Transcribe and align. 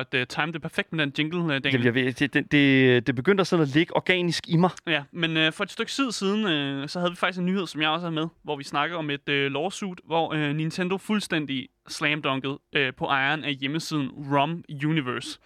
at 0.00 0.14
uh, 0.14 0.20
time 0.28 0.52
det 0.52 0.62
perfekt 0.62 0.92
med 0.92 1.06
den 1.06 1.12
jingle, 1.18 1.38
uh, 1.38 1.48
Daniel. 1.48 1.72
Jamen, 1.72 1.84
jeg 1.84 1.94
ved, 1.94 2.12
det, 2.12 2.34
det, 2.34 2.52
det, 2.52 3.06
det 3.06 3.14
begyndte 3.14 3.40
at 3.40 3.46
sådan 3.46 3.62
at 3.62 3.68
ligge 3.68 3.96
organisk 3.96 4.48
i 4.48 4.56
mig. 4.56 4.70
Ja, 4.86 5.02
men 5.12 5.36
øh, 5.36 5.52
for 5.52 5.64
et 5.64 5.70
stykke 5.70 5.92
tid 5.92 6.12
siden, 6.12 6.46
øh, 6.46 6.88
så 6.88 6.98
havde 6.98 7.12
vi 7.12 7.16
faktisk 7.16 7.38
en 7.40 7.46
nyhed, 7.46 7.66
som 7.66 7.80
jeg 7.80 7.90
også 7.90 8.06
har 8.06 8.10
med, 8.10 8.26
hvor 8.42 8.56
vi 8.56 8.64
snakker 8.64 8.96
om 8.96 9.10
et 9.10 9.28
øh, 9.28 9.52
lawsuit, 9.52 10.00
hvor 10.06 10.34
øh, 10.34 10.54
Nintendo 10.54 10.98
fuldstændig 10.98 11.68
slamdunkede 11.88 12.58
øh, 12.76 12.92
på 12.94 13.04
ejeren 13.04 13.44
af 13.44 13.54
hjemmesiden 13.54 14.08
ROM 14.32 14.64
Universe. 14.84 15.38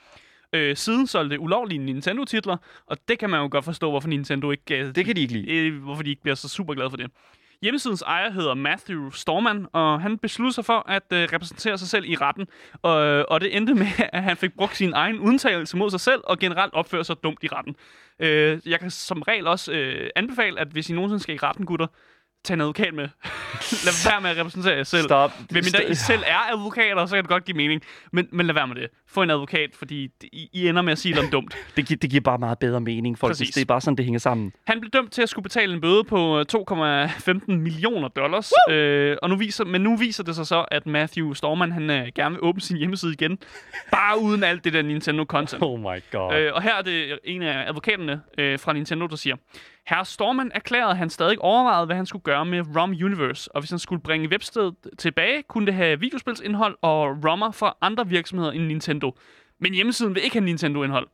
Øh, 0.52 0.76
siden 0.76 1.06
solgte 1.06 1.40
ulovlige 1.40 1.78
Nintendo-titler, 1.78 2.56
og 2.86 2.96
det 3.08 3.18
kan 3.18 3.30
man 3.30 3.40
jo 3.40 3.48
godt 3.50 3.64
forstå, 3.64 3.90
hvorfor 3.90 4.08
Nintendo 4.08 4.50
ikke, 4.50 4.78
øh, 4.78 4.94
Det 4.94 5.04
kan 5.04 5.16
de 5.16 5.20
ikke 5.20 5.32
lide. 5.32 5.52
øh, 5.52 5.82
hvorfor 5.82 6.02
de 6.02 6.10
ikke 6.10 6.22
bliver 6.22 6.34
så 6.34 6.48
super 6.48 6.74
glade 6.74 6.90
for 6.90 6.96
det. 6.96 7.10
Hjemmesidens 7.62 8.02
ejer 8.02 8.30
hedder 8.30 8.54
Matthew 8.54 9.10
Storman, 9.10 9.66
og 9.72 10.00
han 10.00 10.18
besluttede 10.18 10.54
sig 10.54 10.64
for 10.64 10.88
at 10.88 11.02
øh, 11.12 11.28
repræsentere 11.32 11.78
sig 11.78 11.88
selv 11.88 12.04
i 12.04 12.16
retten. 12.16 12.46
Og, 12.82 13.06
øh, 13.06 13.24
og 13.28 13.40
det 13.40 13.56
endte 13.56 13.74
med, 13.74 13.86
at 14.12 14.22
han 14.22 14.36
fik 14.36 14.52
brugt 14.56 14.76
sin 14.76 14.92
egen 14.92 15.18
udtalelse 15.18 15.76
mod 15.76 15.90
sig 15.90 16.00
selv, 16.00 16.20
og 16.24 16.38
generelt 16.38 16.74
opførte 16.74 17.04
sig 17.04 17.16
dumt 17.22 17.44
i 17.44 17.48
retten. 17.48 17.76
Øh, 18.18 18.60
jeg 18.66 18.80
kan 18.80 18.90
som 18.90 19.22
regel 19.22 19.46
også 19.46 19.72
øh, 19.72 20.10
anbefale, 20.16 20.60
at 20.60 20.68
hvis 20.68 20.90
I 20.90 20.92
nogensinde 20.92 21.22
skal 21.22 21.34
i 21.34 21.38
retten, 21.38 21.66
gutter, 21.66 21.86
tag 22.44 22.54
en 22.54 22.60
advokat 22.60 22.94
med. 22.94 23.08
lad 23.86 24.10
være 24.10 24.20
med 24.20 24.30
at 24.30 24.36
repræsentere 24.36 24.76
jer 24.76 24.82
selv. 24.82 25.02
Stop. 25.04 25.32
Hvem 25.50 25.64
I 25.90 25.94
selv 25.94 26.22
er 26.26 26.52
advokater, 26.52 27.06
så 27.06 27.14
kan 27.14 27.24
det 27.24 27.28
godt 27.28 27.44
give 27.44 27.56
mening. 27.56 27.82
Men, 28.12 28.28
men 28.32 28.46
lad 28.46 28.54
være 28.54 28.66
med 28.66 28.76
det. 28.76 28.88
Få 29.08 29.22
en 29.22 29.30
advokat, 29.30 29.70
fordi 29.74 30.10
I, 30.32 30.48
I 30.52 30.68
ender 30.68 30.82
med 30.82 30.92
at 30.92 30.98
sige 30.98 31.14
noget 31.14 31.32
dumt. 31.32 31.56
Det, 31.76 31.86
gi- 31.88 31.94
det 31.94 32.10
giver 32.10 32.20
bare 32.20 32.38
meget 32.38 32.58
bedre 32.58 32.80
mening, 32.80 33.18
folk. 33.18 33.30
Præcis. 33.30 33.54
Det 33.54 33.60
er 33.60 33.64
bare 33.64 33.80
sådan, 33.80 33.96
det 33.96 34.04
hænger 34.04 34.18
sammen. 34.18 34.52
Han 34.66 34.80
blev 34.80 34.90
dømt 34.90 35.12
til 35.12 35.22
at 35.22 35.28
skulle 35.28 35.42
betale 35.42 35.74
en 35.74 35.80
bøde 35.80 36.04
på 36.04 36.38
øh, 36.38 36.44
2,15 36.54 37.52
millioner 37.52 38.08
dollars. 38.08 38.52
Øh, 38.70 39.16
og 39.22 39.30
nu 39.30 39.36
viser, 39.36 39.64
men 39.64 39.80
nu 39.80 39.96
viser 39.96 40.24
det 40.24 40.34
sig 40.36 40.46
så, 40.46 40.64
at 40.70 40.86
Matthew 40.86 41.32
Storman 41.32 41.72
han, 41.72 41.90
øh, 41.90 42.06
gerne 42.14 42.30
vil 42.34 42.44
åbne 42.44 42.60
sin 42.60 42.76
hjemmeside 42.76 43.12
igen. 43.12 43.38
Bare 43.90 44.20
uden 44.20 44.44
alt 44.44 44.64
det 44.64 44.72
der 44.72 44.82
Nintendo-content. 44.82 45.62
Oh 45.62 45.80
my 45.80 46.02
god. 46.12 46.34
Øh, 46.34 46.52
og 46.54 46.62
her 46.62 46.74
er 46.74 46.82
det 46.82 47.18
en 47.24 47.42
af 47.42 47.68
advokaterne 47.68 48.20
øh, 48.38 48.58
fra 48.58 48.72
Nintendo, 48.72 49.06
der 49.06 49.16
siger, 49.16 49.36
Herre 49.90 50.04
Storman 50.04 50.50
erklærede, 50.54 50.90
at 50.90 50.96
han 50.96 51.10
stadig 51.10 51.38
overvejede, 51.38 51.86
hvad 51.86 51.96
han 51.96 52.06
skulle 52.06 52.22
gøre 52.22 52.44
med 52.46 52.76
ROM 52.76 52.90
Universe, 52.90 53.54
og 53.54 53.60
hvis 53.60 53.70
han 53.70 53.78
skulle 53.78 54.02
bringe 54.02 54.28
webstedet 54.28 54.74
tilbage, 54.98 55.42
kunne 55.42 55.66
det 55.66 55.74
have 55.74 56.00
videospilsindhold 56.00 56.76
og 56.82 57.24
rommer 57.28 57.50
fra 57.50 57.76
andre 57.80 58.08
virksomheder 58.08 58.52
end 58.52 58.66
Nintendo. 58.66 59.16
Men 59.60 59.74
hjemmesiden 59.74 60.14
vil 60.14 60.24
ikke 60.24 60.36
have 60.36 60.44
Nintendo-indhold. 60.44 61.08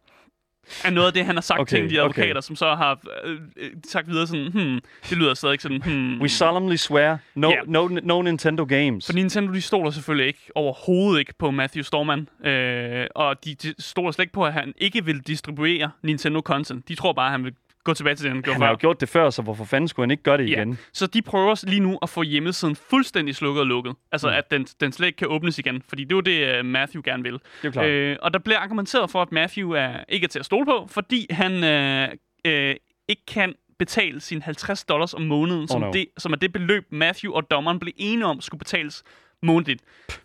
Er 0.85 0.91
noget 0.91 1.07
af 1.07 1.13
det, 1.13 1.25
han 1.25 1.35
har 1.35 1.41
sagt 1.43 1.61
Okay, 1.61 1.77
til 1.77 1.91
de 1.91 2.01
advokater, 2.01 2.31
okay. 2.31 2.41
som 2.41 2.57
så 2.57 2.75
har 2.75 3.01
øh, 3.25 3.41
øh, 3.57 3.71
sagt 3.87 4.09
videre 4.09 4.27
sådan, 4.27 4.53
hmm, 4.53 4.81
det 5.11 5.19
lyder 5.19 5.35
stadig 5.35 5.61
sådan, 5.61 5.83
hmm. 5.83 6.21
We 6.21 6.29
solemnly 6.29 6.77
swear, 6.77 7.19
no, 7.35 7.51
Ja. 7.51 7.57
no, 7.67 7.89
no 8.03 8.23
Nintendo 8.23 8.65
games. 8.65 9.07
For 9.07 9.13
Nintendo, 9.13 9.53
de 9.53 9.61
stoler 9.61 9.91
selvfølgelig 9.91 10.27
ikke, 10.27 10.51
overhovedet 10.55 11.19
ikke 11.19 11.35
på 11.39 11.51
Matthew 11.51 11.83
Storman. 11.83 12.29
Øh, 12.45 13.07
og 13.15 13.45
de, 13.45 13.55
de 13.55 13.75
stoler 13.79 14.11
slet 14.11 14.23
ikke 14.23 14.33
på, 14.33 14.45
at 14.45 14.53
han 14.53 14.73
ikke 14.79 15.05
vil 15.05 15.21
distribuere 15.21 15.91
Nintendo-content. 16.03 16.89
De 16.89 16.95
tror 16.95 17.13
bare, 17.13 17.27
at 17.27 17.33
han 17.33 17.45
vil 17.45 17.55
gå 17.87 17.95
tilbage 17.95 18.15
til 18.17 18.25
det, 18.25 18.33
han 18.33 18.43
gjorde 18.43 18.55
Han 18.55 18.63
har 18.63 18.69
før. 18.69 18.73
jo 18.73 18.79
gjort 18.81 19.01
det 19.01 19.09
før, 19.09 19.31
så 19.31 19.43
hvorfor 19.43 19.65
fanden 19.65 19.89
skulle 19.89 20.05
han 20.05 20.11
ikke 20.11 20.23
gøre 20.23 20.39
det 20.39 20.51
Ja. 20.51 20.57
igen? 20.57 20.79
Så 20.93 21.07
de 21.07 21.23
prøver 21.23 21.65
lige 21.67 21.81
nu 21.81 21.99
at 22.03 22.09
få 22.09 22.23
hjemmesiden 22.23 22.77
fuldstændig 22.77 23.35
slukket 23.37 23.61
og 23.61 23.67
lukket. 23.67 23.95
Altså, 24.13 24.29
Mm. 24.29 24.35
at 24.37 24.51
den, 24.51 24.65
den 24.65 24.93
slet 24.93 25.07
ikke 25.07 25.17
kan 25.17 25.29
åbnes 25.29 25.59
igen. 25.59 25.83
Fordi 25.89 26.05
det 26.05 26.13
er 26.13 26.17
jo 26.17 26.21
det, 26.21 26.59
øh, 26.59 26.65
Matthew 26.65 27.03
gerne 27.05 27.23
vil. 27.23 27.33
Det 27.33 27.41
er 27.69 27.71
klart. 27.71 27.87
Øh, 27.87 28.17
og 28.23 28.33
der 28.33 28.39
bliver 28.39 28.59
argumenteret 28.59 29.11
for, 29.11 29.23
at 29.23 29.33
Matthew 29.33 29.71
er 29.71 30.05
ikke 30.09 30.25
er 30.25 30.29
til 30.29 30.39
at 30.39 30.45
stole 30.45 30.67
på, 30.67 30.87
fordi 30.91 31.27
han 31.31 31.65
øh, 31.65 32.09
øh, 32.45 32.75
ikke 33.09 33.23
kan 33.27 33.55
betale 33.79 34.21
sine 34.21 34.43
50 34.43 34.85
dollars 34.85 35.15
om 35.15 35.23
måneden, 35.23 35.69
som, 35.69 35.81
no. 35.81 35.91
det, 35.93 36.07
som 36.19 36.33
er 36.33 36.37
det 36.37 36.53
beløb, 36.53 36.87
Matthew 36.91 37.33
og 37.33 37.51
dommeren 37.51 37.79
blev 37.79 37.93
enige 37.97 38.27
om 38.27 38.41
skulle 38.41 38.59
betales 38.59 39.03
månedligt, 39.43 39.83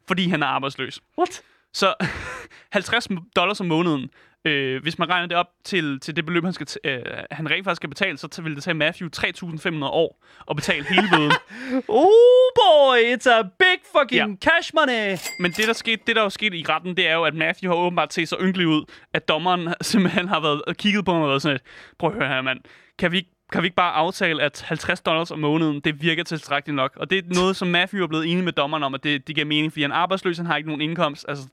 fordi 0.07 0.27
han 0.29 0.43
er 0.43 0.47
arbejdsløs. 0.47 1.01
What? 1.17 1.41
Så 1.73 1.93
50 2.71 3.07
dollars 3.35 3.59
om 3.61 3.65
måneden, 3.67 4.09
øh, 4.45 4.81
hvis 4.81 4.99
man 4.99 5.09
regner 5.09 5.27
det 5.27 5.37
op 5.37 5.47
til, 5.65 5.99
til 5.99 6.15
det 6.15 6.25
beløb, 6.25 6.43
han, 6.43 6.53
skal 6.53 6.67
t- 6.69 6.89
øh, 6.89 7.01
han 7.31 7.51
rent 7.51 7.63
faktisk 7.63 7.79
skal 7.79 7.89
betale, 7.89 8.17
så 8.17 8.41
vil 8.43 8.55
det 8.55 8.63
tage 8.63 8.73
Matthew 8.73 9.09
3.500 9.17 9.83
år 9.85 10.23
at 10.49 10.55
betale 10.55 10.85
hele 10.85 11.07
bøden. 11.15 11.31
Oh 11.87 12.51
boy, 12.55 12.97
it's 13.15 13.29
a 13.29 13.41
big 13.41 13.79
fucking 13.99 14.39
Ja. 14.43 14.49
cash 14.49 14.71
money. 14.75 15.17
Men 15.39 15.51
det 15.51 15.67
der, 15.67 15.73
skete, 15.73 16.01
det, 16.07 16.15
der 16.15 16.23
er 16.23 16.29
sket 16.29 16.53
i 16.53 16.65
retten, 16.69 16.97
det 16.97 17.07
er 17.07 17.13
jo, 17.13 17.23
at 17.23 17.33
Matthew 17.33 17.71
har 17.71 17.77
åbenbart 17.77 18.13
set 18.13 18.29
så 18.29 18.37
ynkelig 18.41 18.67
ud, 18.67 18.83
at 19.13 19.27
dommeren 19.27 19.73
simpelthen 19.81 20.27
har 20.27 20.39
været 20.39 20.61
og 20.67 20.75
kigget 20.75 21.05
på 21.05 21.13
mig 21.13 21.21
og 21.23 21.29
været 21.29 21.41
sådan 21.41 21.55
et, 21.55 21.61
prøv 21.99 22.09
at 22.09 22.15
høre 22.15 22.27
her, 22.27 22.41
mand. 22.41 22.59
Kan 22.99 23.11
vi, 23.11 23.17
ikke- 23.17 23.29
kan 23.51 23.61
vi 23.61 23.65
ikke 23.65 23.75
bare 23.75 23.93
aftale, 23.93 24.43
at 24.43 24.63
50 24.67 25.01
dollars 25.01 25.31
om 25.31 25.39
måneden, 25.39 25.79
det 25.79 26.01
virker 26.01 26.23
tilstrækkeligt 26.23 26.75
nok? 26.75 26.91
Og 26.95 27.09
det 27.09 27.17
er 27.17 27.21
noget, 27.35 27.55
som 27.55 27.67
Matthew 27.67 28.03
er 28.03 28.07
blevet 28.07 28.31
enig 28.31 28.43
med 28.43 28.53
dommeren 28.53 28.83
om, 28.83 28.93
at 28.93 29.03
det, 29.03 29.27
det 29.27 29.35
giver 29.35 29.47
mening, 29.47 29.71
fordi 29.71 29.81
han 29.81 29.91
er 29.91 29.95
arbejdsløs, 29.95 30.37
han 30.37 30.45
har 30.45 30.57
ikke 30.57 30.69
nogen 30.69 30.81
indkomst. 30.81 31.25
Altså, 31.27 31.47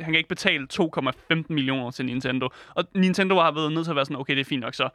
han 0.00 0.04
kan 0.04 0.14
ikke 0.14 0.28
betale 0.28 0.66
2,15 0.72 1.42
millioner 1.48 1.90
til 1.90 2.04
Nintendo. 2.04 2.48
Og 2.74 2.84
Nintendo 2.94 3.34
har 3.34 3.52
været 3.52 3.72
nødt 3.72 3.84
til 3.84 3.90
at 3.90 3.96
være 3.96 4.04
sådan, 4.04 4.20
okay, 4.20 4.34
det 4.34 4.40
er 4.40 4.44
fint 4.44 4.60
nok 4.60 4.74
så. 4.74 4.88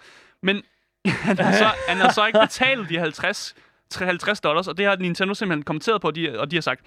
Men 0.44 0.62
han 1.06 1.38
har 1.38 1.52
så, 1.52 1.70
han 1.88 1.98
har 1.98 2.12
så 2.12 2.26
ikke 2.26 2.40
betalt 2.40 2.90
de 2.90 3.00
50 3.00 3.56
50 4.00 4.42
dollars, 4.42 4.68
og 4.68 4.78
det 4.78 4.86
har 4.86 4.96
Nintendo 4.96 5.34
simpelthen 5.34 5.64
kommenteret 5.64 6.02
på, 6.02 6.08
og 6.08 6.16
de, 6.16 6.40
og 6.40 6.52
de 6.52 6.56
har 6.56 6.62
sagt, 6.62 6.82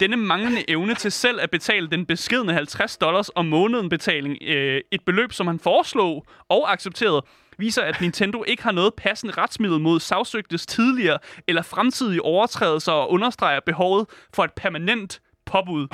denne 0.00 0.16
manglende 0.16 0.70
evne 0.70 0.94
til 0.94 1.12
selv 1.12 1.40
at 1.40 1.50
betale 1.50 1.88
den 1.88 2.06
beskedne 2.06 2.52
50 2.52 2.96
dollars 2.96 3.30
om 3.34 3.46
måneden 3.46 3.88
betaling, 3.88 4.38
øh, 4.42 4.80
et 4.90 5.00
beløb, 5.06 5.32
som 5.32 5.46
han 5.46 5.58
foreslog 5.58 6.26
og 6.48 6.72
accepterede, 6.72 7.22
viser, 7.58 7.82
at 7.82 8.00
Nintendo 8.00 8.44
ikke 8.46 8.62
har 8.62 8.72
noget 8.72 8.94
passende 8.94 9.32
retsmiddel 9.38 9.80
mod 9.80 10.00
sagsøgtes 10.00 10.66
tidligere 10.66 11.18
eller 11.48 11.62
fremtidige 11.62 12.22
overtrædelser 12.22 12.92
og 12.92 13.10
understreger 13.10 13.60
behovet 13.66 14.06
for 14.34 14.44
et 14.44 14.52
permanent 14.52 15.20
påbud. 15.46 15.86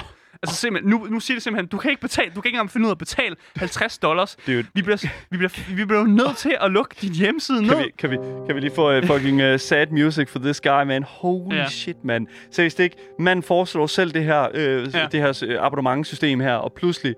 Altså 0.42 0.56
simpelthen, 0.60 0.90
nu, 0.90 1.06
nu 1.10 1.20
siger 1.20 1.36
det 1.36 1.42
simpelthen, 1.42 1.68
du 1.68 1.78
kan 1.78 1.90
ikke 1.90 2.00
betale, 2.00 2.30
du 2.34 2.40
kan 2.40 2.48
ikke 2.48 2.56
engang 2.56 2.70
finde 2.70 2.84
ud 2.86 2.90
af 2.90 2.94
at 2.94 2.98
betale 2.98 3.36
50 3.56 3.98
dollars. 3.98 4.36
Dude. 4.46 4.64
Vi 4.74 4.82
bliver, 4.82 5.06
vi 5.30 5.36
bliver, 5.36 5.74
vi 5.76 5.84
bliver 5.84 6.04
nødt 6.06 6.36
til 6.36 6.56
at 6.60 6.70
lukke 6.70 6.94
din 7.00 7.12
hjemmeside 7.14 7.62
ned. 7.62 7.70
Kan 7.70 7.78
vi, 7.84 7.92
kan, 7.98 8.10
vi, 8.10 8.16
kan 8.46 8.54
vi 8.54 8.60
lige 8.60 8.72
få 8.74 8.96
uh, 8.98 9.04
fucking 9.06 9.52
uh, 9.52 9.60
sad 9.60 9.86
music 9.86 10.28
for 10.28 10.38
this 10.38 10.60
guy, 10.60 10.82
man? 10.86 11.02
Holy 11.02 11.54
Ja. 11.56 11.68
shit, 11.68 12.04
man. 12.04 12.28
Seriøst 12.50 12.80
ikke? 12.80 12.96
Man 13.18 13.42
foreslår 13.42 13.86
selv 13.86 14.10
det 14.12 14.24
her, 14.24 14.48
uh, 14.48 14.94
Ja. 14.94 15.06
det 15.12 15.20
her 15.20 15.56
uh, 15.58 15.66
abonnementssystem 15.66 16.40
her, 16.40 16.54
og 16.54 16.72
pludselig, 16.72 17.14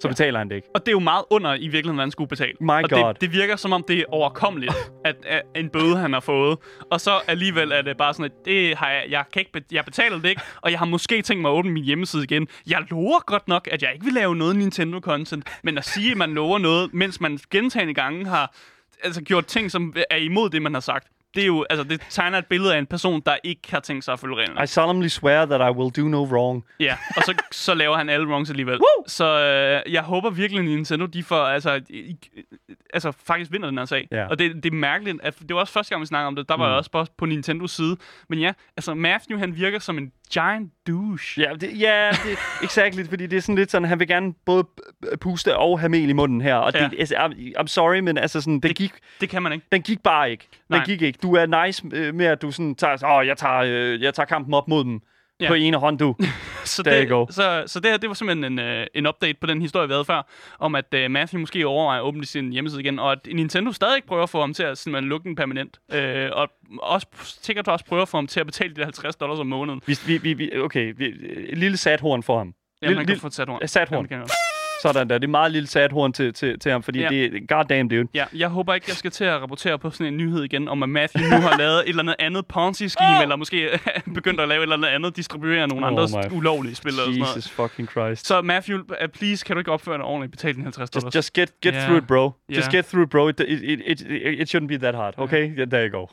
så 0.00 0.08
betaler 0.08 0.38
han 0.38 0.48
det 0.48 0.56
ikke. 0.56 0.68
Og 0.74 0.80
det 0.80 0.88
er 0.88 0.92
jo 0.92 0.98
meget 0.98 1.24
under 1.30 1.54
i 1.54 1.58
virkeligheden, 1.58 1.94
hvad 1.94 2.04
han 2.04 2.10
skulle 2.10 2.28
betale. 2.28 2.52
My 2.60 2.70
og 2.70 2.90
God. 2.90 3.14
Det, 3.14 3.20
det 3.20 3.32
virker 3.32 3.56
som 3.56 3.72
om, 3.72 3.84
det 3.88 3.98
er 3.98 4.04
overkommeligt, 4.08 4.72
at, 5.04 5.16
at 5.26 5.42
en 5.54 5.68
bøde, 5.68 5.96
han 5.96 6.12
har 6.12 6.20
fået. 6.20 6.58
Og 6.90 7.00
så 7.00 7.20
alligevel 7.28 7.72
er 7.72 7.82
det 7.82 7.96
bare 7.96 8.14
sådan, 8.14 8.24
at 8.24 8.44
det 8.44 8.76
har 8.76 8.90
jeg, 8.90 9.04
jeg, 9.08 9.24
kan 9.32 9.40
ikke, 9.40 9.52
be- 9.52 9.64
jeg 9.72 9.84
betaler 9.84 10.18
det 10.18 10.28
ikke, 10.28 10.42
og 10.60 10.70
jeg 10.70 10.78
har 10.78 10.86
måske 10.86 11.22
tænkt 11.22 11.42
mig 11.42 11.48
at 11.50 11.52
åbne 11.52 11.70
min 11.72 11.84
hjemmeside 11.84 12.24
igen. 12.24 12.48
Jeg 12.66 12.84
lover 12.90 13.20
godt 13.26 13.48
nok, 13.48 13.68
at 13.72 13.82
jeg 13.82 13.92
ikke 13.92 14.04
vil 14.04 14.14
lave 14.14 14.36
noget 14.36 14.56
Nintendo-content, 14.56 15.42
men 15.62 15.78
at 15.78 15.84
sige, 15.84 16.10
at 16.10 16.16
man 16.16 16.34
lover 16.34 16.58
noget, 16.58 16.94
mens 16.94 17.20
man 17.20 17.38
gentagende 17.50 17.94
gange 17.94 18.26
har 18.26 18.54
altså, 19.04 19.22
gjort 19.22 19.46
ting, 19.46 19.70
som 19.70 19.94
er 20.10 20.16
imod 20.16 20.50
det, 20.50 20.62
man 20.62 20.74
har 20.74 20.80
sagt. 20.80 21.08
Det, 21.36 21.42
er 21.42 21.46
jo, 21.46 21.66
altså, 21.70 21.84
det 21.84 22.00
tegner 22.10 22.38
et 22.38 22.46
billede 22.46 22.74
af 22.74 22.78
en 22.78 22.86
person, 22.86 23.22
der 23.26 23.36
ikke 23.44 23.62
har 23.70 23.80
tænkt 23.80 24.04
sig 24.04 24.12
at 24.12 24.18
følge 24.20 24.36
reglerne. 24.36 24.64
I 24.64 24.66
solemnly 24.66 25.06
swear 25.08 25.46
that 25.46 25.60
I 25.60 25.78
will 25.78 25.90
do 25.96 26.08
no 26.08 26.24
wrong. 26.24 26.64
Ja, 26.80 26.96
og 27.16 27.22
så, 27.22 27.34
så 27.66 27.74
laver 27.74 27.96
han 27.96 28.08
alle 28.08 28.26
wrongs 28.28 28.50
alligevel. 28.50 28.74
Woo! 28.74 29.04
Så 29.06 29.24
øh, 29.86 29.92
jeg 29.92 30.02
håber 30.02 30.30
virkelig, 30.30 30.58
at 30.60 30.64
Nintendo 30.66 31.06
de 31.06 31.22
får, 31.22 31.36
altså, 31.44 31.80
i, 31.88 32.16
altså 32.94 33.12
faktisk 33.26 33.52
vinder 33.52 33.68
den 33.68 33.78
her 33.78 33.84
sag. 33.84 34.08
Ja. 34.12 34.26
Og 34.26 34.38
det, 34.38 34.54
det 34.54 34.66
er 34.66 34.76
mærkeligt, 34.76 35.18
at 35.22 35.34
det 35.40 35.54
var 35.54 35.60
også 35.60 35.72
første 35.72 35.90
gang, 35.90 36.00
vi 36.00 36.06
snakkede 36.06 36.26
om 36.26 36.36
det. 36.36 36.48
Der 36.48 36.56
var 36.56 36.64
Mm. 36.66 36.70
jeg 36.70 36.76
også 36.78 36.90
på, 36.90 37.06
på 37.18 37.26
Nintendos 37.26 37.70
side. 37.70 37.96
Men 38.28 38.38
ja, 38.38 38.52
altså 38.76 38.94
Matthew, 38.94 39.38
han 39.38 39.56
virker 39.56 39.78
som 39.78 39.98
en 39.98 40.12
giant 40.32 40.72
douche. 40.86 41.42
Ja, 41.42 41.52
det, 41.60 41.80
ja 41.80 42.10
det, 42.10 42.38
exactly, 42.62 43.04
fordi 43.08 43.26
det 43.26 43.36
er 43.36 43.40
sådan 43.40 43.54
lidt 43.54 43.70
sådan, 43.70 43.88
han 43.88 43.98
vil 44.00 44.08
gerne 44.08 44.34
både 44.46 44.64
puste 45.20 45.56
og 45.56 45.80
have 45.80 45.88
mel 45.88 46.08
i 46.08 46.12
munden 46.12 46.40
her. 46.40 46.54
Og 46.54 46.72
Ja. 46.74 46.84
det, 46.88 46.98
altså, 46.98 47.14
I'm, 47.14 47.60
I'm 47.60 47.66
sorry, 47.66 47.98
men 47.98 48.18
altså 48.18 48.40
sådan, 48.40 48.60
den, 48.60 48.74
gik, 48.74 48.92
Det 49.20 49.28
kan 49.28 49.42
man 49.42 49.52
ikke. 49.52 49.66
den 49.72 49.82
gik 49.82 50.02
bare 50.02 50.30
ikke. 50.30 50.48
Den 50.52 50.58
Nej. 50.68 50.84
gik 50.84 51.02
ikke. 51.02 51.18
Du 51.26 51.34
er 51.34 51.64
nice 51.66 51.82
øh, 51.92 52.14
med, 52.14 52.26
at 52.26 52.42
du 52.42 52.50
sådan 52.50 52.74
tager, 52.74 53.18
åh, 53.18 53.26
jeg 53.26 53.36
tager, 53.36 53.58
øh, 53.66 54.02
jeg 54.02 54.14
tager 54.14 54.26
kampen 54.26 54.54
op 54.54 54.68
mod 54.68 54.84
dem. 54.84 54.92
Ja. 55.40 55.44
Ja. 55.44 55.48
På 55.50 55.54
ene 55.54 55.76
hånd, 55.76 55.98
du. 55.98 56.14
Så, 56.64 56.82
There 56.82 57.00
det, 57.00 57.08
go. 57.08 57.26
så, 57.30 57.62
så 57.66 57.80
det 57.80 57.90
her, 57.90 57.96
det 57.98 58.08
var 58.08 58.14
simpelthen 58.14 58.44
en, 58.52 58.58
øh, 58.58 58.86
en 58.94 59.06
update 59.06 59.38
på 59.40 59.46
den 59.46 59.62
historie, 59.62 59.88
vi 59.88 59.92
havde 59.92 60.04
før, 60.04 60.26
om 60.58 60.74
at 60.74 60.94
øh, 60.94 61.10
Matthew 61.10 61.40
måske 61.40 61.66
overvejer 61.66 62.00
at 62.00 62.04
åbne 62.04 62.24
sin 62.26 62.52
hjemmeside 62.52 62.80
igen, 62.82 62.98
og 62.98 63.12
at 63.12 63.18
Nintendo 63.32 63.72
stadig 63.72 64.02
prøver 64.08 64.22
at 64.22 64.30
få 64.30 64.40
ham 64.40 64.54
til 64.54 64.62
at 64.62 64.78
simpelthen 64.78 65.08
lukke 65.08 65.24
den 65.28 65.36
permanent. 65.36 65.78
Øh, 65.92 66.30
og 66.32 66.48
også 66.82 67.06
sikkert 67.24 67.68
også 67.68 67.84
prøver 67.84 68.02
at 68.02 68.08
få 68.08 68.16
ham 68.16 68.26
til 68.26 68.40
at 68.40 68.46
betale 68.46 68.70
de 68.74 68.76
der 68.76 68.84
50 68.84 69.16
dollars 69.16 69.38
om 69.38 69.46
måneden. 69.46 69.82
Vi, 69.86 70.18
vi, 70.18 70.32
vi, 70.34 70.58
okay, 70.58 70.94
vi, 70.96 71.04
et 71.48 71.58
lille 71.58 71.76
sat 71.76 72.00
horn 72.00 72.22
for 72.22 72.38
ham. 72.38 72.46
Jamen, 72.46 72.54
Lille- 72.82 72.96
han 72.98 73.06
kan 73.06 73.12
lille- 73.12 73.20
få 73.20 73.26
et 73.26 73.34
sat 73.34 73.48
horn. 73.48 73.68
sat 73.68 73.88
Sådan 74.82 75.08
der. 75.08 75.18
Det 75.18 75.26
er 75.26 75.30
meget 75.30 75.52
lille 75.52 75.66
sat 75.68 75.92
horn 75.92 76.12
til, 76.12 76.32
til, 76.34 76.58
til 76.58 76.72
ham, 76.72 76.82
fordi 76.82 77.00
Ja. 77.00 77.08
det 77.08 77.24
er 77.24 77.40
goddamn 77.56 77.88
dude. 77.88 78.08
Ja, 78.14 78.24
jeg 78.34 78.48
håber 78.48 78.74
ikke, 78.74 78.84
jeg 78.88 78.96
skal 78.96 79.10
til 79.10 79.24
at 79.24 79.40
rapportere 79.42 79.78
på 79.78 79.90
sådan 79.90 80.06
en 80.06 80.16
nyhed 80.16 80.44
igen, 80.44 80.68
om 80.68 80.82
at 80.82 80.88
Matthew 80.88 81.22
nu 81.30 81.36
har 81.40 81.56
lavet 81.58 81.78
et 81.80 81.88
eller 81.88 82.02
andet 82.02 82.16
andet 82.18 82.44
Ponzi-scheme, 82.46 83.22
eller 83.22 83.36
måske 83.36 83.68
begyndt 84.14 84.40
at 84.40 84.48
lave 84.48 84.58
et 84.58 84.62
eller 84.62 84.76
andet 84.76 84.88
andet, 84.88 85.16
distribuere 85.16 85.68
nogle 85.68 85.86
Oh 85.86 85.92
andre 85.92 86.06
my 86.32 86.36
ulovlige 86.36 86.74
spil 86.74 86.88
eller 86.88 87.02
sådan 87.04 87.18
noget. 87.18 87.36
Jesus 87.36 87.50
fucking 87.50 87.88
Christ. 87.90 88.26
Så 88.26 88.42
Matthew, 88.42 88.78
uh, 88.78 89.08
please, 89.14 89.44
kan 89.44 89.56
du 89.56 89.58
ikke 89.60 89.72
opføre 89.72 89.96
dig 89.96 90.04
ordentligt? 90.04 90.30
Betal 90.32 90.54
din 90.54 90.62
50 90.64 90.90
dollars. 90.90 91.14
Just, 91.14 91.16
just 91.16 91.32
get 91.32 91.60
get 91.60 91.74
Ja. 91.74 91.84
through 91.86 91.98
it, 92.02 92.06
bro. 92.06 92.30
Just 92.56 92.72
Ja. 92.72 92.76
get 92.76 92.84
through 92.86 93.04
it, 93.06 93.10
bro. 93.10 93.28
It, 93.28 93.40
it, 93.40 93.62
it, 93.62 93.80
it, 94.00 94.40
it 94.40 94.54
shouldn't 94.54 94.68
be 94.68 94.76
that 94.78 94.94
hard, 94.94 95.14
okay? 95.18 95.52
Yeah, 95.58 95.66
there 95.70 95.84
you 95.86 95.90
go. 95.90 96.06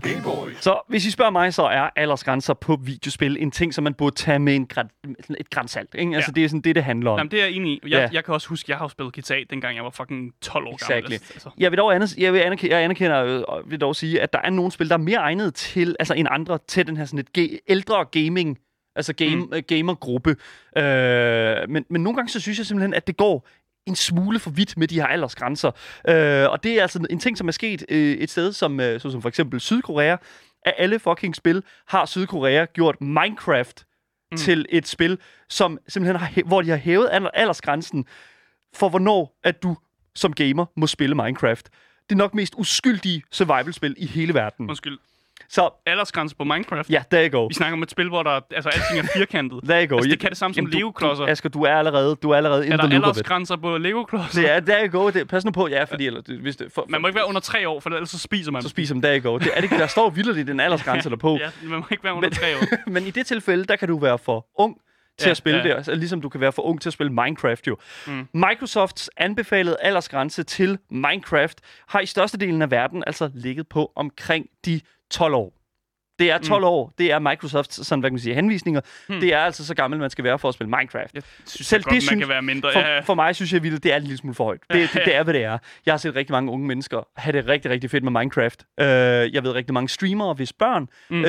Game 0.00 0.22
Boys. 0.22 0.47
Så 0.60 0.80
hvis 0.88 1.06
I 1.06 1.10
spørger 1.10 1.30
mig, 1.30 1.54
så 1.54 1.62
er 1.62 1.90
aldersgrænser 1.96 2.54
på 2.54 2.78
videospil 2.82 3.36
en 3.40 3.50
ting, 3.50 3.74
som 3.74 3.84
man 3.84 3.94
burde 3.94 4.16
tage 4.16 4.38
med 4.38 4.54
en 4.54 4.66
gran, 4.66 4.88
et 5.38 5.50
grænsalt. 5.50 5.94
Ikke? 5.94 6.14
Altså, 6.16 6.30
Ja. 6.30 6.34
det 6.40 6.44
er 6.44 6.48
sådan 6.48 6.60
det, 6.60 6.74
det 6.74 6.84
handler 6.84 7.10
om. 7.10 7.18
Jamen, 7.18 7.30
det 7.30 7.40
er 7.40 7.44
jeg 7.44 7.52
enig 7.54 7.72
i. 7.72 7.80
Jeg, 7.82 7.90
Ja. 7.90 8.08
jeg 8.12 8.24
kan 8.24 8.34
også 8.34 8.48
huske, 8.48 8.70
jeg 8.72 8.78
har 8.78 8.88
spillet 8.88 9.14
GTA, 9.18 9.34
dengang 9.50 9.76
jeg 9.76 9.84
var 9.84 9.90
fucking 9.90 10.32
12 10.42 10.66
år 10.66 10.76
gammel. 10.88 11.12
Exactly. 11.12 11.34
Altså. 11.34 11.50
Jeg 11.58 11.70
vil 11.70 11.78
dog 11.78 11.94
anerkende, 11.94 12.22
jeg 12.24 12.32
vil 12.32 12.38
anerkende, 12.40 12.74
jeg 12.74 12.84
anerkender, 12.84 13.24
øh, 13.58 13.70
vil 13.70 13.80
dog 13.80 13.96
sige, 13.96 14.20
at 14.20 14.32
der 14.32 14.38
er 14.44 14.50
nogle 14.50 14.72
spil, 14.72 14.88
der 14.88 14.94
er 14.94 14.98
mere 14.98 15.18
egnet 15.18 15.54
til, 15.54 15.96
altså 15.98 16.14
end 16.14 16.28
andre, 16.30 16.58
til 16.68 16.86
den 16.86 16.96
her 16.96 17.04
sådan 17.04 17.18
et 17.18 17.28
ge- 17.38 17.58
ældre 17.68 18.04
gaming, 18.04 18.58
altså 18.96 19.12
game, 19.12 19.36
Mm. 19.36 19.50
mm. 19.52 19.62
gamergruppe. 19.68 20.36
Øh, 20.76 21.70
men, 21.70 21.84
men 21.90 22.02
nogle 22.02 22.16
gange 22.16 22.28
så 22.30 22.40
synes 22.40 22.58
jeg 22.58 22.66
simpelthen, 22.66 22.94
at 22.94 23.06
det 23.06 23.16
går 23.16 23.48
en 23.86 23.96
smule 23.96 24.38
for 24.38 24.50
vidt 24.50 24.76
med 24.76 24.88
de 24.88 24.94
her 24.94 25.06
aldersgrænser. 25.06 25.70
Øh, 26.08 26.50
og 26.50 26.62
det 26.62 26.72
er 26.78 26.82
altså 26.82 27.06
en 27.10 27.18
ting, 27.18 27.38
som 27.38 27.48
er 27.48 27.52
sket 27.52 27.84
øh, 27.88 28.12
et 28.16 28.30
sted, 28.30 28.52
som, 28.52 28.80
øh, 28.80 29.00
så 29.00 29.10
som 29.10 29.22
for 29.22 29.28
eksempel 29.28 29.60
Sydkorea. 29.60 30.16
Af 30.64 30.74
alle 30.78 30.98
fucking 30.98 31.36
spil 31.36 31.62
har 31.86 32.06
Sydkorea 32.06 32.64
gjort 32.64 33.00
Minecraft 33.00 33.86
mm. 34.30 34.36
til 34.36 34.66
et 34.68 34.86
spil, 34.86 35.18
som 35.48 35.78
simpelthen 35.88 36.16
har, 36.20 36.42
hvor 36.46 36.62
de 36.62 36.68
har 36.70 36.76
hævet 36.76 37.08
alder- 37.12 37.30
aldersgrænsen 37.30 38.06
for, 38.74 38.88
hvornår 38.88 39.38
at 39.44 39.62
du 39.62 39.76
som 40.14 40.32
gamer 40.32 40.66
må 40.76 40.86
spille 40.86 41.14
Minecraft. 41.14 41.70
Det 42.08 42.14
er 42.14 42.18
nok 42.18 42.34
mest 42.34 42.54
uskyldige 42.56 43.22
survival-spil 43.30 43.94
i 43.98 44.06
hele 44.06 44.34
verden. 44.34 44.68
Undskyld. 44.70 44.98
Så, 45.48 45.70
Aldersgrænse 45.86 46.36
på 46.36 46.44
Minecraft. 46.44 46.90
ja, 46.90 47.02
there 47.10 47.28
you 47.30 47.40
go. 47.40 47.46
Vi 47.46 47.54
snakker 47.54 47.72
om 47.76 47.82
et 47.82 47.90
spil, 47.90 48.08
hvor 48.08 48.22
der, 48.22 48.40
altså, 48.54 48.68
alting 48.68 48.98
er 48.98 49.08
firkantet. 49.16 49.60
There 49.68 49.82
you 49.86 49.88
go. 49.88 49.96
Altså, 49.96 50.10
det 50.10 50.20
kan 50.20 50.28
det 50.30 50.38
samme 50.38 50.54
som 50.54 50.60
Jamen, 50.64 50.72
Lego-klodser. 50.74 51.24
Du, 51.24 51.30
Asger, 51.30 51.48
du 51.48 51.62
er 51.62 51.70
allerede, 51.74 52.16
du 52.22 52.30
er 52.30 52.36
allerede 52.36 52.66
in 52.66 52.72
Er 52.72 52.76
the 52.76 52.82
der 52.90 52.98
it. 52.98 53.04
aldersgrænser 53.06 53.56
på 53.56 53.78
Lego-klodser? 53.78 54.40
Det 54.40 54.50
er, 54.50 54.60
there 54.60 54.88
you 54.88 55.00
go. 55.02 55.10
Det, 55.10 55.28
pas 55.28 55.44
nu 55.44 55.50
på, 55.50 55.68
ja, 55.68 55.84
fordi 55.84 56.06
eller, 56.06 56.20
det- 56.20 56.38
hvis 56.38 56.56
det, 56.56 56.72
for, 56.74 56.86
Man 56.88 57.00
må 57.00 57.08
ikke 57.08 57.16
være 57.16 57.28
under 57.28 57.40
tre 57.40 57.68
år, 57.68 57.80
for 57.80 57.90
ellers 57.90 58.10
så 58.10 58.18
spiser 58.18 58.52
man. 58.52 58.62
så 58.62 58.68
spiser 58.68 58.94
man, 58.94 59.02
there 59.02 59.18
you 59.20 59.30
go. 59.32 59.38
Det 59.38 59.50
er 59.54 59.60
det, 59.60 59.70
der 59.70 59.86
står 59.86 60.10
vildt 60.10 60.38
i 60.38 60.42
den 60.42 60.60
aldersgrænse 60.60 61.10
der 61.14 61.16
på. 61.16 61.38
Ja, 61.40 61.50
man 61.62 61.78
må 61.78 61.84
ikke 61.90 62.04
være 62.04 62.14
under 62.14 62.28
Men- 62.28 62.36
tre 62.36 62.46
år. 62.56 62.60
Men 62.90 63.06
i 63.06 63.10
det 63.10 63.26
tilfælde, 63.26 63.64
der 63.64 63.76
kan 63.76 63.88
du 63.88 63.98
være 63.98 64.18
for 64.18 64.46
ung 64.58 64.76
til 65.18 65.26
Ja, 65.26 65.30
at 65.30 65.36
spille 65.36 65.58
ja. 65.58 65.68
det, 65.68 65.74
altså, 65.74 65.94
ligesom 65.94 66.20
du 66.20 66.28
kan 66.28 66.40
være 66.40 66.52
for 66.52 66.62
ung 66.62 66.80
til 66.80 66.88
at 66.88 66.92
spille 66.92 67.12
Minecraft 67.12 67.66
jo. 67.66 67.76
Mm. 68.06 68.28
Microsofts 68.32 69.10
anbefalede 69.16 69.76
aldersgrænse 69.80 70.42
til 70.42 70.78
Minecraft 70.90 71.60
har 71.88 72.00
i 72.00 72.06
størstedelen 72.06 72.62
af 72.62 72.70
verden 72.70 73.04
altså 73.06 73.30
ligget 73.34 73.68
på 73.68 73.92
omkring 73.96 74.46
de 74.64 74.80
12 75.10 75.34
år. 75.34 75.57
Det 76.18 76.30
er 76.30 76.38
12 76.38 76.60
mm. 76.60 76.64
år. 76.64 76.92
Det 76.98 77.12
er 77.12 77.18
Microsofts 77.18 77.86
sådan, 77.86 78.00
hvad 78.00 78.10
kan 78.10 78.14
man 78.14 78.20
sige, 78.20 78.34
henvisninger. 78.34 78.80
Hmm. 79.08 79.20
Det 79.20 79.32
er 79.34 79.38
altså 79.38 79.66
så 79.66 79.74
gammel, 79.74 80.00
man 80.00 80.10
skal 80.10 80.24
være 80.24 80.38
for 80.38 80.48
at 80.48 80.54
spille 80.54 80.70
Minecraft. 80.70 81.14
Jeg 81.14 81.22
synes 81.46 81.66
Selv 81.66 81.82
godt, 81.82 81.90
det 81.90 81.94
man 81.96 82.00
synes- 82.00 82.20
kan 82.20 82.28
være 82.28 82.42
mindre. 82.42 82.72
For, 82.72 82.80
ja, 82.80 83.00
for 83.00 83.14
mig 83.14 83.34
synes 83.36 83.52
jeg 83.52 83.62
vildt, 83.62 83.82
det 83.82 83.92
er 83.92 83.96
en 83.96 84.02
lille 84.02 84.16
smule 84.16 84.34
for 84.34 84.44
højt. 84.44 84.60
Det, 84.72 84.90
det, 84.94 85.02
det 85.04 85.14
er, 85.16 85.22
hvad 85.22 85.34
det 85.34 85.44
er. 85.44 85.58
Jeg 85.86 85.92
har 85.92 85.98
set 85.98 86.14
rigtig 86.16 86.32
mange 86.32 86.52
unge 86.52 86.66
mennesker 86.66 87.08
have 87.16 87.32
det 87.32 87.48
rigtig, 87.48 87.70
rigtig 87.70 87.90
fedt 87.90 88.04
med 88.04 88.12
Minecraft. 88.12 88.62
Uh, 88.80 88.84
jeg 89.34 89.42
ved 89.44 89.52
rigtig 89.52 89.74
mange 89.74 89.88
streamere, 89.88 90.34
hvis 90.34 90.52
børn, 90.52 90.88
mm. 91.10 91.20
uh, 91.20 91.24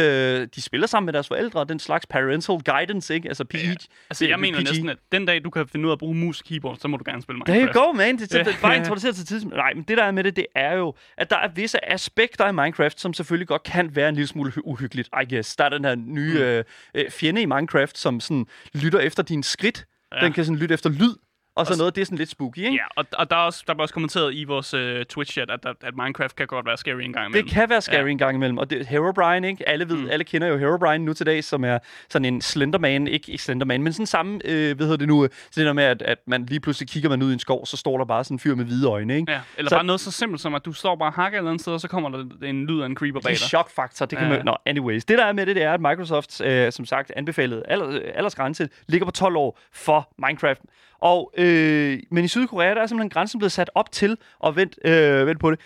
de 0.56 0.62
spiller 0.62 0.88
sammen 0.88 1.06
med 1.06 1.13
deres 1.13 1.27
forældre, 1.27 1.65
den 1.69 1.80
slags 1.80 2.06
parental 2.06 2.56
guidance, 2.65 3.13
ikke? 3.13 3.27
Altså 3.27 3.44
PG. 3.45 3.56
Ja. 3.63 3.74
altså, 4.09 4.27
jeg 4.27 4.39
mener 4.39 4.59
PG. 4.59 4.63
næsten, 4.65 4.89
at 4.89 4.97
den 5.12 5.25
dag, 5.25 5.44
du 5.44 5.50
kan 5.50 5.68
finde 5.68 5.86
ud 5.86 5.91
af 5.91 5.95
at 5.95 6.00
bruge 6.00 6.15
mus 6.15 6.39
og 6.41 6.45
keyboard, 6.47 6.77
så 6.77 6.88
må 6.88 6.97
du 6.97 7.03
gerne 7.06 7.21
spille 7.21 7.41
There 7.45 7.57
Minecraft. 7.59 7.75
you 7.75 7.86
go, 7.86 7.91
man. 7.91 8.18
Det, 8.18 8.31
det, 8.31 8.45
det 8.45 8.56
bare 8.62 8.71
Ja. 8.71 8.77
introduceret 8.80 9.15
til 9.15 9.25
tids. 9.25 9.45
Nej, 9.45 9.74
men 9.74 9.83
det 9.83 9.97
der 9.97 10.03
er 10.03 10.12
med 10.12 10.24
det, 10.24 10.36
det 10.36 10.45
er 10.56 10.74
jo, 10.75 10.94
at 11.18 11.30
der 11.30 11.38
er 11.38 11.47
visse 11.56 11.91
aspekter 11.91 12.47
i 12.47 12.51
Minecraft, 12.51 13.00
som 13.01 13.13
selvfølgelig 13.13 13.47
godt 13.47 13.63
kan 13.63 13.95
være 13.95 14.09
en 14.09 14.15
lille 14.15 14.27
smule 14.27 14.51
uhyggeligt, 14.80 15.10
I 15.22 15.36
guess. 15.36 15.56
Der 15.56 15.64
er 15.64 15.70
den 15.70 15.86
her 15.86 15.96
nye 15.96 16.34
mm. 16.34 16.40
øh, 16.40 16.64
øh, 16.96 17.12
fjende 17.12 17.42
i 17.42 17.46
Minecraft, 17.46 17.98
som 17.98 18.20
sådan 18.20 18.46
lytter 18.74 19.00
efter 19.00 19.24
dine 19.24 19.44
skridt. 19.44 19.86
Ja. 20.12 20.18
Ja. 20.18 20.26
Den 20.26 20.34
kan 20.34 20.46
sådan 20.46 20.58
lytte 20.58 20.74
efter 20.74 20.90
lyd, 20.90 21.16
og 21.60 21.66
sådan 21.66 21.78
noget. 21.78 21.96
Det 21.96 22.02
er 22.02 22.06
sådan 22.06 22.18
lidt 22.18 22.30
spooky, 22.30 22.58
ikke? 22.58 22.74
Ja, 22.74 22.84
og, 22.96 23.06
og 23.14 23.30
der, 23.30 23.36
er 23.36 23.40
også, 23.40 23.64
der 23.68 23.74
er 23.74 23.78
også 23.78 23.94
kommenteret 23.94 24.34
i 24.34 24.44
vores 24.44 24.74
uh, 24.74 24.80
Twitch-chat, 25.14 25.46
at, 25.54 25.66
at, 25.66 25.76
at 25.82 25.94
Minecraft 25.98 26.36
kan 26.36 26.48
godt 26.48 26.66
være 26.66 26.78
scary 26.78 27.02
en 27.02 27.14
gang 27.14 27.26
imellem. 27.30 27.46
Det 27.48 27.54
kan 27.54 27.70
være 27.70 27.82
scary 27.82 28.04
Ja. 28.06 28.08
en 28.08 28.18
gang 28.18 28.36
imellem. 28.36 28.58
Og 28.58 28.70
det, 28.70 28.88
Herobrine, 28.88 29.48
ikke? 29.48 29.70
Alle, 29.70 29.90
ved, 29.90 29.98
mm. 29.98 30.08
alle 30.12 30.24
kender 30.24 30.48
jo 30.48 30.58
Herobrine 30.58 31.06
nu 31.06 31.14
til 31.14 31.26
dag, 31.26 31.44
som 31.44 31.64
er 31.66 31.80
sådan 32.10 32.26
en 32.26 32.42
Slenderman. 32.42 33.08
Ikke, 33.08 33.38
Slenderman, 33.38 33.84
men 33.84 33.94
sådan 33.94 34.06
samme, 34.06 34.40
øh, 34.46 34.76
hvad 34.76 34.86
hedder 34.86 34.98
det 34.98 35.08
nu, 35.08 35.24
øh, 35.24 35.30
så 35.52 35.60
det 35.62 35.66
der 35.66 35.74
med, 35.74 35.84
at, 35.84 36.02
at 36.02 36.18
man 36.28 36.46
lige 36.46 36.60
pludselig 36.60 36.90
kigger 36.90 37.10
man 37.10 37.22
ud 37.22 37.30
i 37.30 37.34
en 37.34 37.40
skov, 37.40 37.66
så 37.66 37.78
står 37.78 37.98
der 37.98 38.06
bare 38.06 38.24
sådan 38.24 38.36
en 38.36 38.40
fyr 38.40 38.56
med 38.56 38.66
hvide 38.66 38.88
øjne, 38.88 39.16
ikke? 39.16 39.32
Ja, 39.32 39.40
eller 39.58 39.70
Så- 39.70 39.74
så... 39.74 39.76
bare 39.78 39.86
noget 39.86 40.02
så 40.02 40.12
simpelt 40.12 40.42
som, 40.42 40.56
at 40.56 40.66
du 40.66 40.74
står 40.74 40.96
bare 40.96 41.10
og 41.10 41.14
hakker 41.14 41.38
et 41.38 41.40
eller 41.40 41.50
andet 41.52 41.62
sted, 41.62 41.74
og 41.74 41.80
så 41.82 41.88
kommer 41.88 42.10
der 42.10 42.26
en 42.48 42.66
lyd 42.66 42.82
af 42.82 42.86
en 42.86 42.96
creeper 42.96 43.20
bag 43.20 43.30
Det 43.32 43.36
er 43.38 43.40
dig. 43.40 43.48
chokfaktor. 43.48 44.06
Det 44.06 44.18
kan 44.18 44.28
Ja. 44.28 44.34
man... 44.36 44.46
Nå, 44.46 44.58
anyways. 44.66 45.06
Det 45.06 45.18
der 45.18 45.26
er 45.26 45.34
med 45.34 45.46
det, 45.46 45.56
det 45.56 45.64
er, 45.64 45.74
at 45.74 45.82
Microsoft, 45.82 46.42
øh, 46.42 46.72
som 46.72 46.86
sagt, 46.86 47.12
anbefalede 47.16 47.64
alder, 47.68 48.00
aldersgrænse, 48.16 48.70
ligger 48.88 49.06
på 49.06 49.12
12 49.12 49.36
år 49.36 49.60
for 49.74 50.14
Minecraft. 50.28 50.62
Og, 51.01 51.34
øh, 51.38 52.00
men 52.12 52.24
i 52.24 52.28
Sydkorea, 52.28 52.74
der 52.75 52.81
er 52.81 52.88
simpelthen 52.88 53.10
grænsen 53.10 53.40
blevet 53.40 53.51
sat 53.51 53.69
op 53.75 53.92
til, 53.92 54.18
og 54.40 54.56
vent, 54.56 54.80
øh, 54.86 55.28
vent 55.28 55.40
på 55.40 55.51
det, 55.51 55.60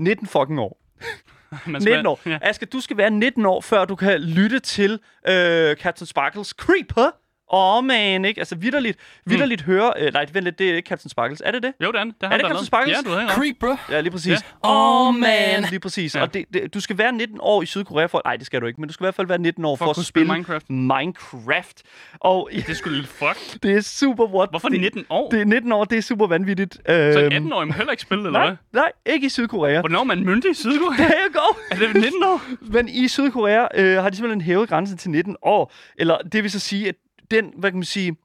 19 0.00 0.26
fucking 0.26 0.60
år. 0.60 0.80
Man 1.66 1.80
skal- 1.80 1.90
19 1.92 2.06
år. 2.06 2.20
Ja. 2.26 2.38
Asger, 2.42 2.66
du 2.66 2.80
skal 2.80 2.96
være 2.96 3.10
19 3.10 3.46
år, 3.46 3.60
før 3.60 3.84
du 3.84 3.96
kan 3.96 4.20
lytte 4.20 4.58
til 4.58 4.92
øh, 5.28 5.76
Captain 5.76 6.06
Sparkles 6.06 6.48
Creeper. 6.48 7.10
Åh, 7.52 7.76
oh, 7.78 7.84
man, 7.84 8.24
ikke? 8.24 8.40
Altså, 8.40 8.56
vidderligt, 8.56 8.98
vidderligt 9.26 9.66
mm. 9.66 9.72
høre... 9.72 9.92
Øh, 9.98 10.12
nej, 10.12 10.26
vent 10.32 10.44
lidt, 10.44 10.58
det 10.58 10.70
er 10.70 10.76
ikke 10.76 10.88
Captain 10.88 11.10
Sparkles. 11.10 11.42
Er 11.44 11.50
det 11.50 11.62
det? 11.62 11.72
Jo, 11.84 11.92
det 11.92 12.00
er 12.00 12.04
det. 12.04 12.14
det 12.20 12.26
Er 12.26 12.36
det 12.36 12.40
Captain 12.40 12.66
Sparkles? 12.66 12.96
Ja, 12.96 13.10
du 13.10 13.18
helt 13.18 13.30
ret. 13.30 13.36
Creeper. 13.36 13.76
Ja, 13.90 14.00
lige 14.00 14.10
præcis. 14.10 14.30
Ja. 14.30 14.36
Åh, 14.70 15.08
oh, 15.08 15.14
man. 15.14 15.64
Lige 15.70 15.80
præcis. 15.80 16.14
Ja. 16.14 16.20
Ja. 16.20 16.24
Og 16.26 16.34
det, 16.34 16.44
det, 16.54 16.74
du 16.74 16.80
skal 16.80 16.98
være 16.98 17.12
19 17.12 17.38
år 17.40 17.62
i 17.62 17.66
Sydkorea 17.66 18.06
for... 18.06 18.22
Nej, 18.24 18.36
det 18.36 18.46
skal 18.46 18.60
du 18.60 18.66
ikke, 18.66 18.80
men 18.80 18.88
du 18.88 18.94
skal 18.94 19.04
i 19.04 19.06
hvert 19.06 19.14
fald 19.14 19.26
være 19.26 19.38
19 19.38 19.64
år 19.64 19.76
for, 19.76 19.84
For 19.84 19.90
at 19.90 19.98
at 19.98 20.04
spille 20.04 20.26
spille 20.26 20.32
Minecraft. 20.32 20.70
Minecraft. 20.70 21.82
Og 22.20 22.48
Det 22.52 22.68
er 22.68 22.74
sgu 22.74 22.90
lidt 22.90 23.06
fuck. 23.06 23.62
det 23.62 23.76
er 23.76 23.80
super 23.80 24.24
what? 24.24 24.50
Hvorfor 24.50 24.68
det, 24.68 24.80
19 24.80 25.04
år? 25.10 25.30
Det 25.30 25.40
er 25.40 25.44
19 25.44 25.72
år, 25.72 25.84
det 25.84 25.98
er 25.98 26.02
super 26.02 26.26
vanvittigt. 26.26 26.74
Så 26.74 26.92
Øhm, 26.92 27.32
en 27.32 27.52
18-årig 27.52 27.66
må 27.66 27.72
heller 27.72 27.90
ikke 27.90 28.02
spille, 28.02 28.26
eller 28.26 28.38
Nej, 28.38 28.46
hvad? 28.46 28.56
nej, 28.82 28.92
ikke 29.06 29.26
i 29.26 29.28
Sydkorea. 29.28 29.80
Hvornår 29.80 30.00
er 30.00 30.04
man 30.04 30.24
myndig 30.24 30.50
i 30.50 30.54
Sydkorea? 30.54 30.96
There 30.96 31.18
you 31.24 31.40
go. 31.40 31.60
er 31.70 31.76
det 31.76 31.94
19 31.94 32.12
år? 32.24 32.40
Men 32.60 32.88
i 32.88 33.08
Sydkorea 33.08 33.66
øh, 33.74 34.02
har 34.02 34.10
de 34.10 34.16
simpelthen 34.16 34.40
hævet 34.40 34.68
grænsen 34.68 34.98
til 34.98 35.10
19 35.10 35.36
år. 35.42 35.72
Eller 35.98 36.18
det 36.18 36.42
vil 36.42 36.50
så 36.50 36.58
sige, 36.58 36.88
at 36.88 36.94
den, 37.30 37.52
hvad 37.56 37.70
kan 37.70 37.78
man 37.78 37.84
sige, 37.84 38.16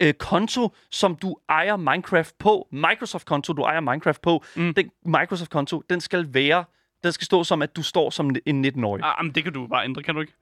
øh, 0.00 0.14
konto, 0.14 0.68
som 0.90 1.16
du 1.16 1.36
ejer 1.48 1.76
Minecraft 1.76 2.38
på, 2.38 2.68
Microsoft-konto, 2.72 3.52
du 3.52 3.62
ejer 3.62 3.80
Minecraft 3.80 4.22
på, 4.22 4.44
Mm. 4.56 4.74
den 4.74 4.90
Microsoft-konto, 5.06 5.82
den 5.90 6.00
skal 6.00 6.34
være, 6.34 6.64
den 7.04 7.12
skal 7.12 7.24
stå 7.24 7.44
som, 7.44 7.62
at 7.62 7.76
du 7.76 7.82
står 7.82 8.10
som 8.10 8.36
en 8.46 8.64
19-årig. 8.64 9.04
Ah, 9.04 9.24
men 9.24 9.34
det 9.34 9.44
kan 9.44 9.52
du 9.52 9.66
bare 9.66 9.84
ændre, 9.84 10.02
kan 10.02 10.14
du 10.14 10.20
ikke? 10.20 10.32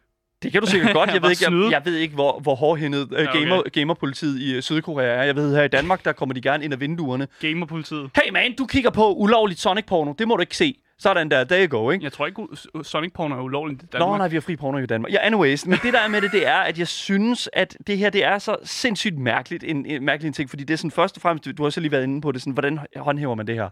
Det 0.43 0.53
kan 0.53 0.61
du 0.61 0.67
sikkert 0.67 0.93
godt. 0.93 1.11
Jeg 1.15 1.23
ved 1.23 1.31
ikke, 1.31 1.45
jeg, 1.65 1.71
jeg 1.73 1.83
ved 1.85 1.97
ikke 1.97 2.15
hvor, 2.15 2.41
hvor 2.41 2.55
hårdhændet 2.55 3.03
uh, 3.05 3.13
Ja, 3.13 3.29
okay. 3.31 3.41
gamer, 3.41 3.63
gamerpolitiet 3.73 4.41
i 4.41 4.57
uh, 4.57 4.63
Sydkorea 4.63 5.07
er. 5.07 5.23
Jeg 5.23 5.37
ved, 5.37 5.57
her 5.57 5.63
i 5.63 5.69
Danmark, 5.69 6.05
der 6.05 6.13
kommer 6.13 6.35
de 6.35 6.41
gerne 6.43 6.65
ind 6.65 6.73
ad 6.73 6.79
vinduerne. 6.79 7.29
Gamerpolitiet. 7.41 8.11
Hey 8.25 8.31
man, 8.33 8.55
du 8.57 8.67
kigger 8.67 8.91
på 8.91 9.13
ulovligt 9.15 9.61
Sonic-porno. 9.61 10.13
Det 10.19 10.29
må 10.29 10.37
du 10.37 10.41
ikke 10.41 10.57
se. 10.57 10.79
Sådan 11.03 11.31
der, 11.31 11.45
there 11.45 11.67
you 11.67 11.79
go, 11.79 11.91
ikke? 11.91 12.05
Jeg 12.05 12.13
tror 12.13 12.27
ikke, 12.27 12.47
Sonic 12.83 13.13
Porno 13.13 13.37
er 13.37 13.43
ulovligt 13.43 13.83
i 13.83 13.87
Nå, 13.93 13.99
Danmark. 13.99 14.19
nej, 14.19 14.29
vi 14.29 14.37
har 14.37 14.41
fri 14.41 14.57
porno 14.57 14.79
i 14.79 14.87
Danmark. 14.87 15.13
Ja, 15.13 15.19
anyways. 15.19 15.67
Men 15.67 15.79
det 15.83 15.93
der 15.93 15.99
er 16.01 16.09
med 16.09 16.21
det, 16.21 16.33
det 16.33 16.47
er, 16.47 16.57
at 16.57 16.79
jeg 16.79 16.89
synes, 16.89 17.49
at 17.53 17.77
det 17.87 17.99
her, 17.99 18.11
det 18.11 18.25
er 18.25 18.39
så 18.39 18.57
sindssygt 18.65 19.19
mærkeligt, 19.19 19.65
en, 19.65 19.87
en 19.87 20.05
mærkelig 20.05 20.27
en 20.29 20.33
ting. 20.33 20.51
Fordi 20.51 20.65
det 20.65 20.75
er 20.75 20.79
sådan, 20.79 20.91
først 20.91 21.17
og 21.17 21.23
fremmest, 21.23 21.45
du 21.45 21.53
har 21.59 21.65
også 21.65 21.81
lige 21.81 21.93
været 21.93 22.03
inde 22.03 22.21
på 22.21 22.33
det, 22.33 22.41
sådan, 22.41 22.53
hvordan 22.53 22.79
håndhæver 22.97 23.35
man 23.35 23.47
det 23.47 23.55
her? 23.55 23.69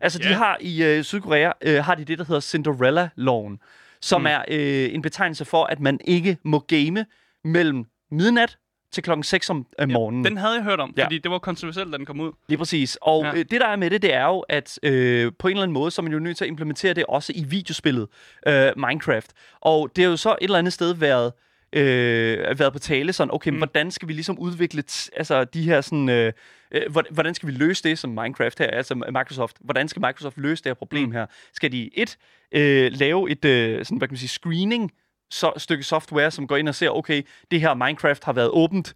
Altså, 0.00 0.18
de 0.18 0.28
Ja. 0.28 0.34
har 0.34 0.56
i 0.60 0.84
øh, 0.84 1.04
Sydkorea, 1.04 1.50
øh, 1.62 1.84
har 1.84 1.94
de 1.94 2.04
det, 2.04 2.18
der 2.18 2.24
hedder 2.24 2.40
Cinderella-loven, 2.40 3.58
som 4.00 4.20
mm. 4.20 4.26
er 4.26 4.38
øh, 4.48 4.94
en 4.94 5.02
betegnelse 5.02 5.44
for, 5.44 5.64
at 5.64 5.80
man 5.80 5.98
ikke 6.04 6.36
må 6.44 6.58
game 6.58 7.06
mellem 7.44 7.84
midnat 8.10 8.58
til 8.92 9.02
klokken 9.02 9.24
6 9.24 9.50
om 9.50 9.66
øh, 9.80 9.88
morgenen. 9.88 10.24
Den 10.24 10.36
havde 10.36 10.54
jeg 10.54 10.62
hørt 10.62 10.80
om, 10.80 10.94
Ja. 10.96 11.04
fordi 11.04 11.18
det 11.18 11.30
var 11.30 11.38
kontroversielt, 11.38 11.92
da 11.92 11.96
den 11.98 12.06
kom 12.06 12.20
ud. 12.20 12.32
Lige 12.48 12.58
præcis. 12.58 12.98
Og 13.02 13.22
Ja. 13.24 13.28
ja. 13.28 13.32
øh, 13.38 13.44
det, 13.50 13.60
der 13.60 13.66
er 13.66 13.76
med 13.76 13.90
det, 13.90 14.02
det 14.02 14.14
er 14.14 14.24
jo, 14.24 14.38
at 14.48 14.78
øh, 14.82 15.32
på 15.38 15.48
en 15.48 15.52
eller 15.52 15.62
anden 15.62 15.74
måde, 15.74 15.90
så 15.90 16.00
er 16.00 16.02
man 16.02 16.12
jo 16.12 16.18
nødt 16.18 16.36
til 16.36 16.44
at 16.44 16.48
implementere 16.48 16.94
det 16.94 17.04
også 17.08 17.32
i 17.36 17.44
videospillet 17.44 18.08
øh, 18.46 18.72
Minecraft. 18.76 19.32
Og 19.60 19.90
det 19.96 20.04
har 20.04 20.10
jo 20.10 20.16
så 20.16 20.30
et 20.30 20.36
eller 20.40 20.58
andet 20.58 20.72
sted 20.72 20.94
været, 20.94 21.32
øh, 21.72 22.58
været 22.58 22.72
på 22.72 22.78
tale 22.78 23.12
sådan, 23.12 23.34
okay, 23.34 23.50
mm. 23.50 23.56
Hvordan 23.56 23.90
skal 23.90 24.08
vi 24.08 24.12
ligesom 24.12 24.38
udvikle 24.38 24.82
t- 24.90 25.08
altså, 25.16 25.44
de 25.44 25.62
her 25.62 25.80
sådan... 25.80 26.08
Øh, 26.08 26.32
øh, 26.72 26.82
hvordan- 26.90 27.12
hvordan 27.14 27.34
skal 27.34 27.46
vi 27.46 27.52
løse 27.52 27.82
det 27.82 27.98
som 27.98 28.10
Minecraft 28.10 28.58
her, 28.58 28.66
altså 28.66 28.94
Microsoft? 28.94 29.56
Hvordan 29.60 29.88
skal 29.88 30.00
Microsoft 30.00 30.36
løse 30.38 30.64
det 30.64 30.70
her 30.70 30.74
problem 30.74 31.04
Mm. 31.08 31.12
her? 31.12 31.26
Skal 31.52 31.72
de 31.72 31.90
et 31.98 32.16
øh, 32.52 32.92
lave 32.94 33.30
et 33.30 33.44
øh, 33.44 33.84
sådan, 33.84 33.98
hvad 33.98 34.08
kan 34.08 34.12
man 34.12 34.18
sige, 34.18 34.28
screening 34.28 34.92
så, 35.30 35.52
stykke 35.56 35.84
software, 35.84 36.30
som 36.30 36.46
går 36.46 36.56
ind 36.56 36.68
og 36.68 36.74
ser, 36.74 36.90
okay, 36.90 37.22
det 37.50 37.60
her 37.60 37.74
Minecraft 37.74 38.24
har 38.24 38.32
været 38.32 38.48
åbent 38.50 38.94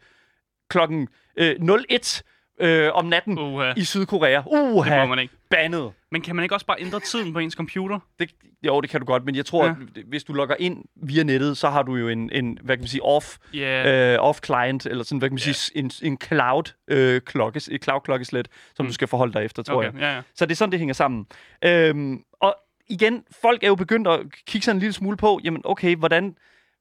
klokken 0.70 1.08
øh, 1.36 1.56
01 1.90 2.22
øh, 2.60 2.90
om 2.94 3.04
natten 3.06 3.38
Uha. 3.38 3.72
i 3.76 3.84
Sydkorea. 3.84 4.36
Det 4.36 4.44
må 4.52 4.78
Uha, 4.78 5.06
man 5.06 5.18
ikke. 5.18 5.34
bandet. 5.50 5.92
Men 6.10 6.22
kan 6.22 6.36
man 6.36 6.42
ikke 6.42 6.54
også 6.54 6.66
bare 6.66 6.80
ændre 6.80 7.00
tiden 7.00 7.32
på 7.32 7.38
ens 7.38 7.54
computer? 7.54 7.98
Det, 8.18 8.30
jo, 8.66 8.80
det 8.80 8.90
kan 8.90 9.00
du 9.00 9.06
godt, 9.06 9.24
men 9.24 9.34
jeg 9.36 9.46
tror, 9.46 9.64
Ja. 9.64 9.70
at 9.70 10.02
hvis 10.08 10.24
du 10.24 10.32
logger 10.32 10.54
ind 10.58 10.84
via 10.96 11.22
nettet, 11.22 11.56
så 11.56 11.70
har 11.70 11.82
du 11.82 11.96
jo 11.96 12.08
en, 12.08 12.30
en 12.32 12.58
hvad 12.62 12.76
kan 12.76 12.82
man 12.82 12.88
sige, 12.88 13.02
off. 13.02 13.36
Yeah. 13.54 14.14
øh, 14.14 14.18
off 14.20 14.38
client, 14.44 14.86
eller 14.86 15.04
sådan, 15.04 15.18
hvad 15.18 15.28
kan 15.28 15.34
man 15.34 15.38
Ja. 15.46 15.52
sige, 15.52 15.78
en, 15.78 15.90
en 16.02 16.18
cloud, 16.24 16.72
øh, 16.88 17.20
klokkes, 17.20 17.68
et 17.72 17.84
cloud 17.84 18.00
klokkeslæt, 18.00 18.48
som 18.74 18.84
mm. 18.86 18.88
du 18.88 18.94
skal 18.94 19.08
forholde 19.08 19.32
dig 19.32 19.44
efter, 19.44 19.62
tror 19.62 19.74
okay. 19.76 19.92
jeg. 19.92 20.00
Ja, 20.00 20.14
ja. 20.14 20.22
Så 20.34 20.46
det 20.46 20.52
er 20.52 20.56
sådan, 20.56 20.72
det 20.72 20.78
hænger 20.78 20.94
sammen. 20.94 21.26
Øhm, 21.64 22.22
igen, 22.88 23.24
folk 23.42 23.62
er 23.64 23.68
jo 23.68 23.74
begyndt 23.74 24.08
at 24.08 24.20
kigge 24.46 24.64
sig 24.64 24.72
en 24.72 24.78
lille 24.78 24.92
smule 24.92 25.16
på, 25.16 25.40
jamen 25.44 25.60
okay, 25.64 25.96
hvordan, 25.96 26.34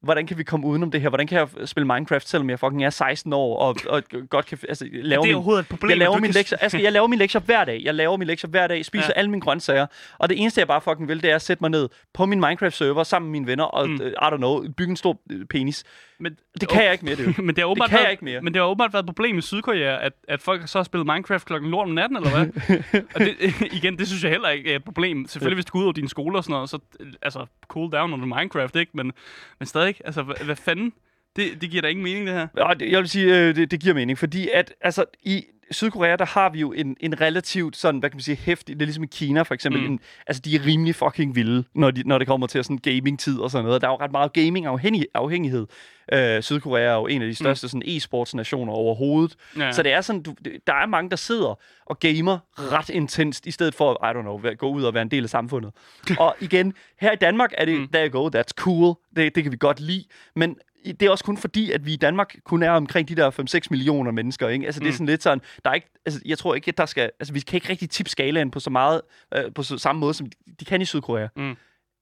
hvordan 0.03 0.27
kan 0.27 0.37
vi 0.37 0.43
komme 0.43 0.67
udenom 0.67 0.91
det 0.91 1.01
her? 1.01 1.09
Hvordan 1.09 1.27
kan 1.27 1.37
jeg 1.57 1.67
spille 1.67 1.87
Minecraft, 1.87 2.29
selvom 2.29 2.49
jeg 2.49 2.59
fucking 2.59 2.83
er 2.85 2.89
16 2.89 3.33
år, 3.33 3.57
og, 3.57 3.75
og 3.89 4.03
godt 4.29 4.45
kan 4.45 4.57
altså, 4.69 4.85
lave 4.91 5.21
Det 5.23 5.31
er 5.31 5.41
min, 5.41 5.59
et 5.59 5.67
problem. 5.67 5.89
jeg 5.89 5.97
laver 5.97 6.15
ikke 6.17 6.25
kan- 6.27 6.33
lektier, 6.33 6.57
altså, 6.57 6.77
jeg 6.77 6.91
laver 6.91 7.07
mine 7.07 7.19
lektier 7.19 7.41
hver 7.41 7.65
dag. 7.65 7.81
Jeg 7.83 7.93
laver 7.95 8.17
mine 8.17 8.27
lektier 8.27 8.49
hver 8.49 8.67
dag, 8.67 8.85
spiser 8.85 9.05
Ja. 9.15 9.19
alle 9.19 9.31
mine 9.31 9.41
grøntsager. 9.41 9.85
Og 10.19 10.29
det 10.29 10.41
eneste, 10.41 10.59
jeg 10.59 10.67
bare 10.67 10.81
fucking 10.81 11.07
vil, 11.07 11.21
det 11.23 11.31
er 11.31 11.35
at 11.35 11.41
sætte 11.41 11.63
mig 11.63 11.69
ned 11.71 11.89
på 12.13 12.25
min 12.25 12.39
Minecraft-server 12.39 13.03
sammen 13.03 13.31
med 13.31 13.39
mine 13.39 13.47
venner, 13.47 13.63
og 13.63 13.89
Mm. 13.89 13.93
mm. 13.95 14.01
I 14.01 14.11
don't 14.25 14.37
know, 14.37 14.63
bygge 14.77 14.89
en 14.91 14.97
stor 14.97 15.21
øh, 15.31 15.45
penis. 15.45 15.83
Men, 16.21 16.37
Det 16.61 16.69
kan 16.69 16.83
jeg 16.83 16.91
ikke 16.91 17.05
mere, 17.05 17.15
det 17.15 17.37
men 17.45 17.47
det, 17.47 17.57
har 17.57 17.65
åbenbart 17.65 17.89
kan 17.89 17.97
jeg 17.97 18.03
været, 18.03 18.11
ikke 18.11 18.25
mere. 18.25 18.41
Men 18.41 18.53
det 18.53 18.61
har 18.61 18.67
åbenbart 18.67 18.93
været 18.93 19.03
et 19.03 19.07
problem 19.07 19.37
i 19.37 19.41
Sydkorea, 19.41 20.05
at, 20.05 20.13
at 20.27 20.41
folk 20.41 20.67
så 20.67 20.77
har 20.77 20.83
spillet 20.83 21.07
Minecraft 21.07 21.45
klokken 21.45 21.71
lort 21.71 21.87
om 21.87 21.93
natten, 21.93 22.17
eller 22.17 22.29
hvad? 22.29 22.47
og 23.15 23.19
det, 23.19 23.35
igen, 23.77 23.97
det 23.97 24.07
synes 24.07 24.23
jeg 24.23 24.31
heller 24.31 24.49
ikke 24.49 24.71
er 24.71 24.75
et 24.75 24.83
problem. 24.83 25.27
Selvfølgelig, 25.27 25.55
hvis 25.55 25.65
du 25.65 25.71
går 25.71 25.79
ud 25.79 25.83
over 25.83 25.93
dine 25.93 26.09
skoler 26.09 26.37
og 26.37 26.43
sådan 26.43 26.53
noget, 26.53 26.69
så 26.69 26.79
altså, 27.21 27.45
cool 27.67 27.91
down 27.91 28.13
under 28.13 28.25
Minecraft, 28.25 28.75
ikke? 28.75 28.91
Men, 28.93 29.11
men 29.59 29.65
stadig, 29.65 29.95
altså, 30.05 30.23
hvad, 30.23 30.35
hvad 30.45 30.55
fanden? 30.55 30.93
Det, 31.35 31.61
det 31.61 31.69
giver 31.69 31.81
da 31.81 31.87
ingen 31.87 32.03
mening, 32.03 32.27
det 32.27 32.33
her. 32.35 32.73
Det, 32.73 32.91
jeg 32.91 32.99
vil 32.99 33.09
sige, 33.09 33.39
øh, 33.39 33.55
det, 33.55 33.71
det 33.71 33.79
giver 33.79 33.93
mening, 33.95 34.17
fordi 34.17 34.49
at 34.53 34.73
altså, 34.81 35.05
i 35.23 35.43
Sydkorea, 35.71 36.15
der 36.15 36.25
har 36.25 36.49
vi 36.49 36.59
jo 36.59 36.71
en, 36.71 36.97
en 36.99 37.21
relativt 37.21 37.77
sådan, 37.77 37.99
hvad 37.99 38.09
kan 38.09 38.15
man 38.17 38.21
sige, 38.21 38.35
hæftig, 38.37 38.75
det 38.75 38.81
er 38.81 38.85
ligesom 38.85 39.03
i 39.03 39.07
Kina 39.11 39.41
for 39.41 39.53
eksempel, 39.53 39.81
Mm. 39.81 39.87
mm. 39.87 39.93
en, 39.93 39.99
altså 40.27 40.41
de 40.45 40.55
er 40.55 40.65
rimelig 40.65 40.95
fucking 40.95 41.35
vilde, 41.35 41.63
når, 41.75 41.91
de, 41.91 42.03
når 42.05 42.17
det 42.17 42.27
kommer 42.27 42.47
til 42.47 42.63
sådan 42.63 42.77
gaming-tid 42.77 43.39
og 43.39 43.51
sådan 43.51 43.65
noget. 43.65 43.81
Der 43.81 43.87
er 43.87 43.91
jo 43.91 43.97
ret 43.97 44.11
meget 44.11 44.33
gaming-afhængighed. 44.33 45.67
Øh, 46.13 46.41
Sydkorea 46.43 46.83
er 46.83 46.93
jo 46.93 47.07
en 47.07 47.21
af 47.21 47.27
de 47.27 47.35
største 47.35 47.67
sådan 47.69 47.83
e-sportsnationer 47.87 48.71
overhovedet. 48.71 49.35
Ja. 49.57 49.65
Ja. 49.65 49.71
Så 49.71 49.83
det 49.83 49.91
er 49.91 50.01
sådan, 50.01 50.21
du, 50.23 50.35
der 50.67 50.73
er 50.73 50.85
mange, 50.85 51.09
der 51.09 51.15
sidder 51.15 51.59
og 51.85 51.99
gamer 51.99 52.37
ret 52.57 52.89
intenst, 52.89 53.45
i 53.47 53.51
stedet 53.51 53.75
for, 53.75 54.05
I 54.05 54.17
don't 54.17 54.21
know, 54.21 54.41
at 54.45 54.57
gå 54.57 54.69
ud 54.69 54.83
og 54.83 54.93
være 54.93 55.01
en 55.03 55.11
del 55.11 55.23
af 55.23 55.29
samfundet. 55.29 55.71
og 56.19 56.35
igen, 56.41 56.73
her 57.01 57.11
i 57.11 57.15
Danmark 57.15 57.51
er 57.57 57.65
det, 57.65 57.75
Mm. 57.75 57.81
mm. 57.81 57.87
there 57.87 58.07
you 58.09 58.21
go, 58.23 58.37
that's 58.39 58.53
cool, 58.57 58.95
det, 59.15 59.35
det 59.35 59.43
kan 59.43 59.51
vi 59.51 59.57
godt 59.59 59.79
lide, 59.79 60.03
men 60.35 60.55
det 60.85 61.01
er 61.01 61.09
også 61.09 61.23
kun 61.23 61.37
fordi, 61.37 61.71
at 61.71 61.85
vi 61.85 61.93
i 61.93 61.95
Danmark 61.95 62.35
kun 62.43 62.63
er 62.63 62.71
omkring 62.71 63.07
de 63.09 63.15
der 63.15 63.31
5-6 63.31 63.67
millioner 63.69 64.11
mennesker, 64.11 64.47
ikke? 64.47 64.65
Altså, 64.65 64.79
det 64.79 64.85
er 64.87 64.91
Mm. 64.91 64.93
sådan 64.93 65.05
lidt 65.05 65.23
sådan, 65.23 65.41
der 65.63 65.69
er 65.69 65.73
ikke, 65.73 65.87
altså, 66.05 66.21
jeg 66.25 66.37
tror 66.37 66.55
ikke, 66.55 66.69
at 66.69 66.77
der 66.77 66.85
skal, 66.85 67.11
altså, 67.19 67.33
vi 67.33 67.39
kan 67.39 67.57
ikke 67.57 67.69
rigtig 67.69 67.89
tippe 67.89 68.09
skalaen 68.09 68.51
på 68.51 68.59
så 68.59 68.69
meget, 68.69 69.01
øh, 69.35 69.43
på 69.55 69.63
så, 69.63 69.77
samme 69.77 69.99
måde, 69.99 70.13
som 70.13 70.25
de, 70.25 70.35
de 70.59 70.65
kan 70.65 70.81
i 70.81 70.85
Sydkorea. 70.85 71.27
Mm. 71.35 71.51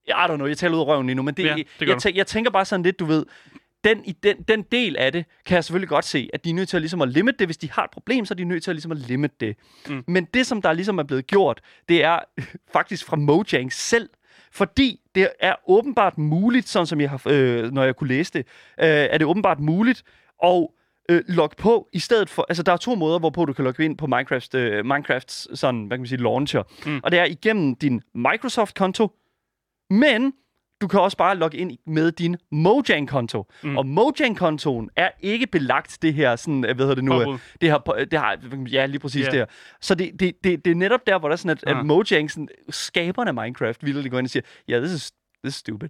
I 0.08 0.12
don't 0.12 0.36
know, 0.36 0.48
jeg 0.48 0.58
taler 0.58 0.76
ud 0.76 0.80
af 0.80 0.86
røven 0.86 1.06
lige 1.08 1.16
nu, 1.16 1.22
men 1.24 1.34
det, 1.34 1.46
Ja, 1.46 1.56
det 1.80 1.88
jeg, 1.88 1.98
tæ- 2.06 2.16
jeg 2.16 2.28
tænker 2.28 2.52
bare 2.52 2.66
sådan 2.66 2.84
lidt, 2.84 3.00
du 3.00 3.06
ved, 3.06 3.26
den, 3.84 4.02
i 4.06 4.12
den, 4.12 4.42
den 4.48 4.62
del 4.62 4.98
af 4.98 5.12
det, 5.12 5.26
kan 5.46 5.56
jeg 5.56 5.64
selvfølgelig 5.64 5.90
godt 5.90 6.06
se, 6.06 6.30
at 6.34 6.44
de 6.46 6.50
er 6.50 6.54
nødt 6.54 6.70
til 6.70 6.78
at, 6.78 6.82
ligesom 6.82 7.02
at 7.02 7.10
limit 7.10 7.40
det. 7.40 7.48
Hvis 7.48 7.58
de 7.58 7.72
har 7.72 7.84
et 7.84 7.90
problem, 7.92 8.26
så 8.26 8.34
er 8.34 8.36
de 8.36 8.44
nødt 8.44 8.64
til 8.64 8.72
at, 8.72 8.76
ligesom 8.76 8.92
at 8.92 8.98
limit 8.98 9.40
det. 9.42 9.56
Mm. 9.90 10.04
Men 10.08 10.26
det, 10.26 10.46
som 10.48 10.62
der 10.62 10.74
ligesom 10.74 11.00
er 11.00 11.04
blevet 11.04 11.28
gjort, 11.28 11.62
det 11.90 12.04
er 12.04 12.20
faktisk 12.74 13.06
fra 13.06 13.16
Mojang 13.16 13.74
selv. 13.74 14.10
Fordi 14.52 15.00
det 15.16 15.30
er 15.40 15.56
åbenbart 15.68 16.18
muligt, 16.18 16.70
sådan 16.70 16.86
som 16.86 17.02
jeg 17.02 17.10
har, 17.10 17.22
øh, 17.30 17.72
når 17.72 17.84
jeg 17.84 17.96
kunne 17.96 18.08
læse 18.08 18.34
det, 18.34 18.40
øh, 18.80 18.86
er 18.88 19.18
det 19.18 19.28
åbenbart 19.28 19.60
muligt 19.60 20.04
at 20.44 20.68
øh, 21.10 21.24
logge 21.28 21.56
på, 21.56 21.90
i 21.94 22.00
stedet 22.00 22.30
for, 22.30 22.46
altså 22.50 22.64
der 22.64 22.72
er 22.72 22.78
to 22.78 22.96
måder, 22.96 23.20
hvorpå 23.20 23.46
du 23.46 23.54
kan 23.54 23.66
logge 23.66 23.86
ind 23.86 23.98
på 23.98 24.08
Minecraft, 24.08 24.56
øh, 24.56 24.86
Minecrafts 24.86 25.60
sådan, 25.60 25.86
hvad 25.86 25.98
kan 25.98 26.02
man 26.02 26.08
sige, 26.08 26.22
launcher. 26.22 26.64
Mm. 26.86 26.92
Mm. 26.92 27.00
Og 27.04 27.12
det 27.12 27.20
er 27.20 27.26
igennem 27.26 27.76
din 27.76 28.02
Microsoft-konto, 28.16 29.12
men 29.90 30.34
du 30.82 30.88
kan 30.88 31.00
også 31.00 31.18
bare 31.18 31.36
logge 31.36 31.58
ind 31.58 31.72
med 31.88 32.12
din 32.12 32.38
Mojang-konto. 32.52 33.46
Mm. 33.64 33.78
Og 33.78 33.86
Mojang-kontoen 33.86 34.90
er 34.96 35.10
ikke 35.22 35.48
belagt 35.48 35.98
det 36.02 36.14
her, 36.14 36.36
sådan, 36.36 36.66
øh, 36.66 36.76
hvad 36.76 36.86
hedder 36.86 36.96
det 36.96 37.04
nu, 37.04 37.12
Påbud. 37.12 37.34
øh, 37.34 37.40
det 37.62 37.70
her, 37.72 37.78
det 38.12 38.20
har, 38.20 38.38
ja, 38.72 38.86
lige 38.86 39.00
præcis 39.00 39.20
Ja. 39.20 39.22
yeah. 39.24 39.32
det 39.32 39.40
her. 39.40 39.46
Så 39.82 39.96
det, 39.96 40.20
det, 40.20 40.34
det, 40.44 40.66
det 40.66 40.72
er 40.72 40.76
netop 40.76 41.00
der, 41.08 41.20
hvor 41.20 41.28
der 41.30 41.34
er 41.34 41.38
sådan, 41.38 41.50
at, 41.50 41.64
Ah. 41.74 41.80
at 41.80 41.86
Mojang, 41.86 42.32
sådan, 42.32 42.48
skaberne 42.70 43.30
af 43.30 43.34
Minecraft, 43.34 43.86
vil 43.86 44.10
gå 44.12 44.18
ind 44.18 44.26
og 44.26 44.30
siger, 44.30 44.44
ja, 44.68 44.74
yeah, 44.74 44.84
this 44.84 44.94
is, 44.96 45.12
this 45.44 45.54
is 45.54 45.56
stupid. 45.56 45.90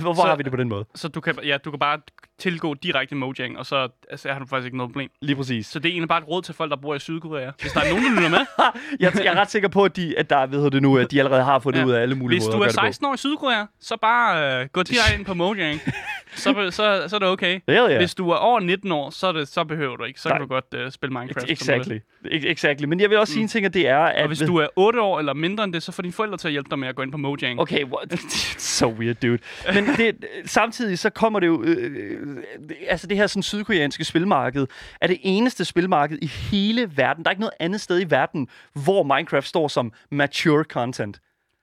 Hvorfor 0.00 0.22
Så- 0.22 0.28
har 0.28 0.36
vi 0.36 0.42
det 0.42 0.50
på 0.52 0.56
den 0.56 0.68
måde? 0.68 0.84
Så 0.94 1.08
du 1.08 1.20
kan, 1.20 1.34
ja, 1.44 1.56
du 1.64 1.70
kan 1.70 1.78
bare 1.80 1.98
tilgå 2.38 2.74
direkte 2.74 3.14
Mojang, 3.14 3.58
og 3.58 3.66
så 3.66 3.88
altså, 4.10 4.28
har 4.32 4.38
du 4.38 4.46
faktisk 4.46 4.64
ikke 4.64 4.76
noget 4.76 4.90
problem. 4.92 5.10
Lige 5.22 5.36
præcis. 5.36 5.66
Så 5.66 5.78
det 5.78 5.88
er 5.88 5.92
egentlig 5.92 6.08
bare 6.08 6.18
et 6.22 6.28
råd 6.28 6.42
til 6.42 6.54
folk, 6.54 6.70
der 6.70 6.76
bor 6.76 6.94
i 6.94 6.98
Sydkorea. 6.98 7.50
Hvis 7.60 7.72
der 7.72 7.80
er 7.80 7.88
nogen, 7.90 8.04
der 8.04 8.10
lytter 8.16 8.28
med. 8.30 8.38
jeg, 9.00 9.12
jeg 9.24 9.26
er 9.34 9.40
ret 9.40 9.50
sikker 9.50 9.68
på, 9.68 9.84
at, 9.84 9.96
de, 9.96 10.18
at 10.18 10.30
der, 10.30 10.46
hedder 10.46 10.68
det 10.70 10.82
nu, 10.82 10.98
at 10.98 11.10
de 11.10 11.18
allerede 11.18 11.44
har 11.44 11.58
fået 11.58 11.74
det 11.74 11.80
Ja. 11.80 11.86
ud 11.86 11.92
af 11.92 12.00
alle 12.02 12.14
mulige 12.14 12.38
Hvis 12.40 12.46
måder 12.46 12.56
du 12.58 12.62
at 12.62 12.68
er 12.70 12.80
gøre 12.80 12.84
det 12.86 12.88
på. 12.88 12.92
16 12.92 13.06
år 13.06 13.14
i 13.14 13.16
Sydkorea, 13.16 13.64
så 13.80 13.96
bare 14.02 14.60
øh, 14.62 14.68
gå 14.72 14.82
direkte 14.82 15.14
ind 15.18 15.24
på 15.24 15.34
Mojang. 15.34 15.80
så, 16.34 16.52
så, 16.70 17.04
så 17.08 17.16
er 17.16 17.18
det 17.18 17.28
okay. 17.28 17.60
Hell 17.68 17.78
yeah. 17.90 17.96
Hvis 17.96 18.14
du 18.14 18.30
er 18.30 18.36
over 18.36 18.60
19 18.60 18.92
år, 18.92 19.10
så, 19.10 19.32
det, 19.32 19.48
så 19.48 19.64
behøver 19.64 19.96
du 19.96 20.04
ikke. 20.04 20.20
Så 20.20 20.28
Nej. 20.28 20.38
kan 20.38 20.48
du 20.48 20.54
godt 20.54 20.64
øh, 20.74 20.90
spille 20.90 21.12
Minecraft. 21.12 21.46
du. 21.48 21.52
Exactly. 21.52 21.98
Ex- 22.24 22.46
Exactly. 22.50 22.84
Men 22.86 23.00
jeg 23.00 23.10
vil 23.10 23.18
også 23.18 23.32
sige 23.32 23.42
en 23.42 23.48
ting, 23.48 23.66
at 23.66 23.74
det 23.74 23.88
er, 23.88 23.98
at... 23.98 24.22
Og 24.22 24.28
hvis 24.28 24.38
du 24.38 24.56
er 24.56 24.66
8 24.76 25.00
år 25.00 25.18
eller 25.18 25.34
mindre 25.34 25.64
end 25.64 25.72
det, 25.72 25.82
så 25.82 25.92
får 25.92 26.02
dine 26.02 26.12
forældre 26.12 26.36
til 26.36 26.48
at 26.48 26.52
hjælpe 26.52 26.70
dig 26.70 26.78
med 26.78 26.88
at 26.88 26.94
gå 26.96 27.02
ind 27.02 27.12
på 27.12 27.18
Mojang. 27.18 27.60
Okay, 27.60 27.84
what? 27.84 28.18
So 28.82 28.88
weird, 28.88 29.16
dude. 29.22 29.38
Men 29.74 29.86
det, 29.86 30.24
samtidig 30.44 30.98
så 30.98 31.10
kommer 31.10 31.40
det 31.40 31.46
jo... 31.46 31.62
Øh, 31.62 31.92
øh, 31.92 32.36
altså 32.88 33.06
det 33.06 33.16
her 33.16 33.26
sådan 33.26 33.42
sydkoreanske 33.42 34.04
spilmarked 34.04 34.66
er 35.00 35.06
det 35.06 35.18
eneste 35.22 35.64
spilmarked 35.64 36.18
i 36.22 36.26
hele 36.26 36.90
verden. 36.96 37.24
Der 37.24 37.28
er 37.28 37.32
ikke 37.32 37.40
noget 37.40 37.54
andet 37.60 37.80
sted 37.80 38.00
i 38.00 38.10
verden, 38.10 38.48
hvor 38.84 39.02
Minecraft 39.02 39.46
står 39.46 39.68
som 39.68 39.92
mature 40.10 40.64
content. 40.64 41.20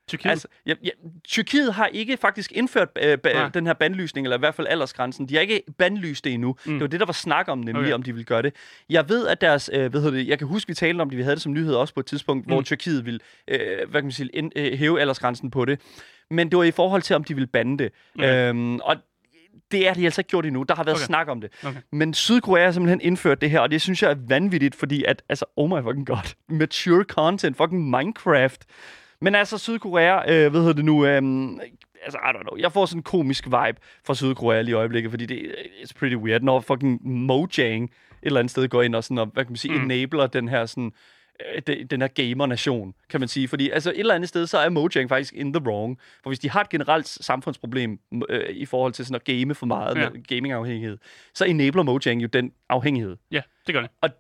Tyrkiet. 0.10 0.32
Altså, 0.32 0.48
ja, 0.66 0.74
ja, 0.84 0.90
Tyrkiet 1.28 1.74
har 1.74 1.86
ikke 1.86 2.18
faktisk 2.18 2.52
indført 2.52 2.90
øh, 3.02 3.18
ba- 3.28 3.50
den 3.50 3.66
her 3.66 3.74
bandlysning, 3.74 4.28
eller 4.28 4.38
i 4.38 4.40
hvert 4.40 4.56
fald 4.56 4.68
aldersgrænsen. 4.68 5.30
De 5.30 5.34
har 5.34 5.42
ikke 5.42 5.64
bandlyst 5.78 6.24
det 6.24 6.34
endnu. 6.34 6.56
Mm. 6.66 6.72
Det 6.72 6.82
var 6.82 6.88
det, 6.88 7.00
der 7.00 7.06
var 7.06 7.14
snak 7.14 7.48
om, 7.48 7.58
nemlig 7.58 7.84
okay. 7.84 7.94
om 7.94 8.04
de 8.04 8.12
ville 8.12 8.26
gøre 8.26 8.42
det. 8.42 8.54
Jeg 8.90 9.10
ved, 9.10 9.28
at 9.28 9.42
deres, 9.42 9.70
øh, 9.74 9.90
hvad 9.92 10.02
hedder 10.02 10.18
det, 10.18 10.28
jeg 10.28 10.38
kan 10.38 10.48
huske, 10.48 10.68
vi 10.68 10.74
talte 10.74 11.02
om 11.02 11.10
det, 11.10 11.18
vi 11.18 11.24
havde 11.24 11.36
det 11.36 11.44
som 11.44 11.54
nyhed 11.54 11.74
også 11.74 11.94
på 11.94 12.00
et 12.00 12.06
tidspunkt, 12.06 12.48
mm. 12.48 12.54
hvor 12.54 12.62
Tyrkiet 12.62 13.06
ville, 13.06 13.20
øh, 13.48 13.60
hvad 13.60 14.02
kan 14.02 14.04
man 14.04 14.12
sige, 14.12 14.30
ind, 14.34 14.52
øh, 14.56 14.78
hæve 14.78 15.02
aldersgrænsen 15.02 15.52
på 15.52 15.66
det. 15.66 15.80
Men 16.32 16.50
det 16.50 16.58
var 16.58 16.64
i 16.64 16.72
forhold 16.72 17.02
til, 17.02 17.16
om 17.16 17.24
de 17.24 17.34
ville 17.34 17.48
bande 17.48 17.78
det. 17.84 17.92
Okay. 18.16 18.50
Øhm, 18.50 18.76
og 18.76 18.96
det 19.72 19.88
er 19.88 19.94
de 19.94 20.06
altså 20.06 20.22
ikke 20.22 20.30
gjort 20.30 20.46
endnu. 20.46 20.64
Der 20.64 20.76
har 20.76 20.84
været 20.84 20.96
Okay. 20.98 21.06
snak 21.06 21.28
om 21.28 21.42
det. 21.42 21.50
Okay. 21.66 21.80
Men 21.92 22.14
Sydkorea 22.14 22.66
har 22.66 22.72
simpelthen 22.72 23.02
indført 23.02 23.42
det 23.42 23.50
her, 23.50 23.60
og 23.60 23.72
det 23.72 23.82
synes 23.82 24.04
jeg 24.04 24.12
er 24.12 24.16
vanvittigt, 24.28 24.76
fordi 24.76 25.04
at, 25.04 25.22
altså, 25.30 25.46
oh 25.56 25.70
my 25.70 25.84
fucking 25.84 26.08
god, 26.08 26.36
mature 26.60 27.04
content, 27.04 27.58
fucking 27.58 27.90
Minecraft. 27.90 28.66
Men 29.22 29.36
altså, 29.36 29.58
Sydkorea, 29.58 30.16
øh, 30.34 30.52
hvad 30.52 30.60
hedder 30.62 30.74
det 30.74 30.86
nu, 30.86 31.06
øhm, 31.06 31.60
altså, 32.04 32.18
I 32.18 32.30
don't 32.38 32.42
know, 32.42 32.58
jeg 32.58 32.72
får 32.72 32.86
sådan 32.86 33.00
en 33.00 33.04
komisk 33.04 33.46
vibe 33.46 33.78
fra 34.06 34.16
Sydkorea 34.16 34.62
lige 34.62 34.72
i 34.72 34.76
øjeblikket, 34.76 35.12
fordi 35.12 35.26
det 35.26 35.56
it's 35.84 35.92
pretty 36.00 36.16
weird, 36.16 36.42
når 36.42 36.60
fucking 36.60 37.00
Mojang 37.08 37.84
et 37.84 37.90
eller 38.22 38.40
andet 38.40 38.52
sted 38.52 38.68
går 38.68 38.82
ind 38.82 38.96
og 38.96 39.04
sådan, 39.04 39.18
og, 39.18 39.26
hvad 39.34 39.44
kan 39.46 39.52
man 39.52 39.58
sige, 39.58 39.74
Mm. 39.80 39.84
enabler 39.84 40.28
den 40.28 40.48
her 40.48 40.66
sådan, 40.66 40.86
øh, 40.86 40.92
den 41.92 42.02
her 42.02 42.08
gamer-nation, 42.08 42.94
kan 43.10 43.20
man 43.20 43.28
sige. 43.30 43.48
Fordi 43.48 43.70
altså, 43.70 43.92
et 43.92 44.00
eller 44.00 44.16
andet 44.16 44.30
sted, 44.30 44.48
så 44.48 44.58
er 44.58 44.70
Mojang 44.70 45.10
faktisk 45.10 45.34
in 45.34 45.54
the 45.54 45.64
wrong. 45.64 46.00
For 46.24 46.30
hvis 46.30 46.40
de 46.40 46.50
har 46.50 46.62
et 46.62 46.70
generelt 46.70 47.08
samfundsproblem 47.08 48.00
øh, 48.30 48.50
i 48.50 48.66
forhold 48.66 48.94
til 48.94 49.06
sådan 49.06 49.16
at 49.16 49.24
game 49.24 49.56
for 49.56 49.66
meget, 49.66 49.98
Ja. 49.98 50.10
gaming-afhængighed, 50.28 50.98
så 51.34 51.46
enabler 51.46 51.84
Mojang 51.84 52.22
jo 52.22 52.28
den 52.28 52.52
afhængighed. 52.70 53.18
Ja, 53.32 53.42
det 53.68 53.76
gør 53.76 53.82
det. 53.82 54.12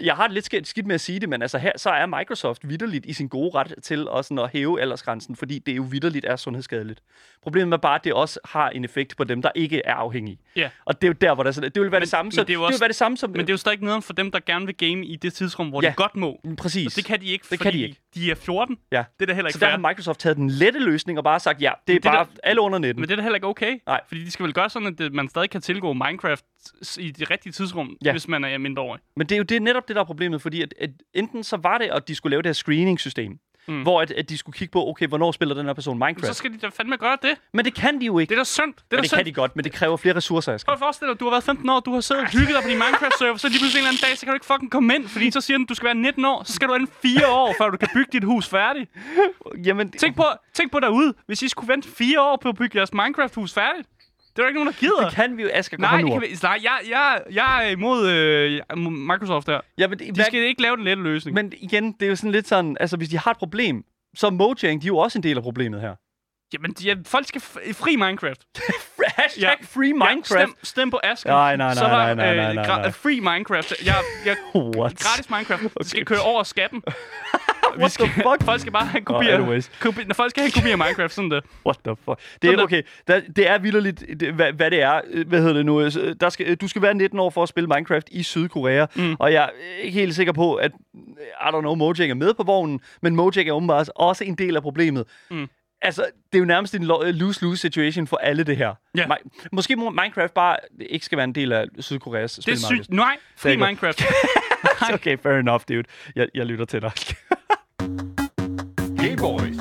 Jeg 0.00 0.14
har 0.14 0.26
det 0.26 0.34
lidt 0.34 0.66
skidt, 0.68 0.86
med 0.86 0.94
at 0.94 1.00
sige 1.00 1.20
det, 1.20 1.28
men 1.28 1.42
altså 1.42 1.58
her, 1.58 1.72
så 1.76 1.90
er 1.90 2.06
Microsoft 2.06 2.68
vidderligt 2.68 3.06
i 3.06 3.12
sin 3.12 3.28
gode 3.28 3.50
ret 3.54 3.74
til 3.82 4.08
også 4.08 4.34
at 4.34 4.50
hæve 4.52 4.80
aldersgrænsen, 4.80 5.36
fordi 5.36 5.58
det 5.58 5.76
jo 5.76 5.82
vidderligt 5.82 6.24
er 6.24 6.36
sundhedsskadeligt. 6.36 7.00
Problemet 7.42 7.72
er 7.72 7.76
bare, 7.76 7.94
at 7.94 8.04
det 8.04 8.12
også 8.12 8.40
har 8.44 8.70
en 8.70 8.84
effekt 8.84 9.16
på 9.16 9.24
dem, 9.24 9.42
der 9.42 9.50
ikke 9.54 9.82
er 9.84 9.94
afhængige. 9.94 10.38
Ja. 10.56 10.70
Og 10.84 11.02
det 11.02 11.06
er 11.06 11.08
jo 11.08 11.14
der, 11.20 11.34
hvor 11.34 11.42
der 11.42 11.50
er 11.50 11.60
det 11.60 11.74
vil 11.74 11.82
være 11.82 11.90
Men- 11.90 12.00
det 12.00 12.08
samme, 12.08 12.32
så, 12.32 12.40
det 12.44 12.50
er 12.50 12.54
jo 12.54 12.60
det, 12.60 12.66
også- 12.66 12.76
vil 12.78 12.80
være 12.80 12.88
det 12.88 12.96
samme 12.96 13.16
som... 13.16 13.30
Men 13.30 13.40
det 13.40 13.48
er 13.48 13.52
jo 13.52 13.56
stadig 13.56 13.80
nederen 13.80 14.02
for 14.02 14.12
dem, 14.12 14.30
der 14.30 14.40
gerne 14.46 14.66
vil 14.66 14.76
game 14.76 15.06
i 15.06 15.16
det 15.16 15.32
tidsrum, 15.32 15.68
hvor 15.68 15.82
Ja. 15.82 15.88
de 15.88 15.94
godt 15.94 16.16
må. 16.16 16.40
Præcis. 16.58 16.86
Og 16.86 16.96
det 16.96 17.04
kan 17.04 17.20
de 17.20 17.26
ikke, 17.26 17.42
Det 17.42 17.48
fordi 17.48 17.62
kan 17.62 17.72
de 17.72 17.82
ikke. 17.82 18.00
De 18.16 18.30
er 18.30 18.34
14. 18.34 18.76
Ja. 18.92 19.04
Det 19.20 19.22
er 19.22 19.26
da 19.26 19.34
heller 19.34 19.48
ikke 19.48 19.52
så 19.58 19.60
der 19.60 19.66
fair. 19.66 19.80
har 19.80 19.88
Microsoft 19.88 20.20
taget 20.20 20.36
den 20.36 20.50
lette 20.50 20.78
løsning 20.80 21.18
og 21.18 21.24
bare 21.24 21.40
sagt, 21.40 21.62
ja, 21.62 21.72
det 21.86 21.92
er 21.92 21.96
det 22.00 22.02
bare 22.04 22.24
da- 22.24 22.30
alle 22.42 22.60
under 22.60 22.78
19. 22.78 23.00
Men 23.00 23.08
det 23.08 23.12
er 23.12 23.16
da 23.16 23.22
heller 23.22 23.36
ikke 23.36 23.46
okay. 23.46 23.78
Nej. 23.86 24.00
Fordi 24.08 24.24
de 24.24 24.30
skal 24.30 24.44
vel 24.44 24.52
gøre 24.52 24.70
sådan, 24.70 24.88
at 24.88 24.98
det- 24.98 25.12
man 25.12 25.28
stadig 25.28 25.50
kan 25.50 25.60
tilgå 25.60 25.92
Minecraft 25.92 26.44
i 26.98 27.10
det 27.10 27.30
rigtige 27.30 27.52
tidsrum, 27.52 27.96
Ja. 28.04 28.12
hvis 28.12 28.28
man 28.28 28.44
er 28.44 28.58
mindreårig. 28.58 29.00
Men 29.16 29.26
det 29.26 29.34
er 29.34 29.36
jo 29.38 29.42
det, 29.44 29.62
netop 29.62 29.88
det, 29.88 29.96
der 29.96 30.02
er 30.02 30.06
problemet, 30.06 30.42
fordi 30.42 30.62
at, 30.62 30.74
at 30.80 30.90
enten 31.14 31.44
så 31.44 31.56
var 31.56 31.78
det, 31.78 31.84
at 31.92 32.08
de 32.08 32.14
skulle 32.14 32.30
lave 32.30 32.42
det 32.42 32.48
her 32.48 32.52
screening-system, 32.52 33.38
Mm. 33.68 33.82
hvor 33.82 34.02
at, 34.02 34.10
at 34.10 34.28
de 34.28 34.38
skulle 34.38 34.58
kigge 34.58 34.72
på, 34.72 34.88
okay, 34.88 35.06
hvornår 35.06 35.32
spiller 35.32 35.54
den 35.54 35.66
her 35.66 35.72
person 35.72 35.98
Men 35.98 36.06
Minecraft. 36.06 36.26
så 36.26 36.34
skal 36.34 36.52
de 36.52 36.58
da 36.58 36.68
fandme 36.68 36.96
gøre 36.96 37.18
det. 37.22 37.30
Men 37.52 37.64
det 37.64 37.74
kan 37.74 38.00
de 38.00 38.06
jo 38.06 38.18
ikke. 38.18 38.30
Det 38.30 38.34
er 38.36 38.40
da 38.40 38.44
synd. 38.44 38.74
Det 38.74 38.82
er 38.82 38.96
men 38.96 39.02
det 39.02 39.08
synd. 39.10 39.18
kan 39.18 39.26
de 39.26 39.32
godt, 39.32 39.56
men 39.56 39.64
det 39.64 39.72
kræver 39.72 39.96
flere 39.96 40.16
ressourcer, 40.16 40.52
Asger. 40.54 40.66
Prøv 40.66 40.72
at 40.72 40.78
forestille 40.78 41.12
dig, 41.12 41.20
du 41.20 41.24
har 41.24 41.30
været 41.30 41.44
15 41.44 41.68
år, 41.70 41.80
du 41.80 41.92
har 41.94 42.00
siddet 42.00 42.24
og 42.24 42.30
hygget 42.30 42.48
dig 42.54 42.62
på 42.62 42.68
din 42.68 42.78
Minecraft-server, 42.78 43.36
så 43.36 43.48
lige 43.48 43.58
pludselig 43.58 43.80
en 43.80 43.84
eller 43.86 43.88
anden 43.88 44.02
dag, 44.08 44.18
så 44.18 44.26
kan 44.26 44.32
du 44.32 44.36
ikke 44.36 44.46
fucking 44.46 44.70
komme 44.70 44.94
ind, 44.94 45.08
fordi 45.08 45.30
så 45.30 45.40
siger 45.40 45.56
den, 45.58 45.66
du 45.66 45.74
skal 45.74 45.86
være 45.86 45.94
19 45.94 46.24
år, 46.24 46.42
så 46.44 46.52
skal 46.52 46.68
du 46.68 46.72
vente 46.72 46.92
4 47.02 47.28
år, 47.28 47.54
før 47.58 47.70
du 47.70 47.76
kan 47.76 47.88
bygge 47.94 48.10
dit 48.12 48.24
hus 48.24 48.48
færdigt. 48.48 48.90
Jamen, 49.64 49.90
Tænk 49.90 50.16
på, 50.16 50.24
tænk 50.54 50.72
på 50.72 50.80
derude, 50.80 51.14
hvis 51.26 51.42
I 51.42 51.48
skulle 51.48 51.68
vente 51.72 51.88
4 51.88 52.20
år 52.22 52.36
på 52.42 52.48
at 52.48 52.56
bygge 52.56 52.78
jeres 52.78 52.92
Minecraft-hus 52.92 53.52
færdigt. 53.54 53.88
Det 54.36 54.42
er 54.42 54.42
der 54.42 54.48
ikke 54.48 54.58
nogen, 54.64 54.72
der 54.72 54.78
gider. 54.80 55.04
Det 55.04 55.12
kan 55.14 55.36
vi 55.36 55.42
jo, 55.42 55.48
Asger. 55.52 55.78
Nej, 55.78 56.00
det 56.00 56.12
kan 56.12 56.20
vi, 56.20 56.26
nej 56.42 56.58
jeg, 56.62 56.78
jeg, 56.88 57.20
jeg 57.30 57.66
er 57.66 57.70
imod 57.70 58.08
øh, 58.10 58.88
Microsoft 58.92 59.46
der. 59.46 59.60
Ja, 59.78 59.88
men, 59.88 59.98
det- 59.98 60.06
De 60.06 60.12
hvad- 60.12 60.24
skal 60.24 60.40
ikke 60.42 60.62
lave 60.62 60.76
den 60.76 60.84
lette 60.84 61.02
løsning. 61.02 61.34
men 61.34 61.52
igen, 61.56 61.92
det 61.92 62.02
er 62.02 62.10
jo 62.10 62.16
sådan 62.16 62.30
lidt 62.32 62.48
sådan, 62.48 62.76
altså 62.80 62.96
hvis 62.96 63.08
de 63.08 63.18
har 63.18 63.30
et 63.30 63.36
problem, 63.38 63.84
så 64.16 64.26
er 64.26 64.30
Mojang, 64.30 64.82
de 64.82 64.86
er 64.86 64.88
jo 64.88 64.96
også 64.98 65.18
en 65.18 65.22
del 65.22 65.36
af 65.36 65.42
problemet 65.42 65.80
her. 65.80 65.94
Jamen, 66.52 66.72
de, 66.72 66.84
ja, 66.84 66.94
folk 67.06 67.26
skal 67.28 67.40
fri 67.72 67.96
Minecraft. 67.96 68.44
Hashtag 69.18 69.42
Ja. 69.42 69.54
free 69.62 69.92
Minecraft. 69.92 70.30
Ja, 70.30 70.44
stem, 70.46 70.54
stem 70.62 70.90
på 70.90 71.00
Asken. 71.02 71.30
Nej, 71.32 71.56
nej, 71.56 71.74
Så 71.74 71.80
nej, 71.82 72.10
er 72.10 72.14
nej, 72.14 72.34
nej, 72.34 72.48
øh, 72.50 72.54
nej, 72.54 72.66
nej, 72.66 72.78
nej. 72.82 72.90
Free 72.90 73.20
Minecraft. 73.20 73.72
Jeg, 73.86 73.94
jeg, 74.26 74.36
What? 74.78 74.98
gratis 74.98 75.30
Minecraft. 75.30 75.62
Okay. 75.64 75.84
skal 75.84 76.04
køre 76.04 76.20
over 76.20 76.42
skatten. 76.42 76.82
Vi 77.84 77.88
skal, 77.88 78.06
the 78.06 78.14
fuck? 78.14 78.44
Folk 78.44 78.60
skal 78.60 78.72
bare 78.72 78.86
have 78.86 78.98
en 79.00 79.06
Oh, 79.08 79.62
kopi 79.80 80.04
når 80.04 80.14
folk 80.14 80.30
skal 80.30 80.40
have 80.42 80.46
en 80.46 80.52
kopi 80.52 80.70
af 80.70 80.78
Minecraft, 80.86 81.12
sådan 81.14 81.30
det. 81.30 81.44
What 81.66 81.76
the 81.84 81.96
fuck? 82.04 82.20
Det 82.42 82.50
er 82.50 82.62
okay. 82.62 82.82
Der, 83.06 83.20
det 83.36 83.48
er 83.50 83.58
vildt 83.58 84.20
det, 84.20 84.34
hvad, 84.34 84.52
hvad 84.52 84.70
det 84.70 84.82
er. 84.82 85.00
Øh, 85.10 85.28
Hvad 85.28 85.38
hedder 85.40 85.54
det 85.54 85.66
nu? 85.66 85.80
Øh, 85.80 85.92
Der 86.20 86.28
skal, 86.28 86.54
du 86.56 86.68
skal 86.68 86.82
være 86.82 86.94
19 86.94 87.18
år 87.18 87.30
for 87.30 87.42
at 87.42 87.48
spille 87.48 87.68
Minecraft 87.68 88.08
i 88.12 88.22
Sydkorea. 88.22 88.86
Mm. 88.94 89.16
Og 89.18 89.32
jeg 89.32 89.44
er 89.44 89.82
ikke 89.82 89.98
helt 90.00 90.14
sikker 90.14 90.32
på, 90.32 90.54
at 90.54 90.70
I 91.18 91.48
don't 91.48 91.60
know, 91.60 91.74
Mojang 91.74 92.10
er 92.10 92.14
med 92.14 92.34
på 92.34 92.42
vognen, 92.42 92.80
men 93.02 93.16
Mojang 93.16 93.48
er 93.48 93.52
åbenbart 93.52 93.90
også 93.96 94.24
en 94.24 94.34
del 94.34 94.56
af 94.56 94.62
problemet. 94.62 95.04
Mm. 95.30 95.48
Altså, 95.82 96.02
det 96.32 96.34
er 96.34 96.38
jo 96.38 96.44
nærmest 96.44 96.74
en 96.74 96.84
lo- 96.84 97.02
lose-lose 97.04 97.56
situation 97.56 98.06
for 98.06 98.16
alle 98.16 98.44
det 98.44 98.56
her. 98.56 98.74
Ja. 98.96 99.04
Mi- 99.04 99.46
Måske 99.52 99.76
må 99.76 99.90
Minecraft 99.90 100.34
bare 100.34 100.56
ikke 100.80 101.04
skal 101.06 101.16
være 101.16 101.24
en 101.24 101.34
del 101.34 101.52
af 101.52 101.66
Sydkoreas 101.78 102.32
Det 102.34 102.42
spilmarked. 102.42 102.84
sygt. 102.84 102.90
Nej, 102.94 103.16
fri 103.36 103.50
Det. 103.50 103.58
Minecraft. 103.58 104.02
okay, 104.94 105.18
fair 105.22 105.32
enough, 105.32 105.62
dude. 105.68 105.82
Jeg, 106.16 106.28
jeg 106.34 106.46
lytter 106.46 106.64
til 106.64 106.82
dig. 106.82 106.90
Game 109.06 109.16
Boys. 109.16 109.56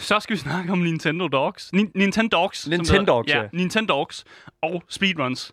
Så 0.00 0.20
skal 0.20 0.36
vi 0.36 0.40
snakke 0.40 0.72
om 0.72 0.78
Nintendo 0.78 1.28
Dogs. 1.28 1.72
Ni- 1.72 1.90
Nintendo 1.94 2.36
Dogs. 2.36 2.68
Nintendogs, 2.68 3.26
hedder. 3.32 3.40
ja. 3.40 3.48
ja. 3.52 3.58
Nintendo 3.62 3.94
Dogs 3.94 4.24
og 4.62 4.82
speedruns. 4.88 5.52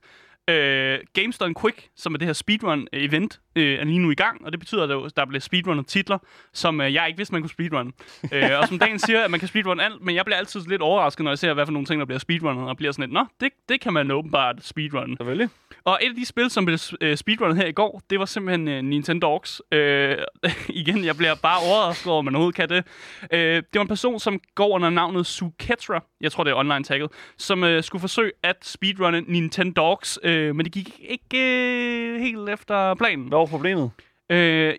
Øh, 0.50 1.00
Games 1.14 1.38
Done 1.38 1.54
Quick, 1.62 1.90
som 1.96 2.14
er 2.14 2.18
det 2.18 2.28
her 2.28 2.34
speedrun-event, 2.34 3.45
øh, 3.56 3.80
er 3.80 3.84
lige 3.84 4.00
nu 4.00 4.12
i 4.12 4.16
gang, 4.16 4.46
og 4.46 4.52
det 4.52 4.60
betyder, 4.60 4.84
at 5.06 5.16
der- 5.16 5.26
bliver 5.26 5.40
speedrunnet 5.42 5.88
titler, 5.88 6.18
som 6.54 6.82
øh, 6.82 6.94
jeg 6.94 7.08
ikke 7.08 7.18
vidste, 7.18 7.34
man 7.34 7.42
kunne 7.42 7.50
speedrun. 7.50 7.94
øh, 8.32 8.50
og 8.62 8.68
som 8.68 8.80
dagen 8.80 9.00
siger, 9.00 9.22
at 9.24 9.32
man 9.32 9.40
kan 9.40 9.50
speedrun 9.50 9.80
alt, 9.80 10.02
men 10.02 10.16
jeg 10.16 10.26
bliver 10.26 10.38
altid 10.38 10.62
lidt 10.68 10.82
overrasket, 10.82 11.24
når 11.24 11.32
jeg 11.32 11.38
ser, 11.38 11.54
hvad 11.54 11.66
for 11.66 11.74
nogle 11.74 11.86
ting, 11.86 12.00
der 12.00 12.06
bliver 12.06 12.20
speedrunnet, 12.20 12.70
og 12.70 12.78
bliver 12.78 12.92
sådan 12.92 13.04
lidt, 13.04 13.14
nå, 13.14 13.26
det, 13.40 13.50
det 13.70 13.82
kan 13.82 13.94
man 13.94 14.12
åbenbart 14.12 14.56
speedrun. 14.66 15.10
Selvfølgelig. 15.20 15.50
Og 15.84 16.00
et 16.02 16.10
af 16.10 16.16
de 16.16 16.26
spil, 16.26 16.50
som 16.50 16.66
blev 16.66 16.78
øh, 17.02 17.18
speedrunnet 17.18 17.58
her 17.58 17.66
i 17.68 17.72
går, 17.72 18.02
det 18.10 18.20
var 18.20 18.26
simpelthen 18.26 18.68
øh, 18.68 18.84
Nintendo 18.84 19.28
Dogs. 19.28 19.62
Øh, 19.72 20.18
igen, 20.70 21.06
jeg 21.06 21.18
bliver 21.18 21.36
bare 21.36 21.58
overrasket 21.70 22.12
over, 22.12 22.20
at 22.20 22.26
man 22.26 22.36
overhovedet 22.36 22.56
kan 22.56 22.70
det. 22.70 22.84
Øh, 23.34 23.56
det 23.56 23.66
var 23.76 23.82
en 23.82 23.88
person, 23.88 24.20
som 24.20 24.40
går 24.56 24.70
under 24.70 24.90
navnet 24.90 25.26
Suketra, 25.26 26.04
jeg 26.22 26.32
tror 26.32 26.44
det 26.44 26.52
er 26.52 26.56
online 26.56 26.84
tagget, 26.84 27.12
som 27.38 27.64
øh, 27.64 27.84
skulle 27.84 28.00
forsøge 28.00 28.32
at 28.44 28.56
speedrunne 28.62 29.22
Nintendo 29.28 29.82
Dogs, 29.82 30.20
øh, 30.24 30.56
men 30.56 30.66
det 30.66 30.74
gik 30.74 30.90
ikke 31.10 31.38
øh, 32.14 32.20
helt 32.22 32.50
efter 32.50 32.94
planen. 32.94 33.28
Hvad 33.28 33.38
var 33.46 33.58
problemet? 33.58 33.92
Øh, 34.32 34.74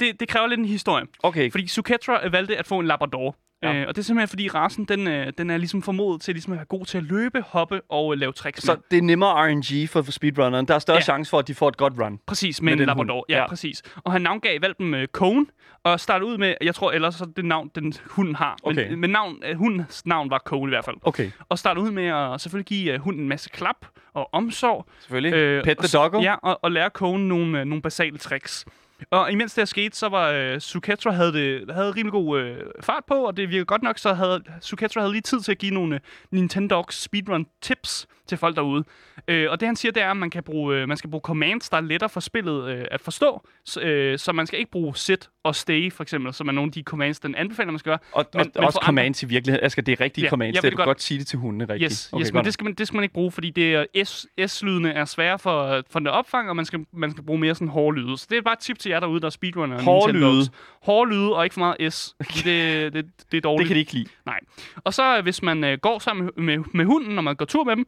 det, 0.00 0.20
det 0.20 0.28
kræver 0.28 0.46
lidt 0.46 0.60
en 0.60 0.66
historie. 0.66 1.06
Okay, 1.22 1.50
Fordi 1.50 1.66
Suketra 1.68 2.28
valgte 2.28 2.56
at 2.56 2.66
få 2.66 2.78
en 2.78 2.86
Labrador. 2.86 3.36
Ja. 3.62 3.74
Øh, 3.74 3.88
og 3.88 3.96
det 3.96 4.02
er 4.02 4.04
simpelthen 4.04 4.28
fordi 4.28 4.48
rasen 4.48 4.84
den, 4.84 5.08
øh, 5.08 5.32
den 5.38 5.50
er 5.50 5.56
ligesom 5.56 5.82
formodet 5.82 6.20
til 6.22 6.34
ligesom 6.34 6.52
at 6.52 6.56
være 6.56 6.66
god 6.66 6.86
til 6.86 6.98
at 6.98 7.04
løbe, 7.04 7.40
hoppe 7.46 7.80
og 7.88 8.12
øh, 8.12 8.18
lave 8.18 8.32
tricks 8.32 8.66
med. 8.66 8.74
så 8.76 8.80
det 8.90 8.98
er 8.98 9.02
nemmere 9.02 9.48
RNG 9.48 9.88
for, 9.90 10.02
for 10.02 10.12
speedrunneren. 10.12 10.68
Der 10.68 10.74
er 10.74 10.78
større 10.78 10.96
ja. 10.96 11.02
Chance 11.02 11.30
for, 11.30 11.38
at 11.38 11.48
de 11.48 11.54
får 11.54 11.68
et 11.68 11.76
godt 11.76 11.92
run. 12.00 12.18
Præcis, 12.26 12.62
med, 12.62 12.72
Med 12.72 12.80
en 12.80 12.86
Labrador. 12.86 13.26
Ja, 13.28 13.38
Ja. 13.38 13.48
præcis. 13.48 13.82
Og 13.96 14.12
han 14.12 14.22
navngav 14.22 14.58
valpen 14.62 14.94
uh, 14.94 15.04
Cone, 15.12 15.46
og 15.84 16.00
startede 16.00 16.30
ud 16.30 16.38
med, 16.38 16.54
jeg 16.60 16.74
tror 16.74 16.92
ellers 16.92 17.14
så 17.14 17.26
det 17.36 17.44
navn, 17.44 17.70
den 17.74 17.92
hunden 18.10 18.34
har. 18.34 18.56
Okay. 18.62 18.88
Men, 18.90 19.00
men 19.00 19.10
navn, 19.10 19.36
uh, 19.50 19.56
hundens 19.58 20.06
navn 20.06 20.30
var 20.30 20.38
Cone 20.38 20.68
i 20.68 20.72
hvert 20.74 20.84
fald. 20.84 20.96
Okay, 21.02 21.30
Og 21.48 21.58
startede 21.58 21.84
ud 21.86 21.90
med 21.90 22.06
at 22.06 22.40
selvfølgelig 22.40 22.66
give 22.66 22.94
uh, 22.94 23.00
hunden 23.00 23.22
en 23.22 23.28
masse 23.28 23.50
klap 23.50 23.76
og 24.14 24.28
omsorg. 24.34 24.86
selvfølgelig. 25.00 25.34
Øh, 25.34 25.64
Pet 25.64 25.78
og 25.78 25.84
the 25.84 25.98
doggo. 25.98 26.20
Ja, 26.22 26.34
og, 26.42 26.58
og 26.62 26.72
lære 26.72 26.88
Cone 26.88 27.28
nogle, 27.28 27.60
uh, 27.60 27.66
nogle 27.66 27.82
basale 27.82 28.18
tricks. 28.18 28.64
Og 29.10 29.32
imens 29.32 29.54
det 29.54 29.60
her 29.60 29.66
skete, 29.66 29.96
så 29.96 30.08
var 30.08 30.30
øh, 30.30 30.60
Suketra 30.60 31.10
havde, 31.10 31.32
det, 31.32 31.74
havde 31.74 31.90
rimelig 31.90 32.12
god 32.12 32.40
øh, 32.40 32.56
fart 32.80 33.04
på, 33.08 33.14
og 33.14 33.36
det 33.36 33.48
virkede 33.48 33.64
godt 33.64 33.82
nok, 33.82 33.98
så 33.98 34.14
havde 34.14 34.42
Suketra 34.60 35.00
havde 35.00 35.12
lige 35.12 35.22
tid 35.22 35.40
til 35.40 35.52
at 35.52 35.58
give 35.58 35.74
nogle 35.74 35.94
øh, 35.94 36.00
Nintendo 36.30 36.84
speedrun 36.90 37.46
tips 37.62 38.06
til 38.32 38.38
folk 38.38 38.56
derude. 38.56 38.84
Uh, 39.32 39.34
og 39.50 39.60
det 39.60 39.66
han 39.68 39.76
siger, 39.76 39.92
det 39.92 40.02
er, 40.02 40.10
at 40.10 40.16
man, 40.16 40.30
kan 40.30 40.42
bruge, 40.42 40.82
uh, 40.82 40.88
man 40.88 40.96
skal 40.96 41.10
bruge 41.10 41.20
commands, 41.20 41.68
der 41.68 41.76
er 41.76 41.80
lettere 41.80 42.08
for 42.10 42.20
spillet 42.20 42.74
uh, 42.78 42.84
at 42.90 43.00
forstå. 43.00 43.46
Så, 43.64 44.10
uh, 44.12 44.18
så 44.18 44.32
man 44.32 44.46
skal 44.46 44.58
ikke 44.58 44.70
bruge 44.70 44.96
sit 44.96 45.28
og 45.44 45.54
stay, 45.56 45.92
for 45.92 46.02
eksempel, 46.02 46.34
som 46.34 46.48
er 46.48 46.52
nogle 46.52 46.68
af 46.68 46.72
de 46.72 46.82
commands, 46.82 47.20
den 47.20 47.34
anbefaler, 47.34 47.70
man 47.70 47.78
skal 47.78 47.90
gøre. 47.90 47.98
Og, 48.12 48.26
Men- 48.34 48.40
og 48.40 48.46
men 48.54 48.64
også 48.64 48.74
for 48.76 48.80
andre- 48.80 48.86
commands 48.86 49.22
i 49.22 49.26
virkeligheden. 49.26 49.66
Asger, 49.66 49.82
det 49.82 49.92
er 49.92 50.00
rigtige 50.04 50.24
Ja, 50.24 50.30
commands. 50.30 50.60
Det 50.60 50.72
du 50.72 50.76
godt. 50.76 50.86
godt 50.86 51.02
sige 51.02 51.18
det 51.18 51.26
til 51.26 51.38
hundene 51.38 51.64
rigtigt. 51.64 51.92
Yes, 51.92 52.08
okay, 52.12 52.24
yes 52.24 52.32
men 52.32 52.44
det 52.44 52.52
skal, 52.52 52.64
man, 52.64 52.74
det 52.74 52.86
skal 52.86 52.96
man 52.96 53.02
ikke 53.02 53.12
bruge, 53.14 53.30
fordi 53.32 53.50
det 53.50 53.74
er 53.74 54.04
S, 54.04 54.26
S-lydene 54.46 54.92
er 54.92 55.04
svære 55.04 55.38
for, 55.38 55.82
for 55.90 55.98
den 55.98 56.08
opfang, 56.08 56.48
og 56.48 56.56
man 56.56 56.64
skal, 56.64 56.86
man 56.92 57.10
skal 57.10 57.24
bruge 57.24 57.38
mere 57.38 57.54
sådan 57.54 57.68
hårde 57.68 58.00
lyde. 58.00 58.18
Så 58.18 58.26
det 58.30 58.38
er 58.38 58.42
bare 58.42 58.52
et 58.52 58.58
tip 58.58 58.78
til 58.78 58.90
jer 58.90 59.00
derude, 59.00 59.20
der 59.20 59.26
er 59.26 59.30
speedrunner. 59.30 59.82
Hårde 59.82 60.12
lyde. 60.12 60.42
Hårde 60.82 61.10
lyde, 61.10 61.34
og 61.36 61.44
ikke 61.44 61.54
for 61.54 61.60
meget 61.60 61.92
S. 61.92 62.14
Det, 62.44 62.92
det, 62.92 63.06
det 63.32 63.36
er 63.36 63.40
dårligt. 63.40 63.58
Det 63.60 63.66
kan 63.68 63.74
de 63.74 63.80
ikke 63.80 63.92
lide. 63.92 64.06
Nej. 64.26 64.40
Og 64.84 64.94
så 64.94 65.16
øh, 65.16 65.22
hvis 65.22 65.42
man 65.42 65.64
øh, 65.64 65.78
går 65.78 65.98
sammen 65.98 66.30
med, 66.36 66.56
med, 66.56 66.64
med 66.74 66.84
hunden, 66.84 67.14
når 67.14 67.22
man 67.22 67.36
går 67.36 67.44
tur 67.44 67.64
med 67.64 67.76
dem, 67.76 67.86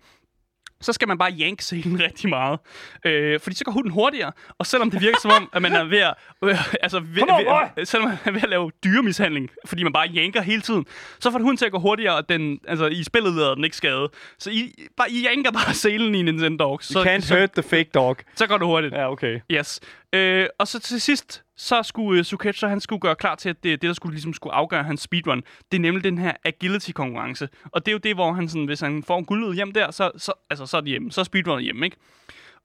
så 0.81 0.93
skal 0.93 1.09
man 1.09 1.19
bare 1.19 1.33
yanke 1.41 1.65
selen 1.65 2.01
rigtig 2.07 2.29
meget. 2.29 2.59
Øh, 3.07 3.41
fordi 3.41 3.57
så 3.57 3.65
går 3.65 3.73
hunden 3.73 3.93
hurtigere, 3.93 4.33
og 4.59 4.67
selvom 4.67 4.91
det 4.91 5.01
virker 5.01 5.19
som 5.23 5.31
om, 5.31 5.51
at 5.53 5.63
man 5.63 5.73
er 5.73 5.85
ved 5.85 5.99
at, 5.99 6.15
øh, 6.45 6.83
altså 6.83 7.01
ved, 7.01 7.23
on, 7.23 7.29
ved, 7.29 7.69
øh, 7.77 7.87
selvom 7.87 8.09
man 8.09 8.19
er 8.25 8.31
ved 8.31 8.43
at 8.43 8.51
lave 8.51 8.71
dyremishandling, 8.85 9.51
fordi 9.67 9.83
man 9.83 9.93
bare 9.93 10.09
yanker 10.09 10.43
hele 10.43 10.63
tiden, 10.63 10.85
så 11.21 11.31
får 11.31 11.39
hunden 11.39 11.57
til 11.57 11.67
at 11.67 11.73
gå 11.73 11.79
hurtigere, 11.79 12.17
og 12.17 12.29
den, 12.29 12.59
altså, 12.69 12.87
i 12.87 13.05
spillet 13.05 13.35
lader 13.35 13.55
den 13.55 13.65
ikke 13.65 13.77
skade. 13.77 14.11
Så 14.39 14.51
I, 14.51 14.75
bare, 14.97 15.11
I 15.11 15.27
yanker 15.27 15.51
bare 15.51 15.75
selen 15.75 16.15
i 16.15 16.23
Nintendo 16.23 16.65
You 16.65 16.79
så, 16.81 17.05
can't 17.05 17.21
så, 17.21 17.39
hurt 17.39 17.53
the 17.53 17.63
fake 17.63 17.91
dog. 17.95 18.17
så 18.35 18.47
går 18.47 18.59
det 18.59 18.67
hurtigt. 18.67 18.95
Ja, 18.95 19.13
okay. 19.13 19.41
Yes. 19.53 19.81
Øh, 20.15 20.47
og 20.59 20.69
så 20.69 20.81
til 20.81 21.01
sidst, 21.01 21.45
så 21.57 21.83
skulle 21.83 22.21
uh, 22.21 22.25
Suketra, 22.25 22.69
han 22.69 22.81
skulle 22.81 23.01
gøre 23.01 23.17
klar 23.17 23.35
til, 23.35 23.49
at 23.49 23.57
det, 23.63 23.83
det 23.83 23.89
der 23.89 23.95
skulle, 23.95 24.15
ligesom 24.15 24.33
skulle 24.33 24.55
afgøre 24.55 24.83
hans 24.83 25.01
speedrun, 25.01 25.43
det 25.73 25.79
er 25.79 25.81
nemlig 25.81 26.05
den 26.05 26.19
her 26.19 26.33
agility-konkurrence. 26.45 27.49
Og 27.73 27.87
det 27.87 27.93
er 27.93 27.93
jo 27.93 27.99
det, 27.99 28.15
hvor 28.15 28.33
han 28.33 28.49
sådan, 28.49 28.65
hvis 28.65 28.81
han 28.81 29.03
får 29.03 29.23
guldet 29.23 29.55
hjem 29.55 29.73
der, 29.73 29.91
så, 29.91 30.11
så, 30.17 30.33
altså, 30.51 30.67
så 30.67 30.77
er 30.77 30.81
det 30.81 30.91
hjemme. 30.91 31.13
Så 31.13 31.21
er 31.21 31.25
speedrunnet 31.25 31.65
hjemme, 31.65 31.85
ikke? 31.87 31.97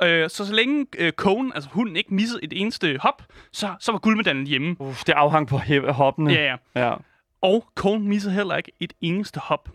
Øh, 0.04 0.30
så 0.30 0.46
så 0.46 0.54
længe 0.54 0.86
øh, 0.98 1.12
Cone, 1.12 1.52
altså 1.56 1.70
hunden, 1.70 1.96
ikke 1.96 2.14
missede 2.14 2.44
et 2.44 2.54
eneste 2.62 2.98
hop, 3.02 3.24
så, 3.52 3.76
så 3.80 3.92
var 3.92 4.00
guldmedaljen 4.00 4.48
hjemme. 4.48 4.76
Uff, 4.80 5.04
det 5.04 5.14
afhang 5.14 5.48
på 5.48 5.60
hoppene. 5.90 6.34
Ja, 6.34 6.56
ja. 6.76 6.88
ja. 6.88 6.96
Og 7.42 7.66
Cone 7.76 8.06
missede 8.06 8.34
heller 8.34 8.56
ikke 8.56 8.72
et 8.80 8.94
eneste 9.02 9.40
hop. 9.40 9.70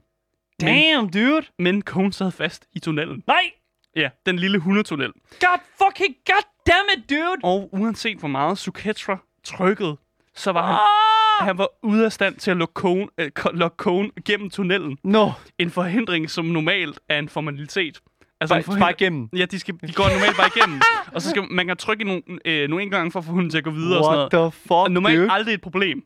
Men, 0.61 0.69
Damn, 0.69 1.11
dude. 1.11 1.47
men 1.59 1.83
Cone 1.83 2.13
sad 2.13 2.31
fast 2.31 2.67
i 2.73 2.79
tunnelen. 2.79 3.23
Nej! 3.27 3.51
Ja, 3.97 4.11
den 4.27 4.37
lille 4.39 4.59
hundetunnel. 4.59 5.13
God 5.41 5.59
fucking 5.79 6.17
god 6.27 6.54
damn 6.67 6.89
it, 6.99 7.11
dude! 7.11 7.37
Og 7.45 7.69
uanset 7.73 8.19
hvor 8.19 8.29
meget 8.29 8.59
Suketra 8.59 9.19
trykkede, 9.45 9.97
så 10.35 10.53
var 10.53 10.67
han 10.67 10.75
Ah! 10.75 11.47
Han 11.47 11.59
var 11.59 11.69
ude 11.83 12.05
af 12.05 12.13
stand 12.13 12.37
til 12.37 12.51
at 12.51 12.57
lukke 12.57 12.75
kogen, 12.75 13.09
øh, 13.19 13.31
lukke 13.55 13.77
kogen 13.77 14.11
gennem 14.25 14.51
tunnelen. 14.51 14.99
Nå, 15.05 15.33
En 15.59 15.71
forhindring, 15.71 16.31
som 16.31 16.45
normalt 16.45 16.99
er 17.09 17.19
en 17.19 17.29
formalitet. 17.29 18.01
Altså 18.41 18.55
bare, 18.55 18.63
forhind- 18.63 18.79
bare 18.81 18.91
igennem. 18.91 19.29
Ja, 19.37 19.45
de, 19.45 19.59
skal, 19.59 19.75
de 19.87 19.93
går 19.93 20.09
normalt 20.09 20.37
bare 20.37 20.51
igennem. 20.57 20.81
og 21.15 21.23
så 21.23 21.31
skal 21.31 21.43
man 21.51 21.67
kan 21.67 21.77
trykke 21.77 22.05
nogle, 22.05 22.23
øh, 22.45 22.69
nogle 22.69 22.83
engang 22.83 23.13
for 23.13 23.19
at 23.19 23.25
få 23.25 23.33
hunden 23.33 23.51
til 23.51 23.59
at 23.59 23.65
gå 23.65 23.71
videre 23.71 23.99
og 23.99 24.05
sådan 24.05 24.19
What 24.19 24.33
noget. 24.33 24.53
the 24.53 24.61
fuck, 24.61 24.71
Og 24.71 24.91
normalt 24.91 25.19
dude? 25.19 25.31
aldrig 25.33 25.55
et 25.55 25.61
problem. 25.61 26.05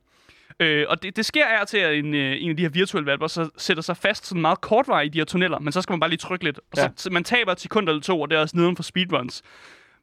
Øh, 0.61 0.87
og 0.88 1.03
det, 1.03 1.16
det 1.16 1.27
sker 1.27 1.44
og 1.61 1.68
til, 1.68 1.79
at 1.79 1.99
en, 1.99 2.14
øh, 2.14 2.37
en 2.42 2.51
af 2.51 2.57
de 2.57 2.62
her 2.62 2.71
virtuelle 2.71 3.07
valper 3.07 3.27
så 3.27 3.49
sætter 3.57 3.83
sig 3.83 3.97
fast 3.97 4.27
sådan 4.27 4.40
meget 4.42 4.61
kortvarigt 4.61 5.07
i 5.07 5.12
de 5.14 5.18
her 5.18 5.25
tunneller, 5.25 5.59
men 5.59 5.73
så 5.73 5.83
skal 5.83 5.92
man 5.92 6.01
bare 6.01 6.11
lige 6.11 6.18
trykke 6.18 6.44
lidt. 6.44 6.59
Og 6.59 6.64
så, 6.77 6.83
Ja. 6.83 6.88
så 6.97 7.11
man 7.11 7.25
taber 7.25 7.53
et 7.53 7.61
sekund 7.61 7.88
eller 7.88 8.03
to, 8.03 8.21
og 8.21 8.31
det 8.31 8.37
er 8.37 8.40
også 8.40 8.57
neden 8.57 8.77
for 8.77 8.83
speedruns. 8.83 9.42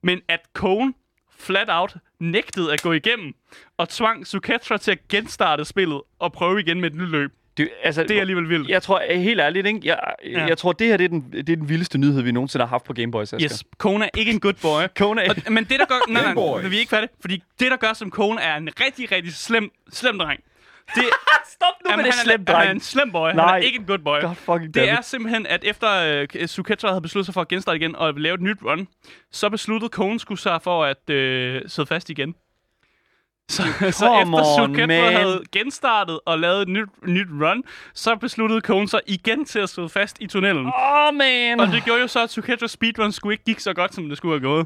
Men 0.05 0.21
at 0.27 0.39
Cone 0.53 0.93
flat 1.37 1.67
out 1.69 1.95
nægtede 2.19 2.73
at 2.73 2.81
gå 2.81 2.93
igennem, 2.93 3.33
og 3.77 3.89
tvang 3.89 4.27
Suketra 4.27 4.77
til 4.77 4.91
at 4.91 5.07
genstarte 5.07 5.65
spillet 5.65 6.01
og 6.19 6.33
prøve 6.33 6.59
igen 6.59 6.81
med 6.81 6.91
et 6.91 6.95
nyt 6.95 7.09
løb. 7.09 7.31
Du, 7.57 7.67
altså, 7.83 8.03
Det 8.03 8.11
er 8.11 8.21
alligevel 8.21 8.49
vildt. 8.49 8.69
Jeg 8.69 8.81
tror, 8.81 9.03
eh, 9.09 9.21
helt 9.21 9.39
ærligt, 9.39 9.67
ikke? 9.67 9.79
Jeg, 9.83 9.99
ja. 10.23 10.29
Ja. 10.29 10.45
jeg 10.45 10.57
tror, 10.57 10.71
det 10.71 10.87
her 10.87 10.97
det 10.97 11.03
er, 11.03 11.07
den, 11.07 11.25
det 11.31 11.49
er 11.49 11.55
den 11.55 11.69
vildeste 11.69 11.97
nyhed, 11.97 12.21
vi 12.21 12.31
nogensinde 12.31 12.65
har 12.65 12.69
haft 12.69 12.83
på 12.85 12.93
Game 12.93 13.11
Boys, 13.11 13.33
Asger. 13.33 13.49
Yes, 13.51 13.63
Kone 13.77 14.05
er 14.05 14.09
ikke 14.17 14.31
en 14.31 14.39
good 14.39 14.53
boy. 14.53 14.81
Kone 14.99 15.21
er... 15.21 15.29
Og, 15.29 15.51
men 15.51 15.63
det, 15.63 15.79
der 15.79 15.85
gør... 15.85 15.95
Nej, 16.13 16.33
nej, 16.33 16.61
men 16.61 16.71
vi 16.71 16.75
er 16.75 16.79
ikke 16.79 16.89
færdige. 16.89 17.09
Fordi 17.21 17.43
det, 17.59 17.71
der 17.71 17.77
gør 17.77 17.93
som 17.93 18.11
Kone, 18.11 18.41
er 18.41 18.57
en 18.57 18.69
rigtig, 18.81 19.11
rigtig 19.11 19.33
slem, 19.33 19.71
slem 19.91 20.19
dreng. 20.19 20.39
Det, 20.95 21.03
Stop 21.55 21.73
nu 21.83 21.91
Jamen, 21.91 22.03
med 22.03 22.11
det 22.11 22.19
slem, 22.19 22.45
han 22.47 22.67
er 22.67 22.71
en 22.71 22.79
slem 22.79 23.11
boy. 23.11 23.29
Nej. 23.29 23.45
Han 23.45 23.53
er 23.53 23.65
ikke 23.65 23.79
en 23.79 23.85
good 23.85 23.99
boy. 23.99 24.21
God 24.21 24.35
fucking 24.35 24.73
Det 24.73 24.89
er 24.89 25.01
simpelthen, 25.01 25.47
at 25.47 25.63
efter 25.63 26.27
øh, 26.39 26.47
Suketra 26.47 26.87
havde 26.87 27.01
besluttet 27.01 27.25
sig 27.25 27.33
for 27.33 27.41
at 27.41 27.47
genstarte 27.47 27.77
igen 27.77 27.95
og 27.95 28.13
lave 28.13 28.33
et 28.33 28.41
nyt 28.41 28.57
run, 28.65 28.87
så 29.31 29.49
besluttede 29.49 29.89
Kone 29.89 30.19
skulle 30.19 30.39
sig 30.39 30.61
for 30.61 30.83
at 30.83 31.09
øh, 31.09 31.61
sidde 31.67 31.87
fast 31.87 32.09
igen. 32.09 32.35
Så, 33.49 33.63
så 33.79 34.19
efter 34.19 34.87
man. 34.87 35.13
havde 35.13 35.41
genstartet 35.51 36.19
og 36.25 36.39
lavet 36.39 36.61
et 36.61 36.67
nyt, 36.67 36.87
nyt 37.07 37.27
run, 37.41 37.63
så 37.93 38.15
besluttede 38.15 38.61
Cone 38.61 38.89
sig 38.89 38.99
igen 39.07 39.45
til 39.45 39.59
at 39.59 39.69
stå 39.69 39.87
fast 39.87 40.17
i 40.19 40.27
tunnelen. 40.27 40.65
Åh, 40.65 41.07
oh, 41.07 41.15
man. 41.15 41.59
Og 41.59 41.67
det 41.67 41.83
gjorde 41.83 42.01
jo 42.01 42.07
så, 42.07 42.23
at 42.23 42.29
Zucchero 42.29 42.67
speedrun 42.67 43.11
skulle 43.11 43.33
ikke 43.33 43.43
gik 43.43 43.59
så 43.59 43.73
godt, 43.73 43.95
som 43.95 44.09
det 44.09 44.17
skulle 44.17 44.33
have 44.39 44.41
gået. 44.41 44.65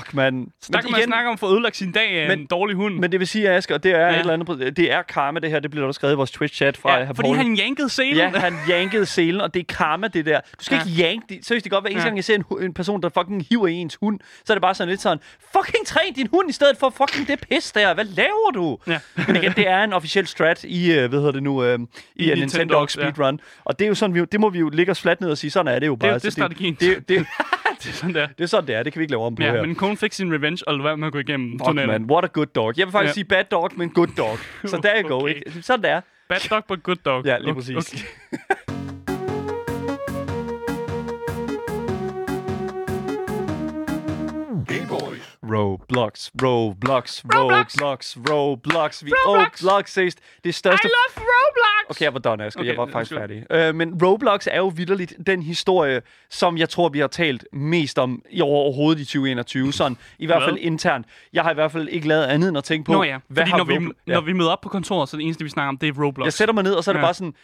Fuck, 0.00 0.14
man. 0.14 0.46
Så 0.62 0.72
der 0.72 0.80
kan 0.80 0.90
man 0.92 1.02
snakke 1.04 1.28
om 1.28 1.32
at 1.32 1.38
få 1.40 1.52
ødelagt 1.52 1.76
sin 1.76 1.92
dag 1.92 2.10
af 2.10 2.28
Men- 2.28 2.38
en 2.38 2.46
dårlig 2.46 2.76
hund. 2.76 2.94
Men 2.98 3.12
det 3.12 3.20
vil 3.20 3.28
sige, 3.28 3.50
Asger, 3.50 3.78
det 3.78 3.92
er 3.92 3.98
ja. 3.98 4.08
Et 4.12 4.18
eller 4.18 4.32
andet, 4.32 4.76
det 4.76 4.92
er 4.92 5.02
karma, 5.02 5.40
det 5.40 5.50
her. 5.50 5.60
Det 5.60 5.70
bliver 5.70 5.86
der 5.86 5.92
skrevet 5.92 6.14
i 6.14 6.16
vores 6.16 6.30
Twitch-chat 6.30 6.76
fra 6.76 6.98
ja, 6.98 7.04
hr. 7.04 7.08
fordi 7.14 7.26
Paul. 7.28 7.36
han 7.36 7.58
yankede 7.60 7.88
selen. 7.88 8.16
Ja, 8.16 8.28
han 8.28 8.54
yankede 8.70 9.06
selen, 9.06 9.40
og 9.40 9.54
det 9.54 9.60
er 9.60 9.74
karma, 9.74 10.08
det 10.08 10.26
der. 10.26 10.40
Du 10.58 10.64
skal 10.64 10.76
Ja. 10.76 10.82
ikke 10.90 11.02
yanke 11.02 11.34
det. 11.34 11.46
Seriøst, 11.46 11.64
det 11.64 11.72
kan 11.72 11.76
godt 11.76 11.84
være, 11.84 11.98
Ja. 11.98 12.04
gang 12.04 12.16
jeg 12.16 12.24
ser 12.24 12.34
en, 12.34 12.44
en 12.64 12.74
person, 12.74 13.02
der 13.02 13.08
fucking 13.08 13.46
hiver 13.50 13.66
i 13.66 13.72
ens 13.74 13.98
hund, 14.02 14.20
så 14.44 14.52
er 14.52 14.54
det 14.54 14.62
bare 14.62 14.74
sådan 14.74 14.88
lidt 14.88 15.00
sådan, 15.00 15.18
fucking 15.52 15.86
træn 15.86 16.12
din 16.16 16.28
hund 16.32 16.50
i 16.50 16.52
stedet 16.52 16.76
for 16.78 16.90
fucking 16.90 17.28
det 17.28 17.46
pis 17.50 17.72
der. 17.72 17.94
Hvad 17.94 18.04
laver 18.16 18.50
du? 18.54 18.78
Ja. 18.86 18.98
Men 19.26 19.36
igen, 19.36 19.52
det 19.52 19.68
er 19.68 19.84
en 19.84 19.92
officiel 19.92 20.26
strat 20.26 20.64
i, 20.64 20.92
øh, 20.92 21.08
hvad 21.08 21.18
hedder 21.18 21.32
det 21.32 21.42
nu, 21.42 21.64
øh, 21.64 21.78
i, 22.16 22.24
I 22.24 22.32
I 22.32 22.34
Nintendo 22.34 22.40
Nintendo, 22.40 22.86
Speedrun. 22.86 23.40
Og 23.64 23.78
det 23.78 23.84
er 23.84 23.88
jo 23.88 23.94
sådan, 23.94 24.14
vi, 24.14 24.24
det 24.32 24.40
må 24.40 24.50
vi 24.50 24.58
jo 24.58 24.68
lægge 24.68 24.92
os 24.92 25.00
fladt 25.02 25.20
ned 25.20 25.30
og 25.30 25.38
sige, 25.38 25.50
sådan 25.50 25.74
er 25.74 25.78
det 25.78 25.86
jo 25.86 25.96
bare. 25.96 26.10
det 26.10 26.16
er 26.16 26.18
Så 26.18 26.30
strategien. 26.30 26.74
Det, 26.80 26.96
det, 26.96 27.08
det, 27.08 27.26
det 27.82 27.88
er 27.88 27.92
sådan 27.92 28.14
der. 28.14 28.26
det 28.26 28.44
er 28.44 28.48
sådan, 28.48 28.66
det 28.66 28.74
er. 28.74 28.82
Det 28.82 28.92
kan 28.92 29.00
vi 29.00 29.04
ikke 29.04 29.12
lave 29.12 29.24
om 29.24 29.34
på 29.36 29.42
Ja, 29.42 29.52
her. 29.52 29.62
men 29.66 29.76
Cone 29.76 29.96
fik 29.96 30.12
sin 30.12 30.34
revenge 30.34 30.68
og 30.68 30.74
lade 30.74 30.84
være 30.84 30.96
med 30.96 31.06
at 31.06 31.12
gå 31.12 31.18
igennem 31.18 31.50
Fuck, 31.58 31.66
tunnelen. 31.66 31.88
man. 31.90 32.10
What 32.10 32.24
a 32.24 32.28
good 32.32 32.46
dog. 32.46 32.72
Jeg 32.76 32.86
vil 32.86 32.92
faktisk 32.92 33.04
Ja. 33.04 33.08
ja. 33.08 33.12
sige 33.12 33.24
bad 33.24 33.44
dog, 33.44 33.70
men 33.76 33.90
good 33.90 34.08
dog. 34.16 34.38
Så 34.70 34.80
der 34.82 34.90
you 35.02 35.08
go. 35.08 35.22
Okay. 35.22 35.40
Sådan 35.62 35.82
det 35.82 35.90
er. 35.90 36.00
Bad 36.28 36.48
dog, 36.50 36.64
but 36.68 36.82
good 36.82 36.96
dog. 37.04 37.24
Ja, 37.24 37.38
lige 37.38 37.50
Okay, 37.50 37.60
præcis. 37.60 37.76
Okay. 37.76 38.02
Roblox, 45.54 46.30
Roblox, 46.42 47.24
Roblox. 47.24 47.76
Roblox, 47.82 48.16
Roblox. 48.30 49.04
Vi 49.04 49.12
Roblox. 49.26 49.64
Roblox 49.64 49.90
ses. 49.90 50.16
Det 50.44 50.54
største... 50.54 50.88
I 50.88 50.90
love 50.90 51.26
Roblox! 51.26 51.90
Okay, 51.90 52.04
jeg 52.04 52.12
var 52.14 52.18
done, 52.20 52.44
Asger. 52.44 52.60
Okay, 52.60 52.68
jeg 52.70 52.76
var 52.76 52.86
faktisk 52.92 53.12
go. 53.12 53.18
færdig. 53.18 53.44
Øh, 53.50 53.74
men 53.74 54.02
Roblox 54.04 54.46
er 54.50 54.56
jo 54.56 54.72
vidderligt 54.76 55.14
den 55.26 55.42
historie, 55.42 56.02
som 56.30 56.58
jeg 56.58 56.68
tror, 56.68 56.88
vi 56.88 56.98
har 56.98 57.06
talt 57.06 57.44
mest 57.52 57.98
om 57.98 58.22
i 58.30 58.40
overhovedet 58.40 59.00
i 59.00 59.04
2021. 59.04 59.72
Sådan, 59.72 59.96
i 60.18 60.26
hvert 60.26 60.42
fald 60.42 60.56
internt. 60.60 61.06
Jeg 61.32 61.42
har 61.42 61.50
i 61.50 61.54
hvert 61.54 61.72
fald 61.72 61.88
ikke 61.88 62.08
lavet 62.08 62.24
andet 62.24 62.48
end 62.48 62.58
at 62.58 62.64
tænke 62.64 62.84
på, 62.86 62.92
Nå 62.92 63.02
ja, 63.02 63.18
hvad 63.28 63.42
fordi 63.42 63.50
har 63.50 63.58
når 63.58 63.64
vi, 63.64 63.74
Roblo- 63.76 64.02
ja. 64.06 64.12
når 64.14 64.20
vi 64.20 64.32
møder 64.32 64.50
op 64.50 64.60
på 64.60 64.68
kontoret, 64.68 65.08
så 65.08 65.16
er 65.16 65.18
det 65.18 65.24
eneste, 65.24 65.44
vi 65.44 65.50
snakker 65.50 65.68
om, 65.68 65.76
det 65.78 65.88
er 65.88 66.04
Roblox. 66.04 66.24
Jeg 66.24 66.32
sætter 66.32 66.54
mig 66.54 66.64
ned, 66.64 66.72
og 66.74 66.84
så 66.84 66.90
er 66.90 66.92
det 66.92 67.00
Ja. 67.00 67.04
bare 67.06 67.14
sådan, 67.14 67.34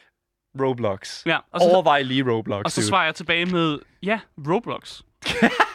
Roblox. 0.61 1.27
Ja, 1.27 1.37
og 1.53 1.61
så, 1.61 1.67
Overvej 1.69 2.03
lige 2.03 2.31
Roblox, 2.33 2.63
og 2.65 2.71
så 2.71 2.81
dude. 2.81 2.89
svarer 2.89 3.05
jeg 3.05 3.15
tilbage 3.15 3.47
med, 3.47 3.79
ja, 4.03 4.21
Roblox. 4.49 5.01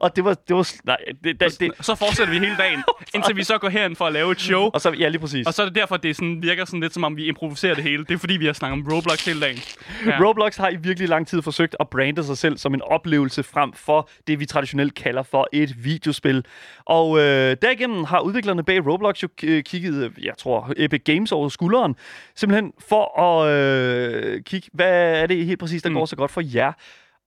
Og 0.00 0.16
det 0.16 0.24
var... 0.24 0.34
Det 0.34 0.56
var 0.56 0.72
nej, 0.84 0.96
det, 1.24 1.40
det, 1.40 1.60
det, 1.60 1.72
Så 1.80 1.94
fortsætter 1.94 2.32
vi 2.32 2.38
hele 2.38 2.56
dagen, 2.56 2.82
indtil 3.14 3.36
vi 3.36 3.44
så 3.44 3.58
går 3.58 3.68
herind 3.68 3.96
for 3.96 4.06
at 4.06 4.12
lave 4.12 4.32
et 4.32 4.40
show. 4.40 4.70
og 4.74 4.80
så, 4.80 4.90
ja, 4.90 5.08
lige 5.08 5.20
præcis. 5.20 5.46
Og 5.46 5.54
så 5.54 5.62
er 5.62 5.66
det 5.66 5.74
derfor, 5.74 5.96
det 5.96 6.16
sådan, 6.16 6.42
virker 6.42 6.64
sådan 6.64 6.80
lidt 6.80 6.94
som 6.94 7.04
om, 7.04 7.16
vi 7.16 7.26
improviserer 7.26 7.74
det 7.74 7.84
hele. 7.84 8.04
Det 8.04 8.14
er 8.14 8.18
fordi, 8.18 8.36
vi 8.36 8.46
har 8.46 8.52
snakket 8.52 8.82
om 8.82 8.92
Roblox 8.92 9.24
hele 9.24 9.40
dagen. 9.40 9.58
Ja. 10.06 10.18
Roblox 10.24 10.56
har 10.56 10.68
i 10.68 10.76
virkelig 10.76 11.08
lang 11.08 11.26
tid 11.26 11.42
forsøgt 11.42 11.76
at 11.80 11.88
brande 11.88 12.24
sig 12.24 12.38
selv 12.38 12.58
som 12.58 12.74
en 12.74 12.82
oplevelse 12.82 13.42
frem 13.42 13.72
for 13.72 14.08
det, 14.26 14.40
vi 14.40 14.46
traditionelt 14.46 14.94
kalder 14.94 15.22
for 15.22 15.48
et 15.52 15.84
videospil. 15.84 16.44
Og 16.84 17.18
øh, 17.18 17.56
derigennem 17.62 18.04
har 18.04 18.20
udviklerne 18.20 18.64
bag 18.64 18.86
Roblox 18.86 19.22
jo 19.22 19.28
kigget, 19.38 20.04
øh, 20.04 20.24
jeg 20.24 20.32
tror, 20.38 20.72
Epic 20.76 21.02
Games 21.04 21.32
over 21.32 21.48
skulderen, 21.48 21.96
simpelthen 22.34 22.72
for 22.88 23.20
at 23.20 23.50
øh, 23.52 24.42
kigge, 24.42 24.68
hvad 24.72 25.22
er 25.22 25.26
det 25.26 25.46
helt 25.46 25.60
præcis, 25.60 25.82
der 25.82 25.88
mm. 25.88 25.94
går 25.94 26.06
så 26.06 26.16
godt 26.16 26.30
for 26.30 26.42
jer. 26.54 26.72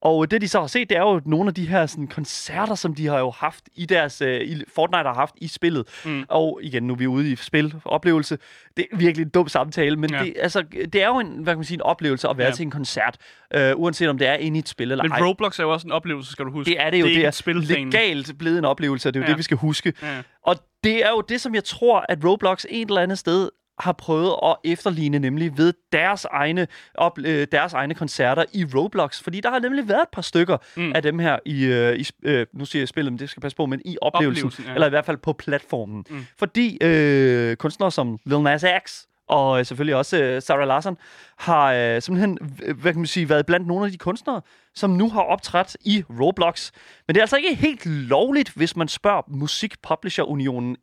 Og 0.02 0.30
det, 0.30 0.40
de 0.40 0.48
så 0.48 0.60
har 0.60 0.66
set, 0.66 0.90
det 0.90 0.96
er 0.96 1.02
jo 1.02 1.20
nogle 1.26 1.48
af 1.48 1.54
de 1.54 1.68
her 1.68 1.86
sådan, 1.86 2.06
koncerter, 2.06 2.74
som 2.74 2.94
de 2.94 3.06
har 3.06 3.18
jo 3.18 3.30
haft 3.30 3.64
i 3.74 3.86
deres... 3.86 4.20
Øh, 4.20 4.40
i 4.40 4.62
Fortnite 4.74 5.02
har 5.02 5.14
haft 5.14 5.34
i 5.36 5.48
spillet. 5.48 5.88
Mm. 6.04 6.24
Og 6.28 6.60
igen, 6.62 6.82
nu 6.82 6.92
er 6.92 6.96
vi 6.96 7.06
ude 7.06 7.32
i 7.32 7.36
spil, 7.36 7.74
oplevelse. 7.84 8.38
Det 8.76 8.86
er 8.92 8.96
virkelig 8.96 9.24
en 9.24 9.30
dum 9.30 9.48
samtale, 9.48 9.96
men 9.96 10.10
Ja. 10.12 10.22
det, 10.22 10.34
altså, 10.40 10.62
det 10.92 10.94
er 11.02 11.06
jo 11.06 11.18
en, 11.18 11.26
hvad 11.28 11.52
kan 11.52 11.58
man 11.58 11.64
sige, 11.64 11.74
en 11.74 11.82
oplevelse 11.82 12.28
at 12.28 12.38
være 12.38 12.46
Ja. 12.48 12.52
til 12.54 12.62
en 12.62 12.70
koncert, 12.70 13.16
øh, 13.54 13.72
uanset 13.76 14.08
om 14.08 14.18
det 14.18 14.28
er 14.28 14.34
inde 14.34 14.56
i 14.56 14.60
et 14.60 14.68
spil 14.68 14.90
eller 14.92 15.04
Men 15.04 15.12
ej. 15.12 15.20
Roblox 15.22 15.58
er 15.58 15.62
jo 15.64 15.72
også 15.72 15.86
en 15.86 15.92
oplevelse, 15.92 16.32
skal 16.32 16.44
du 16.44 16.50
huske. 16.50 16.70
Det 16.70 16.80
er 16.80 16.90
det 16.90 17.00
jo. 17.00 17.04
Det 17.06 17.12
er, 17.16 17.18
det 17.18 17.28
et 17.28 17.34
spilplan. 17.34 17.90
legalt 17.90 18.38
blevet 18.38 18.58
en 18.58 18.64
oplevelse, 18.64 19.08
og 19.08 19.14
det 19.14 19.20
er 19.20 19.22
jo 19.22 19.26
Ja. 19.26 19.30
det, 19.30 19.38
vi 19.38 19.42
skal 19.42 19.56
huske. 19.56 19.92
Ja. 20.02 20.22
Og 20.42 20.56
det 20.84 21.04
er 21.04 21.10
jo 21.10 21.20
det, 21.28 21.40
som 21.40 21.54
jeg 21.54 21.64
tror, 21.64 22.04
at 22.08 22.24
Roblox 22.24 22.64
et 22.70 22.88
eller 22.88 23.00
andet 23.00 23.18
sted 23.18 23.48
har 23.80 23.92
prøvet 23.92 24.34
at 24.44 24.56
efterligne, 24.64 25.18
nemlig 25.18 25.58
ved 25.58 25.72
deres 25.92 26.24
egne, 26.24 26.66
op, 26.94 27.18
øh, 27.18 27.46
deres 27.52 27.72
egne 27.72 27.94
koncerter 27.94 28.44
i 28.52 28.64
Roblox. 28.74 29.22
Fordi 29.22 29.40
der 29.40 29.50
har 29.50 29.58
nemlig 29.58 29.88
været 29.88 30.02
et 30.02 30.08
par 30.12 30.22
stykker 30.22 30.56
Mm. 30.76 30.92
af 30.94 31.02
dem 31.02 31.18
her 31.18 31.38
i, 31.46 31.64
øh, 31.64 31.96
i 31.98 32.06
øh, 32.22 32.46
nu 32.52 32.64
siger 32.64 32.80
jeg 32.80 32.88
spillet, 32.88 33.12
men 33.12 33.18
det 33.18 33.30
skal 33.30 33.40
passe 33.40 33.56
på, 33.56 33.66
men 33.66 33.80
i 33.84 33.96
oplevelsen, 34.02 34.46
Oplevelsen, 34.46 34.64
ja. 34.64 34.74
eller 34.74 34.86
i 34.86 34.90
hvert 34.90 35.04
fald 35.06 35.16
på 35.16 35.32
platformen. 35.32 36.04
Mm. 36.10 36.26
Fordi 36.38 36.78
øh, 36.82 37.56
kunstnere 37.56 37.90
som 37.90 38.18
Lil 38.24 38.40
Nas 38.40 38.64
X, 38.86 39.02
og 39.28 39.58
øh, 39.58 39.66
selvfølgelig 39.66 39.96
også 39.96 40.22
øh, 40.22 40.42
Sarah 40.42 40.68
Larson, 40.68 40.96
har 41.38 41.72
øh, 41.72 42.02
simpelthen, 42.02 42.38
hvad 42.80 42.92
kan 42.92 43.00
man 43.00 43.06
sige, 43.06 43.28
været 43.28 43.46
blandt 43.46 43.66
nogle 43.66 43.84
af 43.84 43.92
de 43.92 43.98
kunstnere, 43.98 44.40
som 44.74 44.90
nu 44.90 45.10
har 45.10 45.20
optrådt 45.20 45.76
i 45.84 46.04
Roblox. 46.20 46.70
Men 47.06 47.14
det 47.14 47.20
er 47.20 47.22
altså 47.22 47.36
ikke 47.36 47.54
helt 47.54 47.86
lovligt, 47.86 48.50
hvis 48.56 48.76
man 48.76 48.88
spørger 48.88 49.22
Musikpublisher-unionen 49.28 50.76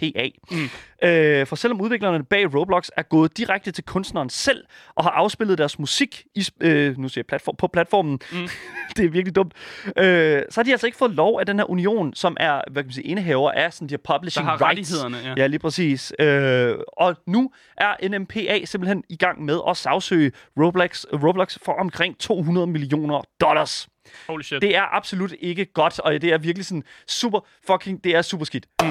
NMPA. 0.00 0.28
Mm. 0.50 1.08
Øh, 1.08 1.46
for 1.46 1.56
selvom 1.56 1.80
udviklerne 1.80 2.24
bag 2.24 2.54
Roblox 2.54 2.88
er 2.96 3.02
gået 3.02 3.36
direkte 3.36 3.70
til 3.70 3.84
kunstneren 3.84 4.30
selv 4.30 4.64
og 4.94 5.04
har 5.04 5.10
afspillet 5.10 5.58
deres 5.58 5.78
musik 5.78 6.24
i, 6.34 6.46
øh, 6.60 6.98
nu 6.98 7.08
siger 7.08 7.20
jeg 7.22 7.26
platform, 7.26 7.56
på 7.56 7.66
platformen, 7.66 8.20
mm. 8.32 8.48
det 8.96 9.04
er 9.04 9.08
virkelig 9.08 9.36
dumt, 9.36 9.52
øh, 9.98 10.42
så 10.50 10.60
har 10.60 10.62
de 10.62 10.70
altså 10.70 10.86
ikke 10.86 10.98
fået 10.98 11.10
lov 11.10 11.40
af 11.40 11.46
den 11.46 11.58
her 11.58 11.70
union, 11.70 12.14
som 12.14 12.36
er 12.40 12.60
hvad 12.70 12.82
kan 12.82 12.86
man 12.86 12.92
sige, 12.92 13.04
indehaver 13.04 13.50
af 13.50 13.72
sådan 13.72 13.88
de 13.88 13.92
her 13.92 14.16
publishing 14.16 14.46
Der 14.46 14.50
har 14.56 14.68
rights. 14.68 14.92
rettighederne, 14.94 15.28
ja. 15.28 15.42
Ja, 15.42 15.46
lige 15.46 15.58
præcis. 15.60 16.12
Øh, 16.18 16.74
og 16.96 17.16
nu 17.26 17.50
er 17.76 18.08
NMPA 18.18 18.64
simpelthen 18.64 19.04
i 19.08 19.16
gang 19.16 19.44
med 19.44 19.60
at 19.68 19.76
sagsøge 19.76 20.32
Roblox, 20.60 21.04
Roblox 21.04 21.58
for 21.64 21.72
omkring 21.72 22.18
200 22.18 22.66
millioner 22.66 23.22
dollars. 23.40 23.88
Holy 24.28 24.42
shit. 24.42 24.62
Det 24.62 24.76
er 24.76 24.94
absolut 24.96 25.32
ikke 25.40 25.64
godt, 25.64 26.00
og 26.00 26.12
det 26.12 26.32
er 26.32 26.38
virkelig 26.38 26.66
sådan 26.66 26.82
super 27.08 27.40
fucking, 27.66 28.04
det 28.04 28.16
er 28.16 28.22
super 28.22 28.44
skidt. 28.44 28.66
Mm. 28.82 28.88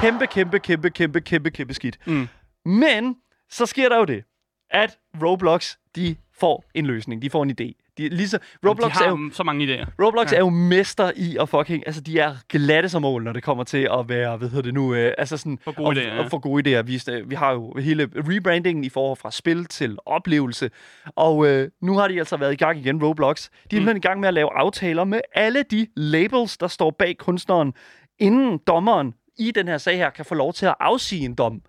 Kæmpe, 0.00 0.26
kæmpe, 0.26 0.58
kæmpe, 0.58 0.90
kæmpe, 0.90 1.20
kæmpe, 1.20 1.50
kæmpe 1.50 1.74
skidt. 1.74 1.98
Mm. 2.06 2.28
Men 2.64 3.16
så 3.50 3.66
sker 3.66 3.88
der 3.88 3.98
jo 3.98 4.04
det, 4.04 4.22
at 4.70 4.98
Roblox, 5.22 5.74
de 5.96 6.16
får 6.40 6.64
en 6.74 6.86
løsning. 6.86 7.22
De 7.22 7.30
får 7.30 7.42
en 7.42 7.50
idé. 7.50 7.92
De, 7.98 8.08
lige 8.08 8.28
så, 8.28 8.38
Roblox, 8.66 8.92
de 8.92 8.98
har 8.98 9.04
er 9.04 9.08
jo, 9.10 9.30
så 9.32 9.42
mange 9.42 9.64
idéer. 9.66 9.86
Roblox 10.04 10.32
Ja. 10.32 10.36
er 10.36 10.40
jo 10.40 10.48
mester 10.48 11.12
i 11.16 11.36
at 11.40 11.48
fucking... 11.48 11.82
Altså, 11.86 12.00
de 12.00 12.18
er 12.18 12.34
glatte 12.48 12.88
som 12.88 13.02
mål, 13.02 13.22
når 13.24 13.32
det 13.32 13.42
kommer 13.42 13.64
til 13.64 13.88
at 13.98 14.08
være, 14.08 14.36
hvad 14.36 14.48
hedder 14.48 14.62
det 14.62 14.74
nu... 14.74 14.94
Øh, 14.94 15.12
altså 15.18 15.36
sådan... 15.36 15.58
For 15.64 15.72
gode 15.72 16.00
at, 16.00 16.06
idéer, 16.06 16.14
ja. 16.22 16.26
få 16.26 16.38
gode 16.38 16.78
idéer. 16.78 16.82
Vi, 16.82 17.00
vi 17.26 17.34
har 17.34 17.52
jo 17.52 17.74
hele 17.78 18.08
rebrandingen 18.16 18.84
i 18.84 18.88
forhold 18.88 19.16
fra 19.16 19.30
spil 19.30 19.64
til 19.64 19.96
oplevelse. 20.06 20.70
Og 21.16 21.46
øh, 21.46 21.68
nu 21.82 21.96
har 21.98 22.08
de 22.08 22.18
altså 22.18 22.36
været 22.36 22.52
i 22.52 22.56
gang 22.56 22.78
igen, 22.78 23.04
Roblox. 23.04 23.48
De 23.70 23.76
er 23.76 23.80
Mm. 23.80 23.96
i 23.96 24.00
gang 24.00 24.20
med 24.20 24.28
at 24.28 24.34
lave 24.34 24.52
aftaler 24.52 25.04
med 25.04 25.20
alle 25.34 25.62
de 25.62 25.86
labels, 25.96 26.58
der 26.58 26.68
står 26.68 26.90
bag 26.90 27.16
kunstneren, 27.18 27.72
inden 28.18 28.58
dommeren 28.66 29.14
i 29.40 29.50
den 29.50 29.68
her 29.68 29.78
sag 29.78 29.96
her 29.96 30.10
kan 30.10 30.24
få 30.24 30.34
lov 30.34 30.52
til 30.52 30.66
at 30.66 30.74
afsige 30.80 31.24
en 31.24 31.34
dom. 31.34 31.62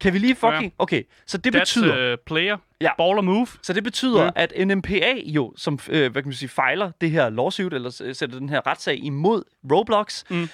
Kan 0.00 0.12
vi 0.12 0.18
lige 0.18 0.34
fucking... 0.36 0.72
Okay, 0.78 1.02
så 1.26 1.38
det 1.38 1.54
That's 1.54 1.58
betyder... 1.58 2.12
uh, 2.12 2.18
player. 2.26 2.56
Ja. 2.80 2.90
Ball 2.98 3.18
og 3.18 3.24
move. 3.24 3.46
Så 3.62 3.72
det 3.72 3.84
betyder, 3.84 4.22
Ja. 4.22 4.30
ja. 4.36 4.46
at 4.56 4.66
NMPA 4.68 5.12
jo, 5.24 5.52
som 5.56 5.78
øh, 5.88 6.12
hvad 6.12 6.22
kan 6.22 6.28
man 6.28 6.34
sige, 6.34 6.48
fejler 6.48 6.90
det 7.00 7.10
her 7.10 7.28
lawsuit, 7.30 7.72
eller 7.72 7.90
s- 7.90 8.02
sætter 8.18 8.38
den 8.38 8.48
her 8.48 8.66
retssag 8.66 8.98
imod 9.04 9.42
Roblox, 9.72 10.24
Mm. 10.30 10.48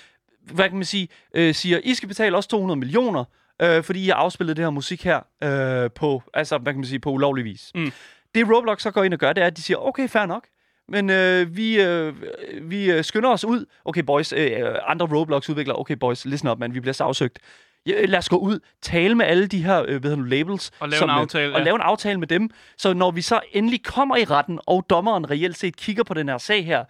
hvad 0.53 0.68
kan 0.68 0.77
man 0.79 0.85
sige, 0.85 1.09
øh, 1.35 1.55
siger, 1.55 1.81
I 1.85 1.94
skal 1.94 2.09
betale 2.09 2.37
også 2.37 2.48
200 2.48 2.79
millioner, 2.79 3.25
øh, 3.62 3.83
fordi 3.83 4.05
I 4.05 4.09
har 4.09 4.14
afspillet 4.14 4.57
det 4.57 4.64
her 4.64 4.70
musik 4.70 5.05
her 5.05 5.20
øh, 5.44 5.90
på, 5.90 6.22
altså, 6.35 6.59
hvad 6.59 6.72
kan 6.72 6.79
man 6.81 6.87
sige, 6.87 6.98
på 7.01 7.11
ulovlig 7.11 7.44
vis. 7.44 7.70
Mm. 7.75 7.92
Det 8.35 8.48
Roblox 8.57 8.83
så 8.83 8.90
går 8.90 9.03
ind 9.05 9.14
og 9.14 9.20
gør, 9.20 9.33
det 9.33 9.42
er, 9.42 9.46
at 9.46 9.57
de 9.57 9.62
siger, 9.62 9.77
okay, 9.79 10.09
fair 10.09 10.27
nok, 10.27 10.44
men 10.92 11.11
øh, 11.11 11.57
vi, 11.57 11.81
øh, 11.81 12.14
vi 12.62 12.90
øh, 12.90 13.05
skynder 13.05 13.31
os 13.31 13.44
ud. 13.44 13.66
Okay, 13.85 14.02
boys, 14.02 14.33
øh, 14.33 14.50
andre 14.87 15.07
Roblox-udviklere, 15.07 15.78
okay, 15.78 15.94
boys, 15.94 16.24
listen 16.24 16.48
up, 16.48 16.59
man, 16.59 16.74
vi 16.74 16.81
bliver 16.81 16.94
sagsøgt. 16.94 17.38
Ja, 17.87 18.05
lad 18.05 18.18
os 18.18 18.28
gå 18.28 18.37
ud, 18.37 18.59
tale 18.83 19.14
med 19.14 19.26
alle 19.26 19.46
de 19.46 19.64
her 19.64 19.83
øh, 19.83 20.02
hedder 20.02 20.16
nu, 20.16 20.22
labels. 20.22 20.70
Og 20.81 20.88
lave 20.88 21.05
en 21.05 21.11
øh, 21.11 21.16
aftale, 21.16 21.52
Og 21.52 21.59
ja. 21.59 21.64
lave 21.64 21.74
en 21.74 21.81
aftale 21.81 22.18
med 22.18 22.26
dem. 22.26 22.50
Så 22.78 22.94
når 22.94 23.11
vi 23.11 23.22
så 23.22 23.40
endelig 23.52 23.85
kommer 23.85 24.16
i 24.16 24.24
retten, 24.24 24.59
og 24.66 24.87
dommeren 24.90 25.31
reelt 25.31 25.59
set 25.59 25.76
kigger 25.76 26.05
på 26.05 26.14
den 26.14 26.28
her 26.28 26.38
sag 26.38 26.66
her, 26.66 26.85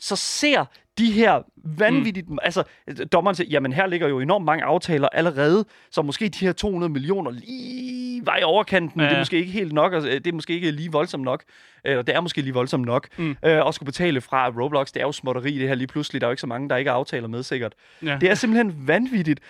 så 0.00 0.16
ser 0.16 0.64
de 0.98 1.12
her 1.12 1.42
vanvittigt... 1.56 2.28
Mm. 2.28 2.38
Altså, 2.42 2.64
dommeren 3.12 3.34
siger, 3.34 3.48
jamen 3.50 3.72
her 3.72 3.86
ligger 3.86 4.08
jo 4.08 4.20
enormt 4.20 4.44
mange 4.44 4.64
aftaler 4.64 5.08
allerede, 5.08 5.64
så 5.90 6.02
måske 6.02 6.28
de 6.28 6.44
her 6.44 6.52
200 6.52 6.92
millioner 6.92 7.30
lige 7.30 8.26
var 8.26 8.36
i 8.36 8.42
overkanten. 8.42 9.00
Ja. 9.00 9.06
Det 9.06 9.14
er 9.14 9.18
måske 9.18 9.36
ikke 9.36 9.52
helt 9.52 9.72
nok, 9.72 9.94
altså, 9.94 10.08
det 10.08 10.26
er 10.26 10.32
måske 10.32 10.52
ikke 10.52 10.70
lige 10.70 10.92
voldsomt 10.92 11.24
nok. 11.24 11.44
Eller 11.84 12.02
det 12.02 12.14
er 12.14 12.20
måske 12.20 12.40
lige 12.40 12.54
voldsomt 12.54 12.86
nok. 12.86 13.08
Mm. 13.16 13.30
Øh, 13.30 13.66
at 13.66 13.74
skulle 13.74 13.86
betale 13.86 14.20
fra 14.20 14.48
Roblox, 14.48 14.92
det 14.92 15.00
er 15.00 15.06
jo 15.06 15.12
småtteri 15.12 15.58
det 15.58 15.68
her 15.68 15.74
lige 15.74 15.86
pludselig. 15.86 16.20
Der 16.20 16.26
er 16.26 16.28
jo 16.28 16.32
ikke 16.32 16.40
så 16.40 16.46
mange, 16.46 16.68
der 16.68 16.76
ikke 16.76 16.90
har 16.90 16.98
aftaler 16.98 17.28
med, 17.28 17.42
sikkert. 17.42 17.72
Ja. 18.02 18.18
Det 18.20 18.30
er 18.30 18.34
simpelthen 18.34 18.88
vanvittigt. 18.88 19.40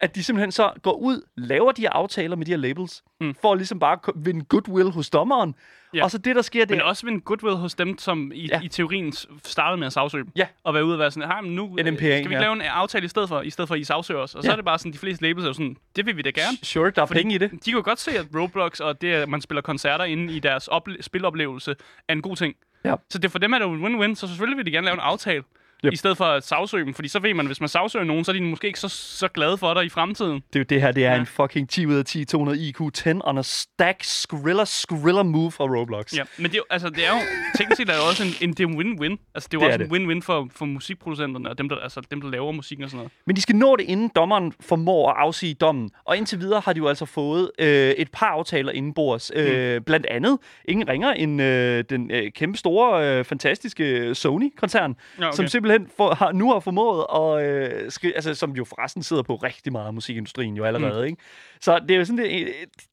At 0.00 0.14
de 0.14 0.24
simpelthen 0.24 0.52
så 0.52 0.72
går 0.82 0.92
ud, 0.92 1.22
laver 1.36 1.72
de 1.72 1.82
her 1.82 1.90
aftaler 1.90 2.36
med 2.36 2.46
de 2.46 2.50
her 2.50 2.58
labels, 2.58 3.02
mm. 3.20 3.34
for 3.42 3.52
at 3.52 3.58
ligesom 3.58 3.78
bare 3.78 3.98
vinde 4.16 4.44
goodwill 4.44 4.90
hos 4.90 5.10
dommeren. 5.10 5.54
Ja. 5.94 6.04
Og 6.04 6.10
så 6.10 6.18
det, 6.18 6.36
der 6.36 6.42
sker, 6.42 6.64
det 6.64 6.70
Men 6.76 6.82
også 6.82 7.06
en 7.06 7.20
goodwill 7.20 7.56
hos 7.56 7.74
dem, 7.74 7.98
som 7.98 8.32
i, 8.34 8.46
Ja. 8.52 8.60
i 8.62 8.68
teorien 8.68 9.12
startede 9.44 9.78
med 9.78 9.86
at 9.86 9.92
sagsøge. 9.92 10.24
Ja. 10.36 10.46
Og 10.64 10.74
være 10.74 10.84
ude 10.84 10.94
og 10.94 10.98
være 10.98 11.10
sådan, 11.10 11.28
hey, 11.44 11.50
nu 11.50 11.76
øh, 11.78 11.84
NMPA, 11.86 11.96
skal 11.96 12.08
vi 12.10 12.14
ikke 12.16 12.30
ja. 12.34 12.40
lave 12.40 12.52
en 12.52 12.60
aftale 12.60 13.04
i 13.04 13.08
stedet 13.08 13.28
for, 13.28 13.40
i 13.40 13.50
stedet 13.50 13.68
for 13.68 13.74
at 13.74 13.80
I 13.80 13.84
sagsøger 13.84 14.20
os. 14.20 14.34
Og 14.34 14.42
så 14.42 14.48
Ja. 14.48 14.52
er 14.52 14.56
det 14.56 14.64
bare 14.64 14.78
sådan, 14.78 14.92
de 14.92 14.98
fleste 14.98 15.24
labels 15.24 15.46
er 15.46 15.52
sådan, 15.52 15.76
det 15.96 16.06
vil 16.06 16.16
vi 16.16 16.22
da 16.22 16.30
gerne. 16.30 16.56
Sure, 16.62 16.90
der 16.90 17.02
er 17.02 17.06
Fordi 17.06 17.20
penge 17.20 17.34
i 17.34 17.38
det. 17.38 17.50
De 17.50 17.58
kan 17.58 17.72
jo 17.74 17.82
godt 17.84 17.98
se, 18.00 18.10
at 18.18 18.26
Roblox 18.34 18.80
og 18.80 19.00
det, 19.00 19.12
at 19.12 19.28
man 19.28 19.40
spiller 19.40 19.62
koncerter 19.62 20.04
inde 20.04 20.32
i 20.36 20.38
deres 20.38 20.68
ople- 20.68 21.00
spiloplevelse, 21.02 21.76
er 22.08 22.12
en 22.12 22.22
god 22.22 22.36
ting. 22.36 22.54
Ja. 22.84 22.94
Så 23.10 23.18
det 23.18 23.30
for 23.32 23.38
dem 23.38 23.52
er 23.52 23.58
det 23.58 23.64
jo 23.66 23.72
en 23.72 23.84
win-win, 23.86 24.14
så 24.14 24.26
selvfølgelig 24.26 24.56
vil 24.56 24.66
de 24.66 24.70
gerne 24.70 24.84
lave 24.84 24.94
en 24.94 25.00
aftale. 25.00 25.42
Yep. 25.84 25.92
I 25.92 25.96
stedet 25.96 26.16
for 26.16 26.24
at 26.24 26.44
sagsøge 26.46 26.84
dem, 26.84 26.94
fordi 26.94 27.08
så 27.08 27.18
ved 27.18 27.34
man, 27.34 27.46
hvis 27.46 27.60
man 27.60 27.68
sagsøger 27.68 28.04
nogen, 28.04 28.24
så 28.24 28.30
er 28.30 28.32
de 28.36 28.40
måske 28.42 28.66
ikke 28.66 28.80
så, 28.80 28.88
så 28.88 29.28
glade 29.28 29.58
for 29.58 29.74
dig 29.74 29.84
i 29.84 29.88
fremtiden. 29.88 30.32
Det 30.52 30.56
er 30.56 30.60
jo 30.60 30.64
det 30.68 30.80
her, 30.80 30.92
det 30.92 31.04
er 31.04 31.12
Ja. 31.12 31.20
en 31.20 31.26
fucking 31.26 31.68
10 31.70 31.86
ud 31.86 31.94
af 31.94 32.04
10, 32.04 32.24
200 32.24 32.58
IQ, 32.68 32.80
10 32.94 33.08
on 33.24 33.38
a 33.38 33.42
stack, 33.42 34.04
skriller, 34.04 34.64
skriller 34.64 35.22
move 35.22 35.52
fra 35.52 35.64
Roblox. 35.64 36.12
Ja, 36.16 36.22
men 36.36 36.44
det 36.46 36.52
er 36.54 36.58
jo, 36.58 36.64
altså, 36.70 36.88
det 36.88 37.06
er 37.06 37.10
jo, 37.10 37.18
teknisk 37.56 37.76
set 37.76 37.88
er 37.88 37.92
det 37.92 38.02
også 38.10 38.22
en, 38.24 38.48
en, 38.48 38.54
det 38.54 38.60
er 38.60 38.68
win-win. 38.68 39.30
Altså, 39.34 39.48
det 39.52 39.56
er 39.56 39.60
jo 39.60 39.66
Det 39.72 39.80
også 39.80 39.94
er 39.94 39.98
en 39.98 40.10
win-win 40.10 40.22
for, 40.22 40.48
for 40.56 40.64
musikproducenterne 40.66 41.50
og 41.50 41.58
dem 41.58 41.68
der, 41.68 41.76
altså, 41.76 42.00
dem, 42.10 42.20
der 42.20 42.30
laver 42.30 42.52
musikken 42.52 42.84
og 42.84 42.90
sådan 42.90 42.98
noget. 42.98 43.12
Men 43.26 43.36
de 43.36 43.40
skal 43.40 43.56
nå 43.56 43.76
det, 43.76 43.84
inden 43.84 44.10
dommeren 44.16 44.52
formår 44.60 45.10
at 45.10 45.16
afsige 45.18 45.54
dommen. 45.54 45.90
Og 46.04 46.16
indtil 46.16 46.40
videre 46.40 46.60
har 46.64 46.72
de 46.72 46.78
jo 46.78 46.88
altså 46.88 47.04
fået 47.06 47.50
øh, 47.58 47.90
et 47.90 48.08
par 48.12 48.26
aftaler 48.26 48.72
indenbords. 48.72 49.30
Øh, 49.34 49.80
blandt 49.80 50.06
andet 50.06 50.38
ingen 50.64 50.88
ringer 50.88 51.12
end 51.12 51.42
øh, 51.42 51.84
den 51.90 52.10
øh, 52.10 52.30
kæmpe 52.34 52.58
store, 52.58 53.18
øh, 53.18 53.24
fantastiske 53.24 54.14
Sony-koncern, 54.14 54.96
Ja, 55.20 55.26
okay. 55.28 55.36
som 55.36 55.46
simpelthen 55.66 55.96
for, 55.96 56.14
har, 56.14 56.32
nu 56.32 56.52
har 56.52 56.60
formået 56.60 57.06
at 57.14 57.50
øh, 57.50 57.90
skrive, 57.90 58.14
altså 58.14 58.34
som 58.34 58.52
jo 58.52 58.64
forresten 58.64 59.02
sidder 59.02 59.22
på 59.22 59.34
rigtig 59.34 59.72
meget 59.72 59.94
musikindustrien 59.94 60.56
jo 60.56 60.64
allerede, 60.64 61.00
mm. 61.00 61.06
ikke? 61.06 61.22
Så 61.60 61.78
det 61.78 61.90
er 61.90 61.98
jo 61.98 62.04
sådan, 62.04 62.18
det, 62.18 62.40
øh, 62.40 62.48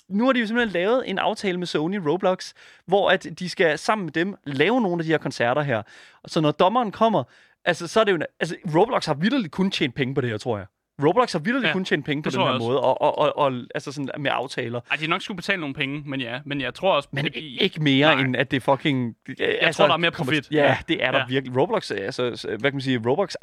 nu 0.10 0.26
har 0.26 0.34
de 0.34 0.40
jo 0.40 0.48
simpelthen 0.48 0.74
lavet 0.74 1.10
en 1.10 1.18
aftale 1.18 1.58
med 1.58 1.68
Sony 1.68 1.96
Roblox, 1.96 2.54
hvor 2.86 3.10
at 3.10 3.28
de 3.40 3.50
skal 3.50 3.78
sammen 3.78 4.06
med 4.06 4.14
dem 4.14 4.36
lave 4.46 4.82
nogle 4.82 5.00
af 5.00 5.04
de 5.04 5.12
her 5.12 5.18
koncerter 5.18 5.62
her. 5.62 5.82
Så 6.28 6.42
når 6.42 6.52
dommeren 6.52 6.92
kommer, 6.92 7.24
altså 7.66 7.88
så 7.88 8.00
er 8.00 8.04
det 8.04 8.12
jo, 8.12 8.20
altså 8.40 8.56
Roblox 8.76 9.06
har 9.06 9.14
vildt 9.14 9.52
kun 9.52 9.72
tjent 9.72 9.96
penge 9.96 10.16
på 10.16 10.22
det 10.22 10.30
her, 10.30 10.38
tror 10.38 10.58
jeg. 10.58 10.66
Roblox 11.08 11.32
har 11.32 11.40
vildt 11.40 11.68
ja, 11.68 11.74
kun 11.74 11.86
tjent 11.86 12.06
penge 12.06 12.24
på 12.24 12.30
den 12.30 12.40
her 12.40 12.58
måde, 12.60 12.80
og, 12.82 13.02
og, 13.02 13.18
og, 13.20 13.38
og 13.38 13.52
altså 13.76 13.92
sådan 13.92 14.10
med 14.20 14.32
aftaler. 14.34 14.80
Ej, 14.92 14.98
de 14.98 15.08
nok 15.08 15.22
skulle 15.22 15.36
betale 15.36 15.60
nogle 15.60 15.76
penge, 15.76 16.04
men 16.06 16.22
ja. 16.22 16.40
Men 16.46 16.62
jeg 16.62 16.74
tror 16.74 16.96
også... 16.96 17.10
Men 17.12 17.26
det- 17.26 17.34
ikke 17.36 17.84
mere, 17.84 18.16
Nej. 18.16 18.24
end 18.26 18.36
at 18.36 18.52
det 18.52 18.64
fucking... 18.64 19.16
Jeg 19.62 19.76
tror, 19.76 19.88
der 19.88 19.94
er 19.94 19.98
mere 19.98 20.12
profit. 20.12 20.52
Ja, 20.52 20.78
det 20.88 21.04
er 21.04 21.12
der 21.12 21.20
Ja. 21.20 21.26
virkelig. 21.30 21.58
Roblox, 21.62 21.92
altså, 21.92 22.24
hvad 22.60 22.60
kan 22.72 22.74
man 22.74 22.82
sige, 22.82 23.02
Roblox 23.10 23.34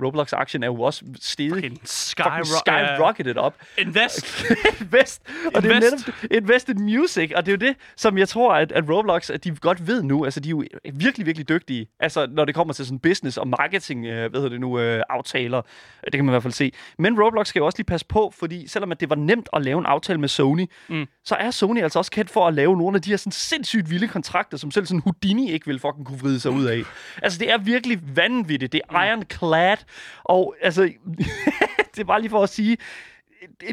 Action, 0.00 0.06
Roblox 0.06 0.32
Action 0.32 0.62
er 0.62 0.66
jo 0.66 0.82
også 0.82 1.04
steget 1.20 1.54
Fucking 1.54 1.80
sky, 1.84 2.22
fucking 2.22 2.46
skyrocketed 2.46 3.36
op. 3.36 3.54
invest. 3.78 4.44
Invest. 4.80 5.22
Og 5.54 5.62
det 5.62 5.70
er 5.70 5.74
jo 5.74 5.86
Invest. 5.86 6.06
netop 6.06 6.32
Invested 6.42 6.74
Music, 6.74 7.32
og 7.36 7.46
det 7.46 7.52
er 7.52 7.56
jo 7.66 7.68
det, 7.68 7.76
som 7.96 8.18
jeg 8.18 8.28
tror, 8.28 8.54
at, 8.54 8.72
at 8.72 8.84
Roblox, 8.90 9.30
at 9.30 9.44
de 9.44 9.56
godt 9.56 9.86
ved 9.86 10.02
nu. 10.02 10.24
Altså, 10.24 10.40
de 10.40 10.48
er 10.48 10.50
jo 10.50 10.64
virkelig, 10.94 11.26
virkelig 11.26 11.48
dygtige. 11.48 11.86
Altså, 12.00 12.26
når 12.30 12.44
det 12.44 12.54
kommer 12.54 12.74
til 12.74 12.86
sådan 12.86 12.98
business 12.98 13.36
og 13.36 13.48
marketing, 13.48 14.06
øh, 14.06 14.30
hvad 14.30 14.40
hedder 14.40 14.48
det 14.48 14.60
nu, 14.60 14.78
øh, 14.78 15.02
aftaler. 15.10 15.62
Det 16.04 16.12
kan 16.12 16.24
man 16.24 16.32
i 16.32 16.34
hvert 16.34 16.42
fald 16.42 16.52
se. 16.52 16.72
Men 16.98 17.22
Roblox 17.22 17.46
skal 17.48 17.60
jo 17.60 17.66
også 17.66 17.78
lige 17.78 17.84
passe 17.84 18.06
på, 18.06 18.32
fordi 18.38 18.66
selvom 18.68 18.92
at 18.92 19.00
det 19.00 19.10
var 19.10 19.16
nemt 19.16 19.48
at 19.52 19.62
lave 19.62 19.78
en 19.78 19.86
aftale 19.86 20.20
med 20.20 20.28
Sony, 20.28 20.66
mm. 20.88 21.06
så 21.24 21.34
er 21.34 21.50
Sony 21.50 21.82
altså 21.82 21.98
også 21.98 22.10
kendt 22.10 22.30
for 22.30 22.46
at 22.48 22.54
lave 22.54 22.76
nogle 22.76 22.96
af 22.96 23.02
de 23.02 23.10
her 23.10 23.16
sådan 23.16 23.32
sindssygt 23.32 23.90
vilde 23.90 24.08
kontrakter, 24.08 24.56
som 24.58 24.70
selv 24.70 24.86
sådan 24.86 25.00
Houdini 25.00 25.52
ikke 25.52 25.66
vil 25.66 25.78
fucking 25.78 26.06
kunne 26.06 26.18
vride 26.18 26.40
sig 26.40 26.50
ud 26.50 26.64
af. 26.64 26.82
Altså, 27.22 27.38
det 27.38 27.50
er 27.52 27.58
virkelig 27.58 27.98
vanvittigt. 28.16 28.72
Det 28.72 28.80
er 28.90 29.04
ironclad. 29.04 29.76
Og 30.24 30.56
altså, 30.60 30.82
det 31.94 32.00
er 32.00 32.04
bare 32.04 32.20
lige 32.20 32.30
for 32.30 32.42
at 32.42 32.48
sige, 32.48 32.76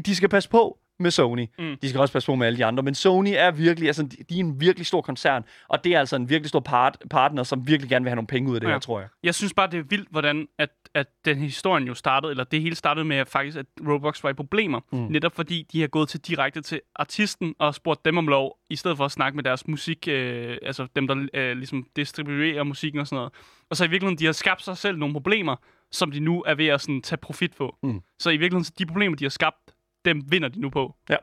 de 0.05 0.15
skal 0.15 0.29
passe 0.29 0.49
på 0.49 0.79
med 0.99 1.11
Sony. 1.11 1.47
Mm. 1.59 1.75
De 1.81 1.89
skal 1.89 2.01
også 2.01 2.13
passe 2.13 2.25
på 2.25 2.35
med 2.35 2.47
alle 2.47 2.57
de 2.57 2.65
andre. 2.65 2.83
Men 2.83 2.95
Sony 2.95 3.33
er 3.35 3.51
virkelig, 3.51 3.87
altså, 3.87 4.03
de 4.03 4.35
er 4.35 4.39
en 4.39 4.61
virkelig 4.61 4.85
stor 4.85 5.01
koncern, 5.01 5.43
og 5.67 5.83
det 5.83 5.95
er 5.95 5.99
altså 5.99 6.15
en 6.15 6.29
virkelig 6.29 6.49
stor 6.49 6.59
part, 6.59 6.97
partner, 7.09 7.43
som 7.43 7.67
virkelig 7.67 7.89
gerne 7.89 8.03
vil 8.03 8.09
have 8.09 8.15
nogle 8.15 8.27
penge 8.27 8.49
ud 8.49 8.55
af 8.55 8.61
det. 8.61 8.67
Ja. 8.67 8.73
her, 8.73 8.79
tror 8.79 8.99
jeg. 8.99 9.09
Jeg 9.23 9.35
synes 9.35 9.53
bare, 9.53 9.67
det 9.71 9.79
er 9.79 9.83
vildt, 9.83 10.07
hvordan 10.11 10.47
at, 10.57 10.69
at 10.93 11.07
den 11.25 11.37
historien 11.37 11.87
jo 11.87 11.93
startede, 11.93 12.31
eller 12.31 12.43
det 12.43 12.61
hele 12.61 12.75
startede 12.75 13.05
med 13.05 13.17
at 13.17 13.27
faktisk, 13.27 13.57
at 13.57 13.65
Roblox 13.87 14.23
var 14.23 14.29
i 14.29 14.33
problemer. 14.33 14.79
Mm. 14.91 14.97
Netop 14.99 15.35
fordi 15.35 15.67
de 15.71 15.81
har 15.81 15.87
gået 15.87 16.09
til 16.09 16.19
direkte 16.19 16.61
til 16.61 16.81
artisten 16.95 17.55
og 17.59 17.75
spurgt 17.75 18.05
dem 18.05 18.17
om 18.17 18.27
lov, 18.27 18.57
i 18.69 18.75
stedet 18.75 18.97
for 18.97 19.05
at 19.05 19.11
snakke 19.11 19.35
med 19.35 19.43
deres 19.43 19.67
musik, 19.67 20.07
øh, 20.07 20.57
altså 20.61 20.87
dem, 20.95 21.07
der 21.07 21.27
øh, 21.33 21.57
ligesom 21.57 21.85
distribuerer 21.95 22.63
musikken 22.63 22.99
og 22.99 23.07
sådan 23.07 23.15
noget. 23.15 23.33
Og 23.69 23.77
så 23.77 23.85
i 23.85 23.89
virkeligheden, 23.89 24.19
de 24.19 24.25
har 24.25 24.31
skabt 24.31 24.63
sig 24.63 24.77
selv 24.77 24.97
nogle 24.97 25.13
problemer, 25.13 25.55
som 25.91 26.11
de 26.11 26.19
nu 26.19 26.43
er 26.47 26.55
ved 26.55 26.67
at 26.67 26.81
sådan, 26.81 27.01
tage 27.01 27.17
profit 27.17 27.55
på. 27.55 27.75
Mm. 27.83 28.01
Så 28.19 28.29
i 28.29 28.37
virkeligheden, 28.37 28.73
de 28.79 28.85
problemer, 28.85 29.17
de 29.17 29.25
har 29.25 29.29
skabt, 29.29 29.73
dem 30.05 30.21
vinder 30.31 30.49
de 30.49 30.61
nu 30.61 30.69
på. 30.69 30.95
Ja. 31.09 31.15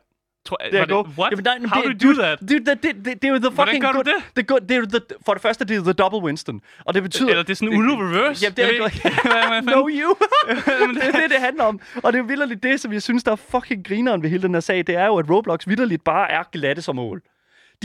Tror, 0.47 0.57
Det 0.57 0.81
er. 0.81 1.19
What? 1.19 1.31
Jamen, 1.31 1.45
nej, 1.45 1.59
men 1.59 1.69
How 1.69 1.83
det, 1.83 2.03
do 2.03 2.07
you 2.07 2.15
do 2.15 2.23
that? 2.23 2.41
Dude, 2.41 2.65
det, 2.65 2.83
det, 2.83 3.05
det, 3.05 3.23
det 3.23 3.25
er 3.25 3.29
jo 3.29 3.39
the 3.39 3.51
Hvordan 3.51 3.67
fucking 3.67 3.83
gør 3.85 3.93
du 3.93 3.95
good, 3.95 4.05
det? 4.05 4.37
det, 4.37 4.47
good, 4.47 4.61
det 4.61 4.71
er 4.71 4.77
jo 4.77 4.87
the, 4.87 5.01
for 5.27 5.33
det 5.33 5.43
første, 5.43 5.65
det 5.65 5.77
er 5.77 5.83
the 5.83 5.93
double 5.93 6.19
Winston. 6.19 6.61
Og 6.85 6.95
det 6.95 7.03
betyder... 7.03 7.29
Eller 7.29 7.43
det 7.43 7.51
er 7.51 7.55
sådan 7.55 7.79
Ulo 7.79 7.95
reverse? 7.95 8.45
Ja, 8.45 8.51
det 8.51 8.65
er 8.65 8.69
ikke. 8.69 9.71
No 9.75 9.89
you. 9.89 10.17
det 10.95 11.05
er 11.05 11.21
det, 11.21 11.31
det 11.31 11.39
handler 11.39 11.65
om. 11.65 11.81
Og 12.03 12.13
det 12.13 12.19
er 12.19 12.23
jo 12.23 12.27
vildt 12.27 12.63
det, 12.63 12.81
som 12.81 12.93
jeg 12.93 13.03
synes, 13.03 13.25
der 13.25 13.33
er 13.33 13.37
fucking 13.37 13.87
grineren 13.87 14.23
ved 14.23 14.31
hele 14.31 14.43
den 14.43 14.55
her 14.55 14.61
sag. 14.61 14.87
Det 14.87 14.95
er 14.95 15.07
jo, 15.07 15.17
at 15.17 15.31
Roblox 15.31 15.69
vidderligt 15.69 16.05
bare 16.05 16.31
er 16.31 16.43
glatte 16.53 16.83
som 16.83 16.97
mål. 16.97 17.23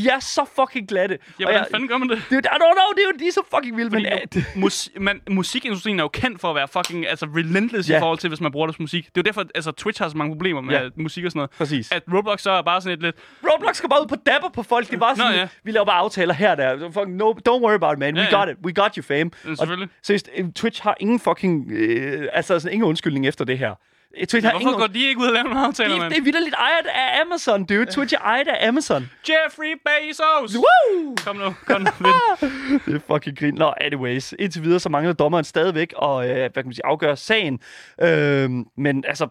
De 0.03 0.09
er 0.09 0.19
så 0.19 0.45
fucking 0.55 0.87
glatte. 0.87 1.17
Ja, 1.39 1.43
hvordan 1.45 1.59
jeg- 1.61 1.67
fanden 1.71 1.89
gør 1.89 1.97
man 1.97 2.09
det? 2.09 2.17
Det 2.29 2.35
er 2.35 2.35
jo, 2.35 2.39
I 2.39 2.59
don't 2.63 2.73
know, 2.79 2.89
det 2.95 2.99
er 2.99 3.05
jo, 3.05 3.11
de 3.19 3.27
er 3.27 3.31
så 3.31 3.41
fucking 3.55 3.77
vilde, 3.77 3.89
men... 3.89 4.05
Øh, 4.05 4.43
mus- 4.63 4.89
man, 4.99 5.21
musikindustrien 5.29 5.99
er 5.99 6.03
jo 6.03 6.07
kendt 6.07 6.41
for 6.41 6.49
at 6.49 6.55
være 6.55 6.67
fucking 6.67 7.07
altså 7.07 7.25
relentless 7.35 7.89
Ja. 7.89 7.97
i 7.97 7.99
forhold 7.99 8.17
til, 8.17 8.27
hvis 8.27 8.41
man 8.41 8.51
bruger 8.51 8.67
deres 8.67 8.79
musik. 8.79 9.05
Det 9.05 9.11
er 9.17 9.21
jo 9.21 9.21
derfor, 9.23 9.43
altså 9.55 9.71
Twitch 9.71 10.01
har 10.01 10.09
så 10.09 10.17
mange 10.17 10.33
problemer 10.35 10.61
med 10.61 10.75
Ja. 10.75 10.89
musik 10.97 11.25
og 11.25 11.31
sådan 11.31 11.37
noget. 11.37 11.51
Præcis. 11.51 11.91
At 11.91 12.03
Roblox 12.13 12.41
så 12.41 12.51
er 12.51 12.61
bare 12.61 12.81
sådan 12.81 12.97
et 12.97 13.01
lidt... 13.03 13.15
Roblox 13.53 13.75
skal 13.75 13.89
bare 13.89 14.01
ud 14.01 14.07
på 14.07 14.15
dapper 14.15 14.49
på 14.49 14.63
folk. 14.63 14.87
Det 14.87 14.95
er 14.95 14.99
bare 14.99 15.15
sådan, 15.15 15.35
ja. 15.35 15.47
vi 15.63 15.71
laver 15.71 15.85
bare 15.85 15.97
aftaler 15.99 16.33
her 16.33 16.55
der. 16.55 16.91
Fucking 16.91 17.15
no, 17.15 17.31
don't 17.31 17.61
worry 17.63 17.73
about 17.73 17.93
it, 17.93 17.99
man. 17.99 18.15
We 18.15 18.21
Ja, 18.21 18.27
ja. 18.31 18.39
got 18.39 18.49
it. 18.49 18.57
We 18.65 18.73
got 18.73 18.95
you, 18.95 19.03
fame. 19.03 19.17
Ja, 19.45 19.55
selvfølgelig. 19.55 19.87
Og, 19.91 20.05
seriøst, 20.05 20.29
Twitch 20.55 20.83
har 20.83 20.95
ingen 20.99 21.19
fucking... 21.19 21.71
Øh, 21.71 22.27
altså, 22.33 22.59
sådan, 22.59 22.73
ingen 22.73 22.87
undskyldning 22.89 23.27
efter 23.27 23.45
det 23.45 23.57
her. 23.57 23.75
Twitch 24.17 24.45
har 24.45 24.51
Hvorfor 24.51 24.59
ingen 24.59 24.79
går 24.79 24.87
de 24.87 25.05
ikke 25.07 25.21
ud 25.21 25.25
og 25.25 25.33
laver 25.33 25.43
nogle 25.47 25.65
aftaler, 25.67 25.89
det, 25.89 25.99
mand? 25.99 26.11
det 26.11 26.19
er 26.19 26.23
vidderligt 26.23 26.55
ejet 26.55 26.87
af 26.95 27.21
Amazon, 27.21 27.65
dude. 27.65 27.85
Twitch 27.85 28.15
er 28.15 28.19
ejet 28.19 28.47
af 28.47 28.67
Amazon. 28.67 29.09
Jeffrey 29.29 29.73
Bezos! 29.85 30.55
Woo! 30.55 31.15
Kom 31.25 31.35
nu, 31.35 31.55
kom 31.65 31.81
nu. 31.81 31.87
Det 32.85 32.95
er 32.95 32.99
fucking 33.13 33.39
grin. 33.39 33.53
Nå, 33.53 33.73
anyways. 33.81 34.33
Indtil 34.39 34.63
videre, 34.63 34.79
så 34.79 34.89
mangler 34.89 35.13
dommeren 35.13 35.43
stadigvæk 35.43 35.93
at, 36.01 36.29
øh, 36.29 36.35
hvad 36.35 36.49
kan 36.49 36.65
man 36.65 36.73
sige, 36.73 36.85
afgøre 36.85 37.17
sagen. 37.17 37.59
Øh, 38.01 38.49
men 38.77 39.03
altså, 39.07 39.27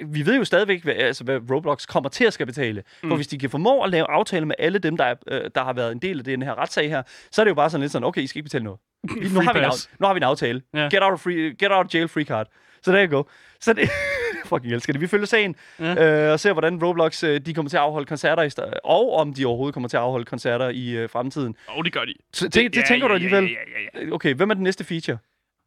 øh, 0.00 0.14
vi 0.14 0.26
ved 0.26 0.36
jo 0.36 0.44
stadigvæk, 0.44 0.84
hvad, 0.84 0.94
altså, 0.94 1.24
hvad 1.24 1.40
Roblox 1.50 1.86
kommer 1.86 2.08
til 2.10 2.24
at 2.24 2.32
skal 2.32 2.46
betale. 2.46 2.82
Mm. 3.02 3.08
For 3.08 3.16
hvis 3.16 3.28
de 3.28 3.38
kan 3.38 3.50
formå 3.50 3.82
at 3.82 3.90
lave 3.90 4.10
aftaler 4.10 4.46
med 4.46 4.54
alle 4.58 4.78
dem, 4.78 4.96
der, 4.96 5.04
er, 5.04 5.14
øh, 5.28 5.50
der 5.54 5.64
har 5.64 5.72
været 5.72 5.92
en 5.92 5.98
del 5.98 6.18
af 6.18 6.24
den 6.24 6.42
her 6.42 6.58
retssag 6.58 6.88
her, 6.88 7.02
så 7.30 7.42
er 7.42 7.44
det 7.44 7.50
jo 7.50 7.54
bare 7.54 7.70
sådan 7.70 7.82
lidt 7.82 7.92
sådan, 7.92 8.06
okay, 8.06 8.22
I 8.22 8.26
skal 8.26 8.38
ikke 8.38 8.46
betale 8.46 8.64
noget. 8.64 8.80
Nu, 9.34 9.40
har 9.40 9.52
vi, 9.52 9.58
en, 9.58 9.70
nu 9.98 10.06
har 10.06 10.14
vi 10.14 10.18
en 10.18 10.22
aftale. 10.22 10.62
Ja. 10.74 10.88
Get, 10.88 11.02
out 11.02 11.12
of 11.12 11.20
free, 11.20 11.54
get 11.58 11.70
out 11.70 11.86
of 11.86 11.94
jail 11.94 12.08
free 12.08 12.24
card. 12.24 12.46
Så 12.82 12.92
der 12.92 13.06
you 13.06 13.16
go. 13.16 13.22
Så 13.60 13.72
det, 13.72 13.90
fucking 14.50 14.72
elsker 14.74 14.92
det. 14.92 15.00
Vi 15.00 15.06
følger 15.06 15.26
sagen 15.26 15.56
Ja. 15.80 16.26
øh, 16.26 16.32
og 16.32 16.40
ser, 16.40 16.52
hvordan 16.52 16.84
Roblox 16.84 17.24
øh, 17.24 17.40
de 17.40 17.54
kommer 17.54 17.70
til 17.70 17.76
at 17.76 17.82
afholde 17.82 18.06
koncerter, 18.06 18.42
i 18.42 18.50
og 18.84 19.12
om 19.16 19.34
de 19.34 19.44
overhovedet 19.46 19.74
kommer 19.74 19.88
til 19.88 19.96
at 19.96 20.02
afholde 20.02 20.24
koncerter 20.24 20.68
i 20.68 20.90
øh, 20.90 21.08
fremtiden. 21.10 21.54
Åh, 21.68 21.78
oh, 21.78 21.84
det 21.84 21.92
gør 21.92 22.04
de. 22.04 22.14
Så 22.32 22.44
det, 22.44 22.54
det, 22.54 22.74
det 22.74 22.84
tænker 22.88 23.08
du 23.08 23.14
alligevel? 23.14 23.44
Ja, 23.44 23.50
ja, 23.50 24.00
ja, 24.06 24.12
Okay, 24.12 24.34
hvem 24.34 24.50
er 24.50 24.54
den 24.54 24.62
næste 24.64 24.84
feature? 24.84 25.18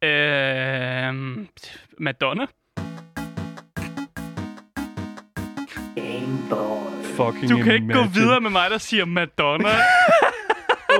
ja. 0.02 1.08
Øhm, 1.08 1.48
Madonna. 1.98 2.46
Fucking 7.16 7.48
Du 7.50 7.56
kan 7.62 7.74
ikke 7.74 7.86
gå 7.86 7.92
imagine. 7.92 8.14
videre 8.14 8.40
med 8.40 8.50
mig, 8.50 8.70
der 8.70 8.78
siger 8.78 9.04
Madonna. 9.04 9.68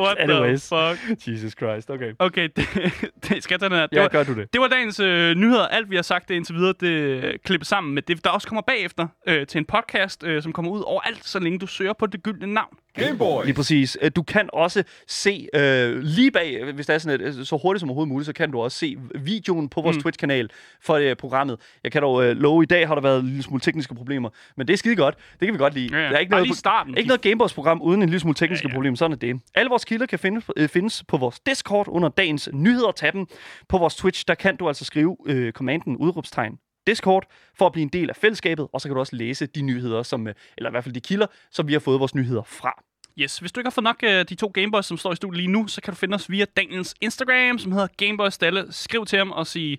What 0.01 0.19
Anyways. 0.21 0.69
the 0.69 0.97
fuck? 0.97 1.29
Jesus 1.29 1.53
Christ, 1.53 1.91
okay. 1.91 2.13
Okay, 2.19 2.49
det, 2.57 2.67
det, 3.29 3.43
skal 3.43 3.55
jeg 3.55 3.61
tage 3.61 3.71
den 3.71 3.79
her? 3.79 3.87
Det 3.87 3.97
Ja, 3.97 4.01
var- 4.03 4.09
gør 4.09 4.25
du 4.25 4.35
det. 4.35 4.53
Det 4.53 4.61
var 4.61 4.69
dagens 4.69 5.01
øh, 5.01 5.35
nyheder. 5.35 5.67
Alt, 5.67 5.91
vi 5.91 5.97
har 5.97 6.03
sagt 6.03 6.29
det 6.29 6.35
indtil 6.35 6.55
videre, 6.55 6.75
det 6.81 6.87
øh, 6.89 7.35
klippet 7.45 7.67
sammen 7.67 7.95
med 7.95 8.03
det, 8.03 8.25
der 8.25 8.31
også 8.31 8.49
kommer 8.49 8.63
bagefter 8.63 9.07
øh, 9.29 9.47
til 9.47 9.59
en 9.59 9.65
podcast, 9.65 10.25
øh, 10.25 10.43
som 10.43 10.53
kommer 10.53 10.71
ud 10.71 10.83
overalt, 10.87 11.27
så 11.29 11.39
længe 11.39 11.59
du 11.59 11.67
søger 11.67 11.93
på 11.93 12.07
det 12.07 12.23
gyldne 12.23 12.47
navn. 12.55 12.77
Game 12.99 13.19
Boys. 13.19 13.45
Lige 13.47 13.55
præcis. 13.57 13.99
Øh, 14.03 14.11
Du 14.17 14.23
kan 14.23 14.49
også 14.53 14.83
se 15.09 15.49
øh, 15.55 15.99
lige 16.03 16.31
bag, 16.31 16.57
øh, 16.61 16.75
hvis 16.75 16.87
det 16.87 16.95
er 16.95 16.99
sådan 16.99 17.21
et, 17.21 17.39
øh, 17.39 17.45
så 17.47 17.59
hurtigt 17.63 17.81
som 17.81 17.89
overhovedet 17.91 18.09
muligt, 18.13 18.27
så 18.27 18.33
kan 18.33 18.51
du 18.51 18.61
også 18.61 18.79
se 18.79 18.97
videoen 19.15 19.69
på 19.69 19.81
vores 19.81 19.97
mm. 19.97 20.03
Twitch-kanal 20.03 20.51
for 20.83 20.95
øh, 20.95 21.17
programmet. 21.17 21.57
Jeg 21.85 21.93
kan 21.93 22.03
dog 22.03 22.25
øh, 22.25 22.37
love, 22.37 22.63
i 22.63 22.67
dag 22.67 22.87
har 22.89 22.95
der 22.95 23.03
været 23.03 23.21
en 23.21 23.27
lille 23.27 23.43
smule 23.43 23.61
tekniske 23.61 23.95
problemer, 23.95 24.29
men 24.57 24.67
det 24.67 24.73
er 24.73 24.77
skide 24.77 24.97
godt. 24.97 25.15
Det 25.41 25.47
kan 25.47 25.53
vi 25.55 25.59
godt 25.59 25.75
lide. 25.75 25.89
Ja, 25.97 26.03
ja. 26.03 26.09
Der 26.09 26.15
er 26.15 26.19
ikke 26.19 26.31
Bare 26.31 26.39
noget, 26.41 26.49
lige 26.49 26.57
starten. 26.57 26.97
Ikke 26.97 27.09
noget 27.09 27.21
Gameboys-program 27.21 27.83
uden 27.83 28.03
en 28.03 28.09
lille 28.09 28.21
smule 28.21 28.35
tekniske 28.35 28.67
Ja, 28.67 28.71
ja. 28.71 28.75
problemer. 28.75 28.97
Sådan 28.97 29.13
er 29.13 29.17
det. 29.17 29.41
Alle 29.55 29.69
vores 29.69 29.84
kilder 29.85 30.07
kan 30.07 30.19
findes, 30.19 30.45
øh, 30.57 30.69
findes 30.69 31.05
på 31.09 31.17
vores 31.17 31.41
Discord 31.41 31.89
under 31.89 32.09
dagens 32.09 32.49
nyheder. 32.53 32.93
Tabben 32.93 33.27
på 33.69 33.79
vores 33.79 33.97
Twitch, 33.97 34.25
der 34.29 34.35
kan 34.35 34.57
du 34.57 34.69
altså 34.69 34.85
skrive 34.85 35.17
øh, 35.27 35.53
kommanden 35.53 35.97
udråbstegn 35.97 36.59
Discord 36.87 37.27
for 37.59 37.67
at 37.67 37.73
blive 37.73 37.83
en 37.83 37.89
del 37.89 38.11
af 38.11 38.17
fællesskabet, 38.17 38.69
og 38.73 38.81
så 38.81 38.89
kan 38.89 38.95
du 38.95 39.01
også 39.01 39.17
læse 39.17 39.47
de 39.47 39.63
nyheder, 39.63 40.03
som, 40.03 40.27
øh, 40.27 40.35
eller 40.57 40.71
i 40.71 40.73
hvert 40.73 40.85
fald 40.85 40.95
de 40.95 41.01
kilder, 41.01 41.27
som 41.51 41.69
vi 41.69 41.73
har 41.73 41.81
fået 41.81 42.01
vores 42.01 42.15
nyheder 42.15 42.43
fra. 42.43 42.83
Yes, 43.19 43.39
hvis 43.39 43.53
du 43.53 43.61
ikke 43.61 43.67
har 43.67 43.71
fået 43.71 43.85
nok 43.85 44.03
øh, 44.03 44.25
de 44.29 44.35
to 44.35 44.51
Gameboys, 44.55 44.87
som 44.87 44.97
står 44.97 45.13
i 45.13 45.17
studiet 45.17 45.37
lige 45.37 45.53
nu, 45.53 45.67
så 45.67 45.81
kan 45.81 45.93
du 45.93 45.97
finde 45.97 46.15
os 46.15 46.31
via 46.31 46.45
Daniels 46.57 46.95
Instagram, 47.01 47.59
som 47.59 47.73
hedder 47.73 47.87
Gameboys 47.97 48.39
Dalle. 48.39 48.73
Skriv 48.73 49.07
til 49.07 49.19
ham 49.19 49.33
og 49.33 49.47
sig 49.47 49.79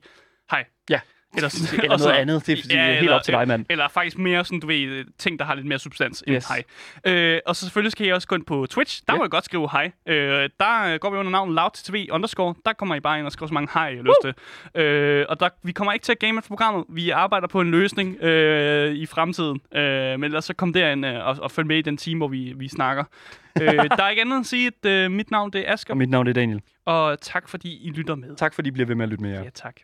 hej. 0.52 0.65
Ja, 0.89 1.00
Eller, 1.36 1.50
sådan, 1.50 1.84
Eller 1.84 1.98
noget 1.98 2.13
andet. 2.13 2.48
Det 2.48 2.71
er, 2.74 2.88
ja, 2.88 3.00
helt 3.00 3.12
op 3.12 3.24
til 3.24 3.34
dig, 3.34 3.48
mand. 3.48 3.65
Eller 3.69 3.88
faktisk 3.88 4.17
mere 4.17 4.45
sådan, 4.45 4.60
du 4.60 4.67
ved, 4.67 5.06
ting, 5.17 5.39
der 5.39 5.45
har 5.45 5.56
lidt 5.56 5.65
mere 5.67 5.80
substans 5.80 6.24
end 6.28 6.36
Yes. 6.36 6.48
hej. 6.48 6.63
Øh, 7.06 7.39
og 7.45 7.56
så 7.56 7.62
selvfølgelig 7.65 7.91
skal 7.91 8.08
I 8.08 8.12
også 8.12 8.28
gå 8.28 8.36
ind 8.36 8.45
på 8.45 8.65
Twitch. 8.69 9.02
Der 9.08 9.13
Ja. 9.13 9.17
må 9.17 9.26
I 9.26 9.28
godt 9.30 9.45
skrive 9.45 9.69
hej. 9.71 9.91
Øh, 10.08 10.50
der 10.60 10.93
øh, 10.93 11.00
går 11.00 11.10
vi 11.12 11.17
under 11.17 11.32
navnet 11.32 11.56
loudtv 11.56 11.95
underscore. 12.12 12.56
Der 12.65 12.74
kommer 12.74 12.95
I 12.95 13.00
bare 13.00 13.17
ind 13.19 13.26
og 13.26 13.32
skriver 13.32 13.48
så 13.48 13.54
mange 13.54 13.69
hej, 13.74 13.95
har 13.95 14.04
lyst 14.04 14.15
til. 14.76 14.82
Øh, 14.82 15.26
og 15.30 15.39
der, 15.39 15.50
vi 15.63 15.71
kommer 15.71 15.93
ikke 15.93 16.04
til 16.04 16.12
at 16.12 16.19
game 16.19 16.41
programmet. 16.41 16.86
Vi 16.89 17.10
arbejder 17.10 17.48
på 17.48 17.62
en 17.62 17.71
løsning 17.71 18.24
øh, 18.24 18.93
i 18.95 19.06
fremtiden. 19.06 19.62
Øh, 19.76 19.82
men 20.19 20.24
ellers 20.24 20.45
så 20.45 20.54
kom 20.54 20.74
derind 20.74 21.06
øh, 21.06 21.28
og, 21.28 21.38
og 21.41 21.52
følg 21.52 21.67
med 21.67 21.78
i 21.78 21.82
den 21.82 21.98
time, 21.98 22.17
hvor 22.17 22.28
vi, 22.28 22.54
vi 22.56 22.67
snakker. 22.69 23.04
øh, 23.62 23.67
der 23.74 24.04
er 24.04 24.10
ikke 24.10 24.21
andet 24.21 24.39
at 24.39 24.45
sige, 24.45 24.71
at 24.84 24.89
øh, 24.89 25.12
mit 25.12 25.32
navn 25.32 25.52
det 25.54 25.69
er 25.69 25.74
Asger. 25.74 25.93
Og 25.93 25.98
mit 25.98 26.10
navn 26.10 26.28
er 26.28 26.34
Daniel. 26.34 26.62
Og 26.86 27.21
tak 27.21 27.50
fordi 27.50 27.88
I 27.88 27.89
lytter 27.91 28.15
med. 28.15 28.36
Tak 28.36 28.54
fordi 28.54 28.67
I 28.67 28.71
bliver 28.71 28.88
ved 28.88 28.95
med 28.95 29.04
at 29.06 29.10
lytte 29.10 29.24
med 29.24 29.32
jer. 29.32 29.43
Ja, 29.43 29.50
tak. 29.50 29.76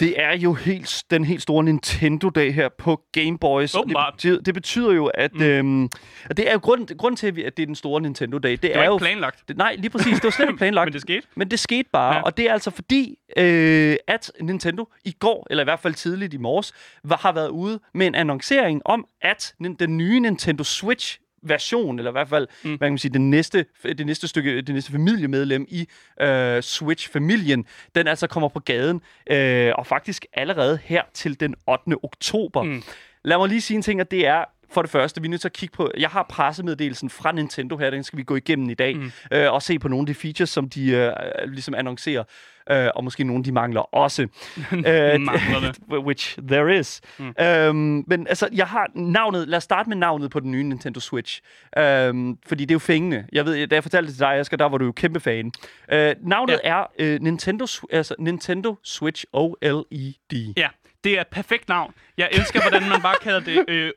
Det 0.00 0.20
er 0.22 0.36
jo 0.36 0.52
helt, 0.54 1.04
den 1.10 1.24
helt 1.24 1.42
store 1.42 1.64
Nintendo-dag 1.64 2.54
her 2.54 2.68
på 2.78 3.00
Game 3.12 3.38
Boys. 3.38 3.72
Det 3.72 3.96
betyder, 4.12 4.40
det 4.42 4.54
betyder 4.54 4.92
jo, 4.92 5.06
at, 5.06 5.34
mm. 5.34 5.42
øhm, 5.42 5.84
at 6.30 6.36
det 6.36 6.48
er 6.48 6.52
jo 6.52 6.58
grund, 6.58 6.96
grund 6.98 7.16
til, 7.16 7.26
at 7.26 7.56
det 7.56 7.62
er 7.62 7.66
den 7.66 7.74
store 7.74 8.00
Nintendo-dag. 8.00 8.50
Det, 8.52 8.62
Det 8.62 8.74
er 8.74 8.78
var 8.78 8.84
jo 8.86 8.94
ikke 8.94 9.02
planlagt, 9.04 9.48
Det, 9.48 9.56
nej, 9.56 9.74
lige 9.78 9.90
præcis. 9.90 10.14
Det 10.14 10.24
var 10.24 10.30
slet 10.30 10.48
ikke 10.48 10.58
planlagt. 10.64 10.86
men 10.86 10.92
det 10.92 11.00
skete. 11.00 11.26
Men 11.34 11.50
det 11.50 11.58
skete 11.58 11.88
bare, 11.92 12.14
Ja. 12.14 12.22
og 12.22 12.36
det 12.36 12.48
er 12.48 12.52
altså 12.52 12.70
fordi, 12.70 13.18
øh, 13.36 13.96
at 14.06 14.32
Nintendo 14.40 14.88
i 15.04 15.12
går, 15.18 15.46
eller 15.50 15.62
i 15.62 15.66
hvert 15.66 15.80
fald 15.80 15.94
tidligt 15.94 16.34
i 16.34 16.36
morges, 16.38 16.72
var, 17.04 17.16
har 17.16 17.32
været 17.32 17.48
ude 17.48 17.80
med 17.94 18.06
en 18.06 18.14
annoncering 18.14 18.82
om, 18.84 19.06
at 19.22 19.54
den 19.80 19.96
nye 19.96 20.20
Nintendo 20.20 20.64
Switch 20.64 21.18
version, 21.42 21.98
eller 21.98 22.10
i 22.10 22.12
hvert 22.12 22.28
fald, 22.28 22.48
mm. 22.64 22.70
hvad 22.70 22.78
kan 22.78 22.92
man 22.92 22.98
sige, 22.98 23.12
det 23.12 23.20
næste, 23.20 23.66
det 23.84 24.06
næste 24.06 24.28
stykke, 24.28 24.62
det 24.62 24.74
næste 24.74 24.92
familiemedlem 24.92 25.66
i 25.68 25.88
øh, 26.20 26.62
Switch-familien, 26.62 27.64
den 27.94 28.08
altså 28.08 28.26
kommer 28.26 28.48
på 28.48 28.60
gaden, 28.60 29.00
øh, 29.30 29.72
og 29.78 29.86
faktisk 29.86 30.26
allerede 30.32 30.78
her 30.84 31.02
til 31.14 31.40
den 31.40 31.54
8. 31.68 31.96
oktober. 32.02 32.62
Mm. 32.62 32.82
Lad 33.24 33.38
mig 33.38 33.48
lige 33.48 33.60
sige 33.60 33.76
en 33.76 33.82
ting, 33.82 34.00
og 34.00 34.10
det 34.10 34.26
er, 34.26 34.44
for 34.72 34.82
det 34.82 34.90
første, 34.90 35.20
vi 35.20 35.26
er 35.26 35.30
nødt 35.30 35.40
til 35.40 35.48
at 35.48 35.52
kigge 35.52 35.76
på, 35.76 35.90
jeg 35.98 36.08
har 36.08 36.26
pressemeddelelsen 36.28 37.10
fra 37.10 37.32
Nintendo 37.32 37.76
her, 37.76 37.90
den 37.90 38.04
skal 38.04 38.16
vi 38.16 38.22
gå 38.22 38.36
igennem 38.36 38.70
i 38.70 38.74
dag, 38.74 38.96
mm. 38.96 39.10
øh, 39.32 39.52
og 39.52 39.62
se 39.62 39.78
på 39.78 39.88
nogle 39.88 40.02
af 40.02 40.06
de 40.06 40.14
features, 40.14 40.50
som 40.50 40.68
de 40.68 40.90
øh, 40.90 41.12
ligesom 41.46 41.74
annoncerer, 41.74 42.24
øh, 42.70 42.88
og 42.94 43.04
måske 43.04 43.24
nogle, 43.24 43.44
de 43.44 43.52
mangler 43.52 43.80
også. 43.94 44.22
øh, 44.72 45.20
Mangler 45.20 45.72
which 46.06 46.38
there 46.48 46.78
is. 46.78 47.00
Mm. 47.18 47.34
Øhm, 47.40 48.04
men 48.06 48.26
altså, 48.26 48.48
jeg 48.52 48.66
har 48.66 48.90
navnet, 48.94 49.48
lad 49.48 49.56
os 49.56 49.64
starte 49.64 49.88
med 49.88 49.96
navnet 49.96 50.30
på 50.30 50.40
den 50.40 50.50
nye 50.50 50.62
Nintendo 50.62 51.00
Switch, 51.00 51.40
øhm, 51.78 52.38
fordi 52.46 52.64
det 52.64 52.70
er 52.70 52.74
jo 52.74 52.78
fængende. 52.78 53.26
Jeg 53.32 53.44
ved, 53.44 53.66
da 53.66 53.74
jeg 53.74 53.82
fortalte 53.82 54.06
det 54.06 54.14
til 54.14 54.20
dig, 54.20 54.34
Asger, 54.34 54.56
der 54.56 54.64
var 54.64 54.78
du 54.78 54.84
jo 54.84 54.92
kæmpe 54.92 55.20
fan. 55.20 55.52
Øh, 55.92 56.14
navnet 56.20 56.60
ja. 56.64 56.70
er 56.70 56.86
øh, 56.98 57.20
Nintendo, 57.20 57.66
altså, 57.90 58.14
Nintendo 58.18 58.76
Switch 58.84 59.24
OLED. 59.32 60.52
Ja, 60.56 60.68
det 61.04 61.16
er 61.16 61.20
et 61.20 61.28
perfekt 61.28 61.68
navn. 61.68 61.94
Jeg 62.18 62.28
elsker, 62.32 62.60
hvordan 62.60 62.88
man 62.88 63.02
bare 63.02 63.14
kalder 63.22 63.40
det 63.40 63.64
øh, 63.68 63.92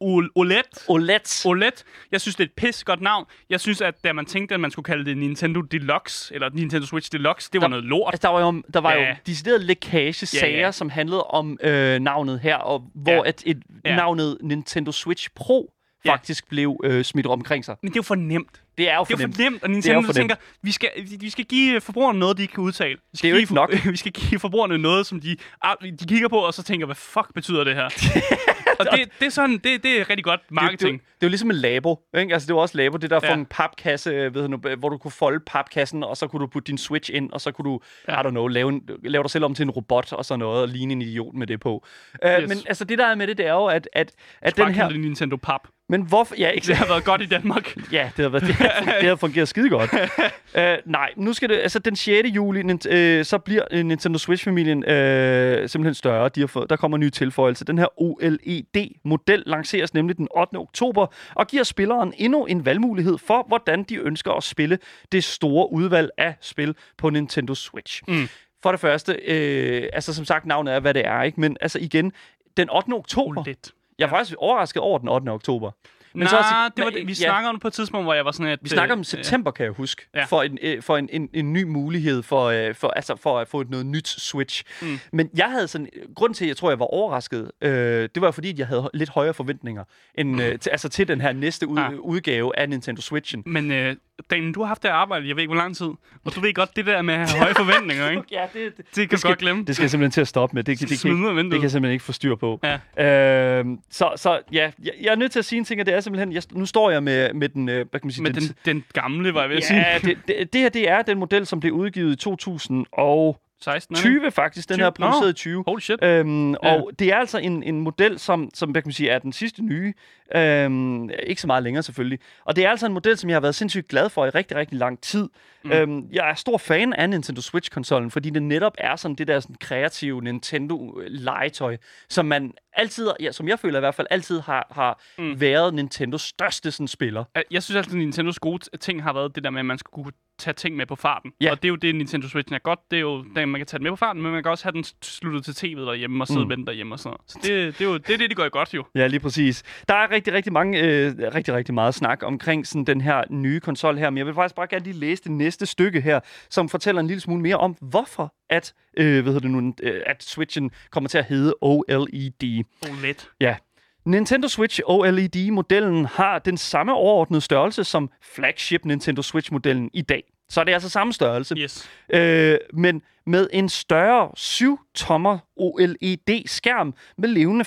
OLED. 0.00 0.62
OLED. 0.88 1.44
OLED. 1.46 1.84
Jeg 2.12 2.20
synes, 2.20 2.36
det 2.36 2.44
er 2.44 2.48
et 2.48 2.52
pis 2.56 2.84
godt 2.84 3.00
navn. 3.00 3.26
Jeg 3.50 3.60
synes, 3.60 3.80
at 3.80 3.94
da 4.04 4.12
man 4.12 4.26
tænkte, 4.26 4.54
at 4.54 4.60
man 4.60 4.70
skulle 4.70 4.84
kalde 4.84 5.04
det 5.04 5.18
Nintendo 5.18 5.60
Deluxe, 5.60 6.34
eller 6.34 6.50
Nintendo 6.52 6.86
Switch 6.86 7.12
Deluxe, 7.12 7.50
det 7.52 7.60
var 7.60 7.66
Der- 7.66 7.68
noget 7.70 7.84
lort. 7.84 8.14
Altså, 8.14 8.28
der 8.28 8.32
var 8.32 8.40
jo, 8.40 8.62
der 8.74 8.80
var 8.80 8.92
Ja. 8.92 9.08
jo 9.08 9.14
decideret 9.26 9.60
lækage-sager, 9.60 10.56
Ja, 10.56 10.60
ja. 10.64 10.72
som 10.72 10.88
handlede 10.90 11.22
om 11.24 11.58
øh, 11.62 11.98
navnet 12.00 12.40
her, 12.40 12.56
og 12.56 12.84
hvor 12.94 13.12
Ja. 13.12 13.16
ja. 13.16 13.22
at 13.28 13.42
et, 13.46 13.62
Ja. 13.84 13.90
ja. 13.90 13.96
navnet 13.96 14.38
Nintendo 14.42 14.92
Switch 14.92 15.28
Pro 15.36 15.70
Ja. 16.04 16.12
faktisk 16.12 16.48
blev 16.48 16.80
øh, 16.84 17.04
smidt 17.04 17.26
omkring 17.26 17.64
sig. 17.64 17.76
Men 17.82 17.88
det 17.90 17.96
er 17.96 17.98
jo 17.98 18.02
for 18.02 18.14
nemt. 18.14 18.62
Det 18.78 18.90
er 18.90 18.96
jo 18.96 19.04
Det 19.08 19.16
for 19.16 19.22
er 19.22 19.26
nemt. 19.26 19.36
for 19.36 19.42
nemt, 19.42 19.62
og 19.62 19.70
Nintendo 19.70 20.00
for 20.00 20.06
nemt. 20.06 20.14
tænker, 20.16 20.34
vi 20.62 20.72
skal, 20.72 20.90
vi- 21.20 21.30
skal 21.30 21.44
give 21.44 21.80
forbrugerne 21.80 22.18
noget, 22.18 22.36
de 22.36 22.42
ikke 22.42 22.54
kan 22.54 22.64
udtale. 22.64 22.96
Vi 23.12 23.18
skal 23.18 23.22
Det 23.22 23.28
er 23.28 23.30
jo 23.30 23.34
give, 23.34 23.42
ikke 23.42 23.54
nok. 23.54 23.84
Vi 23.92 23.96
skal 23.96 24.12
give 24.12 24.40
forbrugerne 24.40 24.78
noget, 24.78 25.06
som 25.06 25.20
de, 25.20 25.36
ah, 25.62 25.74
de 26.00 26.06
kigger 26.06 26.28
på, 26.28 26.36
og 26.38 26.54
så 26.54 26.62
tænker, 26.62 26.86
hvad 26.86 26.96
fuck 26.96 27.34
betyder 27.34 27.64
det 27.64 27.74
her? 27.74 27.84
og 28.78 28.86
det, 28.92 29.08
det, 29.20 29.26
er 29.26 29.30
sådan, 29.30 29.58
det, 29.58 29.82
det 29.82 30.00
er 30.00 30.10
rigtig 30.10 30.24
godt 30.24 30.40
Det, 30.40 30.48
det, 30.48 30.54
marketing. 30.54 31.00
det, 31.00 31.06
det 31.24 31.26
er 31.26 31.30
jo 31.30 31.30
ligesom 31.30 31.50
en 31.50 31.56
labo. 31.56 31.98
Ikke? 32.18 32.32
Altså, 32.32 32.46
det 32.46 32.54
var 32.54 32.60
også 32.62 32.76
labo, 32.76 32.96
det 32.96 33.10
der 33.10 33.20
Ja. 33.22 33.28
ja. 33.28 33.34
en 33.34 33.46
papkasse, 33.46 34.10
øh, 34.10 34.34
ved 34.34 34.48
du, 34.48 34.76
hvor 34.78 34.88
du 34.88 34.98
kunne 34.98 35.10
folde 35.10 35.40
papkassen, 35.46 36.02
og 36.02 36.16
så 36.16 36.26
kunne 36.26 36.40
du 36.40 36.46
putte 36.46 36.66
din 36.66 36.78
Switch 36.78 37.10
ind, 37.14 37.30
og 37.32 37.40
så 37.40 37.52
kunne 37.52 37.70
du, 37.70 37.80
Ja. 38.08 38.20
I 38.20 38.24
don't 38.26 38.30
know, 38.30 38.46
lave, 38.46 38.68
en, 38.68 38.82
lave 39.04 39.22
dig 39.22 39.30
selv 39.30 39.44
om 39.44 39.54
til 39.54 39.62
en 39.62 39.70
robot 39.70 40.12
og 40.12 40.24
sådan 40.24 40.38
noget, 40.38 40.62
og 40.62 40.68
ligne 40.68 40.92
en 40.92 41.02
idiot 41.02 41.34
med 41.34 41.46
det 41.46 41.60
på. 41.60 41.84
Uh, 42.24 42.30
Yes. 42.30 42.48
Men 42.48 42.58
altså, 42.66 42.84
det 42.84 42.98
der 42.98 43.06
er 43.06 43.14
med 43.14 43.26
det, 43.26 43.38
det 43.38 43.46
er 43.46 43.52
jo, 43.52 43.66
at, 43.66 43.88
at, 43.92 44.12
at 44.42 44.56
den 44.56 44.74
her... 44.74 44.88
det 44.88 45.00
Nintendo 45.00 45.36
Pap. 45.36 45.60
Men 45.88 46.02
hvorfor... 46.02 46.34
Ja, 46.38 46.46
Det 46.46 46.54
ikke 46.54 46.74
har 46.74 46.86
været 46.86 47.04
godt 47.04 47.22
i 47.22 47.26
Danmark. 47.26 47.76
Ja, 47.92 48.10
det 48.16 48.22
har, 48.22 48.28
været, 48.28 48.42
det, 48.42 48.54
har, 48.54 48.96
det 49.00 49.08
har 49.08 49.16
fungeret 49.16 49.48
skide 49.48 49.68
godt. 49.68 49.92
uh, 49.92 50.90
nej, 50.92 51.10
nu 51.16 51.32
skal 51.32 51.48
det, 51.48 51.56
altså 51.56 51.78
den 51.78 51.96
6. 51.96 52.28
juli, 52.28 52.62
øh, 52.88 53.24
så 53.24 53.38
bliver 53.38 53.82
Nintendo 53.82 54.18
Switch-familien 54.18 54.84
øh, 54.84 55.68
simpelthen 55.68 55.94
større. 55.94 56.28
De 56.28 56.40
har 56.40 56.46
fået, 56.46 56.70
der 56.70 56.76
kommer 56.76 56.96
en 56.96 57.00
ny 57.00 57.10
tilføjelse. 57.10 57.64
Den 57.64 57.78
her 57.78 58.00
OLED-model 58.00 59.42
lanceres 59.46 59.94
nemlig 59.94 60.16
den 60.16 60.28
8. 60.36 60.56
oktober, 60.56 61.06
og 61.34 61.46
giver 61.46 61.62
spilleren 61.62 62.14
endnu 62.16 62.44
en 62.44 62.64
valgmulighed 62.64 63.18
for, 63.18 63.44
hvordan 63.48 63.82
de 63.82 63.96
ønsker 63.96 64.32
at 64.32 64.42
spille 64.42 64.78
det 65.12 65.24
store 65.24 65.72
udvalg 65.72 66.10
af 66.18 66.34
spil 66.40 66.74
på 66.96 67.10
Nintendo 67.10 67.54
Switch. 67.54 68.02
Mm. 68.08 68.28
For 68.62 68.70
det 68.70 68.80
første, 68.80 69.12
øh, 69.12 69.88
altså 69.92 70.14
som 70.14 70.24
sagt, 70.24 70.46
navnet 70.46 70.74
er, 70.74 70.80
hvad 70.80 70.94
det 70.94 71.06
er, 71.06 71.22
ikke? 71.22 71.40
Men 71.40 71.56
altså 71.60 71.78
igen, 71.78 72.12
den 72.56 72.70
8. 72.70 72.92
oktober. 72.92 73.40
OLED. 73.40 73.72
Jeg 73.98 74.04
er 74.04 74.10
faktisk 74.10 74.36
overrasket 74.38 74.82
over 74.82 74.98
den 74.98 75.08
8. 75.08 75.28
oktober. 75.28 75.70
Men 76.14 76.28
så 76.28 76.34
Nej, 76.34 76.38
også- 76.40 76.72
det 76.76 76.84
var 76.84 76.90
det. 76.90 77.06
vi 77.06 77.12
ja. 77.12 77.14
snakker 77.14 77.48
om 77.48 77.54
det 77.54 77.62
på 77.62 77.68
et 77.68 77.74
tidspunkt, 77.74 78.04
hvor 78.06 78.14
jeg 78.14 78.24
var 78.24 78.32
sådan, 78.32 78.46
at... 78.52 78.58
Vi 78.62 78.68
snakker 78.68 78.94
øh, 78.96 78.98
om 78.98 79.04
september, 79.04 79.50
kan 79.50 79.64
jeg 79.64 79.72
huske, 79.72 80.06
Ja. 80.14 80.24
for, 80.24 80.42
en, 80.42 80.58
øh, 80.62 80.82
for 80.82 80.96
en, 80.96 81.08
en, 81.12 81.28
en 81.32 81.52
ny 81.52 81.62
mulighed 81.62 82.22
for, 82.22 82.44
øh, 82.44 82.74
for, 82.74 82.88
altså 82.88 83.16
for 83.16 83.38
at 83.38 83.48
få 83.48 83.60
et 83.60 83.70
noget 83.70 83.86
nyt 83.86 84.08
Switch. 84.08 84.64
Mm. 84.82 84.88
Mm. 84.88 84.98
Men 85.12 85.30
jeg 85.36 85.46
havde 85.46 85.68
sådan, 85.68 85.88
grund 86.16 86.34
til, 86.34 86.44
at 86.44 86.48
jeg 86.48 86.56
tror, 86.56 86.70
jeg 86.70 86.78
var 86.78 86.86
overrasket, 86.86 87.50
øh, 87.62 88.08
det 88.14 88.20
var 88.22 88.30
fordi, 88.30 88.50
at 88.50 88.58
jeg 88.58 88.66
havde 88.66 88.90
lidt 88.94 89.10
højere 89.10 89.34
forventninger 89.34 89.84
end, 90.14 90.42
øh, 90.42 90.58
til, 90.58 90.70
altså 90.70 90.88
til 90.88 91.08
den 91.08 91.20
her 91.20 91.32
næste 91.32 91.66
ud, 91.68 91.78
Ah. 91.78 91.92
udgave 91.98 92.58
af 92.58 92.68
Nintendo 92.68 93.02
Switchen. 93.02 93.42
Men 93.46 93.70
øh, 93.72 93.96
Daniel, 94.30 94.54
du 94.54 94.60
har 94.60 94.66
haft 94.66 94.82
det 94.82 94.88
arbejde, 94.88 95.28
jeg 95.28 95.36
ved 95.36 95.42
ikke 95.42 95.52
hvor 95.54 95.62
lang 95.62 95.76
tid. 95.76 95.86
Og 96.24 96.34
du 96.34 96.40
ved 96.40 96.54
godt, 96.54 96.76
det 96.76 96.86
der 96.86 97.02
med 97.02 97.14
at 97.14 97.30
have 97.30 97.38
høje 97.40 97.54
forventninger, 97.54 98.10
ikke? 98.10 98.22
Ja, 98.32 98.46
det, 98.54 98.76
det, 98.76 98.84
Det 98.94 98.94
kan 98.94 99.08
du 99.08 99.16
skal, 99.16 99.28
godt 99.30 99.38
glemme. 99.38 99.64
det 99.64 99.74
skal 99.74 99.82
jeg 99.82 99.90
simpelthen 99.90 100.10
til 100.10 100.20
at 100.20 100.28
stoppe 100.28 100.54
med. 100.54 100.64
Det, 100.64 100.80
det, 100.80 100.88
det, 100.88 100.98
Smid 100.98 101.12
kan, 101.12 101.36
det 101.36 101.50
kan 101.52 101.62
jeg 101.62 101.70
simpelthen 101.70 101.92
ikke 101.92 102.04
få 102.04 102.12
styr 102.12 102.34
på. 102.34 102.60
Ja. 102.96 103.58
Øh, 103.58 103.64
så, 103.90 104.12
så 104.16 104.40
ja, 104.52 104.70
jeg, 104.82 104.92
jeg 105.02 105.10
er 105.10 105.16
nødt 105.16 105.32
til 105.32 105.38
at 105.38 105.44
sige 105.44 105.58
en 105.58 105.64
ting, 105.64 105.80
og 105.80 105.86
det 105.86 105.94
er 105.94 106.00
simpelthen, 106.04 106.32
jeg, 106.32 106.42
nu 106.52 106.66
står 106.66 106.90
jeg 106.90 107.02
med, 107.02 107.32
med 107.34 107.48
den, 107.48 107.68
øh, 107.68 107.74
hvad 107.74 108.00
kan 108.00 108.06
man 108.06 108.10
sige, 108.12 108.22
Med 108.22 108.32
den, 108.32 108.42
den 108.64 108.84
gamle, 108.92 109.34
var 109.34 109.40
jeg 109.40 109.50
ved 109.50 109.56
at 109.56 109.64
sige. 109.64 109.80
Ja, 109.80 109.98
det, 109.98 110.18
det, 110.28 110.52
det 110.52 110.60
her 110.60 110.68
det 110.68 110.88
er 110.90 111.02
den 111.02 111.18
model, 111.18 111.46
som 111.46 111.60
blev 111.60 111.72
udgivet 111.72 112.12
i 112.12 112.16
2020 112.16 113.34
16, 113.64 113.96
er 113.96 114.00
det 114.00 114.14
ikke? 114.14 114.30
faktisk. 114.30 114.68
Den 114.68 114.74
20? 114.74 114.82
her 114.82 114.86
er 114.86 114.90
produceret 114.90 115.30
i 115.30 115.32
20. 115.32 115.64
Holy 115.66 115.80
shit. 115.80 116.04
Øhm, 116.04 116.50
Ja. 116.50 116.56
Og 116.74 116.90
det 116.98 117.12
er 117.12 117.16
altså 117.16 117.38
en, 117.38 117.62
en 117.62 117.80
model, 117.80 118.18
som, 118.18 118.50
som 118.54 118.70
hvad 118.70 118.82
kan 118.82 118.88
man 118.88 118.92
sige, 118.92 119.10
er 119.10 119.18
den 119.18 119.32
sidste 119.32 119.62
nye. 119.62 119.94
Øhm, 120.36 121.10
ikke 121.22 121.40
så 121.40 121.46
meget 121.46 121.62
længere 121.62 121.82
selvfølgelig. 121.82 122.18
Og 122.44 122.56
det 122.56 122.64
er 122.64 122.70
altså 122.70 122.86
en 122.86 122.92
model, 122.92 123.16
som 123.18 123.30
jeg 123.30 123.34
har 123.34 123.40
været 123.40 123.54
sindssygt 123.54 123.88
glad 123.88 124.08
for 124.08 124.26
i 124.26 124.30
rigtig, 124.30 124.56
rigtig 124.56 124.78
lang 124.78 125.00
tid. 125.00 125.28
Mm. 125.64 125.72
Øhm, 125.72 126.08
jeg 126.12 126.30
er 126.30 126.34
stor 126.34 126.58
fan 126.58 126.92
af 126.92 127.10
Nintendo 127.10 127.40
Switch-konsollen, 127.40 128.10
fordi 128.10 128.30
det 128.30 128.42
netop 128.42 128.74
er 128.78 128.96
sådan 128.96 129.14
det 129.14 129.28
der 129.28 129.40
sådan 129.40 129.56
kreative 129.60 130.22
Nintendo-legetøj, 130.22 131.76
som 132.08 132.26
man 132.26 132.52
altid, 132.76 133.08
ja, 133.20 133.32
som 133.32 133.48
jeg 133.48 133.58
føler 133.58 133.78
i 133.78 133.80
hvert 133.80 133.94
fald, 133.94 134.06
altid 134.10 134.40
har, 134.40 134.66
har 134.70 135.00
Mm. 135.18 135.40
været 135.40 135.74
Nintendos 135.74 136.22
største 136.22 136.70
sådan, 136.70 136.88
spiller. 136.88 137.24
Jeg 137.50 137.62
synes 137.62 137.76
altid, 137.76 137.92
at 137.92 137.98
Nintendos 137.98 138.38
gode 138.38 138.76
ting 138.78 139.02
har 139.02 139.12
været 139.12 139.34
det 139.34 139.44
der 139.44 139.50
med, 139.50 139.60
at 139.60 139.66
man 139.66 139.78
skulle 139.78 140.04
kunne 140.04 140.12
tage 140.38 140.54
ting 140.54 140.76
med 140.76 140.86
på 140.86 140.96
farten. 140.96 141.32
Ja. 141.40 141.50
Og 141.50 141.56
det 141.62 141.68
er 141.68 141.70
jo 141.70 141.76
det, 141.76 141.94
Nintendo 141.94 142.28
Switchen 142.28 142.54
er 142.54 142.58
godt. 142.58 142.78
Det 142.90 142.96
er 142.96 143.00
jo, 143.00 143.24
at 143.36 143.48
man 143.48 143.60
kan 143.60 143.66
tage 143.66 143.78
den 143.78 143.82
med 143.82 143.92
på 143.92 143.96
farten, 143.96 144.22
men 144.22 144.32
man 144.32 144.42
kan 144.42 144.50
også 144.50 144.64
have 144.64 144.72
den 144.72 144.84
sluttet 145.02 145.44
til 145.44 145.52
tv'et 145.66 145.80
derhjemme 145.80 146.22
og 146.22 146.26
sidde. 146.28 146.40
Mm. 146.40 146.48
med 146.48 146.56
den 146.56 146.66
derhjemme 146.66 146.94
og 146.94 146.98
sådan 146.98 147.10
noget. 147.10 147.20
Så 147.30 147.38
det, 147.42 147.78
det, 147.78 147.84
er 147.84 147.88
jo 147.88 147.96
det, 147.96 148.10
er 148.14 148.18
det, 148.18 148.30
de 148.30 148.34
gør 148.34 148.48
godt 148.48 148.74
jo. 148.74 148.84
Ja, 148.94 149.06
lige 149.06 149.20
præcis. 149.20 149.62
Der 149.88 149.94
er 149.94 150.10
rigtig, 150.10 150.32
rigtig 150.32 150.52
mange, 150.52 150.78
øh, 150.82 151.12
rigtig, 151.34 151.54
rigtig 151.54 151.74
meget 151.74 151.94
snak 151.94 152.22
omkring 152.22 152.66
sådan 152.66 152.84
den 152.84 153.00
her 153.00 153.22
nye 153.30 153.60
konsol 153.60 153.98
her, 153.98 154.10
men 154.10 154.18
jeg 154.18 154.26
vil 154.26 154.34
faktisk 154.34 154.54
bare 154.54 154.66
gerne 154.66 154.84
lige 154.84 154.96
læse 154.98 155.22
det 155.22 155.32
næste 155.32 155.66
stykke 155.66 156.00
her, 156.00 156.20
som 156.50 156.68
fortæller 156.68 157.00
en 157.00 157.06
lille 157.06 157.20
smule 157.20 157.42
mere 157.42 157.56
om, 157.56 157.76
hvorfor 157.80 158.34
at, 158.50 158.74
øh, 158.96 159.22
hvad 159.22 159.32
hedder 159.32 159.40
det 159.40 159.50
nu, 159.50 159.74
øh, 159.82 160.02
at 160.06 160.22
Switchen 160.22 160.70
kommer 160.90 161.08
til 161.08 161.18
at 161.18 161.24
hedde 161.24 161.54
OLED. 161.60 162.63
OLED. 162.90 163.14
Ja. 163.40 163.56
Nintendo 164.04 164.48
Switch 164.48 164.80
OLED-modellen 164.84 166.04
har 166.06 166.38
den 166.38 166.56
samme 166.56 166.94
overordnede 166.94 167.40
størrelse 167.40 167.84
som 167.84 168.10
flagship 168.34 168.84
Nintendo 168.84 169.22
Switch-modellen 169.22 169.90
i 169.92 170.02
dag. 170.02 170.22
Så 170.48 170.64
det 170.64 170.70
er 170.70 170.74
altså 170.74 170.88
samme 170.88 171.12
størrelse. 171.12 171.54
Yes. 171.58 171.90
Øh, 172.10 172.58
men 172.72 173.02
med 173.26 173.48
en 173.52 173.68
større 173.68 174.30
7-tommer 174.38 175.38
OLED-skærm 175.56 176.94
med 177.18 177.28
levende 177.28 177.64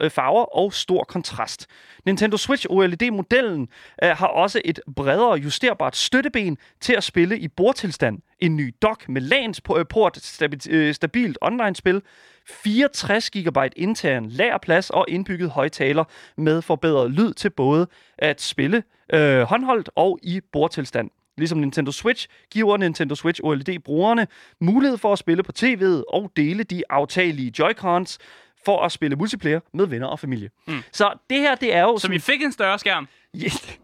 øh, 0.00 0.10
farver, 0.10 0.56
og 0.56 0.72
stor 0.72 1.04
kontrast. 1.04 1.66
Nintendo 2.06 2.36
Switch 2.36 2.66
OLED-modellen 2.70 3.68
øh, 4.02 4.10
har 4.10 4.26
også 4.26 4.60
et 4.64 4.80
bredere 4.96 5.34
justerbart 5.34 5.96
støtteben 5.96 6.58
til 6.80 6.92
at 6.92 7.04
spille 7.04 7.38
i 7.38 7.48
bordtilstand, 7.48 8.18
en 8.40 8.56
ny 8.56 8.74
dock 8.82 9.08
med 9.08 9.22
LAN-port, 9.22 10.40
øh, 10.42 10.50
øh, 10.70 10.94
stabilt 10.94 11.38
online-spil, 11.40 12.02
64 12.48 13.30
GB 13.30 13.58
intern 13.76 14.28
lagerplads 14.28 14.90
og 14.90 15.04
indbygget 15.08 15.50
højtaler 15.50 16.04
med 16.36 16.62
forbedret 16.62 17.10
lyd 17.10 17.32
til 17.32 17.50
både 17.50 17.86
at 18.18 18.40
spille 18.40 18.82
øh, 19.12 19.42
håndholdt 19.42 19.90
og 19.96 20.18
i 20.22 20.40
bordtilstand 20.52 21.10
ligesom 21.38 21.58
Nintendo 21.58 21.92
Switch, 21.92 22.26
giver 22.50 22.76
Nintendo 22.76 23.14
Switch 23.14 23.40
OLED-brugerne 23.44 24.26
mulighed 24.60 24.98
for 24.98 25.12
at 25.12 25.18
spille 25.18 25.42
på 25.42 25.52
tv'et 25.58 26.02
og 26.08 26.32
dele 26.36 26.62
de 26.62 26.82
aftagelige 26.90 27.52
Joy-Cons 27.62 28.16
for 28.64 28.82
at 28.82 28.92
spille 28.92 29.16
multiplayer 29.16 29.60
med 29.74 29.86
venner 29.86 30.06
og 30.06 30.18
familie. 30.20 30.50
Mm. 30.66 30.82
Så 30.92 31.12
det 31.30 31.38
her, 31.38 31.54
det 31.54 31.74
er 31.74 31.82
jo... 31.82 31.98
Så 31.98 32.08
vi 32.08 32.18
fik 32.18 32.42
en 32.42 32.52
større 32.52 32.78
skærm. 32.78 33.08
Yes. 33.36 33.78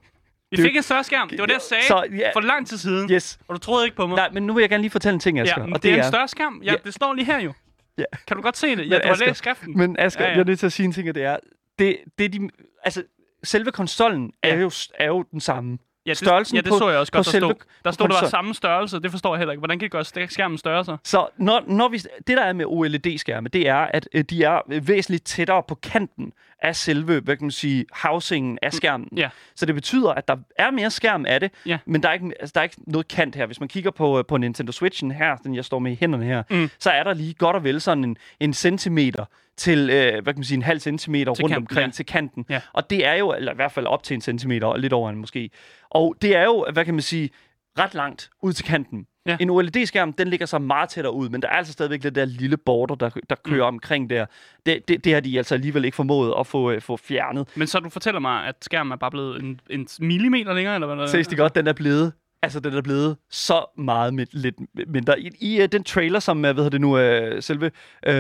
Vi 0.51 0.57
Det- 0.57 0.65
fik 0.65 0.77
en 0.77 0.83
større 0.83 1.05
skærm. 1.05 1.29
Det 1.29 1.39
var 1.41 1.47
det, 1.47 1.53
jeg 1.53 1.63
sagde 1.63 1.85
Så, 1.85 2.05
ja. 2.19 2.31
for 2.35 2.41
lang 2.41 2.67
tid 2.67 2.77
siden. 2.79 3.11
Yes. 3.11 3.39
Og 3.49 3.55
du 3.55 3.59
troede 3.61 3.85
ikke 3.85 3.97
på 3.97 4.07
mig. 4.07 4.17
Nej, 4.17 4.31
men 4.33 4.43
nu 4.47 4.53
vil 4.55 4.61
jeg 4.63 4.71
gerne 4.71 4.83
lige 4.83 4.91
fortælle 4.91 5.15
en 5.15 5.21
ting, 5.21 5.41
Asger. 5.41 5.65
ja, 5.67 5.73
og 5.75 5.83
det, 5.83 5.93
er 5.93 5.97
en 6.05 6.09
større 6.09 6.29
skærm. 6.29 6.61
Ja, 6.65 6.73
Ja. 6.73 6.77
det 6.85 6.95
står 6.95 7.15
lige 7.15 7.25
her 7.25 7.41
jo. 7.41 7.53
Ja. 7.99 8.05
Kan 8.27 8.37
du 8.37 8.43
godt 8.43 8.57
se 8.57 8.77
det? 8.77 8.79
Ja, 8.79 8.83
Men 8.83 8.91
du 9.01 9.07
har 9.07 9.15
Asger- 9.15 9.27
læst 9.27 9.39
skriften. 9.39 9.79
Men 9.79 9.97
Asger, 9.99 10.23
Ja, 10.25 10.29
ja, 10.29 10.35
jeg 10.35 10.41
er 10.41 10.45
nødt 10.45 10.59
til 10.59 10.67
at 10.67 10.73
sige 10.73 10.87
en 10.87 10.93
ting, 10.93 11.09
og 11.09 11.15
det 11.15 11.25
er... 11.25 11.37
Det, 11.79 11.97
det 12.19 12.25
er 12.25 12.29
de, 12.29 12.49
altså, 12.85 13.03
selve 13.45 13.71
konsollen 13.73 14.33
er, 14.43 14.55
Ja. 14.55 14.61
jo, 14.61 14.71
er 14.95 15.07
jo 15.07 15.23
den 15.23 15.41
samme. 15.41 15.79
Ja, 16.07 16.11
det, 16.11 16.19
størrelsen 16.19 16.57
ja, 16.57 16.61
det 16.61 16.69
på- 16.71 16.79
så 16.79 16.89
jeg 16.89 16.99
også 16.99 17.13
på 17.13 17.17
godt, 17.17 17.27
der 17.27 17.31
stod. 17.31 17.41
selve 17.41 17.55
Der 17.85 17.91
stod, 17.91 18.09
der 18.09 18.21
var 18.21 18.29
samme 18.29 18.55
størrelse. 18.55 19.01
Det 19.01 19.11
forstår 19.11 19.35
jeg 19.35 19.39
heller 19.39 19.53
ikke. 19.53 19.61
Hvordan 19.61 19.79
kan 19.79 19.85
det 19.85 19.93
gøre 19.93 20.29
skærmen 20.29 20.59
større 20.59 20.85
så? 20.85 20.97
Så 21.05 21.27
når, 21.37 21.63
når 21.67 21.89
vi, 21.89 21.97
det, 21.99 22.37
der 22.37 22.43
er 22.43 22.53
med 22.53 22.65
OLED-skærme, 22.69 23.49
det 23.49 23.69
er, 23.69 23.77
at 23.77 24.09
øh, 24.15 24.25
de 24.25 24.45
er 24.45 24.61
øh, 24.73 24.89
væsentligt 24.89 25.25
tættere 25.27 25.63
på 25.69 25.75
kanten 25.75 26.33
af 26.63 26.77
selve, 26.77 27.21
hvad 27.21 27.37
kan 27.37 27.45
man 27.45 27.51
sige, 27.51 27.85
housingen 27.93 28.59
af 28.63 28.73
skærmen. 28.73 29.09
ja. 29.17 29.29
Så 29.57 29.67
det 29.67 29.75
betyder, 29.75 30.11
at 30.11 30.29
der 30.29 30.37
er 30.59 30.71
mere 30.71 30.91
skærm 30.91 31.25
af 31.29 31.41
det, 31.41 31.51
Ja. 31.67 31.79
men 31.87 32.03
der 32.03 32.09
er, 32.09 32.13
ikke, 32.13 32.33
altså, 32.41 32.53
der 32.55 32.61
er 32.61 32.65
ikke 32.65 32.77
noget 32.87 33.09
kant 33.09 33.37
her. 33.37 33.47
Hvis 33.47 33.61
man 33.61 33.69
kigger 33.69 33.91
på, 33.91 34.19
øh, 34.19 34.25
på 34.29 34.37
Nintendo 34.37 34.73
Switchen 34.73 35.11
her, 35.11 35.37
den 35.37 35.55
jeg 35.55 35.65
står 35.65 35.79
med 35.79 35.93
i 35.93 35.97
hænderne 36.01 36.25
her, 36.25 36.43
Mm. 36.51 36.71
så 36.79 36.91
er 36.91 37.03
der 37.03 37.15
lige 37.15 37.35
godt 37.35 37.57
og 37.57 37.65
vel 37.65 37.81
sådan 37.81 38.05
en, 38.05 38.17
en 38.41 38.55
centimeter 38.55 39.25
til, 39.57 39.91
øh, 39.91 40.13
hvad 40.13 40.23
kan 40.23 40.35
man 40.37 40.45
sige, 40.45 40.57
en 40.57 40.63
halv 40.63 40.81
centimeter 40.81 41.35
Til 41.35 41.43
rundt 41.43 41.55
kanten, 41.55 41.63
omkring 41.71 41.87
ja. 41.87 41.93
til 41.93 42.07
kanten. 42.07 42.45
Ja. 42.49 42.61
Og 42.73 42.91
det 42.91 43.07
er 43.07 43.15
jo, 43.15 43.33
eller 43.35 43.53
i 43.53 43.55
hvert 43.55 43.73
fald 43.73 43.87
op 43.87 44.03
til 44.03 44.15
en 44.15 44.21
centimeter, 44.21 44.67
og 44.67 44.79
lidt 44.79 44.93
over 44.93 45.11
en 45.11 45.17
måske. 45.17 45.51
Og 45.91 46.15
det 46.23 46.37
er 46.37 46.45
jo, 46.45 46.67
hvad 46.73 46.85
kan 46.85 46.95
man 46.95 47.03
sige, 47.03 47.31
ret 47.79 47.95
langt 47.95 48.31
ud 48.43 48.53
til 48.53 48.65
kanten. 48.65 49.07
Ja. 49.31 49.37
En 49.41 49.51
OLED-skærm, 49.51 50.13
den 50.13 50.29
ligger 50.29 50.47
så 50.47 50.59
meget 50.59 50.89
tættere 50.89 51.15
ud, 51.15 51.29
men 51.29 51.43
der 51.43 51.49
er 51.49 51.53
altså 51.53 51.73
stadigvæk 51.73 52.05
lidt 52.05 52.15
der 52.15 52.25
lille 52.25 52.57
border, 52.57 52.95
der, 52.95 53.11
der 53.31 53.37
kører 53.45 53.71
mm. 53.71 53.75
omkring 53.75 54.11
der. 54.11 54.27
Det, 54.67 54.89
det, 54.89 55.05
det 55.05 55.15
har 55.15 55.21
de 55.21 55.39
altså 55.39 55.55
alligevel 55.55 55.85
ikke 55.85 55.97
formået 55.97 56.35
at 56.39 56.47
få, 56.47 56.71
øh, 56.71 56.81
få 56.81 56.97
fjernet. 56.97 57.49
Men 57.55 57.67
så 57.67 57.81
du 57.81 57.89
fortæller 57.89 58.21
mig, 58.21 58.47
at 58.47 58.55
skærmen 58.61 58.93
er 58.93 58.97
bare 58.97 59.11
blevet 59.11 59.43
en, 59.43 59.61
en 59.71 59.89
millimeter 60.01 60.55
længere, 60.55 60.75
eller 60.75 60.95
hvad? 60.95 61.09
Ses 61.09 61.29
det 61.29 61.39
godt, 61.39 61.55
den 61.55 61.67
er 61.67 61.73
blevet 61.73 62.13
Altså, 62.43 62.61
den 62.61 62.75
er 62.75 62.83
blevet 62.83 63.17
så 63.31 63.65
meget 63.79 64.15
mit, 64.15 64.35
lidt 64.35 64.55
mindre. 64.87 65.21
I, 65.21 65.31
i 65.41 65.63
uh, 65.63 65.69
den 65.73 65.85
trailer, 65.85 66.21
som, 66.21 66.37
uh, 66.37 66.43
hvad 66.43 66.55
hedder 66.55 66.71
det 66.71 66.81
nu, 66.81 66.89
uh, 66.97 67.41
selve, 67.41 67.67
uh, 67.67 68.13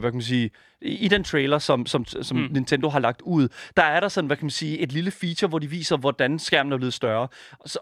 kan 0.00 0.12
man 0.12 0.22
sige, 0.22 0.50
i, 0.82 1.08
den 1.08 1.24
trailer, 1.24 1.58
som, 1.58 1.86
som, 1.86 2.04
som 2.04 2.36
Mm. 2.36 2.48
Nintendo 2.50 2.88
har 2.88 2.98
lagt 2.98 3.22
ud, 3.22 3.48
der 3.76 3.82
er 3.82 4.00
der 4.00 4.08
sådan, 4.08 4.26
hvad 4.26 4.36
kan 4.36 4.44
man 4.44 4.50
sige, 4.50 4.78
et 4.78 4.92
lille 4.92 5.10
feature, 5.10 5.48
hvor 5.48 5.58
de 5.58 5.66
viser, 5.70 5.96
hvordan 5.96 6.38
skærmen 6.38 6.72
er 6.72 6.76
blevet 6.76 6.94
større. 6.94 7.28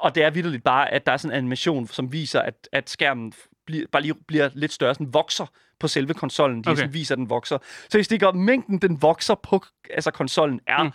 Og, 0.01 0.15
det 0.15 0.23
er 0.23 0.31
vitterligt 0.31 0.65
bare, 0.65 0.93
at 0.93 1.07
der 1.07 1.13
er 1.13 1.17
sådan 1.17 1.33
en 1.35 1.39
animation, 1.39 1.87
som 1.87 2.13
viser, 2.13 2.41
at, 2.41 2.69
at 2.73 2.91
skærmen 2.91 3.33
bliver, 3.67 3.87
bare 3.93 4.03
lige 4.03 4.15
bliver 4.29 4.51
lidt 4.55 4.73
større, 4.73 4.95
sådan 4.95 5.15
vokser 5.15 5.47
på 5.81 5.89
selve 5.89 6.15
konsollen. 6.15 6.65
De 6.65 6.69
Okay. 6.69 6.77
sådan 6.77 6.95
viser, 6.95 7.15
at 7.15 7.19
den 7.19 7.31
vokser. 7.31 7.59
Så 7.89 7.99
I 7.99 8.03
stikker 8.03 8.33
mængden, 8.33 8.79
den 8.79 9.03
vokser 9.03 9.35
på 9.35 9.65
altså 9.95 10.11
konsollen, 10.11 10.61
er 10.67 10.83
Mm. 10.83 10.91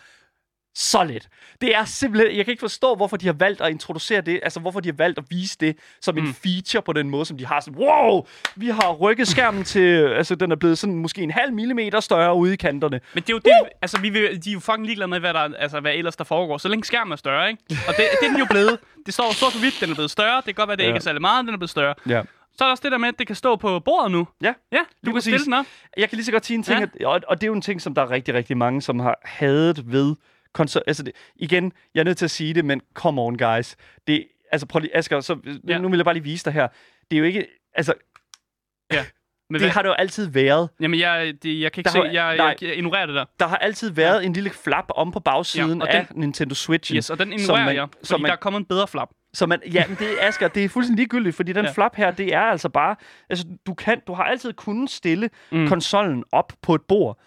Så 0.75 1.03
let. 1.03 1.27
Det 1.61 1.75
er 1.75 1.85
simpelthen... 1.85 2.37
Jeg 2.37 2.45
kan 2.45 2.51
ikke 2.51 2.59
forstå, 2.61 2.95
hvorfor 2.95 3.17
de 3.17 3.25
har 3.25 3.33
valgt 3.33 3.61
at 3.61 3.69
introducere 3.71 4.21
det. 4.21 4.39
Altså, 4.43 4.59
hvorfor 4.59 4.79
de 4.79 4.89
har 4.89 4.93
valgt 4.97 5.17
at 5.19 5.23
vise 5.29 5.57
det 5.59 5.77
som 6.01 6.17
en 6.17 6.23
Mm. 6.23 6.33
feature 6.33 6.81
på 6.81 6.93
den 6.93 7.09
måde, 7.09 7.25
som 7.25 7.37
de 7.37 7.45
har. 7.45 7.59
Sådan, 7.59 7.79
wow! 7.79 8.25
Vi 8.55 8.67
har 8.67 8.93
rykket 8.93 9.27
skærmen 9.27 9.63
til... 9.63 10.07
Altså, 10.07 10.35
den 10.35 10.51
er 10.51 10.55
blevet 10.55 10.77
sådan 10.77 10.95
måske 10.95 11.21
en 11.21 11.31
halv 11.31 11.53
millimeter 11.53 11.99
større 11.99 12.35
ude 12.35 12.53
i 12.53 12.55
kanterne. 12.55 12.99
Men 13.13 13.23
det 13.23 13.29
er 13.29 13.33
jo 13.33 13.39
det, 13.39 13.51
altså, 13.81 13.99
vi 14.01 14.09
vil, 14.09 14.43
de 14.43 14.49
er 14.49 14.53
jo 14.53 14.59
fucking 14.59 14.85
ligeglade 14.85 15.07
med, 15.07 15.19
hvad, 15.19 15.33
der, 15.33 15.49
altså, 15.59 15.79
hvad 15.79 15.93
ellers 15.93 16.15
der 16.15 16.23
foregår, 16.23 16.57
så 16.57 16.67
længe 16.67 16.83
skærmen 16.85 17.11
er 17.11 17.15
større, 17.15 17.49
ikke? 17.49 17.63
Og 17.69 17.93
det, 17.97 18.05
det 18.21 18.27
er 18.27 18.31
den 18.31 18.39
jo 18.39 18.45
blevet. 18.49 18.77
Det 19.05 19.13
står 19.13 19.33
sort 19.33 19.53
på 19.53 19.59
hvidt, 19.59 19.75
den 19.81 19.89
er 19.89 19.95
blevet 19.95 20.11
større. 20.11 20.35
Det 20.37 20.45
kan 20.45 20.53
godt 20.55 20.67
være, 20.67 20.77
det 20.77 20.83
Ja. 20.83 20.87
ikke 20.87 20.97
er 20.97 21.01
særlig 21.01 21.21
meget, 21.21 21.45
den 21.45 21.53
er 21.53 21.57
blevet 21.57 21.69
større. 21.69 21.93
Ja. 22.09 22.21
Så 22.57 22.63
er 22.63 22.67
der 22.67 22.71
også 22.71 22.81
det 22.83 22.91
der 22.91 22.97
med, 22.97 23.07
at 23.09 23.15
det 23.19 23.27
kan 23.27 23.35
stå 23.35 23.55
på 23.55 23.79
bordet 23.79 24.11
nu. 24.11 24.27
Ja, 24.41 24.53
Ja, 24.71 24.77
du 24.77 24.83
kan 25.03 25.13
præcis. 25.13 25.23
stille 25.33 25.45
den 25.45 25.53
op. 25.53 25.65
Jeg 25.97 26.09
kan 26.09 26.15
lige 26.15 26.25
så 26.25 26.31
godt 26.31 26.45
sige 26.45 26.57
en 26.57 26.63
ting, 26.63 26.79
ja. 26.79 26.85
at, 26.99 27.05
og, 27.05 27.21
og 27.27 27.41
det 27.41 27.43
er 27.43 27.47
jo 27.47 27.53
en 27.53 27.61
ting, 27.61 27.81
som 27.81 27.95
der 27.95 28.01
er 28.01 28.09
rigtig, 28.11 28.33
rigtig 28.33 28.57
mange, 28.57 28.81
som 28.81 28.99
har 28.99 29.19
hadet 29.23 29.91
ved 29.91 30.15
konsol... 30.55 30.81
Altså, 30.87 31.03
det, 31.03 31.13
igen, 31.35 31.71
jeg 31.93 31.99
er 31.99 32.03
nødt 32.05 32.17
til 32.17 32.25
at 32.25 32.31
sige 32.31 32.53
det, 32.53 32.65
men 32.65 32.81
come 32.93 33.21
on, 33.21 33.37
guys. 33.37 33.75
Det, 34.07 34.27
altså, 34.51 34.67
prøv 34.67 34.79
lige, 34.79 34.97
Asger, 34.97 35.19
så, 35.19 35.37
Ja. 35.45 35.51
ja. 35.67 35.77
nu 35.77 35.89
vil 35.89 35.97
jeg 35.97 36.05
bare 36.05 36.13
lige 36.15 36.23
vise 36.23 36.45
dig 36.45 36.53
her. 36.53 36.67
Det 37.11 37.17
er 37.17 37.19
jo 37.19 37.25
ikke... 37.25 37.45
Altså, 37.73 37.93
Men 39.49 39.53
det 39.53 39.61
hvad, 39.61 39.69
har 39.69 39.81
det 39.81 39.89
jo 39.89 39.93
altid 39.93 40.27
været. 40.29 40.69
Jamen, 40.79 40.99
jeg, 40.99 41.33
det, 41.43 41.59
jeg 41.61 41.71
kan 41.71 41.79
ikke 41.81 41.87
Der 41.87 41.91
se, 41.91 41.97
har- 41.97 42.05
jeg, 42.05 42.37
nej. 42.37 42.55
jeg, 42.61 42.75
ignorerer 42.77 43.05
det 43.05 43.15
der. 43.15 43.25
Der 43.39 43.47
har 43.47 43.57
altid 43.57 43.89
været 43.91 44.21
ja. 44.21 44.25
en 44.25 44.33
lille 44.33 44.49
flap 44.49 44.85
om 44.95 45.11
på 45.11 45.19
bagsiden 45.19 45.69
Ja, 45.69 45.75
ja, 45.75 45.81
og 45.81 45.93
af 45.95 46.07
Nintendo 46.15 46.55
Switchen. 46.55 46.97
Yes, 46.97 47.09
og 47.09 47.19
den 47.19 47.27
som 47.27 47.39
ignorerer 47.39 47.65
man- 47.65 47.75
jeg, 47.75 47.87
som 48.03 48.15
fordi 48.15 48.21
man- 48.21 48.29
der 48.29 48.35
er 48.35 48.39
kommet 48.39 48.59
en 48.59 48.65
bedre 48.65 48.87
flap. 48.87 49.09
Så 49.33 49.45
man, 49.45 49.61
ja, 49.73 49.83
men 49.87 49.97
det 49.99 50.07
er 50.11 50.27
Asger, 50.27 50.47
det 50.47 50.65
er 50.65 50.69
fuldstændig 50.69 50.97
ligegyldigt, 51.03 51.35
fordi 51.35 51.53
den 51.53 51.63
Ja. 51.65 51.69
ja. 51.69 51.73
flap 51.73 51.95
her, 51.95 52.11
det 52.11 52.33
er 52.33 52.39
altså 52.41 52.69
bare, 52.69 52.95
altså 53.29 53.45
du 53.67 53.73
kan, 53.73 54.01
du 54.07 54.13
har 54.13 54.23
altid 54.23 54.53
kunnet 54.53 54.89
stille 54.89 55.29
mm. 55.51 55.67
konsollen 55.67 56.23
op 56.31 56.53
på 56.61 56.75
et 56.75 56.81
bord. 56.81 57.19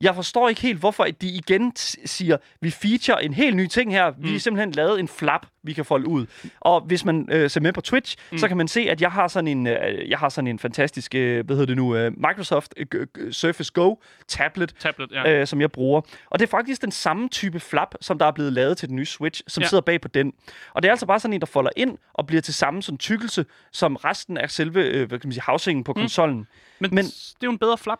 Jeg 0.00 0.14
forstår 0.14 0.48
ikke 0.48 0.60
helt, 0.60 0.78
hvorfor 0.78 1.04
de 1.20 1.28
igen 1.28 1.72
siger, 2.04 2.36
vi 2.60 2.70
feature 2.70 3.24
en 3.24 3.34
helt 3.34 3.56
ny 3.56 3.66
ting 3.66 3.92
her. 3.92 4.10
Vi 4.10 4.16
Mm. 4.26 4.32
har 4.32 4.38
simpelthen 4.38 4.72
lavet 4.72 5.00
en 5.00 5.08
flap, 5.08 5.46
vi 5.62 5.72
kan 5.72 5.84
folde 5.84 6.08
ud. 6.08 6.26
Og 6.60 6.80
hvis 6.80 7.04
man 7.04 7.28
øh, 7.32 7.50
ser 7.50 7.60
med 7.60 7.72
på 7.72 7.80
Twitch, 7.80 8.16
Mm. 8.18 8.34
mm. 8.34 8.38
så 8.38 8.48
kan 8.48 8.56
man 8.56 8.68
se, 8.68 8.80
at 8.80 9.00
jeg 9.00 9.12
har 9.12 9.28
sådan 9.28 9.48
en, 9.48 9.66
øh, 9.66 10.08
jeg 10.10 10.18
har 10.18 10.28
sådan 10.28 10.48
en 10.48 10.58
fantastisk, 10.58 11.14
øh, 11.14 11.46
hvad 11.46 11.56
hedder 11.56 11.66
det 11.66 11.76
nu, 11.76 11.96
øh, 11.96 12.12
Microsoft 12.16 12.74
øh, 12.76 13.32
Surface 13.32 13.72
Go 13.72 13.94
tablet, 14.28 14.74
Tablet, 14.80 15.10
ja. 15.12 15.32
øh, 15.40 15.46
som 15.46 15.60
jeg 15.60 15.72
bruger. 15.72 16.00
Og 16.30 16.38
det 16.38 16.46
er 16.46 16.50
faktisk 16.50 16.82
den 16.82 16.92
samme 16.92 17.28
type 17.28 17.60
flap, 17.60 17.94
som 18.00 18.18
der 18.18 18.26
er 18.26 18.32
blevet 18.32 18.52
lavet 18.52 18.78
til 18.78 18.88
den 18.88 18.96
nye 18.96 19.06
Switch, 19.06 19.42
som 19.48 19.62
Ja. 19.62 19.68
sidder 19.68 19.82
bag 19.82 20.00
på 20.00 20.08
den. 20.08 20.32
Og 20.74 20.82
det 20.82 20.88
er 20.88 20.92
altså 20.92 21.06
bare 21.06 21.20
sådan 21.20 21.32
en, 21.34 21.40
der 21.40 21.46
folder 21.46 21.70
ind 21.76 21.98
og 22.14 22.26
bliver 22.26 22.42
til 22.42 22.54
samme 22.54 22.82
sådan 22.82 22.98
tykkelse, 22.98 23.44
som 23.72 23.96
resten 23.96 24.36
af 24.36 24.50
selve 24.50 24.84
øh, 24.84 25.08
hvad 25.08 25.18
kan 25.18 25.28
man 25.28 25.32
sige, 25.32 25.42
housingen 25.46 25.84
på 25.84 25.92
Mm. 25.92 26.00
konsollen. 26.00 26.46
Men- 26.80 26.94
men, 26.94 27.04
det 27.04 27.12
er 27.42 27.46
jo 27.46 27.50
en 27.50 27.58
bedre 27.58 27.78
flap. 27.78 27.98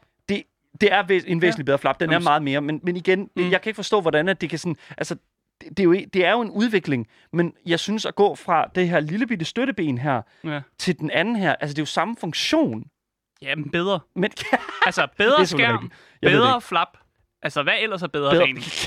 Det, 0.81 0.93
er 0.93 1.03
en 1.27 1.43
væsentlig 1.43 1.67
bedre 1.67 1.79
flap. 1.79 2.01
Den 2.01 2.13
er 2.13 2.19
meget 2.19 2.43
mere. 2.43 2.61
Men, 2.61 2.81
men 2.83 2.97
igen, 2.97 3.31
Mm. 3.37 3.51
jeg 3.51 3.63
kan 3.63 3.71
ikke 3.71 3.77
forstå, 3.77 4.01
hvordan 4.01 4.29
at 4.29 4.41
det 4.41 4.51
kan 4.51 4.59
sådan... 4.59 4.77
Altså, 4.99 5.15
det, 5.61 5.69
det, 5.71 5.79
er 5.81 5.85
jo, 5.85 5.93
ikke- 5.93 6.11
det 6.13 6.25
er 6.25 6.31
jo 6.33 6.41
en 6.41 6.51
udvikling, 6.51 7.07
men 7.33 7.53
jeg 7.67 7.81
synes 7.81 8.07
at 8.07 8.15
gå 8.15 8.35
fra 8.35 8.65
det 8.75 8.89
her 8.89 9.01
lille 9.01 9.27
bitte 9.27 9.45
støtteben 9.45 9.99
her 9.99 10.23
Ja. 10.45 10.61
til 10.79 10.99
den 10.99 11.11
anden 11.11 11.37
her, 11.37 11.55
altså 11.61 11.75
det 11.75 11.79
er 11.79 11.83
jo 11.83 11.87
samme 11.87 12.17
funktion. 12.21 12.85
Jamen, 13.43 13.71
bedre. 13.71 14.01
Men 14.15 14.31
Altså, 14.87 15.07
bedre 15.19 15.47
skærm, 15.57 15.91
bedre 16.23 16.61
flap. 16.61 16.99
Altså, 17.47 17.63
hvad 17.63 17.73
ellers 17.83 18.03
er 18.03 18.07
bedre, 18.07 18.31
bedre, 18.31 18.45
rent? 18.45 18.87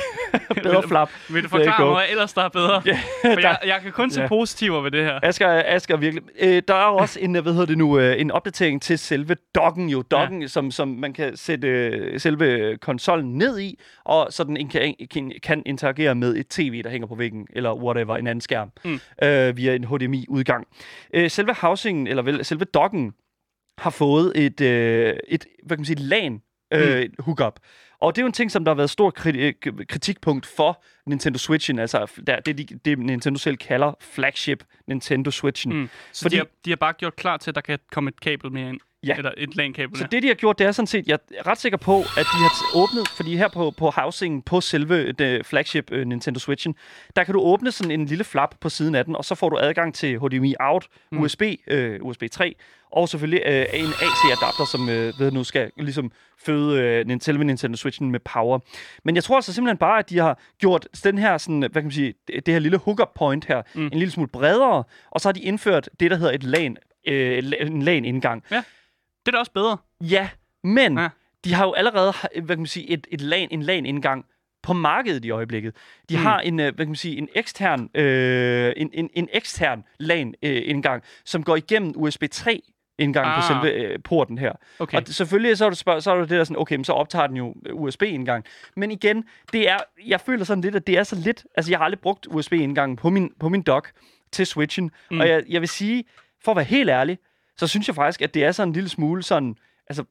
bedre 0.64 0.84
flap. 0.88 1.10
Vil 1.30 1.44
du 1.44 1.48
There 1.48 1.60
you 1.66 1.72
forklare 1.72 1.86
mig, 1.90 1.96
hvad 1.96 2.06
ellers 2.10 2.34
der 2.34 2.42
er 2.42 2.50
bedre? 2.50 2.82
Ja, 2.86 3.00
For 3.24 3.40
jeg, 3.40 3.58
jeg 3.66 3.80
kan 3.84 3.92
kun 3.92 4.12
se 4.12 4.22
Ja. 4.22 4.28
positiver 4.28 4.82
ved 4.82 4.92
det 4.92 5.06
her. 5.06 5.20
Asger, 5.24 5.64
Asger 5.66 5.98
virkelig. 5.98 6.24
Øh, 6.40 6.62
der 6.68 6.74
er 6.76 6.88
jo 6.92 6.96
også 7.04 7.20
en, 7.20 7.32
hvad 7.36 7.54
hedder 7.54 7.66
det 7.66 7.78
nu, 7.78 8.00
øh, 8.00 8.22
en 8.22 8.32
opdatering 8.32 8.82
til 8.82 9.00
selve 9.00 9.36
docken 9.56 9.90
jo. 9.90 10.02
Docken, 10.02 10.42
ja. 10.42 10.48
som, 10.48 10.72
som 10.72 10.88
man 10.88 11.14
kan 11.14 11.38
sætte 11.38 11.68
øh, 11.68 12.20
selve 12.20 12.78
konsollen 12.78 13.38
ned 13.38 13.60
i, 13.60 13.80
og 14.06 14.28
så 14.30 14.44
den 14.44 14.70
kan, 14.70 14.96
kan, 15.12 15.32
kan 15.44 15.64
interagere 15.66 16.16
med 16.16 16.36
et 16.36 16.48
tv, 16.48 16.84
der 16.84 16.90
hænger 16.90 17.08
på 17.08 17.16
væggen, 17.16 17.48
eller 17.54 17.74
whatever, 17.76 18.18
en 18.18 18.28
anden 18.28 18.42
skærm, 18.42 18.72
Mm. 18.86 19.00
øh, 19.24 19.58
via 19.58 19.76
en 19.76 19.84
HDMI-udgang. 19.84 20.68
Øh, 21.14 21.30
selve 21.30 21.54
housingen, 21.62 22.08
eller 22.08 22.24
vel, 22.24 22.46
selve 22.46 22.66
docken, 22.66 23.14
har 23.78 23.90
fået 23.90 24.32
et, 24.36 24.62
øh, 24.62 25.14
et 25.28 25.46
hvad 25.66 25.78
kan 25.78 25.82
man 25.82 25.86
sige, 25.86 26.00
LAN 26.00 26.42
øh, 26.74 27.02
Mm. 27.02 27.24
hookup. 27.24 27.60
Og 28.02 28.16
det 28.16 28.22
er 28.22 28.24
jo 28.24 28.28
en 28.28 28.34
ting, 28.34 28.52
som 28.52 28.66
der 28.66 28.72
har 28.72 28.76
været 28.76 28.90
stor 28.90 29.12
kriti- 29.20 29.86
kritikpunkt 29.86 30.46
for 30.46 30.84
Nintendo 31.06 31.40
Switchen, 31.40 31.80
altså 31.80 32.12
der, 32.28 32.40
det, 32.40 32.58
de, 32.58 32.66
det 32.86 33.00
Nintendo 33.00 33.40
selv 33.40 33.58
kalder 33.58 33.94
flagship 34.02 34.64
Nintendo 34.88 35.32
Switchen. 35.32 35.74
Mm. 35.74 35.90
Så 36.12 36.22
Fordi- 36.22 36.36
de, 36.36 36.40
har, 36.40 36.48
de 36.66 36.70
har 36.72 36.76
bare 36.78 36.94
gjort 36.94 37.16
klar 37.16 37.38
til, 37.38 37.52
at 37.52 37.56
der 37.56 37.62
kan 37.62 37.80
komme 37.92 38.08
et 38.08 38.20
kabel 38.22 38.52
mere 38.52 38.70
ind. 38.70 38.80
Ja. 39.04 39.16
Eller 39.18 39.32
et 39.38 39.56
LAN-kabel. 39.56 39.98
Så 39.98 40.08
det, 40.12 40.24
de 40.24 40.28
har 40.28 40.36
gjort, 40.36 40.60
det 40.60 40.68
er 40.68 40.72
sådan 40.72 40.88
set, 40.88 41.08
jeg 41.08 41.20
er 41.38 41.48
ret 41.48 41.58
sikker 41.58 41.78
på, 41.78 42.00
at 42.00 42.06
de 42.34 42.38
har 42.38 42.52
åbnet, 42.76 43.08
fordi 43.08 43.36
her 43.38 43.48
på, 43.48 43.72
på 43.78 43.90
housingen, 43.90 44.42
på 44.42 44.62
selve 44.62 45.12
det 45.12 45.46
flagship 45.46 45.92
uh, 45.92 45.98
Nintendo 45.98 46.40
Switchen, 46.40 46.76
der 47.16 47.24
kan 47.24 47.34
du 47.34 47.42
åbne 47.42 47.72
sådan 47.72 47.92
en 47.92 48.06
lille 48.06 48.24
flap 48.24 48.56
på 48.62 48.70
siden 48.70 48.96
af 48.96 49.06
den, 49.06 49.16
og 49.16 49.26
så 49.26 49.36
får 49.36 49.50
du 49.50 49.58
adgang 49.58 49.94
til 49.96 50.20
HDMI 50.20 50.56
out, 50.60 50.88
Mm. 51.12 51.18
USB, 51.22 51.42
uh, 51.74 51.78
USB 52.02 52.24
3, 52.32 52.56
og 52.92 53.10
selvfølgelig 53.10 53.42
uh, 53.48 53.80
en 53.80 53.86
AC-adapter, 53.86 54.66
som 54.72 54.82
uh, 54.82 55.20
ved 55.20 55.32
nu 55.32 55.44
skal 55.44 55.72
ligesom 55.78 56.12
føde 56.46 57.04
uh, 57.12 57.18
selve 57.22 57.44
Nintendo 57.44 57.78
Switchen 57.78 58.12
med 58.12 58.20
power. 58.20 58.60
Men 59.04 59.16
jeg 59.16 59.24
tror 59.24 59.36
altså 59.36 59.54
simpelthen 59.54 59.78
bare, 59.78 60.00
at 60.00 60.10
de 60.10 60.18
har 60.20 60.40
gjort 60.60 60.88
den 61.04 61.18
her, 61.18 61.38
sådan, 61.38 61.60
hvad 61.60 61.70
kan 61.70 61.84
man 61.84 61.92
sige, 61.92 62.14
det 62.28 62.48
her 62.48 62.60
lille 62.60 62.78
hookup 62.78 63.14
point 63.16 63.46
her, 63.46 63.62
Mm. 63.76 63.86
en 63.86 64.00
lille 64.00 64.12
smule 64.12 64.30
bredere, 64.30 64.84
og 65.12 65.22
så 65.22 65.28
har 65.28 65.34
de 65.34 65.40
indført 65.42 65.90
det, 66.00 66.12
der 66.12 66.18
hedder 66.18 66.32
et 66.34 66.44
LAN, 66.44 66.78
øh, 67.08 67.44
en 67.62 67.82
LAN-indgang. 67.82 68.44
Det 68.50 69.28
er 69.28 69.32
da 69.32 69.38
også 69.38 69.52
bedre. 69.52 69.78
Ja, 70.02 70.30
men 70.64 70.98
Ja. 70.98 71.02
ja. 71.02 71.10
de 71.44 71.54
har 71.54 71.66
jo 71.66 71.74
allerede 71.74 72.14
hvad 72.36 72.48
kan 72.56 72.58
man 72.60 72.66
sige, 72.68 72.90
et, 72.90 73.08
et 73.12 73.22
LAN, 73.22 73.48
en 73.52 73.64
LAN-indgang 73.64 74.26
på 74.64 74.74
markedet 74.74 75.26
i 75.26 75.30
øjeblikket. 75.30 75.76
De 76.10 76.18
Mm. 76.18 76.24
har 76.24 76.40
en, 76.40 76.60
øh, 76.60 76.66
hvad 76.66 76.86
kan 76.86 76.88
man 76.88 76.96
sige, 76.96 77.18
en 77.18 77.30
ekstern, 77.36 77.90
øh, 77.96 78.74
en, 78.78 78.90
en, 78.94 79.10
en 79.14 79.30
ekstern 79.34 79.84
LAN-indgang, 80.00 81.04
som 81.26 81.44
går 81.44 81.56
igennem 81.56 81.94
USB 81.96 82.24
3 82.32 82.62
indgang 83.00 83.28
ah. 83.28 83.42
på 83.42 83.48
selve 83.48 83.74
øh, 83.74 84.00
porten 84.04 84.38
her. 84.38 84.52
Okay. 84.80 84.98
Og 84.98 85.08
selvfølgelig 85.08 85.58
så 85.58 85.66
er, 85.66 85.70
det, 85.70 85.78
spørg- 85.78 86.02
så 86.02 86.12
er 86.12 86.20
det 86.20 86.30
det 86.30 86.38
der 86.38 86.44
sådan, 86.44 86.58
okay, 86.58 86.76
men 86.76 86.84
så 86.84 86.94
optager 86.94 87.28
den 87.28 87.38
jo 87.38 87.56
USB-indgang. 87.74 88.46
Men 88.76 88.92
igen, 88.92 89.24
det 89.54 89.70
er, 89.70 89.78
jeg 90.08 90.22
føler 90.22 90.46
sådan 90.46 90.62
lidt, 90.62 90.76
at 90.76 90.88
det 90.88 90.98
er 90.98 91.04
så 91.04 91.16
lidt, 91.16 91.46
altså 91.56 91.72
jeg 91.72 91.80
har 91.80 91.86
aldrig 91.86 92.00
brugt 92.00 92.28
USB-indgangen 92.28 92.96
på 92.96 93.10
min, 93.10 93.32
på 93.40 93.50
min 93.50 93.62
dock. 93.62 93.92
til 94.32 94.46
Switchen. 94.46 94.92
Mm. 95.12 95.20
Og 95.20 95.28
jeg, 95.28 95.44
jeg 95.50 95.62
vil 95.62 95.70
sige, 95.70 96.04
for 96.44 96.52
at 96.52 96.56
være 96.56 96.66
helt 96.66 96.90
ærlig, 96.90 97.18
så 97.58 97.68
synes 97.68 97.88
jeg 97.88 97.96
faktisk, 97.96 98.22
at 98.22 98.34
det 98.34 98.44
er 98.44 98.52
sådan 98.52 98.70
en 98.70 98.74
lille 98.74 98.90
smule 98.90 99.24
sådan... 99.24 99.56
Altså, 99.88 100.04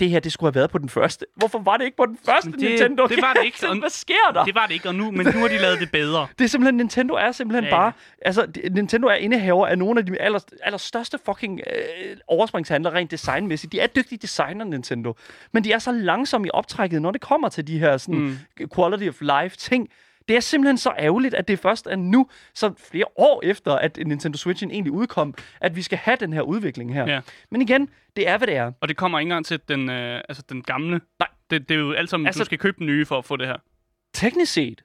det- 0.00 0.10
her, 0.10 0.20
det 0.20 0.32
skulle 0.32 0.48
have 0.48 0.54
været 0.54 0.70
på 0.70 0.78
den 0.78 0.88
første. 0.88 1.26
Hvorfor 1.36 1.58
var 1.58 1.76
det 1.76 1.84
ikke 1.84 1.96
på 1.96 2.06
den 2.06 2.18
første 2.26 2.50
Men 2.50 2.60
det- 2.60 2.68
Nintendo? 2.70 3.06
det 3.06 3.22
var 3.22 3.32
det 3.32 3.44
ikke. 3.44 3.58
Sådan, 3.58 3.78
Hvad 3.86 3.90
sker 3.90 4.14
der? 4.34 4.44
Det 4.44 4.54
var 4.54 4.66
det 4.66 4.74
ikke, 4.74 4.88
og 4.88 4.94
nu, 4.94 5.10
men 5.10 5.26
nu 5.34 5.40
har 5.40 5.48
de 5.48 5.58
lavet 5.58 5.80
det 5.80 5.90
bedre. 5.92 6.26
Det 6.38 6.44
er 6.44 6.48
simpelthen, 6.48 6.76
Nintendo 6.76 7.14
er 7.14 7.32
simpelthen 7.32 7.64
Ja, 7.64 7.70
bare... 7.70 7.92
Altså, 8.24 8.46
Nintendo 8.70 9.08
er 9.08 9.14
indehaver 9.14 9.66
af 9.66 9.78
nogle 9.78 10.00
af 10.00 10.06
de 10.06 10.20
aller, 10.20 10.40
allerstørste 10.62 11.18
fucking 11.26 11.60
øh, 11.66 12.16
overspringshandler 12.26 12.94
rent 12.94 13.10
designmæssigt. 13.10 13.72
De 13.72 13.80
er 13.80 13.86
dygtige 13.86 14.18
designer, 14.18 14.64
Nintendo. 14.64 15.14
Men 15.52 15.64
de 15.64 15.72
er 15.72 15.78
så 15.78 15.92
langsomme 15.92 16.46
i 16.46 16.50
optrækket, 16.54 17.02
når 17.02 17.10
det 17.10 17.20
kommer 17.20 17.48
til 17.48 17.66
de 17.66 17.78
her 17.78 17.96
sådan, 17.96 18.20
mm. 18.60 18.68
quality 18.74 19.08
of 19.08 19.20
life 19.42 19.56
ting. 19.56 19.88
Det 20.28 20.36
er 20.36 20.40
simpelthen 20.40 20.78
så 20.78 20.92
ærgerligt, 20.98 21.34
at 21.34 21.48
det 21.48 21.58
først 21.58 21.86
er 21.86 21.96
nu, 21.96 22.28
så 22.54 22.72
flere 22.78 23.04
år 23.16 23.40
efter, 23.44 23.72
at 23.72 23.98
Nintendo 24.06 24.38
Switchen 24.38 24.70
egentlig 24.70 24.92
udkom, 24.92 25.34
at 25.60 25.76
vi 25.76 25.82
skal 25.82 25.98
have 25.98 26.16
den 26.20 26.32
her 26.32 26.42
udvikling 26.42 26.94
her. 26.94 27.06
Ja. 27.06 27.20
Men 27.50 27.62
igen, 27.62 27.88
det 28.16 28.28
er, 28.28 28.38
hvad 28.38 28.46
det 28.46 28.56
er. 28.56 28.72
Og 28.80 28.88
det 28.88 28.96
kommer 28.96 29.18
ikke 29.18 29.28
engang 29.28 29.46
til 29.46 29.60
den, 29.68 29.90
øh, 29.90 30.20
altså 30.28 30.42
den 30.48 30.62
gamle. 30.62 31.00
Nej. 31.18 31.28
Det, 31.50 31.68
det 31.68 31.74
er 31.74 31.78
jo 31.78 31.92
alt 31.92 32.10
sammen, 32.10 32.26
altså, 32.26 32.40
du 32.40 32.44
skal 32.44 32.58
købe 32.58 32.78
den 32.78 32.86
nye 32.86 33.06
for 33.06 33.18
at 33.18 33.24
få 33.24 33.36
det 33.36 33.46
her. 33.46 33.56
Teknisk 34.14 34.52
set. 34.52 34.82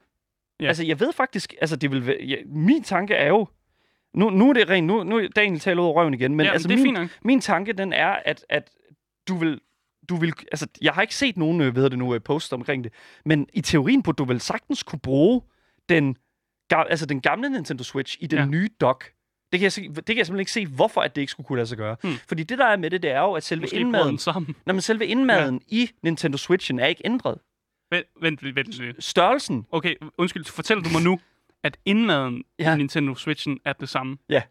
Ja. 0.60 0.68
Altså, 0.68 0.86
jeg 0.86 1.00
ved 1.00 1.14
faktisk, 1.14 1.54
altså, 1.62 1.76
det 1.76 1.92
vil 1.92 2.08
være, 2.08 2.18
ja, 2.22 2.36
min 2.46 2.84
tanke 2.84 3.14
er 3.14 3.28
jo, 3.28 3.48
nu, 4.14 4.30
nu 4.30 4.50
er 4.50 4.54
det 4.54 4.70
rent, 4.70 4.88
nu, 4.88 5.04
nu 5.04 5.28
Daniel 5.36 5.60
taler 5.60 5.82
ud 5.82 5.88
af 5.88 5.96
røven 5.96 6.14
igen, 6.14 6.36
men 6.36 6.46
ja, 6.46 6.52
altså, 6.52 6.68
det 6.68 6.80
er 6.80 6.84
min, 6.84 7.10
min 7.24 7.42
tanke, 7.42 7.74
den 7.74 7.94
er, 7.94 8.08
at, 8.26 8.46
at 8.50 8.72
du 9.28 9.36
vil, 9.36 9.60
du 10.10 10.16
vil, 10.16 10.34
altså, 10.52 10.68
jeg 10.82 10.94
har 10.94 11.02
ikke 11.02 11.16
set 11.16 11.38
nogen, 11.38 11.62
øh, 11.62 11.72
hvad 11.72 11.74
hedder 11.84 11.90
det 11.90 12.00
nu, 12.00 12.14
øh, 12.14 12.22
post 12.22 12.54
omkring 12.54 12.84
det, 12.84 12.94
men 13.26 13.48
i 13.54 13.62
teorien 13.62 14.04
burde 14.04 14.16
du 14.16 14.24
vel 14.26 14.42
sagtens 14.42 14.84
kunne 14.84 15.00
bruge 15.00 15.42
den, 15.90 16.18
altså, 16.72 17.06
den 17.06 17.22
gamle 17.22 17.50
Nintendo 17.50 17.84
Switch 17.84 18.18
i 18.20 18.28
den 18.28 18.38
Ja. 18.38 18.44
ja. 18.44 18.50
nye 18.50 18.70
dock. 18.82 19.12
Det 19.52 19.60
kan, 19.60 19.72
jeg, 19.78 19.96
det 19.96 20.06
kan 20.06 20.18
jeg 20.18 20.26
simpelthen 20.26 20.40
ikke 20.40 20.52
se, 20.52 20.66
hvorfor 20.68 21.02
at 21.02 21.16
det 21.16 21.22
ikke 21.22 21.32
skulle 21.32 21.48
kunne 21.48 21.58
lade 21.58 21.68
sig 21.68 21.78
gøre. 21.78 21.96
Hmm. 22.04 22.14
Fordi 22.28 22.44
det, 22.44 22.58
der 22.58 22.66
er 22.66 22.78
med 22.78 22.90
det, 22.90 23.04
det 23.04 23.12
er 23.12 23.20
jo, 23.20 23.34
at 23.34 23.44
selve 23.44 23.62
Måske 23.62 23.76
indmaden, 23.76 24.08
den 24.10 24.18
sammen. 24.18 24.56
nej, 24.66 24.74
men 24.74 24.82
selve 24.82 25.06
indmaden 25.08 25.62
ja. 25.72 25.76
i 25.78 25.90
Nintendo 26.04 26.38
Switchen 26.38 26.80
er 26.80 26.86
ikke 26.86 27.02
ændret. 27.06 27.38
Vent, 27.92 28.08
vent, 28.22 28.44
vent, 28.56 28.80
lidt. 28.80 29.04
Størrelsen, 29.04 29.66
Okay, 29.72 29.96
undskyld, 30.18 30.46
fortæller 30.46 30.84
du 30.84 30.90
mig 30.90 31.02
nu, 31.04 31.20
at 31.64 31.78
indmaden 31.86 32.44
ja. 32.60 32.64
Ja. 32.64 32.74
i 32.74 32.78
Nintendo 32.78 33.16
Switchen 33.16 33.60
er 33.66 33.74
det 33.74 33.90
samme? 33.90 34.18
er, 34.30 34.42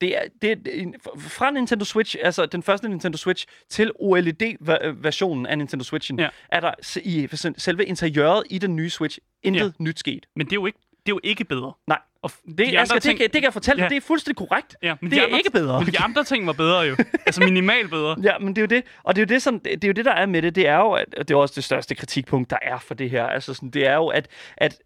det 0.00 0.16
er 0.16 0.22
det 0.42 0.50
er 0.52 0.84
fra 1.18 1.50
Nintendo 1.50 1.84
Switch, 1.84 2.16
altså 2.22 2.46
den 2.46 2.62
første 2.62 2.88
Nintendo 2.88 3.18
Switch, 3.18 3.46
til 3.68 3.92
OLED-versionen 3.98 5.46
af 5.46 5.58
Nintendo 5.58 5.84
Switchen, 5.84 6.18
Ja. 6.20 6.28
er 6.48 6.60
der 6.60 6.72
i 7.04 7.28
selve 7.58 7.84
interiøret 7.84 8.42
i 8.50 8.58
den 8.58 8.76
nye 8.76 8.90
Switch 8.90 9.18
intet 9.42 9.74
Ja. 9.78 9.84
nyt 9.84 9.98
sket. 9.98 10.26
Men 10.36 10.46
det 10.46 10.52
er 10.52 10.56
jo 10.56 10.66
ikke, 10.66 10.78
det 11.06 11.12
er 11.12 11.14
jo 11.14 11.20
ikke 11.24 11.44
bedre. 11.44 11.72
Nej. 11.86 11.98
Og 12.22 12.30
Det, 12.46 12.58
de 12.58 12.64
de 12.64 12.78
Asger, 12.80 12.98
ting- 12.98 13.12
det, 13.12 13.18
kan, 13.18 13.24
det 13.24 13.32
kan 13.32 13.42
jeg 13.42 13.52
fortælle 13.52 13.80
Ja. 13.80 13.84
ja. 13.84 13.88
dig, 13.88 13.94
det 13.96 14.02
er 14.02 14.06
fuldstændig 14.06 14.36
korrekt. 14.36 14.76
ja, 14.82 14.94
men 15.00 15.10
det 15.10 15.16
de 15.16 15.20
er 15.22 15.26
andre, 15.26 15.38
ikke 15.38 15.50
bedre. 15.50 15.80
Men 15.84 15.92
de 15.92 15.98
andre 15.98 16.24
ting 16.24 16.46
var 16.46 16.52
bedre 16.52 16.80
jo. 16.80 16.96
altså 17.26 17.40
minimalt 17.40 17.90
bedre. 17.90 18.16
Ja, 18.22 18.38
men 18.38 18.48
det 18.48 18.58
er 18.58 18.62
jo 18.62 18.66
det, 18.66 18.84
og 19.02 19.16
det 19.16 19.22
er 19.22 19.26
jo 19.26 19.34
det, 19.34 19.42
som, 19.42 19.60
det 19.60 19.84
er 19.84 19.88
jo 19.88 19.92
det, 19.92 20.04
der 20.04 20.12
er 20.12 20.26
med 20.26 20.42
det, 20.42 20.54
det 20.54 20.68
er 20.68 20.76
jo, 20.76 20.92
at, 20.92 21.14
og 21.18 21.28
det 21.28 21.34
er 21.34 21.38
også 21.38 21.52
det 21.56 21.64
største 21.64 21.94
kritikpunkt, 21.94 22.50
der 22.50 22.56
er 22.62 22.78
for 22.78 22.94
det 22.94 23.10
her, 23.10 23.26
altså 23.26 23.54
sådan, 23.54 23.70
det 23.70 23.86
er 23.86 23.94
jo, 23.94 24.06
at, 24.06 24.28
at 24.56 24.78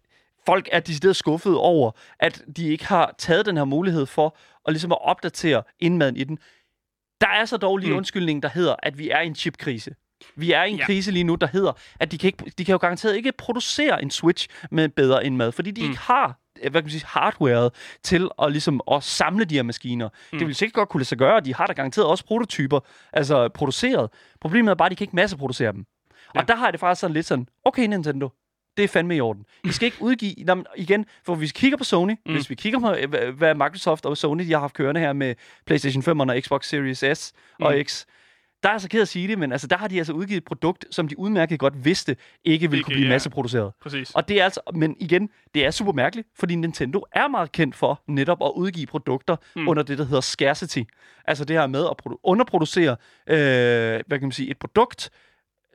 folk 0.45 0.69
er 0.71 0.79
decideret 0.79 1.15
skuffet 1.15 1.57
over, 1.57 1.91
at 2.19 2.43
de 2.57 2.67
ikke 2.67 2.85
har 2.85 3.15
taget 3.17 3.45
den 3.45 3.57
her 3.57 3.63
mulighed 3.63 4.05
for 4.05 4.37
at 4.67 4.73
ligesom 4.73 4.91
at 4.91 4.97
opdatere 5.01 5.63
indmaden 5.79 6.15
i 6.15 6.23
den. 6.23 6.39
Der 7.21 7.27
er 7.27 7.45
så 7.45 7.57
dog 7.57 7.77
lige 7.77 7.87
Mm. 7.89 7.91
mm. 7.93 7.97
undskyldning, 7.97 8.43
der 8.43 8.49
hedder, 8.49 8.75
at 8.83 8.97
vi 8.97 9.09
er 9.09 9.19
i 9.21 9.25
en 9.27 9.35
chipkrise. 9.35 9.95
Vi 10.35 10.51
er 10.51 10.63
i 10.63 10.71
en 10.71 10.77
Ja. 10.77 10.85
krise 10.85 11.11
lige 11.11 11.23
nu, 11.23 11.35
der 11.35 11.47
hedder, 11.47 11.71
at 11.99 12.11
de 12.11 12.17
kan, 12.17 12.27
ikke, 12.27 12.51
de 12.57 12.65
kan 12.65 12.71
jo 12.73 12.77
garanteret 12.77 13.15
ikke 13.15 13.31
producere 13.31 14.01
en 14.01 14.11
Switch 14.11 14.47
med 14.71 14.89
bedre 14.89 15.25
indmad, 15.25 15.51
fordi 15.51 15.71
de 15.71 15.81
Mm. 15.81 15.87
ikke 15.87 15.99
har 16.01 16.37
øh, 16.63 16.71
hvad 16.71 16.81
kan 16.81 16.85
man 16.85 16.91
sige, 16.91 17.05
hardwaret 17.07 17.73
til 18.03 18.29
at, 18.41 18.51
ligesom, 18.51 18.81
at 18.91 19.03
samle 19.03 19.45
de 19.45 19.55
her 19.55 19.63
maskiner. 19.63 20.09
Mm. 20.33 20.37
Det 20.39 20.47
vil 20.47 20.55
sikkert 20.55 20.73
godt 20.73 20.89
kunne 20.89 20.99
lade 20.99 21.07
sig 21.07 21.17
gøre, 21.17 21.35
og 21.35 21.45
de 21.45 21.55
har 21.55 21.65
da 21.65 21.73
garanteret 21.73 22.07
også 22.07 22.25
prototyper 22.25 22.79
altså 23.13 23.49
produceret. 23.49 24.09
Problemet 24.41 24.71
er 24.71 24.75
bare, 24.75 24.85
at 24.85 24.89
de 24.91 24.95
kan 24.95 25.03
ikke 25.03 25.15
masseproducere 25.15 25.71
dem. 25.71 25.85
Ja. 26.35 26.39
Og 26.41 26.47
der 26.47 26.55
har 26.55 26.65
jeg 26.65 26.73
det 26.73 26.79
faktisk 26.79 27.01
sådan 27.01 27.13
lidt 27.13 27.25
sådan, 27.25 27.47
okay 27.65 27.83
Nintendo, 27.87 28.29
det 28.77 28.83
er 28.83 28.87
fandme 28.87 29.15
i 29.15 29.21
orden. 29.21 29.45
I 29.63 29.71
skal 29.71 29.85
ikke 29.85 29.97
udgive, 30.01 30.33
Nå, 30.45 30.55
men 30.55 30.65
igen, 30.77 31.05
for 31.25 31.35
hvis 31.35 31.49
vi 31.55 31.59
kigger 31.59 31.77
på 31.77 31.83
Sony, 31.83 32.15
Mm. 32.25 32.33
hvis 32.33 32.49
vi 32.49 32.55
kigger 32.55 32.79
på, 32.79 32.91
øh, 32.93 33.33
hvad- 33.37 33.55
Microsoft 33.55 34.05
og 34.05 34.17
Sony 34.17 34.43
de 34.47 34.51
har 34.51 34.59
haft 34.59 34.73
kørende 34.75 35.01
her 35.01 35.13
med 35.13 35.35
PlayStation 35.65 36.03
5 36.03 36.19
og 36.19 36.35
Xbox 36.41 36.65
Series 36.65 37.03
S 37.19 37.33
og 37.61 37.73
Mm. 37.77 37.83
X, 37.83 38.05
der 38.63 38.69
er 38.69 38.73
jeg 38.73 38.81
så 38.81 38.89
ked 38.89 39.01
at 39.01 39.07
sige 39.07 39.27
det, 39.27 39.39
men 39.39 39.51
altså, 39.51 39.67
der 39.67 39.77
har 39.77 39.87
de 39.87 39.97
altså 39.97 40.13
udgivet 40.13 40.37
et 40.37 40.45
produkt, 40.45 40.85
som 40.91 41.07
de 41.07 41.19
udmærket 41.19 41.59
godt 41.59 41.85
vidste 41.85 42.15
ikke 42.45 42.69
ville 42.69 42.77
Ikke, 42.79 42.85
kunne 42.85 42.93
blive 42.93 43.05
ja. 43.07 43.13
masseproduceret. 43.13 43.71
Præcis. 43.81 44.11
Og 44.11 44.27
det 44.27 44.39
er 44.39 44.43
altså, 44.43 44.59
men 44.75 44.95
igen, 44.99 45.29
det 45.53 45.65
er 45.65 45.71
super 45.71 45.91
mærkeligt, 45.93 46.27
fordi 46.39 46.55
Nintendo 46.55 47.05
er 47.11 47.27
meget 47.27 47.51
kendt 47.51 47.75
for 47.75 48.01
netop 48.07 48.37
at 48.45 48.51
udgive 48.55 48.85
produkter 48.87 49.35
Mm. 49.55 49.67
under 49.67 49.83
det, 49.83 49.97
der 49.97 50.03
hedder 50.05 50.21
scarcity. 50.21 50.79
Altså 51.27 51.45
det 51.45 51.55
her 51.55 51.67
med 51.67 51.85
at 51.85 51.93
produ- 52.01 52.19
underproducere, 52.23 52.95
øh, 53.27 53.37
hvad 54.07 54.19
kan 54.19 54.21
man 54.21 54.31
sige, 54.31 54.49
et 54.51 54.57
produkt, 54.59 55.09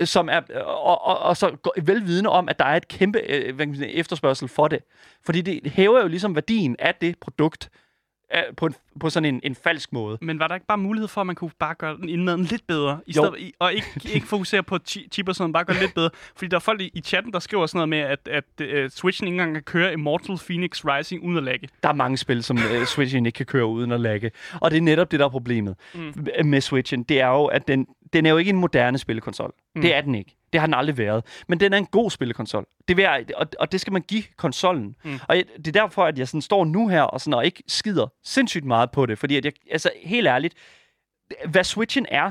som 0.05 0.29
er, 0.29 0.41
og, 0.65 1.07
og, 1.07 1.19
og 1.19 1.37
så 1.37 1.73
velvidende 1.83 2.31
om, 2.31 2.49
at 2.49 2.59
der 2.59 2.65
er 2.65 2.77
et 2.77 2.89
kæmpe 2.89 3.19
øh, 3.29 3.69
efterspørgsel 3.83 4.49
for 4.49 4.69
det. 4.69 4.79
Fordi 5.25 5.41
det 5.41 5.73
hæver 5.73 6.01
jo 6.01 6.09
ligesom 6.09 6.35
værdien 6.35 6.77
af 6.79 6.95
det 6.95 7.19
produkt 7.19 7.71
øh, 8.35 8.43
på, 8.57 8.67
en, 8.67 8.75
på 9.01 9.11
sådan 9.11 9.35
en, 9.35 9.41
en 9.43 9.55
falsk 9.55 9.93
måde. 9.93 10.19
Men 10.21 10.39
var 10.39 10.49
der 10.49 10.55
ikke 10.55 10.67
bare 10.67 10.79
mulighed 10.79 11.09
for, 11.09 11.21
at 11.21 11.27
man 11.27 11.37
kunne 11.37 11.51
bare 11.59 11.75
gøre 11.75 11.97
den 11.97 12.09
indmaden 12.09 12.45
lidt 12.45 12.67
bedre? 12.67 13.01
I 13.07 13.13
Jo. 13.17 13.23
stedet, 13.23 13.53
og 13.59 13.75
ikke, 13.75 13.87
ikke 14.15 14.27
fokusere 14.27 14.63
på 14.63 14.79
chi- 14.91 15.09
chip 15.13 15.29
og 15.29 15.35
sådan, 15.35 15.53
bare 15.53 15.65
gøre 15.65 15.81
lidt 15.81 15.95
bedre. 15.95 16.11
Fordi 16.37 16.49
der 16.49 16.57
er 16.57 16.61
folk 16.61 16.81
i, 16.81 16.91
i 16.95 17.01
chatten, 17.01 17.33
der 17.33 17.39
skriver 17.39 17.67
sådan 17.67 17.79
noget 17.79 17.89
med, 17.89 17.99
at, 17.99 18.29
at 18.61 18.85
uh, 18.85 18.91
Switchen 18.91 19.29
ikke 19.29 19.35
engang 19.35 19.55
kan 19.55 19.63
køre 19.63 19.93
Immortal 19.93 20.39
Phoenix 20.47 20.85
Rising 20.85 21.25
uden 21.25 21.37
at 21.37 21.43
lagge. 21.43 21.69
Der 21.83 21.89
er 21.89 21.93
mange 21.93 22.17
spil, 22.17 22.43
som 22.43 22.57
uh, 22.57 22.85
Switchen 22.85 23.27
ikke 23.27 23.37
kan 23.37 23.47
køre 23.47 23.67
uden 23.67 23.93
at 23.93 24.01
lagge. 24.01 24.31
Og 24.61 24.71
det 24.71 24.77
er 24.77 24.83
netop 24.83 25.11
det, 25.11 25.21
der 25.21 25.27
er 25.27 25.31
problemet 25.31 25.77
mm. 25.95 26.15
med 26.45 26.61
Switchen. 26.61 27.03
Det 27.03 27.21
er 27.21 27.29
jo, 27.29 27.45
at 27.45 27.69
den, 27.69 27.87
den 28.17 28.27
er 28.27 28.31
jo 28.31 28.37
ikke 28.37 28.49
en 28.49 28.57
moderne 28.57 28.99
spillekonsol. 28.99 29.55
Mm. 29.75 29.83
Det 29.83 29.95
er 29.95 30.01
den 30.01 30.15
ikke. 30.15 30.37
Det 30.53 30.61
har 30.61 30.67
den 30.67 30.75
aldrig 30.75 30.99
været. 30.99 31.25
Men 31.49 31.61
den 31.61 31.73
er 31.73 31.79
en 31.79 31.87
god 31.87 32.11
spillekonsol. 32.11 32.67
Det 32.89 32.97
vil 32.97 33.03
jeg, 33.03 33.25
og, 33.37 33.47
og 33.61 33.73
det 33.73 33.81
skal 33.81 33.93
man 33.93 34.03
give 34.03 34.23
konsollen. 34.37 34.97
Mm. 35.05 35.11
Mm. 35.11 35.19
Og 35.29 35.37
jeg, 35.37 35.45
det 35.57 35.77
er 35.77 35.81
derfor, 35.81 36.05
at 36.05 36.19
jeg 36.19 36.29
sådan 36.29 36.43
står 36.43 36.65
nu 36.65 36.89
her 36.89 37.03
og, 37.03 37.21
sådan, 37.21 37.35
og 37.35 37.45
ikke 37.45 37.63
skider 37.67 38.07
sindssygt 38.25 38.65
meget 38.65 38.91
på 38.91 39.07
det. 39.07 39.19
Fordi 39.19 39.37
at 39.37 39.45
jeg, 39.45 39.53
altså 39.71 39.91
helt 40.05 40.27
ærligt, 40.27 40.55
hvad 41.45 41.65
Switchen 41.65 42.07
er, 42.11 42.31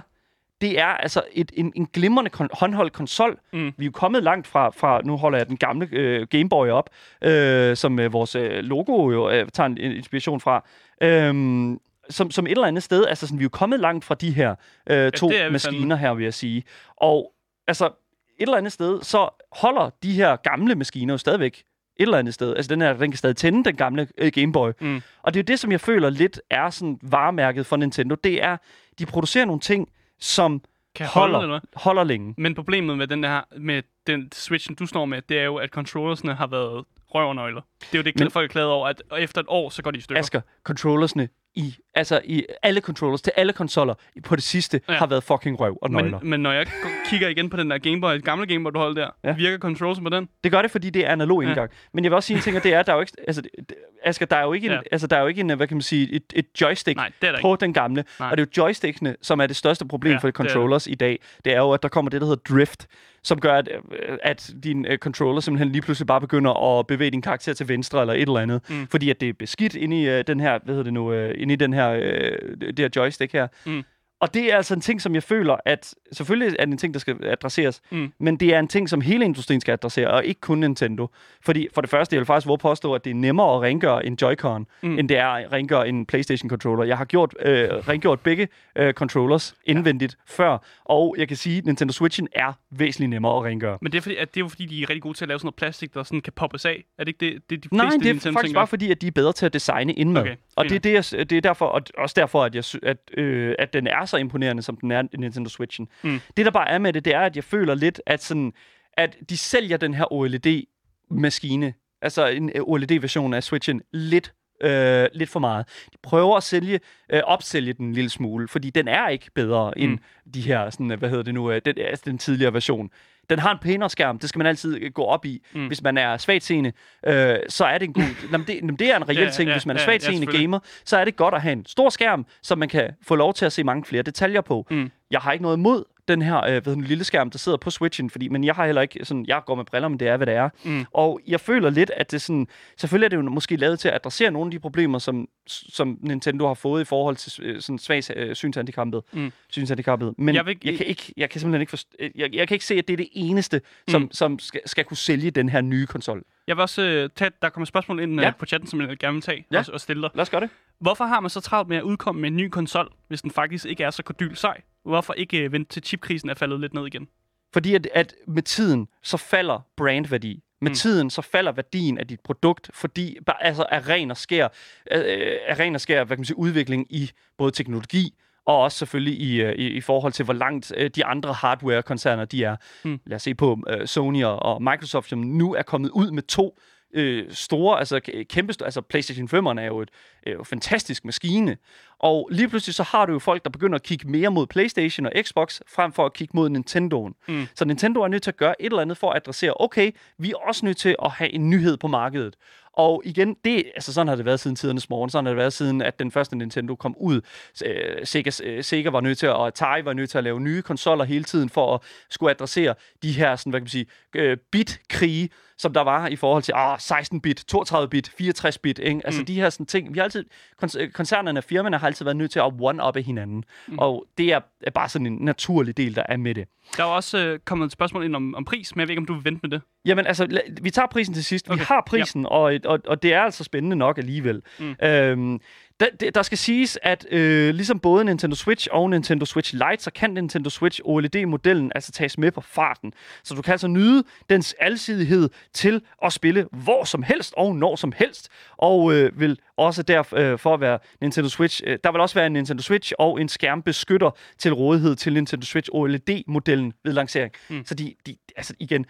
det 0.61 0.79
er 0.79 0.85
altså 0.85 1.21
et, 1.31 1.51
en, 1.53 1.73
en 1.75 1.87
glimrende 1.93 2.31
kon- 2.37 2.59
håndholdt 2.59 2.93
konsol. 2.93 3.39
Mm. 3.53 3.73
Vi 3.77 3.83
er 3.83 3.85
jo 3.85 3.91
kommet 3.91 4.23
langt 4.23 4.47
fra, 4.47 4.69
fra 4.69 5.01
nu 5.01 5.17
holder 5.17 5.37
jeg 5.37 5.47
den 5.47 5.57
gamle 5.57 5.89
øh, 5.91 6.27
Game 6.27 6.49
Boy 6.49 6.67
op, 6.67 6.89
øh, 7.21 7.75
som 7.75 7.99
øh, 7.99 8.13
vores 8.13 8.35
øh, 8.35 8.63
logo 8.63 9.11
jo 9.11 9.29
øh, 9.29 9.47
tager 9.53 9.67
en, 9.67 9.77
en 9.77 9.91
inspiration 9.91 10.41
fra. 10.41 10.65
Øhm, 11.01 11.79
som, 12.09 12.31
som 12.31 12.47
et 12.47 12.51
eller 12.51 12.67
andet 12.67 12.83
sted, 12.83 13.05
altså 13.05 13.27
sådan, 13.27 13.39
vi 13.39 13.41
er 13.41 13.45
jo 13.45 13.49
kommet 13.49 13.79
langt 13.79 14.05
fra 14.05 14.15
de 14.15 14.31
her 14.31 14.55
øh, 14.89 15.11
to 15.11 15.27
vi 15.27 15.33
maskiner 15.51 15.79
fandme. 15.79 15.97
her, 15.97 16.13
vil 16.13 16.23
jeg 16.23 16.33
sige. 16.33 16.63
Og 16.97 17.33
altså, 17.67 17.85
et 17.85 17.91
eller 18.39 18.57
andet 18.57 18.71
sted, 18.71 19.01
så 19.01 19.29
holder 19.51 19.89
de 20.03 20.11
her 20.11 20.35
gamle 20.35 20.75
maskiner 20.75 21.13
jo 21.13 21.17
stadigvæk 21.17 21.63
et 21.97 22.03
eller 22.03 22.17
andet 22.17 22.33
sted. 22.33 22.55
Altså, 22.55 22.69
den 22.69 22.81
her, 22.81 22.93
den 22.93 23.11
kan 23.11 23.17
stadig 23.17 23.35
tænde, 23.35 23.63
den 23.63 23.75
gamle 23.75 24.07
øh, 24.17 24.31
Game 24.31 24.51
Boy. 24.53 24.71
Mm. 24.81 25.01
Og 25.23 25.33
det 25.33 25.39
er 25.39 25.43
jo 25.43 25.45
det, 25.47 25.59
som 25.59 25.71
jeg 25.71 25.81
føler 25.81 26.09
lidt 26.09 26.41
er 26.49 26.69
sådan 26.69 26.99
varemærket 27.01 27.65
for 27.65 27.75
Nintendo. 27.75 28.15
Det 28.15 28.43
er, 28.43 28.57
de 28.99 29.05
producerer 29.05 29.45
nogle 29.45 29.59
ting, 29.59 29.89
som 30.19 30.61
Kan 30.95 31.05
holde, 31.05 31.33
holder, 31.33 31.39
eller 31.39 31.59
hvad? 31.59 31.81
holder 31.81 32.03
længe. 32.03 32.33
Men 32.37 32.55
problemet 32.55 32.97
med 32.97 33.07
den 33.07 33.23
her, 33.23 33.41
med 33.57 33.81
den 34.07 34.31
Switchen, 34.33 34.75
du 34.75 34.85
står 34.85 35.05
med, 35.05 35.21
det 35.29 35.39
er 35.39 35.43
jo, 35.43 35.55
at 35.55 35.69
controllersne 35.69 36.33
har 36.33 36.47
været 36.47 36.85
røvernøgler. 37.09 37.61
Det 37.81 37.87
er 37.93 37.97
jo 37.97 38.03
det, 38.03 38.19
Men- 38.19 38.31
folk 38.31 38.49
er 38.49 38.53
glade 38.53 38.71
over, 38.71 38.87
at 38.87 39.01
efter 39.17 39.41
et 39.41 39.47
år, 39.49 39.69
så 39.69 39.81
går 39.81 39.91
de 39.91 39.97
i 39.97 40.01
stykker. 40.01 40.19
Asger, 40.19 40.41
controllersne 40.63 41.29
i, 41.57 41.75
altså 41.93 42.21
i 42.25 42.45
alle 42.63 42.81
controllers 42.81 43.21
til 43.21 43.33
alle 43.35 43.53
konsoller 43.53 43.93
på 44.25 44.35
det 44.35 44.43
sidste 44.43 44.81
Ja. 44.89 44.93
har 44.93 45.07
været 45.07 45.23
fucking 45.23 45.59
røv 45.59 45.77
og 45.81 45.91
nøgler. 45.91 46.19
men, 46.19 46.29
men 46.29 46.39
når 46.39 46.51
jeg 46.51 46.67
kigger 47.09 47.27
igen 47.29 47.49
på 47.49 47.57
den 47.57 47.71
der 47.71 47.77
Game 47.77 48.01
Boy, 48.01 48.23
gamle 48.23 48.47
Game 48.47 48.63
Boy, 48.63 48.71
du 48.73 48.79
holdt 48.79 48.97
der, 48.97 49.09
ja. 49.23 49.33
Virker 49.35 49.57
controls 49.57 49.99
på 49.99 50.09
den? 50.09 50.29
Det 50.43 50.51
gør 50.51 50.61
det, 50.61 50.71
fordi 50.71 50.89
det 50.89 51.05
er 51.05 51.09
analog 51.11 51.41
Ja. 51.43 51.47
indgang. 51.47 51.71
Men 51.93 52.03
jeg 52.03 52.11
vil 52.11 52.15
også 52.15 52.27
sige 52.27 52.37
en 52.37 52.43
ting, 52.43 52.57
og 52.57 52.63
det 52.63 52.73
er, 52.73 52.83
der 52.83 52.91
er 52.91 52.95
jo 52.95 53.01
ikke, 53.01 53.13
altså, 53.27 53.41
det- 53.41 53.51
det- 53.69 53.77
Asger, 54.03 54.25
der 54.25 54.35
er 54.35 54.43
jo 54.43 54.53
ikke 54.53 54.67
en, 54.67 54.73
Ja. 54.73 54.79
altså, 54.91 55.07
der 55.07 55.15
er 55.17 55.21
jo 55.21 55.27
ikke 55.27 55.41
en, 55.41 55.55
hvad 55.55 55.67
kan 55.67 55.77
man 55.77 55.81
sige, 55.81 56.11
et, 56.11 56.23
et 56.35 56.45
joystick 56.61 56.95
Nej, 56.97 57.11
det 57.21 57.35
på 57.41 57.53
ikke. 57.53 57.61
den 57.61 57.73
gamle. 57.73 58.03
Nej. 58.19 58.29
Og 58.31 58.37
det 58.37 58.43
er 58.43 58.47
jo 58.57 58.63
joystickene, 58.63 59.15
som 59.21 59.39
er 59.41 59.47
det 59.47 59.55
største 59.55 59.85
problem 59.85 60.11
Ja, 60.11 60.17
for 60.17 60.27
det 60.27 60.39
er 60.39 60.43
det. 60.43 60.51
controllers 60.51 60.87
i 60.87 60.95
dag. 60.95 61.19
Det 61.45 61.53
er 61.53 61.57
jo, 61.57 61.71
at 61.71 61.83
der 61.83 61.89
kommer 61.89 62.09
det, 62.09 62.21
der 62.21 62.27
hedder 62.27 62.55
drift, 62.55 62.87
som 63.25 63.39
gør, 63.39 63.53
at, 63.53 63.69
øh, 63.91 64.17
at 64.23 64.49
din 64.63 64.85
uh, 64.91 64.97
controller 64.97 65.41
simpelthen 65.41 65.71
lige 65.71 65.81
pludselig 65.81 66.07
bare 66.07 66.21
begynder 66.21 66.79
at 66.79 66.87
bevæge 66.87 67.11
din 67.11 67.21
karakter 67.21 67.53
til 67.53 67.67
venstre 67.67 68.01
eller 68.01 68.13
et 68.13 68.21
eller 68.21 68.39
andet. 68.39 68.61
Mm. 68.69 68.87
Fordi 68.87 69.09
at 69.09 69.21
det 69.21 69.29
er 69.29 69.33
beskidt 69.33 69.75
inde 69.75 70.01
i 70.01 70.19
uh, 70.19 70.23
den 70.27 70.39
her, 70.39 70.59
hvad 70.63 70.73
hedder 70.73 70.83
det 70.83 70.93
nu, 70.93 71.25
uh, 71.25 71.31
inde 71.35 71.53
i 71.53 71.57
den 71.57 71.73
her, 71.73 71.91
uh, 71.91 72.57
det 72.59 72.79
her 72.79 72.89
joystick 72.95 73.33
her. 73.33 73.47
Mm. 73.65 73.83
Og 74.19 74.33
det 74.33 74.51
er 74.53 74.57
altså 74.57 74.73
en 74.73 74.81
ting, 74.81 75.01
som 75.01 75.15
jeg 75.15 75.23
føler, 75.23 75.55
at 75.65 75.93
selvfølgelig 76.11 76.55
er 76.59 76.65
det 76.65 76.71
en 76.71 76.77
ting, 76.77 76.93
der 76.93 76.99
skal 76.99 77.17
adresseres, 77.23 77.81
Mm. 77.91 78.11
men 78.19 78.37
det 78.37 78.53
er 78.55 78.59
en 78.59 78.67
ting, 78.67 78.89
som 78.89 79.01
hele 79.01 79.25
industrien 79.25 79.61
skal 79.61 79.71
adressere, 79.71 80.07
og 80.07 80.25
ikke 80.25 80.41
kun 80.41 80.57
Nintendo. 80.59 81.07
Fordi 81.41 81.67
for 81.73 81.81
det 81.81 81.89
første, 81.89 82.13
jeg 82.15 82.19
vil 82.19 82.25
faktisk 82.25 82.47
våge 82.47 82.57
påstå, 82.57 82.93
at 82.93 83.05
det 83.05 83.11
er 83.11 83.15
nemmere 83.15 83.55
at 83.55 83.61
rengøre 83.61 84.05
en 84.05 84.17
Joy-Con, 84.23 84.47
Mm. 84.59 84.65
mm. 84.89 84.99
end 84.99 85.09
det 85.09 85.17
er 85.17 85.27
at 85.27 85.51
rengøre 85.51 85.89
en 85.89 86.05
PlayStation-controller. 86.05 86.83
Jeg 86.83 86.97
har 86.97 87.05
gjort, 87.05 87.35
øh, 87.45 87.69
rengjort 87.69 88.19
begge 88.19 88.47
øh, 88.75 88.93
controllers 88.93 89.55
indvendigt 89.65 90.17
før, 90.27 90.57
og 90.85 91.15
jeg 91.17 91.27
kan 91.27 91.37
sige, 91.37 91.57
at 91.57 91.65
Nintendo 91.65 91.91
Switchen 91.93 92.27
er 92.35 92.53
væsentligt 92.71 93.09
nemmere 93.09 93.37
at 93.37 93.43
rengøre. 93.43 93.77
Men 93.81 93.91
det 93.91 93.97
er, 93.97 94.01
fordi, 94.01 94.15
at 94.15 94.33
det 94.35 94.39
er 94.39 94.43
jo 94.43 94.47
fordi, 94.49 94.65
de 94.65 94.81
er 94.83 94.89
rigtig 94.89 95.01
gode 95.01 95.17
til 95.17 95.25
at 95.25 95.29
lave 95.29 95.39
sådan 95.39 95.45
noget 95.47 95.55
plastik, 95.55 95.93
der 95.93 96.03
sådan 96.03 96.21
kan 96.21 96.33
poppes 96.33 96.65
af. 96.65 96.83
Er 96.99 97.03
det 97.03 97.07
ikke 97.21 97.33
det, 97.33 97.49
det 97.49 97.57
er 97.57 97.69
de 97.69 97.75
Nej, 97.75 97.85
fleste 97.85 97.99
det 97.99 98.09
er 98.09 98.13
Nintendo 98.13 98.33
faktisk 98.33 98.47
tænker? 98.49 98.59
bare 98.59 98.67
fordi, 98.67 98.91
at 98.91 99.01
de 99.01 99.07
er 99.07 99.11
bedre 99.11 99.33
til 99.33 99.45
at 99.45 99.53
designe 99.53 99.93
indmad. 99.93 100.21
Okay, 100.21 100.35
og 100.55 100.65
det 100.69 100.75
er, 100.75 100.79
det, 100.79 101.13
jeg, 101.13 101.29
det 101.29 101.37
er 101.37 101.41
derfor, 101.41 101.65
og 101.65 101.81
også 101.97 102.13
derfor, 102.17 102.43
at, 102.43 102.55
jeg, 102.55 102.63
at, 102.83 102.97
øh, 103.17 103.55
at 103.59 103.73
den 103.73 103.87
er 103.87 104.04
så 104.05 104.17
imponerende, 104.17 104.63
som 104.63 104.77
den 104.77 104.91
er 104.91 105.01
Nintendo 105.17 105.49
Switchen. 105.49 105.87
Mm. 106.03 106.19
Det, 106.37 106.45
der 106.45 106.51
bare 106.51 106.69
er 106.69 106.77
med 106.77 106.93
det, 106.93 107.05
det 107.05 107.15
er, 107.15 107.21
at 107.21 107.35
jeg 107.35 107.43
føler 107.43 107.75
lidt, 107.75 108.01
at, 108.05 108.23
sådan, 108.23 108.53
at 108.93 109.17
de 109.29 109.37
sælger 109.37 109.77
den 109.77 109.93
her 109.93 110.13
OLED-maskine, 110.13 111.73
altså 112.01 112.27
en 112.27 112.51
øh, 112.55 112.61
OLED-version 112.63 113.33
af 113.33 113.43
Switchen, 113.43 113.81
lidt 113.93 114.33
øh, 114.61 115.07
lidt 115.13 115.29
for 115.29 115.39
meget. 115.39 115.67
De 115.93 115.97
prøver 116.03 116.37
at 116.37 116.43
sælge, 116.43 116.79
øh, 117.09 117.21
opsælge 117.23 117.73
den 117.73 117.85
en 117.85 117.93
lille 117.93 118.09
smule, 118.09 118.47
fordi 118.47 118.69
den 118.69 118.87
er 118.87 119.07
ikke 119.09 119.31
bedre 119.35 119.77
end 119.77 119.91
Mm. 119.91 120.31
de 120.31 120.41
her, 120.41 120.69
sådan, 120.69 120.99
hvad 120.99 121.09
hedder 121.09 121.23
det 121.23 121.33
nu, 121.33 121.51
øh, 121.51 121.61
den, 121.65 121.77
altså 121.77 122.03
den 122.05 122.17
tidligere 122.17 122.53
version. 122.53 122.89
Den 123.29 123.39
har 123.39 123.51
en 123.51 123.57
pænere 123.61 123.89
skærm, 123.89 124.19
det 124.19 124.29
skal 124.29 124.39
man 124.39 124.47
altid 124.47 124.81
øh, 124.81 124.91
gå 124.91 125.03
op 125.03 125.25
i. 125.25 125.41
Mm. 125.53 125.67
Hvis 125.67 125.81
man 125.83 125.97
er 125.97 126.17
svagtseende, 126.17 126.71
øh, 127.07 127.35
så 127.49 127.65
er 127.65 127.77
det 127.77 127.87
en 127.87 127.93
god... 127.93 128.03
jamen, 128.31 128.47
det, 128.47 128.55
jamen, 128.55 128.75
det 128.75 128.91
er 128.91 128.97
en 128.97 129.09
reel 129.09 129.17
Ja, 129.19 129.29
ting. 129.29 129.47
ja, 129.49 129.53
Hvis 129.55 129.65
man 129.65 129.75
er 129.75 129.79
ja, 129.79 129.83
ja, 129.83 129.85
svagtseende 129.91 130.19
selvfølgelig. 130.19 130.47
gamer, 130.47 130.59
så 130.85 130.97
er 130.97 131.05
det 131.05 131.15
godt 131.15 131.33
at 131.33 131.41
have 131.41 131.53
en 131.53 131.65
stor 131.65 131.89
skærm, 131.89 132.25
så 132.41 132.55
man 132.55 132.69
kan 132.69 132.89
få 133.03 133.15
lov 133.15 133.33
til 133.33 133.45
at 133.45 133.51
se 133.53 133.63
mange 133.63 133.85
flere 133.85 134.03
detaljer 134.03 134.41
på. 134.41 134.67
Mm. 134.71 134.91
Jeg 135.11 135.19
har 135.19 135.31
ikke 135.31 135.43
noget 135.43 135.57
imod 135.57 135.83
den 136.07 136.21
her 136.21 136.37
øh, 136.37 136.63
hvad 136.63 136.73
den, 136.73 136.83
lille 136.83 137.03
skærm, 137.03 137.29
der 137.31 137.37
sidder 137.37 137.57
på 137.57 137.69
Switchen, 137.69 138.09
fordi, 138.09 138.27
men 138.27 138.43
jeg 138.43 138.55
har 138.55 138.65
heller 138.65 138.81
ikke 138.81 139.05
sådan, 139.05 139.25
jeg 139.27 139.41
går 139.45 139.55
med 139.55 139.65
briller, 139.65 139.87
men 139.87 139.99
det 139.99 140.07
er, 140.07 140.17
hvad 140.17 140.27
det 140.27 140.33
er. 140.35 140.49
Mm. 140.63 140.85
Og 140.93 141.19
jeg 141.27 141.39
føler 141.39 141.69
lidt, 141.69 141.89
at 141.97 142.11
det 142.11 142.21
sådan, 142.21 142.47
selvfølgelig 142.77 143.05
er 143.05 143.09
det 143.09 143.17
jo 143.17 143.21
måske 143.21 143.55
lavet 143.55 143.79
til 143.79 143.87
at 143.87 143.93
adressere 143.95 144.31
nogle 144.31 144.47
af 144.47 144.51
de 144.51 144.59
problemer, 144.59 144.99
som, 144.99 145.27
som 145.47 145.97
Nintendo 146.01 146.47
har 146.47 146.53
fået 146.53 146.81
i 146.81 146.85
forhold 146.85 147.15
til 147.15 147.43
øh, 147.43 147.61
sådan 147.61 147.79
svag 147.79 148.01
øh, 148.15 148.35
synshandicappet. 148.35 149.01
Mm. 149.13 149.31
synshandicappet. 149.49 150.13
Men 150.17 150.35
Jeg 150.35 150.45
vil- 150.45 150.57
jeg, 150.63 150.77
kan 150.77 150.85
ikke, 150.85 151.13
jeg 151.17 151.29
kan 151.29 151.41
simpelthen 151.41 151.61
ikke 151.61 151.69
forst- 151.77 151.95
øh, 151.99 152.11
jeg, 152.15 152.35
jeg 152.35 152.47
kan 152.47 152.55
ikke 152.55 152.65
se, 152.65 152.75
at 152.75 152.87
det 152.87 152.93
er 152.93 152.97
det 152.97 153.09
eneste, 153.11 153.61
som, 153.87 154.01
Mm. 154.01 154.11
som 154.11 154.39
skal, 154.39 154.61
skal 154.65 154.83
kunne 154.83 154.97
sælge 154.97 155.31
den 155.31 155.49
her 155.49 155.61
nye 155.61 155.85
konsol. 155.85 156.23
Jeg 156.47 156.55
vil 156.57 156.61
også 156.61 156.81
øh, 156.81 157.09
tage, 157.15 157.31
der 157.41 157.49
kommer 157.49 157.65
spørgsmål 157.65 157.99
ind 157.99 158.19
Ja. 158.19 158.25
ja. 158.25 158.31
på 158.39 158.45
chatten, 158.45 158.69
som 158.69 158.81
jeg 158.81 158.97
gerne 158.97 159.13
vil 159.13 159.21
tage 159.21 159.45
Ja. 159.51 159.59
og, 159.59 159.65
og 159.73 159.81
stille 159.81 160.01
dig. 160.01 160.09
Lad 160.13 160.21
os 160.21 160.29
gøre 160.29 160.41
det. 160.41 160.49
Hvorfor 160.79 161.05
har 161.05 161.19
man 161.19 161.29
så 161.29 161.39
travlt 161.41 161.69
med 161.69 161.77
at 161.77 161.83
udkomme 161.83 162.21
med 162.21 162.29
en 162.29 162.35
ny 162.35 162.49
konsol, 162.49 162.89
hvis 163.07 163.21
den 163.21 163.31
faktisk 163.31 163.65
ikke 163.65 163.83
er 163.83 163.89
så 163.91 164.03
kodyl 164.03 164.35
sej? 164.35 164.61
Hvorfor 164.85 165.13
ikke 165.13 165.37
øh, 165.37 165.51
vente 165.51 165.73
til 165.73 165.83
chipkrisen 165.83 166.29
er 166.29 166.33
faldet 166.33 166.59
lidt 166.59 166.73
ned 166.73 166.87
igen? 166.87 167.07
Fordi 167.53 167.75
at, 167.75 167.87
at 167.93 168.15
med 168.27 168.43
tiden, 168.43 168.87
så 169.03 169.17
falder 169.17 169.59
brandværdi. 169.77 170.41
Med 170.61 170.71
Mm. 170.71 170.75
tiden, 170.75 171.09
så 171.09 171.21
falder 171.21 171.51
værdien 171.51 171.97
af 171.97 172.07
dit 172.07 172.19
produkt, 172.19 172.69
fordi 172.73 173.17
altså 173.39 173.65
af 173.71 173.89
ren 173.89 174.11
og 174.11 174.17
skær, 174.17 174.47
øh, 174.91 175.37
af 175.47 175.59
ren 175.59 175.75
og 175.75 175.81
skær 175.81 176.03
hvad 176.03 176.17
kan 176.17 176.21
man 176.21 176.25
sige, 176.25 176.37
udvikling 176.37 176.87
i 176.89 177.11
både 177.37 177.51
teknologi, 177.51 178.13
og 178.45 178.57
også 178.61 178.77
selvfølgelig 178.77 179.19
i, 179.21 179.41
øh, 179.41 179.55
i, 179.55 179.67
i 179.67 179.81
forhold 179.81 180.13
til, 180.13 180.25
hvor 180.25 180.33
langt 180.33 180.73
øh, 180.77 180.89
de 180.95 181.05
andre 181.05 181.33
hardware-koncerner 181.33 182.25
de 182.25 182.43
er. 182.43 182.55
Mm. 182.83 182.99
Lad 183.05 183.15
os 183.15 183.21
se 183.21 183.35
på 183.35 183.59
øh, 183.69 183.87
Sony 183.87 184.23
og, 184.23 184.39
og 184.43 184.63
Microsoft, 184.63 185.09
som 185.09 185.19
nu 185.19 185.53
er 185.53 185.61
kommet 185.61 185.89
ud 185.89 186.11
med 186.11 186.23
to 186.23 186.59
øh, 186.93 187.25
store, 187.31 187.79
altså 187.79 187.99
kæmpe, 188.29 188.53
altså 188.63 188.81
PlayStation 188.81 189.27
5'eren 189.47 189.59
er 189.59 189.65
jo 189.65 189.81
et 189.81 189.89
øh, 190.27 190.45
fantastisk 190.45 191.05
maskine, 191.05 191.57
og 192.05 192.29
lige 192.31 192.49
pludselig 192.49 192.75
så 192.75 192.83
har 192.83 193.05
du 193.05 193.13
jo 193.13 193.19
folk, 193.19 193.43
der 193.43 193.49
begynder 193.49 193.75
at 193.75 193.83
kigge 193.83 194.07
mere 194.09 194.29
mod 194.31 194.47
PlayStation 194.47 195.05
og 195.05 195.11
Xbox, 195.21 195.59
frem 195.75 195.91
for 195.93 196.05
at 196.05 196.13
kigge 196.13 196.31
mod 196.37 196.49
Nintendoen. 196.49 197.13
Mm. 197.27 197.47
Så 197.55 197.65
Nintendo 197.65 198.01
er 198.01 198.07
nødt 198.07 198.23
til 198.23 198.31
at 198.31 198.37
gøre 198.37 198.61
et 198.61 198.65
eller 198.65 198.81
andet 198.81 198.97
for 198.97 199.09
at 199.11 199.15
adressere, 199.17 199.53
okay, 199.59 199.91
vi 200.17 200.31
er 200.31 200.35
også 200.47 200.65
nødt 200.65 200.77
til 200.77 200.95
at 201.03 201.11
have 201.11 201.33
en 201.33 201.49
nyhed 201.49 201.77
på 201.77 201.87
markedet. 201.87 202.35
Og 202.77 203.01
igen, 203.05 203.35
det, 203.45 203.63
altså 203.75 203.93
sådan 203.93 204.07
har 204.07 204.15
det 204.15 204.25
været 204.25 204.39
siden 204.39 204.55
tidernes 204.55 204.89
morgen. 204.89 205.09
Sådan 205.09 205.25
har 205.25 205.31
det 205.31 205.37
været 205.37 205.53
siden, 205.53 205.81
at 205.81 205.99
den 205.99 206.11
første 206.11 206.35
Nintendo 206.37 206.75
kom 206.75 206.95
ud. 206.97 207.21
Øh, 207.65 208.05
Sega, 208.05 208.31
øh, 208.43 208.63
Sega 208.63 208.89
var 208.89 209.01
nødt 209.01 209.17
til 209.17 209.25
at, 209.25 209.33
og 209.33 209.47
Atari 209.47 209.85
var 209.85 209.93
nødt 209.93 210.09
til 210.09 210.17
at 210.17 210.23
lave 210.23 210.39
nye 210.41 210.61
konsoller 210.61 211.05
hele 211.05 211.23
tiden 211.23 211.49
for 211.49 211.73
at 211.75 211.81
skulle 212.09 212.31
adressere 212.31 212.75
de 213.03 213.11
her, 213.11 213.35
sådan, 213.35 213.49
hvad 213.49 213.59
kan 213.59 213.63
man 213.63 213.69
sige, 213.69 213.85
øh, 214.15 214.37
bit-krige, 214.51 215.29
som 215.57 215.73
der 215.73 215.81
var 215.81 216.07
i 216.07 216.15
forhold 216.15 216.43
til 216.43 216.53
ah, 216.55 216.75
16-bit, 216.77 217.43
32-bit, 217.55 218.11
64-bit. 218.21 218.79
Ikke? 218.79 219.01
Altså 219.05 219.21
Mm. 219.21 219.25
de 219.25 219.35
her 219.35 219.49
sådan 219.49 219.65
ting. 219.65 219.93
Vi 219.93 219.99
har 219.99 220.03
altid, 220.03 220.25
kon- 220.63 220.91
koncernerne 220.91 221.39
og 221.39 221.43
firmaerne 221.43 221.77
har 221.77 221.87
altid 221.95 222.05
været 222.05 222.17
nødt 222.17 222.31
til 222.31 222.39
at 222.39 222.45
one-uppe 222.61 222.99
hinanden. 222.99 223.43
Mm. 223.67 223.79
Og 223.79 224.05
det 224.17 224.33
er, 224.33 224.39
bare 224.73 224.89
sådan 224.89 225.05
en 225.05 225.17
naturlig 225.21 225.77
del, 225.77 225.95
der 225.95 226.03
er 226.09 226.17
med 226.17 226.35
det. 226.35 226.47
Der 226.77 226.83
er 226.83 226.87
også 226.87 227.17
øh, 227.17 227.39
kommet 227.39 227.65
et 227.65 227.71
spørgsmål 227.71 228.05
ind 228.05 228.15
om, 228.15 228.35
om 228.35 228.45
pris, 228.45 228.75
men 228.75 228.79
jeg 228.79 228.87
ved 228.87 228.91
ikke, 228.91 228.99
om 228.99 229.05
du 229.05 229.13
vil 229.13 229.23
vente 229.25 229.39
med 229.43 229.49
det. 229.49 229.61
Jamen 229.85 230.07
altså, 230.07 230.41
vi 230.61 230.69
tager 230.69 230.87
prisen 230.87 231.13
til 231.13 231.25
sidst. 231.25 231.49
Okay. 231.49 231.59
Vi 231.59 231.63
har 231.67 231.83
prisen, 231.87 232.25
og, 232.25 232.59
og, 232.65 232.79
og 232.87 233.03
det 233.03 233.13
er 233.13 233.21
altså 233.21 233.43
spændende 233.43 233.75
nok 233.75 233.97
alligevel. 233.97 234.41
Mm. 234.59 234.75
Øhm, 234.83 235.39
der, 235.79 236.11
der- 236.11 236.21
skal 236.21 236.37
siges, 236.37 236.79
at 236.83 237.05
øh, 237.11 237.55
ligesom 237.55 237.79
både 237.79 238.05
Nintendo 238.05 238.35
Switch 238.35 238.67
og 238.71 238.89
Nintendo 238.89 239.25
Switch 239.25 239.53
Lite, 239.53 239.83
så 239.83 239.91
kan 239.91 240.09
Nintendo 240.09 240.49
Switch 240.49 240.81
OLED-modellen 240.83 241.71
altså 241.75 241.91
tages 241.91 242.17
med 242.17 242.31
på 242.31 242.41
farten. 242.41 242.93
Så 243.23 243.35
du 243.35 243.41
kan 243.41 243.51
altså 243.51 243.67
nyde 243.67 244.03
dens 244.29 244.55
alsidighed 244.59 245.29
til 245.53 245.81
at 246.03 246.13
spille 246.13 246.47
hvor 246.51 246.83
som 246.83 247.03
helst 247.03 247.33
og 247.37 247.55
når 247.55 247.75
som 247.75 247.93
helst. 247.95 248.29
Og 248.57 248.93
øh, 248.93 249.19
vil 249.19 249.39
også 249.57 249.83
derfor 249.83 250.17
øh, 250.17 250.39
for 250.39 250.53
at 250.53 250.61
være 250.61 250.79
Nintendo 251.01 251.29
Switch, 251.29 251.61
øh, 251.65 251.79
der 251.83 251.91
vil 251.91 252.01
også 252.01 252.15
være 252.15 252.25
en 252.27 252.33
Nintendo 252.33 252.63
Switch 252.63 252.93
og 252.99 253.21
en 253.21 253.29
skærmbeskytter 253.29 254.11
til 254.37 254.53
rådighed 254.53 254.95
til 254.95 255.13
Nintendo 255.13 255.45
Switch 255.45 255.69
OLED-modellen 255.73 256.73
ved 256.83 256.93
lancering. 256.93 257.31
Mm. 257.49 257.65
Så 257.65 257.75
de, 257.75 257.93
de, 258.07 258.15
altså 258.35 258.53
igen, 258.59 258.85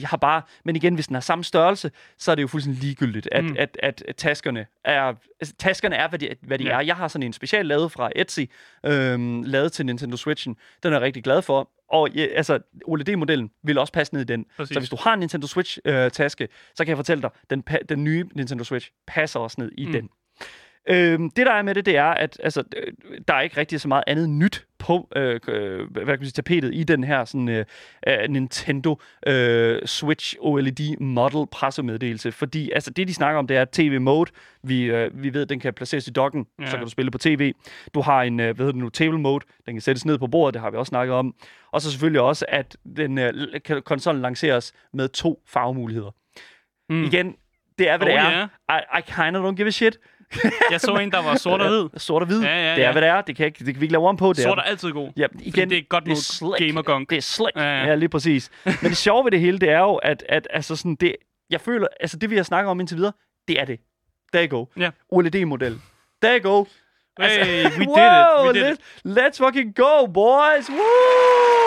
de 0.00 0.06
har 0.06 0.16
bare, 0.16 0.42
men 0.64 0.76
igen, 0.76 0.94
hvis 0.94 1.06
den 1.06 1.14
har 1.14 1.20
samme 1.20 1.44
størrelse, 1.44 1.90
så 2.18 2.30
er 2.30 2.34
det 2.34 2.42
jo 2.42 2.46
fuldstændig 2.46 2.82
ligegyldigt, 2.82 3.28
at, 3.32 3.44
Mm. 3.44 3.56
at, 3.58 3.76
at, 3.82 4.04
at 4.08 4.16
taskerne 4.16 4.66
er, 4.84 5.14
altså, 5.40 5.54
taskerne 5.58 5.96
er, 5.96 6.08
hvad 6.08 6.18
de, 6.18 6.28
hvad 6.42 6.58
de 6.58 6.64
Ja. 6.64 6.70
er. 6.76 6.80
Jeg 6.80 6.96
har 6.96 7.08
sådan 7.08 7.22
en 7.26 7.32
special 7.32 7.66
lavet 7.66 7.92
fra 7.92 8.10
Etsy, 8.16 8.40
øhm, 8.86 9.42
lavet 9.42 9.72
til 9.72 9.86
Nintendo 9.86 10.16
Switchen. 10.16 10.56
Den 10.82 10.92
er 10.92 10.96
jeg 10.96 11.02
rigtig 11.02 11.24
glad 11.24 11.42
for. 11.42 11.70
Og 11.90 12.10
ja, 12.10 12.24
altså, 12.24 12.58
OLED-modellen 12.86 13.50
vil 13.64 13.78
også 13.78 13.92
passe 13.92 14.14
ned 14.14 14.20
i 14.20 14.24
den. 14.24 14.44
Præcis. 14.56 14.74
Så 14.74 14.80
hvis 14.80 14.90
du 14.90 14.96
har 15.00 15.12
en 15.14 15.20
Nintendo 15.20 15.46
Switch-taske, 15.46 16.48
så 16.74 16.84
kan 16.84 16.88
jeg 16.88 16.96
fortælle 16.98 17.22
dig, 17.22 17.30
den, 17.50 17.64
den 17.88 18.04
nye 18.04 18.24
Nintendo 18.34 18.64
Switch 18.64 18.90
passer 19.06 19.40
også 19.40 19.56
ned 19.60 19.72
i 19.78 19.86
mm. 19.86 19.92
den. 19.92 20.08
Øhm, 20.86 21.30
det 21.30 21.46
der 21.46 21.52
er 21.52 21.62
med 21.62 21.74
det, 21.74 21.86
det 21.86 21.96
er, 21.96 22.04
at 22.04 22.40
altså, 22.42 22.62
øh, 22.76 22.92
der 23.28 23.34
er 23.34 23.40
ikke 23.40 23.56
rigtig 23.56 23.80
så 23.80 23.88
meget 23.88 24.04
andet 24.06 24.30
nyt 24.30 24.66
på 24.78 25.08
øh, 25.16 25.40
øh, 25.48 25.90
hvad 25.90 26.04
kan 26.04 26.06
man 26.06 26.18
sige, 26.24 26.30
tapetet 26.30 26.74
i 26.74 26.84
den 26.84 27.04
her 27.04 27.24
sådan, 27.24 27.48
øh, 27.48 27.64
øh, 28.08 28.18
Nintendo 28.28 29.00
øh, 29.26 29.86
Switch 29.86 30.36
OLED 30.40 30.96
model 31.00 31.46
pressemeddelelse. 31.52 32.32
Fordi 32.32 32.70
altså, 32.70 32.90
det, 32.90 33.08
de 33.08 33.14
snakker 33.14 33.38
om, 33.38 33.46
det 33.46 33.56
er 33.56 33.64
TV-mode. 33.72 34.30
Vi, 34.62 34.82
øh, 34.84 35.22
vi 35.22 35.34
ved, 35.34 35.42
at 35.42 35.48
den 35.48 35.60
kan 35.60 35.74
placeres 35.74 36.06
i 36.06 36.10
dokken, 36.10 36.46
Ja. 36.60 36.66
så 36.66 36.76
kan 36.76 36.84
du 36.84 36.90
spille 36.90 37.10
på 37.10 37.18
tv. 37.18 37.52
Du 37.94 38.00
har 38.00 38.22
en, 38.22 38.40
øh, 38.40 38.46
hvad 38.46 38.56
hedder 38.56 38.72
det 38.72 38.80
nu, 38.82 38.88
table 38.88 39.18
mode. 39.18 39.44
Den 39.66 39.74
kan 39.74 39.80
sættes 39.80 40.04
ned 40.06 40.18
på 40.18 40.26
bordet, 40.26 40.54
det 40.54 40.62
har 40.62 40.70
vi 40.70 40.76
også 40.76 40.90
snakket 40.90 41.14
om. 41.14 41.34
Og 41.72 41.80
så 41.82 41.90
selvfølgelig 41.90 42.20
også, 42.20 42.44
at 42.48 42.76
den 42.96 43.18
øh, 43.18 43.32
konsollen 43.84 44.22
lanceres 44.22 44.72
med 44.92 45.08
to 45.08 45.42
farvemuligheder. 45.46 46.10
Mm. 46.90 47.04
Igen, 47.04 47.34
det 47.78 47.88
er, 47.88 47.96
hvad 47.96 48.06
Oh, 48.06 48.12
det 48.12 48.20
er. 48.20 48.48
ja. 48.68 48.78
I, 48.78 48.98
I 48.98 49.02
kinda 49.06 49.48
don't 49.48 49.54
give 49.54 49.66
a 49.66 49.70
shit. 49.70 49.98
Jeg 50.72 50.80
så 50.80 50.94
en, 50.96 51.12
der 51.12 51.22
var 51.22 51.34
sort 51.36 51.60
og 51.60 51.68
hvid. 51.68 51.88
Sort 52.00 52.22
og 52.22 52.26
hvid. 52.26 52.42
Ja, 52.42 52.48
ja, 52.48 52.74
Det 52.74 52.82
er, 52.82 52.86
ja. 52.86 52.92
hvad 52.92 53.02
det 53.02 53.08
er. 53.10 53.20
Det 53.20 53.36
kan, 53.36 53.46
ikke, 53.46 53.64
det 53.64 53.74
kan 53.74 53.80
vi 53.80 53.84
ikke 53.84 53.92
lave 53.92 54.08
om 54.08 54.16
på. 54.16 54.32
Det 54.32 54.42
Sort 54.42 54.58
er, 54.58 54.62
altid 54.62 54.92
god. 54.92 55.10
Ja, 55.16 55.26
Fordi 55.26 55.44
igen, 55.44 55.70
det 55.70 55.78
er 55.78 55.82
godt 55.88 56.04
det 56.04 56.12
er 56.12 56.16
slick. 56.16 56.58
gamer-gunk. 56.58 57.10
Det 57.10 57.16
er 57.16 57.22
slick. 57.22 57.56
Ja, 57.56 57.62
Ja, 57.62 57.68
ja. 57.68 57.80
ja. 57.82 57.86
ja, 57.88 57.94
lige 57.94 58.08
præcis. 58.08 58.50
Men 58.64 58.74
det 58.82 58.96
sjove 58.96 59.24
ved 59.24 59.30
det 59.30 59.40
hele, 59.40 59.58
det 59.58 59.70
er 59.70 59.78
jo, 59.78 59.94
at, 59.94 60.24
at 60.28 60.48
altså 60.50 60.76
sådan, 60.76 60.94
det, 60.94 61.16
jeg 61.50 61.60
føler, 61.60 61.86
altså 62.00 62.16
det 62.16 62.30
vi 62.30 62.36
har 62.36 62.42
snakket 62.42 62.70
om 62.70 62.80
indtil 62.80 62.96
videre, 62.96 63.12
det 63.48 63.60
er 63.60 63.64
det. 63.64 63.80
There 64.32 64.46
you 64.48 64.58
go. 64.58 64.66
Ja. 64.82 64.90
OLED-model. 65.12 65.80
There 66.22 66.40
you 66.44 66.52
go. 66.56 66.64
Hey, 67.20 67.64
we 67.64 67.70
did 67.70 67.80
it. 67.80 68.46
We 68.46 68.52
did 68.52 68.76
let, 69.04 69.18
Let's 69.18 69.38
fucking 69.44 69.74
go, 69.74 70.06
boys. 70.06 70.70
Woo! 70.70 71.57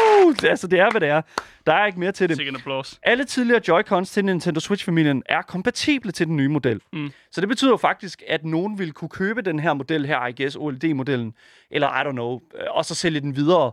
Altså, 0.44 0.68
det 0.68 0.80
er, 0.80 0.92
hvad 0.92 1.02
det 1.02 1.10
er. 1.10 1.22
Der 1.66 1.74
er 1.74 1.86
ikke 1.86 2.00
mere 2.00 2.12
til 2.12 2.30
det. 2.30 2.38
Sikke 2.38 2.50
en 2.50 2.56
applaus. 2.56 3.00
Alle 3.04 3.24
tidligere 3.24 3.62
Joy-Cons 3.70 4.14
til 4.14 4.26
Nintendo 4.26 4.60
Switch-familien 4.60 5.24
er 5.26 5.42
kompatible 5.42 6.12
til 6.12 6.28
den 6.28 6.38
nye 6.38 6.48
model. 6.48 6.82
Mm. 6.94 7.12
Så 7.32 7.42
det 7.42 7.50
betyder 7.50 7.72
jo 7.72 7.78
faktisk, 7.78 8.24
at 8.28 8.46
nogen 8.46 8.80
vil 8.80 8.92
kunne 8.92 9.10
købe 9.10 9.42
den 9.42 9.60
her 9.60 9.74
model 9.74 10.06
her, 10.06 10.28
I 10.28 10.44
guess, 10.44 10.56
OLED-modellen, 10.56 11.34
eller 11.72 12.02
I 12.02 12.08
don't 12.08 12.12
know, 12.12 12.40
øh, 12.56 12.66
og 12.70 12.86
så 12.86 12.96
sælge 12.96 13.20
den 13.20 13.36
videre 13.36 13.72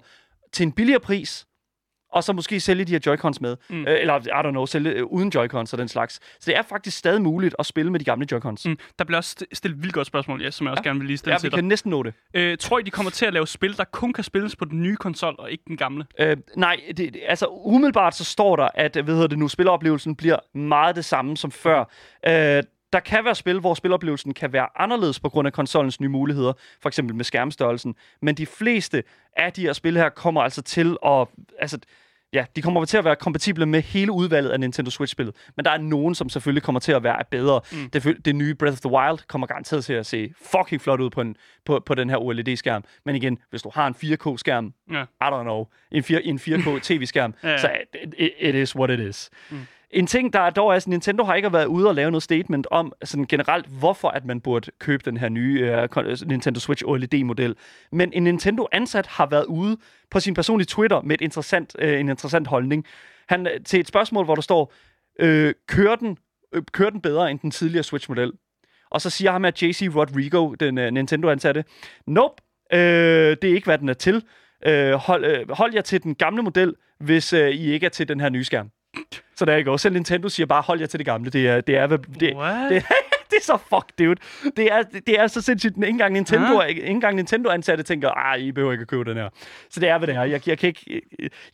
til 0.53 0.67
en 0.67 0.73
billigere 0.73 1.01
pris, 1.01 1.47
og 2.13 2.25
så 2.25 2.33
måske 2.33 2.61
sælge 2.61 2.85
de 2.85 2.93
her 2.93 3.01
Joy-Cons 3.07 3.39
med. 3.41 3.57
Mm. 3.71 3.81
Øh, 3.87 4.01
eller, 4.01 4.15
I 4.21 4.47
don't 4.47 4.51
know, 4.51 4.67
sælge 4.67 4.91
øh, 4.91 5.05
uden 5.05 5.33
Joy-Cons 5.37 5.73
og 5.73 5.79
den 5.79 5.89
slags. 5.89 6.15
Så 6.15 6.43
det 6.47 6.57
er 6.57 6.63
faktisk 6.63 6.99
stadig 6.99 7.23
muligt 7.23 7.55
at 7.59 7.67
spille 7.67 7.93
med 7.93 8.01
de 8.01 8.05
gamle 8.05 8.27
Joy-Cons. 8.33 8.69
Mm. 8.69 8.79
Der 8.99 9.05
bliver 9.05 9.17
også 9.19 9.37
st- 9.41 9.47
stillet 9.53 9.77
et 9.77 9.83
vildt 9.83 9.95
godt 9.95 10.07
spørgsmål, 10.07 10.43
ja, 10.43 10.51
som 10.51 10.65
jeg 10.67 10.71
også 10.71 10.83
gerne 10.83 10.99
vil 10.99 11.07
lige 11.07 11.17
stille 11.19 11.33
Ja, 11.35 11.39
til 11.39 11.47
vi 11.47 11.51
dig. 11.51 11.57
kan 11.57 11.65
næsten 11.65 11.91
nå 11.91 12.03
det. 12.03 12.15
Øh, 12.35 12.59
tror 12.59 12.79
I, 12.79 12.83
de 12.83 12.91
kommer 12.91 13.11
til 13.11 13.27
at 13.27 13.33
lave 13.33 13.47
spil, 13.47 13.77
der 13.77 13.85
kun 13.85 14.13
kan 14.13 14.25
spilles 14.25 14.57
på 14.57 14.65
den 14.65 14.83
nye 14.83 14.97
konsol, 14.97 15.35
og 15.39 15.51
ikke 15.51 15.65
den 15.69 15.77
gamle? 15.77 16.07
Øh, 16.21 16.37
nej, 16.57 16.77
det, 16.97 17.17
altså 17.27 17.47
umiddelbart 17.47 18.15
så 18.15 18.25
står 18.25 18.57
der, 18.57 18.69
at 18.75 18.97
hvad 18.97 19.15
hedder 19.15 19.27
det 19.29 19.39
nu, 19.39 19.49
spilleoplevelsen 19.49 20.17
bliver 20.17 20.37
meget 20.59 20.97
det 20.97 21.05
samme 21.05 21.37
som 21.37 21.51
før. 21.51 21.85
Øh, 22.27 22.63
Der 22.93 23.01
kan 23.01 23.25
være 23.25 23.35
spil, 23.35 23.61
hvor 23.61 23.75
spiloplevelsen 23.75 24.35
kan 24.35 24.53
være 24.53 24.69
anderledes 24.77 25.21
på 25.21 25.29
grund 25.29 25.47
af 25.47 25.53
konsollens 25.53 26.01
nye 26.01 26.09
muligheder, 26.09 26.53
for 26.83 26.89
eksempel 26.89 27.17
med 27.17 27.25
skærmstørrelsen. 27.25 27.95
Men 28.23 28.35
de 28.35 28.47
fleste 28.47 29.03
af 29.37 29.53
de 29.53 29.63
her 29.63 29.73
spil 29.73 29.97
her 29.97 30.09
kommer 30.09 30.43
altså 30.43 30.63
til 30.63 30.97
at... 31.07 31.29
Altså, 31.59 31.79
ja, 32.33 32.45
de 32.57 32.63
kommer 32.63 32.85
til 32.85 32.97
at 32.97 33.05
være 33.05 33.17
kompatible 33.17 33.67
med 33.67 33.83
hele 33.83 34.13
udvalget 34.13 34.51
af 34.51 34.61
Nintendo 34.61 34.91
Switch-spillet. 34.91 35.35
Men 35.57 35.65
der 35.65 35.71
er 35.71 35.79
nogen, 35.79 36.15
som 36.15 36.29
selvfølgelig 36.29 36.63
kommer 36.63 36.81
til 36.81 36.93
at 36.93 37.03
være 37.03 37.23
bedre. 37.31 37.61
Mm. 37.73 37.91
Det, 37.91 38.25
det 38.25 38.37
nye 38.37 38.55
Breath 38.55 38.73
of 38.75 38.81
the 38.81 38.91
Wild 38.91 39.19
kommer 39.27 39.47
garanteret 39.47 39.85
til 39.85 39.93
at 39.93 40.07
se 40.07 40.33
fucking 40.43 40.81
flot 40.81 41.01
ud 41.01 41.11
på, 41.11 41.21
en, 41.21 41.37
på, 41.65 41.81
på 41.87 41.95
den 41.95 42.11
her 42.11 42.17
OLED-skærm. 42.17 42.85
Men 43.05 43.17
igen, 43.17 43.39
hvis 43.51 43.63
du 43.63 43.71
har 43.75 43.87
en 43.87 43.95
4K-skærm, 43.95 44.73
Ja. 44.93 45.03
I 45.03 45.25
don't 45.25 45.43
know, 45.43 45.65
en, 45.93 46.03
4, 46.03 46.23
en 46.23 46.39
4K 46.39 46.79
tv-skærm, 46.89 47.35
Ja, 47.43 47.49
ja. 47.51 47.59
så 47.59 47.71
it, 48.05 48.15
it, 48.19 48.31
it 48.39 48.55
is 48.55 48.77
what 48.77 48.91
it 48.91 49.01
is. 49.01 49.31
Mm. 49.51 49.67
En 49.91 50.07
ting, 50.07 50.33
der 50.33 50.51
dog 50.51 50.71
er, 50.71 50.75
at 50.75 50.87
Nintendo 50.87 51.25
har 51.25 51.35
ikke 51.35 51.53
været 51.53 51.67
ude 51.67 51.89
og 51.89 51.95
lave 51.95 52.11
noget 52.11 52.23
statement 52.23 52.67
om 52.71 52.93
sådan 53.05 53.27
generelt, 53.27 53.67
hvorfor 53.67 54.09
at 54.09 54.25
man 54.25 54.41
burde 54.41 54.71
købe 54.79 55.03
den 55.05 55.17
her 55.17 55.29
nye 55.29 55.87
uh, 55.97 56.29
Nintendo 56.29 56.61
Switch 56.61 56.85
OLED-model. 56.87 57.57
Men 57.93 58.13
en 58.13 58.25
Nintendo-ansat 58.25 59.07
har 59.07 59.27
været 59.27 59.45
ude 59.45 59.77
på 60.11 60.21
sin 60.21 60.35
personlige 60.35 60.67
Twitter 60.67 61.01
med 61.01 61.15
et 61.15 61.21
interessant, 61.21 61.77
uh, 61.83 61.89
en 61.89 62.09
interessant 62.09 62.47
holdning. 62.47 62.85
Han 63.29 63.49
til 63.65 63.81
et 63.81 63.89
spørgsmål, 63.89 64.25
hvor 64.25 64.35
der 64.35 64.43
står, 64.43 64.73
øh, 65.21 65.55
kører, 65.69 65.97
den, 65.97 66.19
øh, 66.55 66.63
kører 66.73 66.91
den 66.91 67.01
bedre 67.01 67.31
end 67.31 67.39
den 67.39 67.51
tidligere 67.51 67.83
Switch-model? 67.83 68.33
Og 68.91 69.01
så 69.01 69.11
siger 69.11 69.33
ham 69.33 69.45
at 69.45 69.63
JC 69.63 69.89
Rodrigo, 69.95 70.55
den 70.55 70.79
uh, 70.79 70.85
Nintendo-ansatte, 70.85 71.65
nope, 72.07 72.43
øh, 72.73 73.37
det 73.43 73.45
er 73.45 73.55
ikke, 73.55 73.65
hvad 73.65 73.79
den 73.79 73.89
er 73.89 73.95
til. 73.95 74.23
Øh, 74.67 74.93
hold, 74.93 75.25
øh, 75.25 75.51
hold 75.51 75.75
jer 75.75 75.81
til 75.81 76.03
den 76.03 76.15
gamle 76.15 76.43
model, 76.43 76.75
hvis 77.01 77.33
øh, 77.33 77.51
I 77.51 77.73
ikke 77.73 77.87
er 77.87 77.91
til 77.91 78.09
den 78.09 78.21
her 78.21 78.29
nye 78.29 78.45
skærm. 78.45 78.71
Så 79.37 79.45
der 79.45 79.53
er 79.53 79.57
ikke 79.57 79.71
Selv 79.81 79.95
Nintendo 79.95 80.29
siger 80.29 80.47
bare, 80.47 80.63
hold 80.63 80.81
jer 80.81 80.87
til 80.87 80.99
det 80.99 81.07
gamle. 81.07 81.31
Det 81.31 81.49
er, 81.49 81.61
det 81.61 81.77
er, 81.77 81.87
hvad- 81.87 81.99
det, 82.21 82.35
What? 82.37 82.71
det, 82.71 82.85
det 83.31 83.37
er 83.37 83.43
så 83.43 83.57
fuck, 83.69 83.99
dude. 83.99 84.15
Det 84.57 84.73
er, 84.73 84.83
det 84.83 85.21
er 85.21 85.27
så 85.27 85.41
sindssygt. 85.41 85.77
Ikke 85.77 85.87
engang 85.89 86.13
Nintendo, 86.13 86.61
Ah. 86.61 86.69
ikke 86.69 86.83
engang 86.83 87.17
Nintendo 87.17 87.49
ansatte 87.51 87.85
tænker, 87.85 88.11
ah, 88.11 88.41
I 88.41 88.53
behøver 88.53 88.73
ikke 88.73 88.83
at 88.83 88.89
købe 88.89 89.05
den 89.05 89.17
her. 89.17 89.29
Så 89.71 89.81
det 89.81 89.89
er, 89.89 89.99
hvad 89.99 90.09
det 90.09 90.15
er. 90.17 90.23
Jeg, 90.25 90.49
jeg 90.49 90.59
kan 90.59 90.67
ikke... 90.69 91.03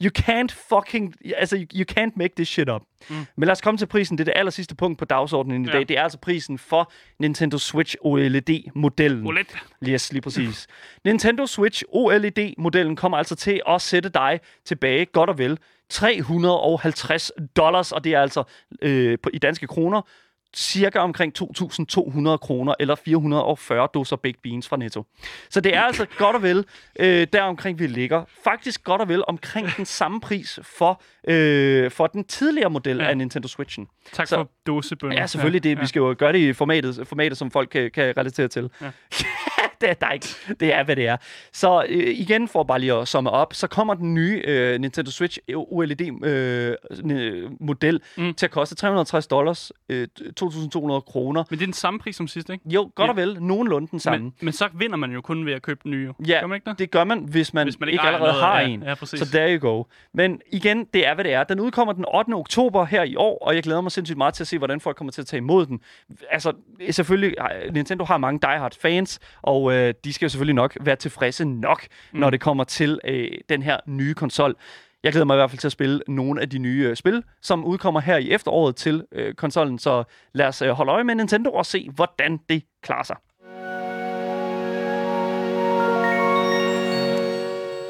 You 0.03 0.11
can't 0.18 0.75
fucking... 0.75 1.14
Altså, 1.37 1.57
you, 1.57 1.66
you 1.75 1.85
can't 1.99 2.12
make 2.16 2.35
this 2.37 2.49
shit 2.49 2.68
up. 2.70 2.83
Mm. 3.11 3.16
Men 3.37 3.47
lad 3.47 3.53
os 3.53 3.61
komme 3.61 3.79
til 3.79 3.87
prisen. 3.87 4.18
Det 4.18 4.22
er 4.22 4.33
det 4.33 4.39
aller 4.39 4.51
sidste 4.51 4.75
punkt 4.77 4.99
på 4.99 5.05
dagsordenen 5.05 5.64
i 5.64 5.68
Ja. 5.68 5.72
dag. 5.72 5.89
Det 5.89 5.99
er 5.99 6.03
altså 6.03 6.18
prisen 6.18 6.59
for 6.59 6.93
Nintendo 7.18 7.59
Switch 7.59 7.97
OLED-modellen. 8.01 9.27
OLED. 9.27 9.45
Yes, 9.89 10.12
lige 10.12 10.22
præcis. 10.22 10.66
Nintendo 11.05 11.47
Switch 11.47 11.83
OLED-modellen 11.89 12.97
kommer 12.97 13.18
altså 13.18 13.35
til 13.37 13.61
at 13.68 13.83
sætte 13.83 14.09
dig 14.09 14.41
tilbage 14.64 15.07
godt 15.07 15.31
og 15.31 15.39
vel 15.39 15.59
350 15.91 17.33
dollars, 17.57 17.93
og 17.93 18.05
det 18.05 18.14
er 18.14 18.20
altså 18.20 18.43
øh, 18.83 19.18
på, 19.22 19.31
i 19.33 19.39
danske 19.39 19.66
kroner 19.66 20.03
cirka 20.55 20.98
omkring 20.98 21.32
2.200 21.38 22.36
kroner, 22.36 22.74
eller 22.80 22.94
440 22.94 23.88
dåser 23.94 24.16
baked 24.16 24.38
beans 24.42 24.68
fra 24.68 24.76
Netto. 24.76 25.05
Så 25.50 25.61
det 25.61 25.76
er 25.76 25.80
altså 25.82 26.07
godt 26.18 26.36
og 26.36 26.42
vel 26.42 26.64
øh, 26.98 27.26
der 27.32 27.42
omkring 27.42 27.78
vi 27.78 27.86
ligger. 27.86 28.24
Faktisk 28.44 28.84
godt 28.84 29.00
og 29.00 29.09
vel 29.09 29.22
omkring 29.28 29.68
den 29.76 29.84
samme 29.86 30.20
pris 30.20 30.59
for, 30.62 31.02
øh, 31.28 31.90
for 31.90 32.07
den 32.07 32.24
tidligere 32.24 32.70
model 32.70 32.96
Ja. 32.96 33.05
af 33.05 33.16
Nintendo 33.18 33.48
Switchen. 33.48 33.86
Tak 34.12 34.26
Så- 34.26 34.36
for 34.36 34.50
dåsebønder. 34.66 35.16
Ja, 35.20 35.26
selvfølgelig. 35.26 35.64
Det, 35.64 35.80
Vi 35.80 35.86
skal 35.86 36.00
jo 36.00 36.14
gøre 36.18 36.32
det 36.32 36.38
i 36.38 36.52
formatet, 36.52 37.07
formatet 37.09 37.38
som 37.38 37.50
folk 37.50 37.68
kan, 37.68 37.90
kan 37.90 38.16
relatere 38.16 38.48
til. 38.48 38.70
Ja. 38.82 38.90
det, 39.81 39.91
er, 39.91 39.95
der 39.95 40.07
er 40.07 40.12
ikke, 40.12 40.27
det 40.61 40.75
er, 40.75 40.83
hvad 40.85 40.97
det 40.97 41.07
er. 41.07 41.16
Så 41.53 41.85
øh, 41.89 42.18
igen, 42.18 42.49
for 42.49 42.62
bare 42.62 42.79
lige 42.79 42.93
at 42.93 43.09
summe 43.09 43.31
op, 43.31 43.55
så 43.55 43.66
kommer 43.66 43.95
den 43.95 44.14
nye 44.14 44.43
øh, 44.45 44.81
Nintendo 44.81 45.11
Switch 45.11 45.39
OLED-model 45.55 48.01
øh, 48.18 48.25
mm. 48.25 48.35
til 48.35 48.47
at 48.47 48.51
koste 48.51 48.75
360 48.75 49.27
dollars, 49.27 49.72
øh, 49.89 50.09
2.200 50.20 51.01
kroner. 51.01 51.45
Men 51.51 51.59
det 51.59 51.64
er 51.64 51.66
den 51.66 51.72
samme 51.72 52.01
pris 52.01 52.16
som 52.16 52.29
sidst, 52.29 52.51
ikke? 52.51 52.64
Jo, 52.70 52.91
godt 52.95 53.07
Ja. 53.07 53.11
og 53.11 53.16
vel. 53.16 53.43
Nogenlunde 53.43 53.89
den 53.91 54.01
samme. 54.01 54.18
Men, 54.18 54.35
men 54.41 54.53
så 54.53 54.68
vinder 54.75 54.97
man 54.97 55.12
jo 55.12 55.20
kun 55.20 55.47
ved 55.47 55.53
at 55.53 55.62
købe 55.62 55.81
den 55.83 55.91
nye. 55.91 56.12
Ja, 56.27 56.41
Gør 56.41 56.47
man 56.47 56.57
ikke 56.57 56.70
det? 56.70 56.79
det 56.79 56.91
gør 56.91 57.05
man, 57.05 57.18
hvis 57.18 57.55
man, 57.55 57.66
Hvis 57.66 57.81
man 57.81 57.89
ikke, 57.89 57.95
ikke 57.95 58.07
allerede 58.07 58.33
noget, 58.33 58.45
har 58.45 58.61
ja. 58.61 58.66
en. 58.66 58.83
Ja, 58.83 58.95
præcis. 58.95 59.20
Så 59.20 59.27
there 59.27 59.57
you 59.59 59.68
go. 59.70 59.85
Men 60.14 60.41
igen, 60.53 60.85
det 60.95 61.07
er, 61.07 61.14
hvad 61.14 61.25
det 61.25 61.33
er. 61.33 61.45
Den 61.45 61.61
udkommer 61.61 61.93
den 61.93 62.05
8. 62.14 62.33
oktober 62.35 62.85
her 62.85 63.03
i 63.03 63.16
år, 63.16 63.39
og 63.47 63.55
jeg 63.55 63.62
glæder 63.62 63.81
mig 63.81 63.93
sindssygt 63.93 64.16
meget 64.18 64.35
til 64.35 64.43
at 64.43 64.47
se, 64.49 64.59
hvordan 64.59 64.81
folk 64.81 64.97
kommer 64.97 65.12
til 65.12 65.20
at 65.20 65.27
tage 65.27 65.39
imod 65.39 65.66
den. 65.66 65.81
Altså, 66.31 66.53
selvfølgelig, 66.91 67.35
øh, 67.66 67.75
Nintendo 67.75 68.05
har 68.05 68.18
mange 68.18 68.41
diehard 68.43 68.75
fans, 68.81 69.20
og 69.43 69.72
øh, 69.75 69.95
de 70.05 70.12
skal 70.12 70.27
jo 70.27 70.29
selvfølgelig 70.29 70.55
nok 70.55 70.77
være 70.81 70.97
tilfredse 70.97 71.45
nok, 71.45 71.87
mm. 72.12 72.20
når 72.20 72.31
det 72.31 72.41
kommer 72.41 72.64
til 72.64 73.01
øh, 73.05 73.29
den 73.49 73.62
her 73.62 73.81
nye 73.87 74.14
konsol. 74.14 74.57
Jeg 75.03 75.12
glæder 75.12 75.25
mig 75.25 75.35
i 75.35 75.37
hvert 75.37 75.51
fald 75.51 75.59
til 75.59 75.68
at 75.68 75.72
spille 75.72 76.01
nogle 76.09 76.41
af 76.41 76.51
de 76.51 76.59
nye 76.59 76.87
øh, 76.89 76.97
spil, 76.97 77.22
som 77.43 77.64
udkommer 77.64 78.01
her 78.01 78.16
i 78.16 78.31
efteråret 78.31 78.77
til 78.77 79.05
øh, 79.12 79.35
konsollen. 79.35 79.79
Så 79.79 80.05
lad 80.33 80.47
os 80.47 80.62
øh, 80.62 80.70
holde 80.70 80.93
øje 80.93 81.05
med 81.05 81.14
Nintendo 81.14 81.51
og 81.51 81.66
se, 81.66 81.91
hvordan 81.95 82.41
det 82.49 82.62
klarer 82.83 83.03
sig. 83.03 83.16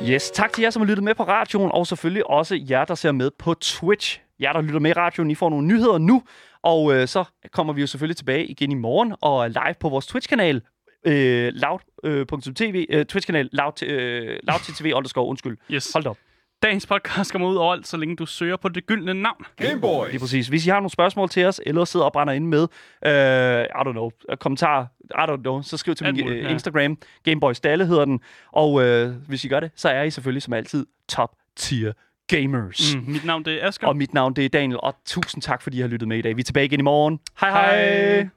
Yes, 0.08 0.30
tak 0.30 0.52
til 0.52 0.62
jer, 0.62 0.70
som 0.70 0.82
har 0.82 0.86
lyttet 0.86 1.04
med 1.04 1.14
på 1.14 1.22
radioen, 1.22 1.70
og 1.72 1.86
selvfølgelig 1.86 2.30
også 2.30 2.60
jer, 2.70 2.84
der 2.84 2.94
ser 2.94 3.12
med 3.12 3.30
på 3.38 3.54
Twitch. 3.54 4.20
Jer, 4.40 4.52
der 4.52 4.60
lytter 4.60 4.80
med 4.80 4.90
i 4.90 4.92
radioen, 4.92 5.30
I 5.30 5.34
får 5.34 5.50
nogle 5.50 5.66
nyheder 5.66 5.98
nu, 5.98 6.22
og 6.62 6.94
øh, 6.94 7.08
så 7.08 7.24
kommer 7.52 7.72
vi 7.72 7.80
jo 7.80 7.86
selvfølgelig 7.86 8.16
tilbage 8.16 8.46
igen 8.46 8.70
i 8.72 8.74
morgen 8.74 9.14
og 9.20 9.50
live 9.50 9.74
på 9.80 9.88
vores 9.88 10.06
Twitch-kanal, 10.06 10.62
øh, 11.04 11.52
loud.tv, 11.54 12.86
øh, 12.90 13.06
Twitch-kanal, 13.06 13.48
loud, 13.52 13.82
øh, 13.82 14.38
loud.tv, 14.42 14.92
underscore, 14.94 15.26
undskyld. 15.26 15.58
Yes. 15.70 15.92
Hold 15.92 16.06
op. 16.06 16.16
Dagens 16.62 16.86
podcast 16.86 17.32
kommer 17.32 17.48
ud 17.48 17.56
overalt, 17.56 17.86
så 17.86 17.96
længe 17.96 18.16
du 18.16 18.26
søger 18.26 18.56
på 18.56 18.68
det 18.68 18.86
gyldne 18.86 19.14
navn. 19.14 19.44
Game 19.56 19.80
Boys. 19.80 20.10
Lige 20.10 20.20
præcis. 20.20 20.48
Hvis 20.48 20.66
I 20.66 20.70
har 20.70 20.76
nogle 20.76 20.90
spørgsmål 20.90 21.28
til 21.28 21.44
os, 21.44 21.60
eller 21.66 21.84
sidder 21.84 22.06
og 22.06 22.12
brænder 22.12 22.32
inde 22.32 22.46
med, 22.46 22.62
øh, 23.06 23.64
I 23.64 23.88
don't 23.88 23.92
know, 23.92 24.10
kommentarer, 24.40 24.86
I 25.04 25.30
don't 25.30 25.42
know, 25.42 25.62
så 25.62 25.76
skriv 25.76 25.94
til 25.94 26.04
Alt 26.04 26.16
min 26.16 26.24
muligt, 26.24 26.40
øh, 26.40 26.44
ja. 26.44 26.52
Instagram, 26.52 26.98
Gameboys 27.24 27.60
Dalle 27.60 27.86
hedder 27.86 28.04
den, 28.04 28.20
og 28.52 28.82
øh, 28.82 29.14
hvis 29.28 29.44
I 29.44 29.48
gør 29.48 29.60
det, 29.60 29.70
så 29.76 29.88
er 29.88 30.02
I 30.02 30.10
selvfølgelig 30.10 30.42
som 30.42 30.52
altid 30.52 30.86
top 31.08 31.30
tier 31.56 31.92
gamers. 32.28 32.94
Mm. 32.96 33.12
Mit 33.12 33.24
navn 33.24 33.44
det 33.44 33.62
er 33.62 33.68
Asger. 33.68 33.86
Og 33.86 33.96
mit 33.96 34.14
navn 34.14 34.34
det 34.36 34.44
er 34.44 34.48
Daniel, 34.48 34.80
og 34.82 34.94
tusind 35.06 35.42
tak, 35.42 35.62
fordi 35.62 35.76
I 35.76 35.80
har 35.80 35.88
lyttet 35.88 36.08
med 36.08 36.18
i 36.18 36.22
dag. 36.22 36.36
Vi 36.36 36.40
er 36.40 36.44
tilbage 36.44 36.64
igen 36.64 36.80
i 36.80 36.82
morgen. 36.82 37.20
Hej! 37.40 37.50
Hej. 37.50 38.14
hej. 38.16 38.28